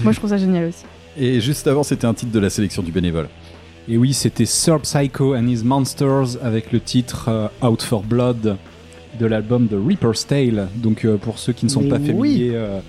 Moi 0.03 0.11
je 0.11 0.17
trouve 0.19 0.29
ça 0.29 0.37
génial 0.37 0.65
aussi. 0.69 0.83
Et 1.17 1.39
juste 1.41 1.67
avant, 1.67 1.83
c'était 1.83 2.05
un 2.05 2.13
titre 2.13 2.31
de 2.31 2.39
la 2.39 2.49
sélection 2.49 2.81
du 2.81 2.91
bénévole. 2.91 3.27
Et 3.87 3.97
oui, 3.97 4.13
c'était 4.13 4.45
Sir 4.45 4.79
Psycho 4.79 5.35
and 5.35 5.45
His 5.47 5.63
Monsters 5.63 6.37
avec 6.41 6.71
le 6.71 6.79
titre 6.79 7.25
euh, 7.29 7.47
Out 7.67 7.81
for 7.81 8.01
Blood 8.03 8.57
de 9.19 9.25
l'album 9.25 9.67
de 9.67 9.75
Reaper's 9.77 10.25
Tale. 10.25 10.69
Donc 10.75 11.05
euh, 11.05 11.17
pour 11.17 11.37
ceux 11.37 11.53
qui 11.53 11.65
ne 11.65 11.69
sont 11.69 11.81
Mais 11.81 11.89
pas 11.89 11.97
oui. 11.97 12.07
familiers 12.07 12.51
euh, 12.55 12.79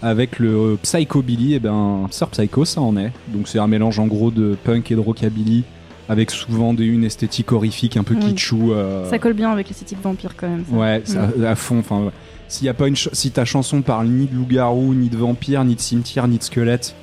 avec 0.00 0.38
le 0.38 0.48
euh, 0.54 0.76
Psychobilly, 0.82 1.54
et 1.54 1.58
ben 1.60 2.06
Sir 2.10 2.28
Psycho 2.28 2.64
ça 2.64 2.80
en 2.80 2.96
est. 2.96 3.12
Donc 3.28 3.48
c'est 3.48 3.58
un 3.58 3.66
mélange 3.66 3.98
en 3.98 4.06
gros 4.06 4.30
de 4.30 4.56
punk 4.64 4.90
et 4.92 4.94
de 4.94 5.00
rockabilly 5.00 5.64
avec 6.08 6.30
souvent 6.30 6.72
des, 6.74 6.84
une 6.84 7.02
esthétique 7.04 7.50
horrifique 7.52 7.96
un 7.96 8.04
peu 8.04 8.14
Oui. 8.14 8.20
kitschou. 8.20 8.72
euh, 8.72 9.08
Ça 9.10 9.18
colle 9.18 9.32
bien 9.32 9.50
avec 9.50 9.68
l'esthétique 9.68 9.98
vampire 10.02 10.34
quand 10.36 10.48
même. 10.48 10.64
ça. 10.70 10.76
Ouais, 10.76 11.02
ça- 11.04 11.30
à 11.50 11.54
fond. 11.56 11.78
Enfin, 11.80 12.12
s'il 12.46 12.66
y 12.66 12.68
a 12.68 12.74
pas 12.74 12.86
une, 12.86 12.94
ch- 12.96 13.08
si 13.12 13.30
ta 13.32 13.44
chanson 13.44 13.82
parle 13.82 14.06
ni 14.06 14.26
de 14.26 14.34
loup-garou, 14.36 14.94
ni 14.94 15.08
de 15.08 15.16
vampire, 15.16 15.64
ni 15.64 15.74
de 15.74 15.80
cimetière, 15.80 16.28
ni 16.28 16.36
de 16.38 16.42
squelette, 16.42 16.94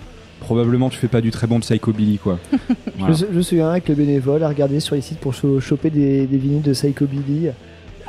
probablement 0.41 0.89
tu 0.89 0.97
fais 0.97 1.07
pas 1.07 1.21
du 1.21 1.31
très 1.31 1.47
bon 1.47 1.59
psychobilly 1.61 2.17
quoi. 2.17 2.37
Voilà. 2.99 3.15
Je, 3.15 3.25
je 3.31 3.37
me 3.37 3.41
souviens 3.41 3.69
avec 3.69 3.87
le 3.87 3.95
bénévole 3.95 4.43
à 4.43 4.49
regarder 4.49 4.79
sur 4.81 4.95
les 4.95 5.01
sites 5.01 5.19
pour 5.19 5.33
cho- 5.33 5.59
choper 5.61 5.89
des, 5.89 6.27
des 6.27 6.37
vinyles 6.37 6.61
de 6.61 6.73
Psychobilly. 6.73 7.49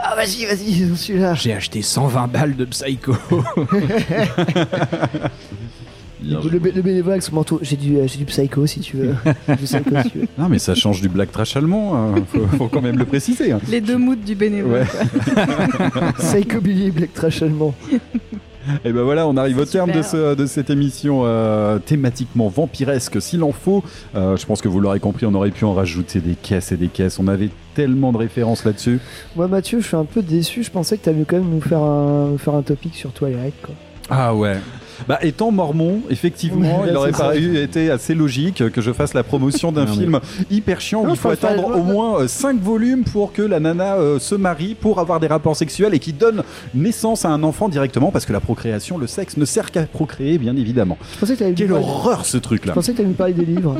Ah 0.04 0.14
vas-y, 0.16 0.44
vas-y, 0.46 0.88
j'en 0.88 0.96
suis 0.96 1.16
là. 1.18 1.34
J'ai 1.34 1.52
acheté 1.52 1.80
120 1.80 2.26
balles 2.26 2.56
de 2.56 2.64
psycho. 2.64 3.14
Le, 6.24 6.59
bé- 6.60 6.70
le 6.70 6.82
bénévole 6.82 7.12
avec 7.14 7.22
son 7.24 7.34
manteau, 7.34 7.59
j'ai 7.62 7.76
du, 7.76 7.96
euh, 7.96 8.06
j'ai 8.06 8.18
du 8.18 8.24
Psycho 8.26 8.64
si 8.66 8.78
tu 8.78 8.96
veux. 8.96 9.14
Du 9.48 9.64
Psycho 9.64 9.90
si 10.04 10.10
tu 10.10 10.18
veux. 10.20 10.28
Non, 10.38 10.48
mais 10.48 10.60
ça 10.60 10.76
change 10.76 11.00
du 11.00 11.09
black 11.09 11.32
trash 11.32 11.56
allemand. 11.56 11.96
hein. 11.96 12.14
Faut, 12.28 12.46
faut 12.59 12.68
quand 12.68 12.80
même 12.80 12.96
le 12.96 13.04
préciser. 13.04 13.50
hein. 13.50 13.60
Les 13.68 13.80
deux 13.80 13.96
moods 13.98 14.14
du 14.24 14.36
bénévole. 14.36 14.82
Ouais. 14.82 15.90
quoi. 15.92 16.12
Psychobilly 16.12 16.86
et 16.86 16.90
Black 16.92 17.12
Trash 17.12 17.42
allemand. 17.42 17.74
Et 18.84 18.93
ben 18.93 19.02
voilà, 19.02 19.26
on 19.26 19.36
arrive 19.36 19.59
au 19.59 19.64
terme 19.64 19.90
de, 19.90 20.02
super. 20.02 20.10
ce- 20.10 20.34
de 20.34 20.47
cette 20.47 20.70
émission 20.70 21.22
euh, 21.24 21.78
thématiquement 21.78 22.48
vampiresque, 22.48 23.20
s'il 23.20 23.43
en 23.43 23.52
faut. 23.52 23.82
Euh, 24.14 24.36
je 24.36 24.47
pense 24.47 24.60
que 24.62 24.68
vous 24.68 24.80
l'aurez 24.80 25.01
compris, 25.01 25.26
on 25.26 25.34
aurait 25.34 25.51
pu 25.51 25.64
en 25.64 25.74
rajouter 25.74 26.20
des 26.20 26.34
caisses 26.34 26.72
et 26.72 26.76
des 26.76 26.89
caisses. 26.89 27.18
On 27.18 27.28
avait 27.28 27.51
tellement 27.74 28.12
de 28.12 28.18
références 28.18 28.64
là-dessus. 28.64 29.01
Moi 29.36 29.48
Mathieu, 29.48 29.80
je 29.80 29.86
suis 29.86 29.97
un 29.97 30.05
peu 30.05 30.22
déçu. 30.22 30.62
Je 30.62 30.70
pensais 30.70 30.97
que 30.98 31.05
t'allais 31.05 31.24
quand 31.26 31.36
même 31.36 31.51
nous 31.51 31.60
faire 31.60 31.80
un, 31.82 32.36
faire 32.39 32.55
un 32.55 32.62
topic 32.62 32.94
sur 32.94 33.10
Twilight. 33.12 33.55
Quoi. 33.62 33.74
Ah 34.10 34.34
ouais. 34.34 34.56
Bah, 35.08 35.18
étant 35.22 35.50
mormon, 35.50 36.00
effectivement, 36.10 36.84
il 36.88 36.96
aurait 36.96 37.10
paru 37.12 37.58
été 37.58 37.90
assez 37.90 38.14
logique 38.14 38.68
que 38.70 38.80
je 38.80 38.92
fasse 38.92 39.14
la 39.14 39.22
promotion 39.22 39.72
d'un 39.72 39.86
film 39.86 40.20
hyper 40.50 40.80
chiant 40.80 41.04
où 41.04 41.10
il 41.10 41.16
faut 41.16 41.28
attendre 41.30 41.76
au 41.76 41.82
moins 41.82 42.26
5 42.28 42.60
volumes 42.60 43.04
pour 43.04 43.32
que 43.32 43.42
la 43.42 43.60
nana 43.60 43.94
euh, 43.96 44.18
se 44.18 44.34
marie 44.34 44.74
pour 44.74 44.98
avoir 44.98 45.20
des 45.20 45.26
rapports 45.26 45.56
sexuels 45.56 45.94
et 45.94 45.98
qui 45.98 46.12
donne 46.12 46.42
naissance 46.74 47.24
à 47.24 47.30
un 47.30 47.42
enfant 47.42 47.68
directement 47.68 48.10
parce 48.10 48.24
que 48.26 48.32
la 48.32 48.40
procréation, 48.40 48.98
le 48.98 49.06
sexe 49.06 49.36
ne 49.36 49.44
sert 49.44 49.70
qu'à 49.70 49.82
procréer, 49.84 50.38
bien 50.38 50.56
évidemment. 50.56 50.98
Je 51.20 51.34
Quelle 51.54 51.72
horreur 51.72 52.24
ce 52.24 52.36
Je 52.36 52.42
truc-là. 52.42 52.72
pensais 52.72 52.92
que 52.92 52.98
t'allais 52.98 53.08
nous 53.08 53.14
parler 53.14 53.32
des 53.34 53.44
livres. 53.44 53.76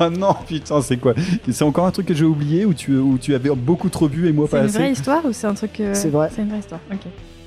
Ah 0.00 0.10
non, 0.10 0.34
putain, 0.48 0.80
c'est 0.82 0.96
quoi 0.96 1.14
C'est 1.50 1.62
encore 1.64 1.86
un 1.86 1.90
truc 1.90 2.06
que 2.06 2.14
j'ai 2.14 2.24
oublié 2.24 2.64
où 2.64 2.72
tu, 2.74 2.96
où 2.96 3.18
tu 3.20 3.34
avais 3.34 3.50
beaucoup 3.50 3.88
trop 3.90 4.08
bu 4.08 4.28
et 4.28 4.32
moi 4.32 4.46
C'est 4.50 4.56
pas 4.56 4.62
une 4.62 4.68
assez 4.70 4.78
vraie 4.78 4.92
histoire 4.92 5.24
ou 5.26 5.32
c'est 5.32 5.46
un 5.46 5.54
truc. 5.54 5.78
euh, 5.80 5.90
C'est 5.94 6.08
vrai. 6.08 6.28
C'est 6.34 6.42
une 6.42 6.48
vraie 6.48 6.58
histoire. 6.60 6.80
Ok. 6.92 7.00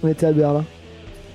On 0.04 0.08
était 0.08 0.28
à 0.28 0.32
Berlin. 0.32 0.64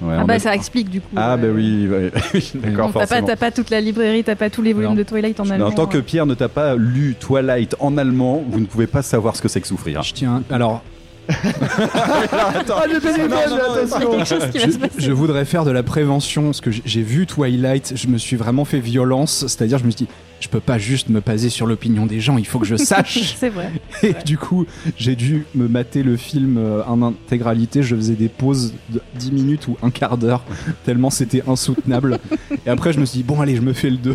Ouais, 0.01 0.15
Ah 0.16 0.20
on 0.23 0.27
bah 0.27 0.36
est- 0.36 0.39
ça 0.39 0.55
explique 0.55 0.90
du 0.90 1.01
coup. 1.01 1.09
Ah 1.16 1.32
euh, 1.32 1.36
bah 1.36 1.49
oui, 1.53 1.89
ouais. 1.89 2.12
Oui, 2.32 2.53
d'accord, 2.55 2.86
donc 2.86 2.93
T'as 2.95 3.01
pas, 3.01 3.07
forcément. 3.07 3.27
t'as 3.27 3.36
pas 3.36 3.51
toute 3.51 3.70
la 3.70 3.81
librairie, 3.81 4.23
t'as 4.23 4.36
pas 4.36 4.49
tous 4.49 4.62
les 4.62 4.73
volumes 4.73 4.90
Non. 4.90 4.95
de 4.97 5.03
Twilight 5.03 5.40
en 5.40 5.45
Mais 5.45 5.55
allemand. 5.55 5.66
en 5.66 5.70
tant 5.73 5.86
que 5.86 5.99
euh. 5.99 6.03
Pierre 6.03 6.24
ne 6.27 6.35
t'a 6.35 6.49
pas 6.49 6.77
lu 6.77 7.16
Twilight 7.19 7.74
en 7.81 7.99
allemand, 7.99 8.45
vous 8.49 8.61
ne 8.61 8.66
pouvez 8.66 8.86
pas 8.86 9.03
savoir 9.03 9.35
ce 9.35 9.43
que 9.43 9.49
c'est 9.49 9.61
que 9.61 9.66
souffrir. 9.66 10.03
Je 10.03 10.15
tiens. 10.15 10.45
Alors, 10.51 10.82
Ah 11.69 12.85
le 12.86 13.01
bénévole, 13.01 13.39
attention 13.39 14.11
quelque 14.11 14.24
chose 14.24 14.47
qui 14.53 14.59
va 14.59 14.66
je, 14.66 14.70
se 14.70 14.78
passer. 14.78 14.95
je 14.99 15.12
voudrais 15.12 15.45
faire 15.45 15.65
de 15.65 15.70
la 15.70 15.82
prévention 15.82 16.45
parce 16.45 16.61
que 16.61 16.70
j'ai- 16.70 16.82
j'ai 16.85 17.03
vu 17.03 17.27
Twilight, 17.27 17.93
je 17.97 18.07
me 18.09 18.19
suis 18.19 18.36
vraiment 18.36 18.65
fait 18.65 18.81
violence. 18.81 19.40
C'est-à-dire, 19.47 19.78
je 19.78 19.85
me 19.85 19.90
suis 19.90 20.07
dit, 20.07 20.09
je 20.40 20.48
peux 20.48 20.60
pas 20.60 20.78
juste 20.78 21.09
me 21.09 21.20
baser 21.20 21.48
sur 21.48 21.66
l'opinion 21.66 22.06
des 22.06 22.20
gens, 22.20 22.39
il 22.39 22.47
faut 22.47 22.59
que 22.59 22.66
je 22.66 22.77
sache. 22.77 23.35
C'est 23.36 23.48
vrai. 23.48 23.73
Et 24.02 24.15
du 24.24 24.39
coup, 24.39 24.66
j'ai 24.97 25.16
dû 25.16 25.47
me 25.55 25.69
mater 25.69 26.02
le 26.02 26.16
film 26.16 26.56
euh, 26.59 26.82
en 26.86 27.02
intégralité. 27.02 27.82
Je 27.82 27.97
faisais 27.97 28.15
des 28.15 28.28
pauses 28.28 28.74
de 28.90 29.01
10 29.16 29.32
minutes 29.32 29.69
ou 29.69 29.77
un 29.82 29.90
quart 29.90 30.16
d'heure, 30.19 30.44
tellement 30.85 31.10
c'était 31.10 31.43
insoutenable. 31.48 32.19
Et 32.66 32.70
après, 32.70 32.93
je 32.93 33.01
me 33.01 33.05
suis 33.05 33.19
dit, 33.19 33.24
bon, 33.24 33.40
allez, 33.40 33.56
je 33.56 33.62
me 33.62 33.73
fais 33.73 33.90
le 33.90 33.97
2. 33.97 34.15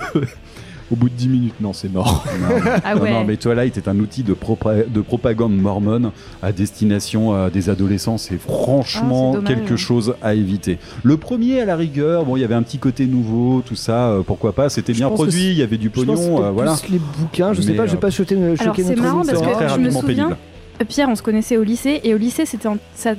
Au 0.92 0.96
bout 0.96 1.10
de 1.10 1.16
10 1.16 1.28
minutes, 1.30 1.54
non, 1.62 1.74
c'est 1.74 1.92
mort. 1.92 2.24
Non, 2.40 2.56
Ah 2.84 2.96
non, 2.96 3.02
ouais. 3.02 3.12
non, 3.12 3.24
mais 3.26 3.38
Twilight 3.38 3.78
est 3.78 3.88
un 3.88 3.98
outil 4.00 4.22
de, 4.24 4.34
propa- 4.34 4.88
de 4.88 5.02
propagande 5.02 5.56
mormone 5.58 6.12
à 6.42 6.52
destination 6.52 7.34
euh, 7.36 7.50
des 7.50 7.70
adolescents. 7.70 8.18
C'est 8.18 8.38
franchement 8.40 9.32
Ah, 9.34 9.36
dommage, 9.38 9.54
quelque 9.56 9.76
chose 9.76 10.16
à 10.22 10.34
éviter. 10.34 10.78
Le 11.04 11.18
premier, 11.18 11.62
à 11.62 11.66
la 11.66 11.76
rigueur, 11.76 12.26
bon, 12.26 12.36
il 12.38 12.42
y 12.42 12.44
avait 12.44 12.56
un 12.56 12.64
petit 12.64 12.78
côté 12.80 13.06
nouveau, 13.06 13.64
tout 13.66 13.76
ça, 13.76 14.10
euh, 14.10 14.22
pourquoi 14.24 14.54
pas. 14.54 14.70
C'était 14.70 14.94
bien 14.94 15.10
produit, 15.10 15.48
il 15.52 15.58
y 15.58 15.62
avait 15.64 15.78
du 15.78 15.90
Je 15.94 16.02
pense 16.02 16.06
pognon, 16.20 16.44
euh, 16.44 16.52
voilà. 16.52 16.76
plus 16.76 16.92
les 16.94 17.00
bouquins. 17.20 17.54
Je 17.54 17.62
sais 17.62 17.72
Mais, 17.72 17.78
pas, 17.78 17.86
je 17.88 17.92
vais 17.94 17.98
pas 17.98 18.10
choquer, 18.10 18.36
Alors, 18.36 18.76
c'est 18.76 18.84
notre 18.84 19.02
marrant 19.02 19.24
parce 19.26 19.40
que 19.42 19.44
Très 19.44 19.54
je 19.54 19.64
me 19.64 19.70
rapidement 19.70 20.00
souviens, 20.02 20.16
pénible. 20.26 20.38
Pierre, 20.88 21.08
on 21.10 21.16
se 21.16 21.22
connaissait 21.22 21.58
au 21.58 21.64
lycée 21.64 22.02
et 22.04 22.14
au 22.14 22.18
lycée, 22.18 22.46
c'était 22.46 22.68
en- 22.68 22.78
ça, 22.96 23.14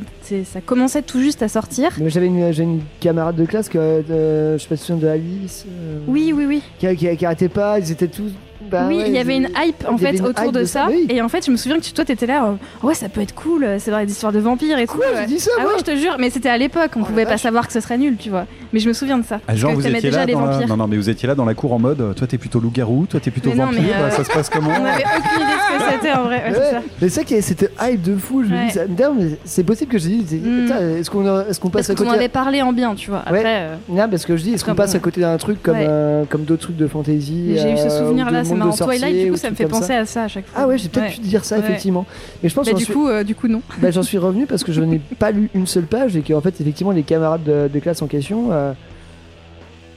commençait 0.66 1.02
tout 1.02 1.20
juste 1.20 1.42
à 1.42 1.48
sortir. 1.48 1.90
J'avais 2.06 2.26
une, 2.26 2.80
camarade 3.00 3.36
de 3.36 3.44
classe 3.46 3.68
que 3.68 3.78
euh, 3.78 4.58
je 4.58 4.62
sais 4.62 4.68
pas 4.68 4.76
si 4.76 4.82
tu 4.82 4.92
te 4.92 4.92
souviens 4.92 5.08
de 5.08 5.12
Alice. 5.12 5.64
euh, 5.68 5.98
Oui, 6.06 6.32
oui, 6.34 6.44
oui. 6.46 6.62
Qui, 6.78 6.94
qui, 6.96 7.16
qui 7.16 7.26
arrêtait 7.26 7.48
pas, 7.48 7.78
ils 7.78 7.90
étaient 7.90 8.08
tous. 8.08 8.32
Bah 8.62 8.84
oui, 8.88 8.96
ouais, 8.98 9.04
il 9.06 9.12
y 9.12 9.14
ils- 9.16 9.18
avait 9.18 9.36
une 9.36 9.48
hype 9.56 9.84
en 9.88 9.96
y 9.96 9.98
fait 9.98 10.20
autour 10.20 10.52
de, 10.52 10.60
de 10.60 10.64
ça. 10.64 10.86
oui. 10.88 11.06
Et 11.10 11.20
en 11.22 11.28
fait, 11.28 11.44
je 11.46 11.50
me 11.50 11.56
souviens 11.56 11.78
que 11.78 11.84
tu- 11.84 11.92
toi, 11.92 12.04
t'étais 12.04 12.26
là. 12.26 12.44
euh, 12.44 12.86
ouais, 12.86 12.94
ça 12.94 13.08
peut 13.08 13.20
être 13.20 13.34
cool. 13.34 13.66
C'est 13.78 13.90
vrai, 13.90 14.06
des 14.06 14.12
histoires 14.12 14.32
de 14.32 14.38
vampires 14.38 14.78
et 14.78 14.86
tout. 14.86 14.96
Quoi, 14.96 15.06
ouais. 15.06 15.12
j'ai 15.20 15.26
dit 15.34 15.40
ça, 15.40 15.50
Ah 15.58 15.62
moi 15.62 15.72
ouais, 15.72 15.78
je 15.78 15.84
te 15.84 15.96
jure. 15.96 16.16
Mais 16.18 16.30
c'était 16.30 16.48
à 16.48 16.58
l'époque. 16.58 16.92
On 16.96 17.00
Oh 17.02 17.04
pouvait 17.04 17.24
pas 17.24 17.30
vache. 17.32 17.42
savoir 17.42 17.66
que 17.66 17.72
ce 17.72 17.80
serait 17.80 17.98
nul, 17.98 18.16
tu 18.18 18.30
vois. 18.30 18.46
Mais 18.72 18.80
je 18.80 18.88
me 18.88 18.92
souviens 18.92 19.18
de 19.18 19.24
ça. 19.24 19.40
Ah, 19.46 19.54
genre, 19.54 19.70
que 19.72 19.76
vous 19.76 19.86
étiez 19.86 20.00
déjà 20.00 20.18
là 20.20 20.26
les 20.26 20.32
dans 20.32 20.44
la... 20.44 20.52
vampires. 20.52 20.68
Non, 20.68 20.76
non, 20.76 20.86
mais 20.88 20.96
vous 20.96 21.08
étiez 21.10 21.26
là 21.28 21.34
dans 21.34 21.44
la 21.44 21.54
cour 21.54 21.72
en 21.72 21.78
mode, 21.78 22.00
euh, 22.00 22.12
toi 22.12 22.26
t'es 22.26 22.38
plutôt 22.38 22.58
loup-garou, 22.60 23.06
toi 23.08 23.20
t'es 23.20 23.30
plutôt 23.30 23.50
Mais 23.50 23.56
non, 23.56 23.66
vampire, 23.66 23.82
mais, 23.82 24.02
euh, 24.02 24.10
ça 24.10 24.24
se 24.24 24.30
passe 24.30 24.48
comment 24.50 24.70
On 24.80 24.84
avait 24.84 25.04
aucune 25.04 25.42
idée 25.42 25.52
de 25.52 25.78
ce 25.80 25.84
que 25.86 25.92
c'était 26.02 26.12
en 26.12 26.22
vrai. 26.24 26.36
Ouais, 26.36 26.42
c'est 26.52 26.58
Ouais, 26.60 26.70
ça. 26.70 26.78
mais 26.80 27.08
c'est 27.08 27.08
ça 27.10 27.24
qui 27.24 27.34
est 27.34 27.40
c'était 27.42 27.68
hype 27.82 28.02
de 28.02 28.16
fou. 28.16 28.42
Je 28.44 28.48
me 28.48 28.54
Ouais. 28.56 29.24
dis, 29.28 29.36
c'est 29.44 29.64
possible 29.64 29.90
que 29.92 29.98
je 29.98 30.08
dis, 30.08 30.36
Mm. 30.36 30.62
putain, 30.64 30.80
est-ce 30.96 31.10
qu'on 31.10 31.40
est-ce 31.48 31.60
qu'on 31.60 31.70
passe 31.70 31.90
à 31.90 31.94
côté 31.94 32.10
avait 32.10 32.28
parlé 32.28 32.62
en 32.62 32.72
bien, 32.72 32.94
tu 32.94 33.10
vois. 33.10 33.20
Après, 33.26 33.38
Ouais. 33.42 33.44
euh, 33.46 33.74
Non, 33.88 34.08
parce 34.08 34.24
que 34.24 34.36
je 34.36 34.42
dis, 34.42 34.52
est-ce 34.54 34.64
qu'on 34.64 34.74
passe 34.74 34.94
à 34.94 34.98
côté 34.98 35.20
d'un 35.20 35.36
truc 35.36 35.62
comme, 35.62 35.76
Ouais. 35.76 35.86
euh, 35.88 36.24
comme 36.28 36.42
d'autres 36.44 36.62
trucs 36.62 36.76
de 36.76 36.86
fantasy 36.86 37.56
J'ai 37.56 37.72
eu 37.72 37.76
ce 37.76 37.84
euh, 37.86 37.98
souvenir-là, 38.00 38.40
ou 38.40 38.53
de 38.53 38.53
c'est 38.54 38.58
marrant. 38.58 38.70
de 38.72 38.76
sorciers. 38.76 38.98
Twilight, 39.00 39.24
du 39.24 39.30
ou 39.30 39.32
coup, 39.34 39.38
ça 39.38 39.50
me 39.50 39.54
fait 39.56 39.66
penser 39.66 39.92
à 39.92 40.06
ça 40.06 40.24
à 40.24 40.28
chaque 40.28 40.46
fois. 40.46 40.60
Ah 40.62 40.66
ouais, 40.66 40.78
j'ai 40.78 40.88
peut-être 40.88 41.04
Ouais. 41.10 41.14
pu 41.14 41.20
dire 41.20 41.44
ça 41.44 41.56
Ouais. 41.58 41.62
effectivement. 41.64 42.06
Mais 42.42 42.48
je 42.48 42.54
pense 42.54 42.66
Bah, 42.66 42.72
que 42.72 42.76
du 42.78 42.84
suis- 42.84 42.92
coup, 42.94 43.08
euh, 43.08 43.24
du 43.24 43.34
coup, 43.34 43.48
non. 43.48 43.62
bah, 43.82 43.90
j'en 43.90 44.02
suis 44.02 44.18
revenu 44.18 44.46
parce 44.46 44.64
que 44.64 44.72
je 44.72 44.80
n'ai 44.80 44.98
pas 45.18 45.30
lu 45.30 45.50
une 45.54 45.66
seule 45.66 45.84
page 45.86 46.16
et 46.16 46.22
qu'en 46.22 46.40
fait, 46.40 46.60
effectivement, 46.60 46.92
les 46.92 47.02
camarades 47.02 47.44
de, 47.44 47.68
de 47.72 47.78
classe 47.80 48.02
en 48.02 48.06
question 48.06 48.48
euh, 48.52 48.72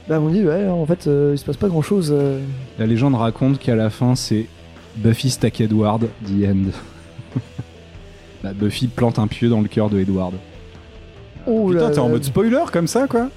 bah, 0.08 0.20
m'ont 0.20 0.30
dit 0.30 0.44
ouais, 0.46 0.68
en 0.68 0.86
fait, 0.86 1.08
euh, 1.08 1.32
il 1.36 1.38
se 1.38 1.46
passe 1.46 1.58
pas 1.58 1.68
grand 1.68 1.82
chose. 1.82 2.16
La 2.80 2.86
légende 2.86 3.16
raconte 3.16 3.60
qu'à 3.60 3.76
la 3.76 3.90
fin, 3.90 4.16
c'est 4.16 4.46
Buffy 4.98 5.30
stack 5.30 5.62
Edward, 5.62 6.08
the 6.26 6.46
end. 6.48 6.72
Bah, 8.44 8.52
Buffy 8.54 8.88
plante 8.88 9.18
un 9.20 9.28
pieu 9.28 9.50
dans 9.50 9.62
le 9.62 9.68
cœur 9.68 9.90
de 9.90 10.00
Edward. 10.00 10.34
Oh 11.48 11.70
Putain, 11.70 11.82
là 11.88 11.90
t'es 11.90 12.00
en 12.00 12.10
mode 12.10 12.24
spoiler 12.24 12.62
comme 12.72 12.86
ça, 12.88 13.08
quoi 13.08 13.30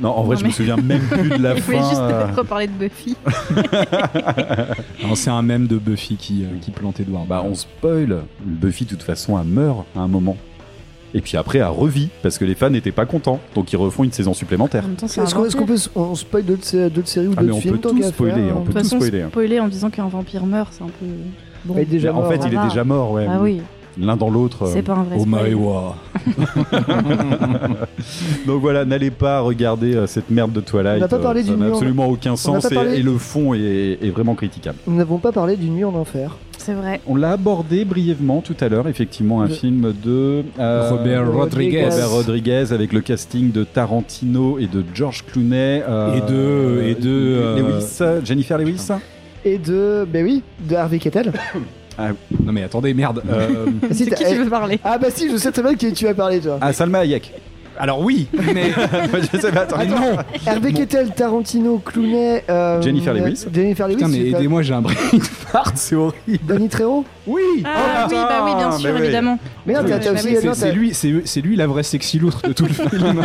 Non, 0.00 0.10
en 0.10 0.22
vrai, 0.22 0.34
Non, 0.34 0.40
je 0.40 0.44
me 0.44 0.48
mais- 0.48 0.54
souviens 0.54 0.76
même 0.76 1.00
plus 1.00 1.28
de 1.30 1.36
la 1.42 1.56
Je 1.56 1.62
voulais 1.62 1.78
fin. 1.78 1.88
juste 1.88 2.00
euh. 2.00 2.26
reparler 2.36 2.66
de 2.68 2.72
Buffy. 2.72 3.16
Alors, 5.02 5.16
C'est 5.16 5.30
un 5.30 5.42
mème 5.42 5.66
de 5.66 5.76
Buffy 5.76 6.16
qui, 6.16 6.44
euh, 6.44 6.48
qui 6.60 6.70
plante 6.70 7.00
Edward. 7.00 7.26
Bah, 7.26 7.42
on 7.44 7.54
spoil. 7.54 8.18
Buffy, 8.44 8.84
de 8.84 8.90
toute 8.90 9.02
façon, 9.02 9.38
elle 9.38 9.46
meurt 9.46 9.84
à 9.96 10.00
un 10.00 10.08
moment. 10.08 10.36
Et 11.14 11.22
puis 11.22 11.36
après, 11.38 11.58
elle 11.58 11.64
revit 11.66 12.10
parce 12.22 12.36
que 12.36 12.44
les 12.44 12.54
fans 12.54 12.68
n'étaient 12.68 12.92
pas 12.92 13.06
contents. 13.06 13.40
Donc 13.54 13.72
ils 13.72 13.76
refont 13.76 14.04
une 14.04 14.12
saison 14.12 14.32
En 14.32 14.34
supplémentaire. 14.34 14.84
Est-ce 15.02 15.56
qu'on 15.56 15.64
peut 15.64 15.76
on 15.96 16.14
spoil 16.14 16.44
d'autres 16.44 16.64
sé- 16.64 16.90
d'autres 16.90 17.08
séries 17.08 17.28
ou 17.28 17.34
Ah, 17.38 17.40
d'autres 17.42 17.56
on 17.56 17.60
films 17.62 17.74
peut 17.76 17.80
tant 17.80 17.94
tout 17.94 18.00
qu'à 18.00 18.08
spoiler, 18.08 18.34
faire, 18.34 18.42
on 18.44 18.48
hein. 18.50 18.52
peut 18.56 18.60
De 18.60 18.64
toute 18.66 18.72
tout 18.74 18.78
façon, 18.84 18.96
spoiler. 19.00 19.24
spoiler 19.30 19.60
en 19.60 19.68
disant 19.68 19.88
qu'un 19.88 20.06
vampire 20.06 20.44
meurt, 20.44 20.70
c'est 20.74 20.84
un 20.84 20.88
peu. 20.88 21.06
Bon. 21.64 21.74
Bah, 21.74 21.80
il 21.80 21.82
est 21.84 21.86
déjà 21.86 22.12
Mais 22.12 22.18
en 22.18 22.20
mort, 22.20 22.30
fait, 22.30 22.38
hein. 22.40 22.48
il 22.52 22.58
est 22.58 22.62
déjà 22.68 22.84
mort, 22.84 23.12
ouais. 23.12 23.26
Ah 23.26 23.38
oui, 23.40 23.62
L'un 24.00 24.16
dans 24.16 24.30
l'autre. 24.30 24.64
euh. 24.64 24.70
c'est 24.72 24.82
pas 24.82 24.94
un 24.94 25.02
vrai 25.04 25.18
spoil. 25.18 25.26
Donc 28.46 28.60
voilà, 28.60 28.84
n'allez 28.84 29.10
pas 29.10 29.40
regarder 29.40 29.94
euh, 29.94 30.06
cette 30.06 30.30
merde 30.30 30.52
de 30.52 30.60
Twilight. 30.60 30.98
On 30.98 31.00
n'a 31.00 31.08
pas 31.08 31.16
euh, 31.16 31.22
parlé 31.22 31.42
ça 31.42 31.50
du 31.52 31.56
n'a 31.56 31.66
mur. 31.66 31.74
absolument 31.74 32.06
aucun 32.06 32.30
n'a 32.30 32.36
sens 32.36 32.70
et, 32.70 32.74
parlé- 32.74 32.98
et 32.98 33.02
le 33.02 33.16
fond 33.18 33.54
est, 33.54 33.98
est 34.02 34.10
vraiment 34.10 34.34
critiquable. 34.34 34.78
Nous 34.86 34.96
n'avons 34.96 35.18
pas 35.18 35.32
parlé 35.32 35.56
d'une 35.56 35.74
nuit 35.74 35.84
en 35.84 35.94
enfer. 35.94 36.36
C'est 36.58 36.74
vrai. 36.74 37.00
On 37.06 37.16
l'a 37.16 37.32
abordé 37.32 37.84
brièvement 37.84 38.40
tout 38.40 38.56
à 38.60 38.68
l'heure, 38.68 38.88
effectivement, 38.88 39.40
un 39.42 39.48
film 39.48 39.92
de 40.04 40.42
euh, 40.58 40.90
Robert 40.90 41.32
Rodriguez. 41.32 41.84
Robert 41.88 42.10
Rodriguez 42.10 42.64
avec 42.72 42.92
le 42.92 43.00
casting 43.00 43.52
de 43.52 43.64
Tarantino 43.64 44.58
et 44.58 44.66
de 44.66 44.84
George 44.94 45.24
Clooney 45.26 45.82
euh, 45.88 46.16
Et 46.16 46.20
de- 46.20 46.82
et 46.88 46.94
de, 46.94 47.08
euh, 47.08 47.58
Lewis, 47.58 48.24
Jennifer 48.26 48.58
Lewis. 48.58 48.88
Et 49.44 49.58
de. 49.58 50.06
Ben 50.12 50.24
oui, 50.24 50.42
de 50.68 50.74
Harvey 50.76 50.98
Kettel. 51.98 52.14
Non 52.44 52.52
mais 52.52 52.62
attendez, 52.62 52.94
merde. 52.94 53.22
Euh, 53.30 53.66
Ah, 53.82 53.86
C'est 53.92 54.14
qui 54.14 54.24
tu 54.24 54.34
veux 54.36 54.48
parler 54.50 54.78
Ah 54.84 54.98
bah 54.98 55.08
si, 55.14 55.30
je 55.30 55.36
sais 55.36 55.52
très 55.52 55.62
bien 55.62 55.72
de 55.72 55.76
qui 55.76 55.92
tu 55.92 56.04
vas 56.04 56.14
parler 56.14 56.40
toi. 56.40 56.58
Ah, 56.60 56.72
Salma 56.72 57.00
Hayek. 57.00 57.32
Alors 57.80 58.00
oui, 58.00 58.26
mais 58.52 58.72
je 59.32 59.38
sais 59.38 59.52
pas, 59.52 59.60
attends. 59.60 59.76
mais 59.78 59.86
non. 59.86 60.16
Hervé 60.44 60.72
Kettel, 60.72 61.10
Tarantino, 61.14 61.78
Clooney, 61.78 62.42
euh, 62.50 62.82
Jennifer 62.82 63.14
Lewis. 63.14 63.44
Jennifer 63.54 63.86
Lewis, 63.86 63.96
Putain, 63.96 64.08
mais 64.08 64.30
aidez-moi, 64.30 64.62
j'ai 64.62 64.74
un 64.74 64.80
brain 64.82 64.94
fart, 65.22 65.72
c'est 65.76 65.94
horrible. 65.94 66.44
Danny 66.44 66.68
Trejo. 66.68 67.04
Oui 67.26 67.42
Ah 67.64 68.08
oui, 68.10 68.16
bah 68.16 68.44
oui, 68.44 68.54
bien 68.56 68.72
sûr, 68.72 68.96
évidemment. 68.98 69.38
Mais 69.64 69.74
non, 69.74 69.80
t'as 69.84 70.12
aussi. 70.12 70.36
C'est 70.54 70.72
lui, 70.72 70.92
c'est 70.92 71.40
lui 71.40 71.54
la 71.54 71.68
vraie 71.68 71.84
sexy 71.84 72.18
loutre 72.18 72.42
de 72.48 72.52
tout 72.52 72.66
le 72.66 72.72
film. 72.74 73.22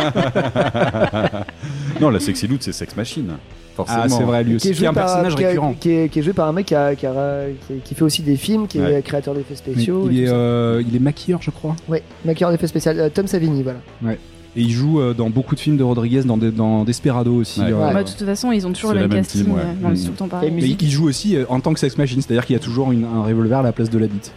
Non, 2.00 2.10
la 2.10 2.20
sexy 2.20 2.46
loot, 2.46 2.62
c'est 2.62 2.72
Sex 2.72 2.94
Machine. 2.96 3.32
Forcément. 3.76 4.02
Ah, 4.04 4.08
c'est 4.08 4.22
vrai, 4.22 4.44
lui 4.44 4.50
qui 4.52 4.56
aussi, 4.56 4.68
est, 4.68 4.70
qui 4.70 4.76
est 4.76 4.78
joué 4.78 4.86
un 4.86 4.94
par, 4.94 5.06
personnage 5.06 5.34
qui, 5.34 5.44
a- 5.44 5.48
récurrent. 5.48 5.74
qui 5.80 5.90
est, 5.90 6.08
qui 6.08 6.18
est 6.18 6.22
joué 6.22 6.32
par 6.32 6.48
un 6.48 6.52
mec 6.52 6.66
qui, 6.66 6.74
a- 6.76 6.94
qui, 6.94 7.06
a- 7.06 7.46
qui- 7.66 7.74
qui 7.84 7.94
fait 7.94 8.02
aussi 8.04 8.22
des 8.22 8.36
films, 8.36 8.66
qui 8.68 8.78
est 8.78 8.82
Ouais. 8.82 9.02
créateur 9.02 9.34
d'effets 9.34 9.56
spéciaux. 9.56 10.08
il, 10.10 10.18
et 10.18 10.22
est, 10.22 10.24
tout 10.26 10.30
ça. 10.30 10.36
euh, 10.36 10.82
il 10.88 10.94
est 10.94 11.00
maquilleur, 11.00 11.42
je 11.42 11.50
crois. 11.50 11.74
Ouais, 11.88 12.02
maquilleur 12.24 12.50
d'effets 12.52 12.68
spéciaux, 12.68 12.92
euh, 12.92 13.08
Tom 13.12 13.26
Savini, 13.26 13.62
voilà. 13.64 13.78
Et 14.56 14.60
il 14.60 14.70
joue 14.70 15.00
euh, 15.00 15.14
dans 15.14 15.28
beaucoup 15.30 15.56
de 15.56 15.60
films 15.60 15.76
de 15.76 15.82
Rodriguez, 15.82 16.22
dans, 16.22 16.36
des- 16.36 16.52
dans 16.52 16.84
Desperado 16.84 17.34
aussi. 17.34 17.60
Ouais. 17.60 17.72
euh, 17.72 17.86
Ouais. 17.88 17.92
Bah, 17.92 18.04
de 18.04 18.08
toute 18.08 18.24
façon, 18.24 18.52
ils 18.52 18.64
ont 18.64 18.72
toujours 18.72 18.92
le 18.92 19.00
même 19.00 19.10
casting. 19.10 19.42
team, 19.46 19.52
ouais. 19.54 19.60
euh, 19.60 19.64
non, 19.82 19.88
mais 19.88 19.94
Mm. 19.94 19.96
c'est 19.96 20.04
tout 20.04 20.10
le 20.12 20.16
temps 20.18 20.28
pareil. 20.28 20.52
Mais 20.52 20.62
il 20.62 20.90
joue 20.90 21.08
aussi 21.08 21.34
euh, 21.36 21.44
en 21.48 21.58
tant 21.58 21.72
que 21.74 21.80
sex 21.80 21.98
machine, 21.98 22.22
c'est-à-dire 22.22 22.46
qu'il 22.46 22.54
y 22.54 22.58
a 22.58 22.62
toujours 22.62 22.92
une- 22.92 23.04
un 23.04 23.24
revolver 23.24 23.58
à 23.58 23.62
la 23.64 23.72
place 23.72 23.90
de 23.90 23.98
la 23.98 24.06
bite. 24.06 24.30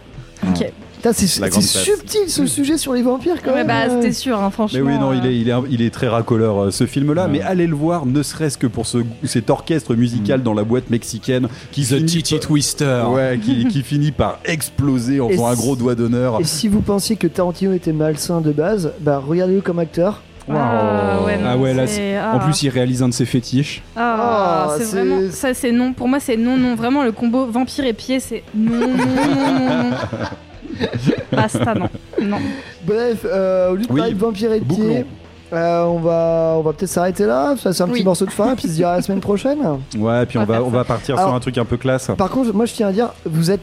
Ok. 0.48 0.72
C'est 1.12 1.26
subtil 1.62 2.20
ce 2.28 2.46
sujet 2.46 2.76
sur 2.76 2.92
les 2.94 3.02
vampires 3.02 3.42
quand 3.42 3.50
Ouais, 3.50 3.58
même. 3.64 3.66
bah, 3.68 3.84
euh. 3.88 4.00
c'était 4.00 4.12
sûr, 4.12 4.38
hein, 4.42 4.50
franchement. 4.50 4.78
Mais 4.82 4.92
oui, 4.92 4.98
non, 4.98 5.12
il 5.12 5.20
euh, 5.26 5.30
est, 5.30 5.36
il 5.38 5.48
est, 5.48 5.54
il 5.70 5.82
est 5.82 5.90
très 5.90 6.08
racoleur 6.08 6.64
euh, 6.64 6.70
ce 6.70 6.86
film-là, 6.86 7.24
Ouais. 7.24 7.30
mais 7.32 7.42
allez 7.42 7.66
le 7.66 7.74
voir, 7.76 8.06
ne 8.06 8.22
serait-ce 8.22 8.58
que 8.58 8.66
pour 8.66 8.86
ce, 8.86 8.98
cet 9.24 9.50
orchestre 9.50 9.94
musical 9.94 10.42
dans 10.42 10.54
la 10.54 10.64
boîte 10.64 10.90
mexicaine 10.90 11.48
qui 11.72 11.84
finit, 11.84 12.22
Twister. 12.40 13.02
ouais, 13.10 13.38
qui, 13.42 13.66
qui 13.68 13.82
finit 13.82 14.12
par 14.12 14.38
exploser 14.44 15.20
en 15.20 15.28
faisant 15.28 15.46
un 15.48 15.54
gros 15.54 15.76
doigt 15.76 15.94
d'honneur. 15.94 16.40
Et 16.40 16.44
si 16.44 16.68
vous 16.68 16.80
pensiez 16.80 17.16
que 17.16 17.26
Tarantino 17.26 17.72
était 17.72 17.92
malsain 17.92 18.40
de 18.40 18.52
base, 18.52 18.92
bah 19.00 19.22
regardez-le 19.26 19.60
comme 19.60 19.78
acteur. 19.78 20.22
Ah 20.50 21.20
ouais, 21.26 21.36
non, 21.36 21.44
Ah 21.46 21.56
ouais, 21.58 21.74
là, 21.74 21.86
c'est- 21.86 22.16
En 22.18 22.36
ah. 22.36 22.38
plus, 22.42 22.62
il 22.62 22.70
réalise 22.70 23.02
un 23.02 23.08
de 23.10 23.12
ses 23.12 23.26
fétiches. 23.26 23.82
Ah, 23.94 24.68
Ah, 24.70 24.74
c'est 24.78 24.84
c'est- 24.84 24.96
vraiment. 24.96 25.30
Ça, 25.30 25.52
c'est 25.52 25.72
non. 25.72 25.92
Pour 25.92 26.08
moi, 26.08 26.20
c'est 26.20 26.38
non, 26.38 26.56
non. 26.56 26.74
Vraiment, 26.74 27.04
le 27.04 27.12
combo 27.12 27.44
vampire 27.46 27.84
et 27.84 27.92
pied, 27.92 28.18
c'est 28.18 28.42
non, 28.54 28.72
non, 28.72 28.86
non, 28.96 28.96
non, 28.96 29.90
non. 29.90 29.96
Basta, 31.32 31.74
non. 31.74 31.88
Non. 32.20 32.38
Bref, 32.84 33.24
euh, 33.24 33.70
au 33.70 33.74
lieu 33.76 33.84
de 33.86 33.92
Oui, 33.92 33.98
parler 33.98 34.14
de 34.14 34.18
vampires 34.18 34.52
et 34.52 34.60
de 34.60 34.64
pieds, 34.64 35.04
euh, 35.52 35.82
on 35.84 35.98
va, 35.98 36.54
on 36.58 36.62
va 36.62 36.72
peut-être 36.72 36.90
s'arrêter 36.90 37.24
là. 37.26 37.54
Ça, 37.58 37.72
c'est 37.72 37.82
un 37.82 37.88
petit 37.88 38.04
morceau 38.04 38.26
de 38.26 38.30
fin, 38.30 38.54
puis 38.54 38.68
se 38.68 38.72
dire 38.74 38.88
à 38.88 38.96
la 38.96 39.02
semaine 39.02 39.20
prochaine. 39.20 39.58
Ouais, 39.96 40.26
puis 40.26 40.38
on 40.38 40.42
On 40.42 40.44
va 40.44 40.62
on 40.62 40.68
va 40.70 40.84
partir 40.84 41.16
Alors- 41.16 41.28
sur 41.28 41.36
un 41.36 41.40
truc 41.40 41.58
un 41.58 41.64
peu 41.64 41.76
classe. 41.76 42.10
Par 42.16 42.30
contre, 42.30 42.52
moi 42.52 42.66
je 42.66 42.74
tiens 42.74 42.88
à 42.88 42.92
dire, 42.92 43.10
vous 43.24 43.50
êtes, 43.50 43.60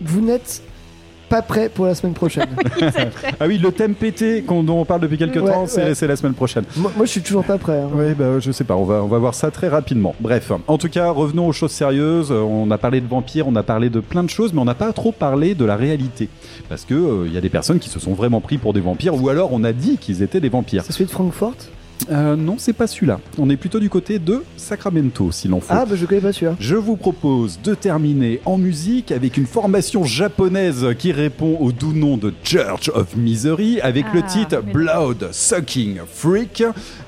vous 0.00 0.20
n'êtes 0.20 0.62
pas 1.34 1.42
prêts 1.42 1.68
pour 1.68 1.86
la 1.86 1.94
semaine 1.94 2.14
prochaine. 2.14 2.46
Ah 3.40 3.46
oui, 3.46 3.58
le 3.58 3.72
thème 3.72 3.94
pété 3.94 4.42
qu'on- 4.42 4.62
dont 4.62 4.78
on 4.80 4.84
parle 4.84 5.00
depuis 5.00 5.18
quelques 5.18 5.36
Ouais, 5.42 5.50
temps, 5.52 5.66
c'est 5.66 5.84
ouais. 5.84 5.94
c'est 5.94 6.06
la 6.06 6.16
semaine 6.16 6.34
prochaine. 6.34 6.64
moi, 6.76 6.92
moi, 6.96 7.06
je 7.06 7.10
suis 7.10 7.20
toujours 7.22 7.44
pas 7.44 7.58
prêt. 7.58 7.80
hein. 7.80 7.88
Oui, 7.92 8.14
bah, 8.16 8.38
je 8.38 8.52
sais 8.52 8.64
pas, 8.64 8.76
on 8.76 8.84
va, 8.84 9.02
on 9.02 9.06
va 9.08 9.18
voir 9.18 9.34
ça 9.34 9.50
très 9.50 9.68
rapidement. 9.68 10.14
Bref, 10.20 10.52
en 10.68 10.78
tout 10.78 10.88
cas, 10.88 11.10
revenons 11.10 11.46
aux 11.48 11.52
choses 11.52 11.72
sérieuses. 11.72 12.30
On 12.30 12.70
a 12.70 12.78
parlé 12.78 13.00
de 13.00 13.08
vampires, 13.08 13.48
on 13.48 13.56
a 13.56 13.62
parlé 13.62 13.90
de 13.90 14.00
plein 14.00 14.22
de 14.22 14.30
choses, 14.30 14.52
mais 14.52 14.60
on 14.60 14.64
n'a 14.64 14.74
pas 14.74 14.92
trop 14.92 15.10
parlé 15.12 15.54
de 15.54 15.64
la 15.64 15.76
réalité. 15.76 16.28
Parce 16.68 16.84
que 16.84 16.94
euh, 16.94 17.24
il 17.26 17.32
y 17.32 17.36
a 17.36 17.40
des 17.40 17.48
personnes 17.48 17.78
qui 17.80 17.88
se 17.88 17.98
sont 17.98 18.12
vraiment 18.14 18.40
pris 18.40 18.58
pour 18.58 18.72
des 18.72 18.80
vampires, 18.80 19.20
ou 19.20 19.28
alors 19.28 19.50
on 19.52 19.64
a 19.64 19.72
dit 19.72 19.96
qu'ils 19.98 20.22
étaient 20.22 20.40
des 20.40 20.48
vampires. 20.48 20.82
C'est 20.84 20.92
celui 20.92 21.06
de 21.06 21.10
Francfort? 21.10 21.54
Euh, 22.10 22.36
non, 22.36 22.56
c'est 22.58 22.72
pas 22.72 22.86
celui-là. 22.86 23.18
On 23.38 23.48
est 23.50 23.56
plutôt 23.56 23.80
du 23.80 23.88
côté 23.88 24.18
de 24.18 24.42
Sacramento, 24.56 25.32
s'il 25.32 25.52
en 25.54 25.60
faut. 25.60 25.66
Ah, 25.74 25.84
bah 25.86 25.96
je 25.96 26.04
connais 26.06 26.20
pas 26.20 26.32
celui-là. 26.32 26.56
Je 26.60 26.76
vous 26.76 26.96
propose 26.96 27.58
de 27.62 27.74
terminer 27.74 28.40
en 28.44 28.58
musique 28.58 29.10
avec 29.12 29.36
une 29.36 29.46
formation 29.46 30.04
japonaise 30.04 30.86
qui 30.98 31.12
répond 31.12 31.56
au 31.60 31.72
doux 31.72 31.92
nom 31.92 32.16
de 32.16 32.32
Church 32.42 32.90
of 32.94 33.16
Misery 33.16 33.80
avec 33.80 34.04
le 34.12 34.20
Ah, 34.24 34.28
titre 34.28 34.62
mais- 34.66 34.72
Blood 34.72 35.28
Sucking 35.32 35.98
Freak 36.12 36.62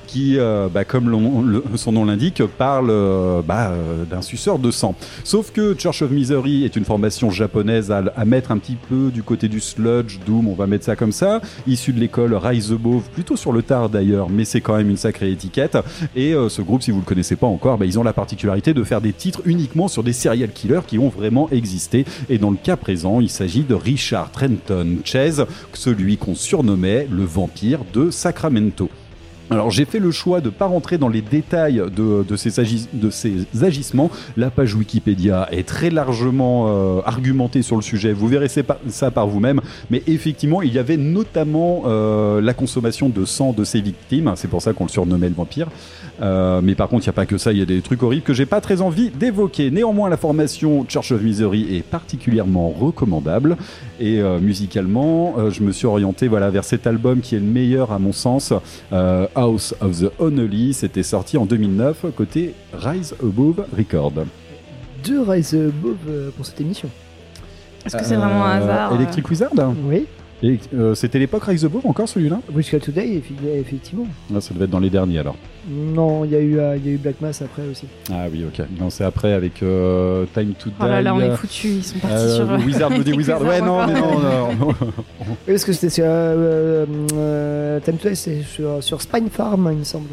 qui, 0.07 0.39
euh, 0.39 0.67
bah, 0.73 0.85
comme 0.85 1.61
son 1.75 1.91
nom 1.91 2.05
l'indique, 2.05 2.41
parle 2.57 2.89
euh, 2.89 3.41
bah, 3.41 3.69
euh, 3.69 4.05
d'un 4.05 4.21
suceur 4.21 4.57
de 4.57 4.71
sang. 4.71 4.95
Sauf 5.23 5.51
que 5.51 5.75
Church 5.77 6.01
of 6.01 6.11
Misery 6.11 6.63
est 6.63 6.75
une 6.75 6.85
formation 6.85 7.29
japonaise 7.29 7.91
à, 7.91 8.25
mettre 8.25 8.51
un 8.51 8.57
petit 8.57 8.77
peu 8.89 9.11
du 9.11 9.23
côté 9.23 9.47
du 9.47 9.59
sludge, 9.59 10.19
doom, 10.25 10.47
on 10.47 10.53
va 10.53 10.67
mettre 10.67 10.85
ça 10.85 10.95
comme 10.95 11.11
ça, 11.11 11.41
issu 11.67 11.93
de 11.93 11.99
l'école 11.99 12.33
Rise 12.33 12.71
Above, 12.71 13.09
plutôt 13.13 13.35
sur 13.35 13.51
le 13.51 13.61
tard 13.61 13.89
d'ailleurs, 13.89 14.29
mais 14.29 14.45
c'est 14.45 14.61
quand 14.61 14.75
même 14.75 14.89
une 14.89 14.97
sacrée 14.97 15.31
étiquette. 15.31 15.77
Et 16.15 16.33
ce 16.49 16.61
groupe, 16.61 16.81
si 16.81 16.91
vous 16.91 16.99
le 16.99 17.05
connaissez 17.05 17.35
pas 17.35 17.47
encore, 17.47 17.77
bah, 17.77 17.85
ils 17.85 17.99
ont 17.99 18.03
la 18.03 18.13
particularité 18.13 18.73
de 18.73 18.83
faire 18.83 19.01
des 19.01 19.13
titres 19.13 19.41
uniquement 19.45 19.87
sur 19.87 20.03
des 20.03 20.13
serial 20.13 20.51
killers 20.51 20.81
qui 20.87 20.99
ont 20.99 21.09
vraiment 21.09 21.49
existé. 21.51 22.05
Et 22.29 22.37
dans 22.37 22.51
le 22.51 22.57
cas 22.57 22.77
présent, 22.77 23.19
il 23.19 23.29
s'agit 23.29 23.63
de 23.63 23.75
Richard 23.75 24.31
Trenton 24.31 24.97
Chase, 25.03 25.45
celui 25.73 26.17
qu'on 26.17 26.35
surnommait 26.35 27.07
le 27.11 27.23
vampire 27.23 27.79
de 27.93 28.09
Sacramento. 28.09 28.89
Alors 29.49 29.71
j'ai 29.71 29.85
fait 29.85 29.99
le 29.99 30.11
choix 30.11 30.41
de 30.41 30.49
pas 30.49 30.65
rentrer 30.65 30.97
dans 30.97 31.07
les 31.07 31.21
détails 31.21 31.81
de, 31.95 32.23
de, 32.23 32.35
ces, 32.35 32.51
de 32.93 33.09
ces 33.09 33.47
agissements. 33.61 34.11
La 34.35 34.49
page 34.49 34.75
Wikipédia 34.75 35.47
est 35.51 35.65
très 35.65 35.89
largement 35.89 36.65
euh, 36.67 36.99
argumentée 37.05 37.61
sur 37.61 37.77
le 37.77 37.81
sujet. 37.81 38.11
Vous 38.11 38.27
verrez 38.27 38.49
ça 38.49 39.11
par 39.11 39.27
vous-même. 39.27 39.61
Mais 39.89 40.03
effectivement, 40.07 40.61
il 40.61 40.73
y 40.73 40.79
avait 40.79 40.97
notamment 40.97 41.83
euh, 41.85 42.41
la 42.41 42.53
consommation 42.53 43.07
de 43.07 43.23
sang 43.23 43.53
de 43.53 43.63
ses 43.63 43.79
victimes. 43.79 44.33
C'est 44.35 44.49
pour 44.49 44.61
ça 44.61 44.73
qu'on 44.73 44.83
le 44.83 44.89
surnommait 44.89 45.29
le 45.29 45.35
vampire. 45.35 45.67
Euh, 46.21 46.61
mais 46.61 46.75
par 46.75 46.89
contre, 46.89 47.05
il 47.05 47.07
n'y 47.07 47.11
a 47.11 47.13
pas 47.13 47.25
que 47.25 47.37
ça. 47.37 47.53
Il 47.53 47.59
y 47.59 47.61
a 47.61 47.65
des 47.65 47.81
trucs 47.81 48.03
horribles 48.03 48.23
que 48.23 48.33
j'ai 48.33 48.45
pas 48.45 48.59
très 48.59 48.81
envie 48.81 49.11
d'évoquer. 49.11 49.71
Néanmoins, 49.71 50.09
la 50.09 50.17
formation 50.17 50.85
Church 50.89 51.13
of 51.13 51.21
Misery 51.21 51.77
est 51.77 51.83
particulièrement 51.83 52.69
recommandable. 52.69 53.55
Et 53.99 54.21
musicalement, 54.41 55.49
je 55.49 55.63
me 55.63 55.71
suis 55.71 55.87
orienté 55.87 56.27
voilà, 56.27 56.51
vers 56.51 56.63
cet 56.63 56.85
album 56.85 57.21
qui 57.21 57.35
est 57.35 57.39
le 57.39 57.45
meilleur 57.45 57.91
à 57.91 57.97
mon 57.97 58.11
sens. 58.11 58.53
House 59.37 59.75
of 59.81 59.99
the 59.99 60.09
Only, 60.19 60.73
c'était 60.73 61.03
sorti 61.03 61.37
en 61.37 61.45
2009 61.45 62.07
côté 62.15 62.55
Rise 62.73 63.13
Above 63.21 63.65
Record. 63.77 64.13
Deux 65.05 65.21
Rise 65.21 65.53
Above 65.53 65.95
euh, 66.09 66.31
pour 66.35 66.43
cette 66.43 66.59
émission. 66.59 66.89
Est-ce 67.85 67.95
que 67.97 68.03
c'est 68.03 68.15
vraiment 68.15 68.43
un 68.45 68.59
Euh, 68.59 68.63
hasard 68.63 68.93
euh, 68.93 68.95
Electric 68.95 69.29
Wizard? 69.29 69.51
Oui, 69.85 70.07
Et, 70.43 70.59
euh, 70.75 70.93
C'était 70.93 71.17
l'époque 71.17 71.45
Rise 71.45 71.65
Above 71.65 71.85
encore 71.85 72.07
celui-là? 72.07 72.39
Wishka 72.53 72.79
Today, 72.79 73.21
effectivement. 73.55 74.05
Ah, 74.35 74.39
Ça 74.39 74.53
devait 74.53 74.65
être 74.65 74.71
dans 74.71 74.79
les 74.79 74.89
derniers 74.91 75.19
alors. 75.19 75.35
Non, 75.69 76.23
il 76.25 76.31
y, 76.31 76.35
a 76.35 76.39
eu, 76.39 76.59
euh, 76.59 76.77
il 76.77 76.85
y 76.85 76.89
a 76.89 76.93
eu 76.93 76.97
Black 76.97 77.19
Mass 77.21 77.41
après 77.41 77.63
aussi. 77.69 77.85
Ah 78.11 78.25
oui, 78.31 78.45
ok. 78.47 78.65
Non, 78.79 78.89
c'est 78.89 79.03
après 79.03 79.33
avec 79.33 79.61
euh, 79.63 80.25
Time 80.33 80.53
to 80.53 80.69
Die. 80.69 80.75
Oh 80.79 80.85
là 80.85 81.01
là, 81.01 81.15
on 81.15 81.19
est 81.19 81.35
foutus. 81.35 81.65
Ils 81.65 81.83
sont 81.83 81.99
partis 81.99 82.15
euh, 82.15 82.35
sur. 82.35 82.65
Wizard 82.65 82.89
Bloody 82.89 83.11
Electric 83.13 83.17
Wizard. 83.17 83.41
Ouais, 83.41 83.61
non, 83.61 83.85
mais 83.87 83.93
non, 83.93 84.19
non, 84.19 84.53
non. 84.67 84.73
Oui, 85.27 85.35
parce 85.47 85.65
que 85.65 85.73
c'était 85.73 85.89
sur. 85.89 86.05
Euh, 86.07 86.85
euh, 87.13 87.79
Time 87.81 87.97
to 87.97 88.09
Die, 88.09 88.15
c'est 88.15 88.41
sur, 88.43 88.81
sur 88.83 89.01
Spine 89.01 89.29
Farm, 89.29 89.67
il 89.73 89.79
me 89.79 89.83
semble. 89.83 90.09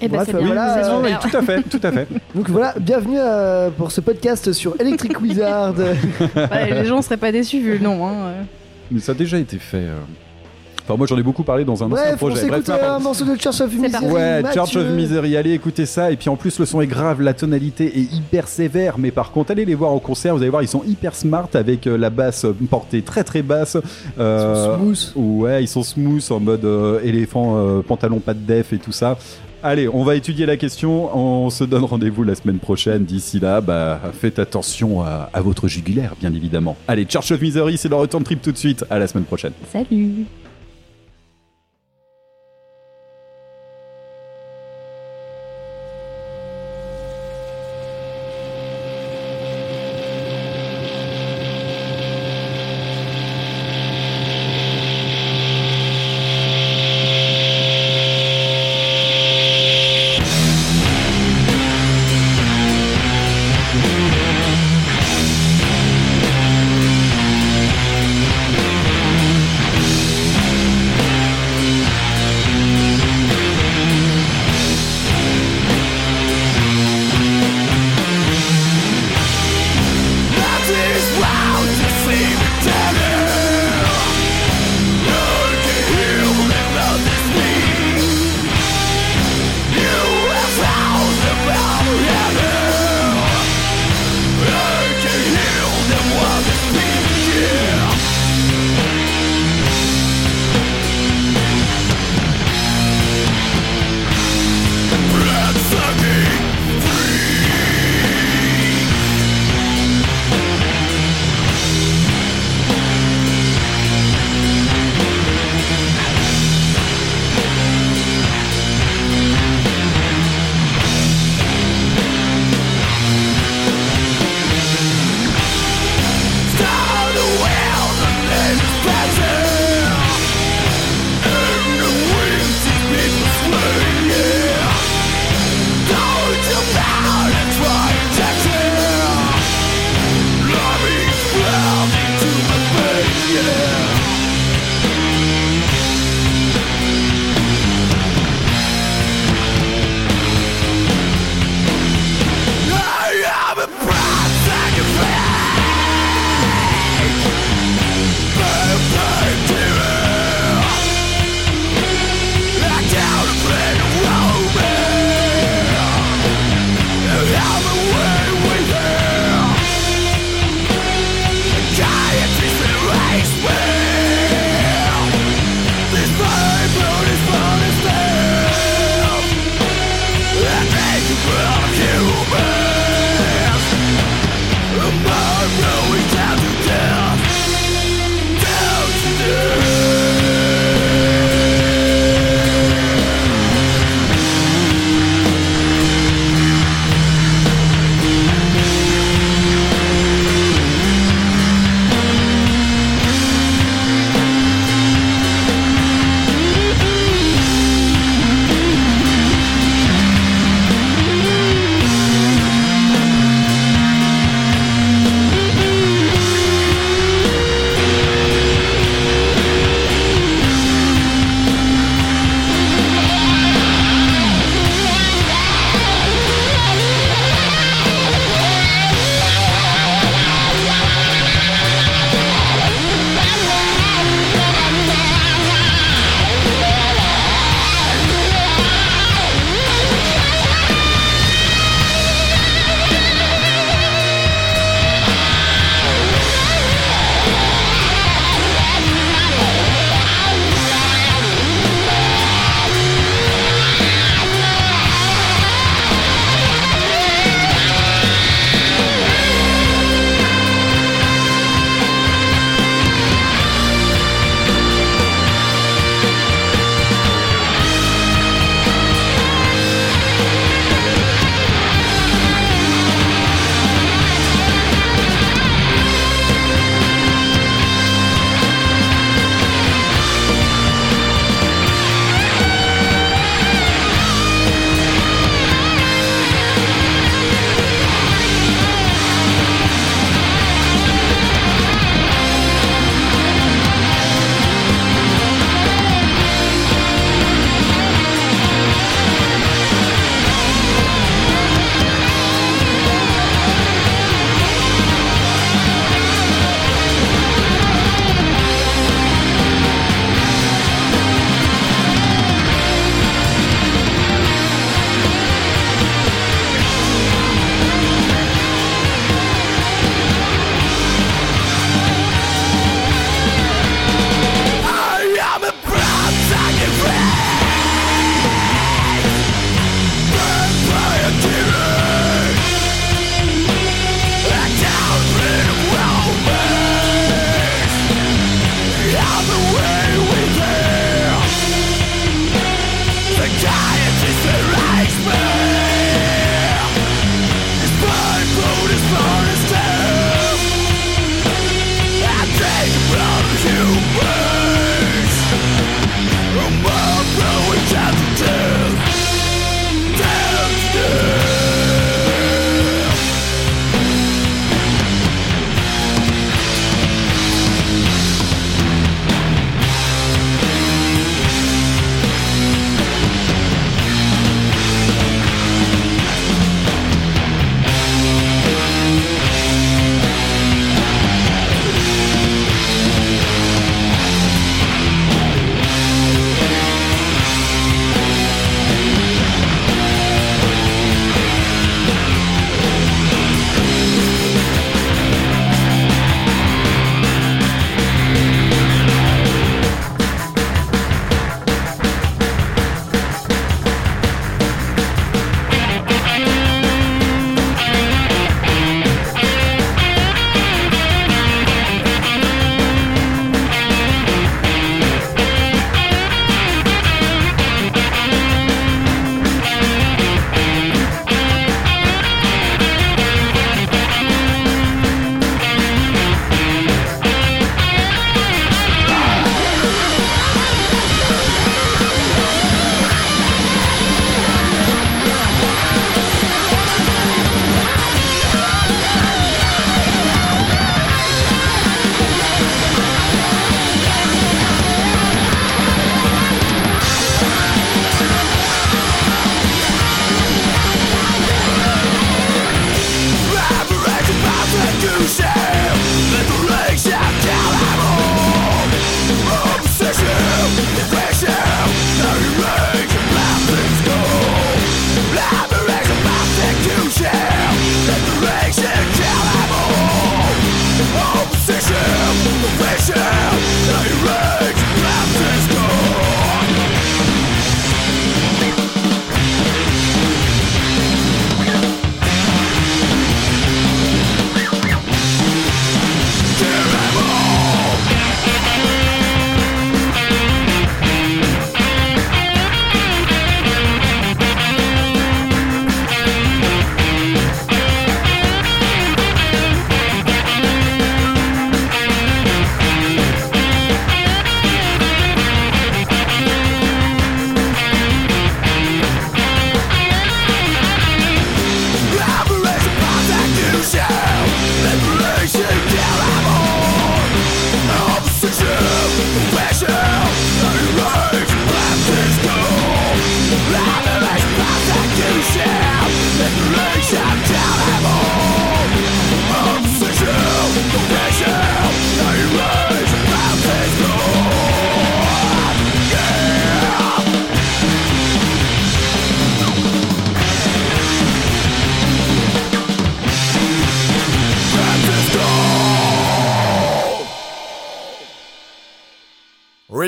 Et 0.00 0.08
bah, 0.08 0.16
Bref, 0.18 0.28
c'est 0.32 0.36
bien. 0.38 0.46
voilà, 0.46 0.96
euh, 0.96 1.00
Oui, 1.04 1.10
tout 1.22 1.36
à 1.36 1.42
fait, 1.42 1.62
tout 1.62 1.80
à 1.82 1.92
fait. 1.92 2.08
Donc 2.34 2.50
voilà, 2.50 2.74
bienvenue 2.80 3.18
euh, 3.18 3.70
pour 3.70 3.92
ce 3.92 4.00
podcast 4.00 4.52
sur 4.52 4.74
Electric 4.80 5.20
Wizard. 5.20 5.74
Ouais, 5.78 6.70
les 6.82 6.84
gens 6.84 7.00
seraient 7.00 7.16
pas 7.16 7.30
déçus 7.30 7.60
vu 7.60 7.74
le 7.78 7.84
nom. 7.84 8.04
Hein. 8.06 8.32
Mais 8.90 9.00
ça 9.00 9.12
a 9.12 9.14
déjà 9.14 9.38
été 9.38 9.58
fait. 9.58 9.78
euh. 9.78 9.98
Enfin, 10.84 10.96
moi 10.96 11.06
j'en 11.06 11.16
ai 11.16 11.22
beaucoup 11.22 11.44
parlé 11.44 11.64
dans 11.64 11.80
un 11.84 11.86
ancien 11.92 12.06
Bref, 12.06 12.14
on 12.14 12.16
projet. 12.26 12.40
s'écoute 12.40 12.64
peu 12.66 12.72
un 12.72 12.98
morceau 12.98 13.24
de 13.24 13.40
Church 13.40 13.60
of 13.60 13.72
Misery. 13.72 14.04
Ouais, 14.06 14.42
Church 14.52 14.74
of. 14.74 14.84
Misery, 14.88 15.36
allez 15.36 15.52
écouter 15.52 15.86
ça. 15.86 16.10
Et 16.10 16.16
puis 16.16 16.28
en 16.28 16.34
plus, 16.34 16.58
le 16.58 16.66
son 16.66 16.80
est 16.80 16.88
grave, 16.88 17.22
la 17.22 17.34
tonalité 17.34 18.00
est 18.00 18.12
hyper 18.12 18.48
sévère. 18.48 18.98
Mais 18.98 19.12
par 19.12 19.30
contre, 19.30 19.52
allez 19.52 19.64
les 19.64 19.76
voir 19.76 19.92
en 19.92 20.00
concert, 20.00 20.34
vous 20.34 20.42
allez 20.42 20.50
voir, 20.50 20.60
ils 20.62 20.66
sont 20.68 20.82
hyper 20.84 21.14
smart 21.14 21.48
avec 21.54 21.86
euh, 21.86 21.96
la 21.96 22.10
basse 22.10 22.44
euh, 22.44 22.52
portée 22.68 23.02
très 23.02 23.22
très 23.22 23.42
basse. 23.42 23.76
Euh, 24.18 24.76
Smooth. 24.76 25.12
Ouais, 25.14 25.62
ils 25.62 25.68
sont 25.68 25.84
smooth 25.84 26.24
en 26.30 26.40
mode 26.40 26.64
euh, 26.64 26.98
éléphant, 27.04 27.54
euh, 27.58 27.80
pantalon 27.82 28.18
pas 28.18 28.34
de 28.34 28.40
def 28.40 28.72
et 28.72 28.78
tout 28.78 28.90
ça. 28.92 29.16
Allez, 29.64 29.88
on 29.88 30.02
va 30.02 30.16
étudier 30.16 30.44
la 30.44 30.56
question. 30.56 31.16
On 31.16 31.48
se 31.48 31.62
donne 31.62 31.84
rendez-vous 31.84 32.24
la 32.24 32.34
semaine 32.34 32.58
prochaine. 32.58 33.04
D'ici 33.04 33.38
là, 33.38 33.60
bah, 33.60 34.00
faites 34.12 34.40
attention 34.40 35.02
à, 35.02 35.30
votre 35.36 35.68
jugulaire, 35.68 36.14
bien 36.18 36.34
évidemment. 36.34 36.76
Allez, 36.88 37.06
Church 37.08 37.30
of 37.30 37.40
Misery, 37.40 37.78
c'est 37.78 37.88
le 37.88 37.94
return 37.94 38.24
trip 38.24 38.42
tout 38.42 38.50
de 38.50 38.58
suite. 38.58 38.84
À 38.90 38.98
la 38.98 39.06
semaine 39.06 39.24
prochaine. 39.24 39.52
Salut. 39.72 40.26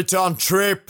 Return 0.05 0.37
trip 0.37 0.84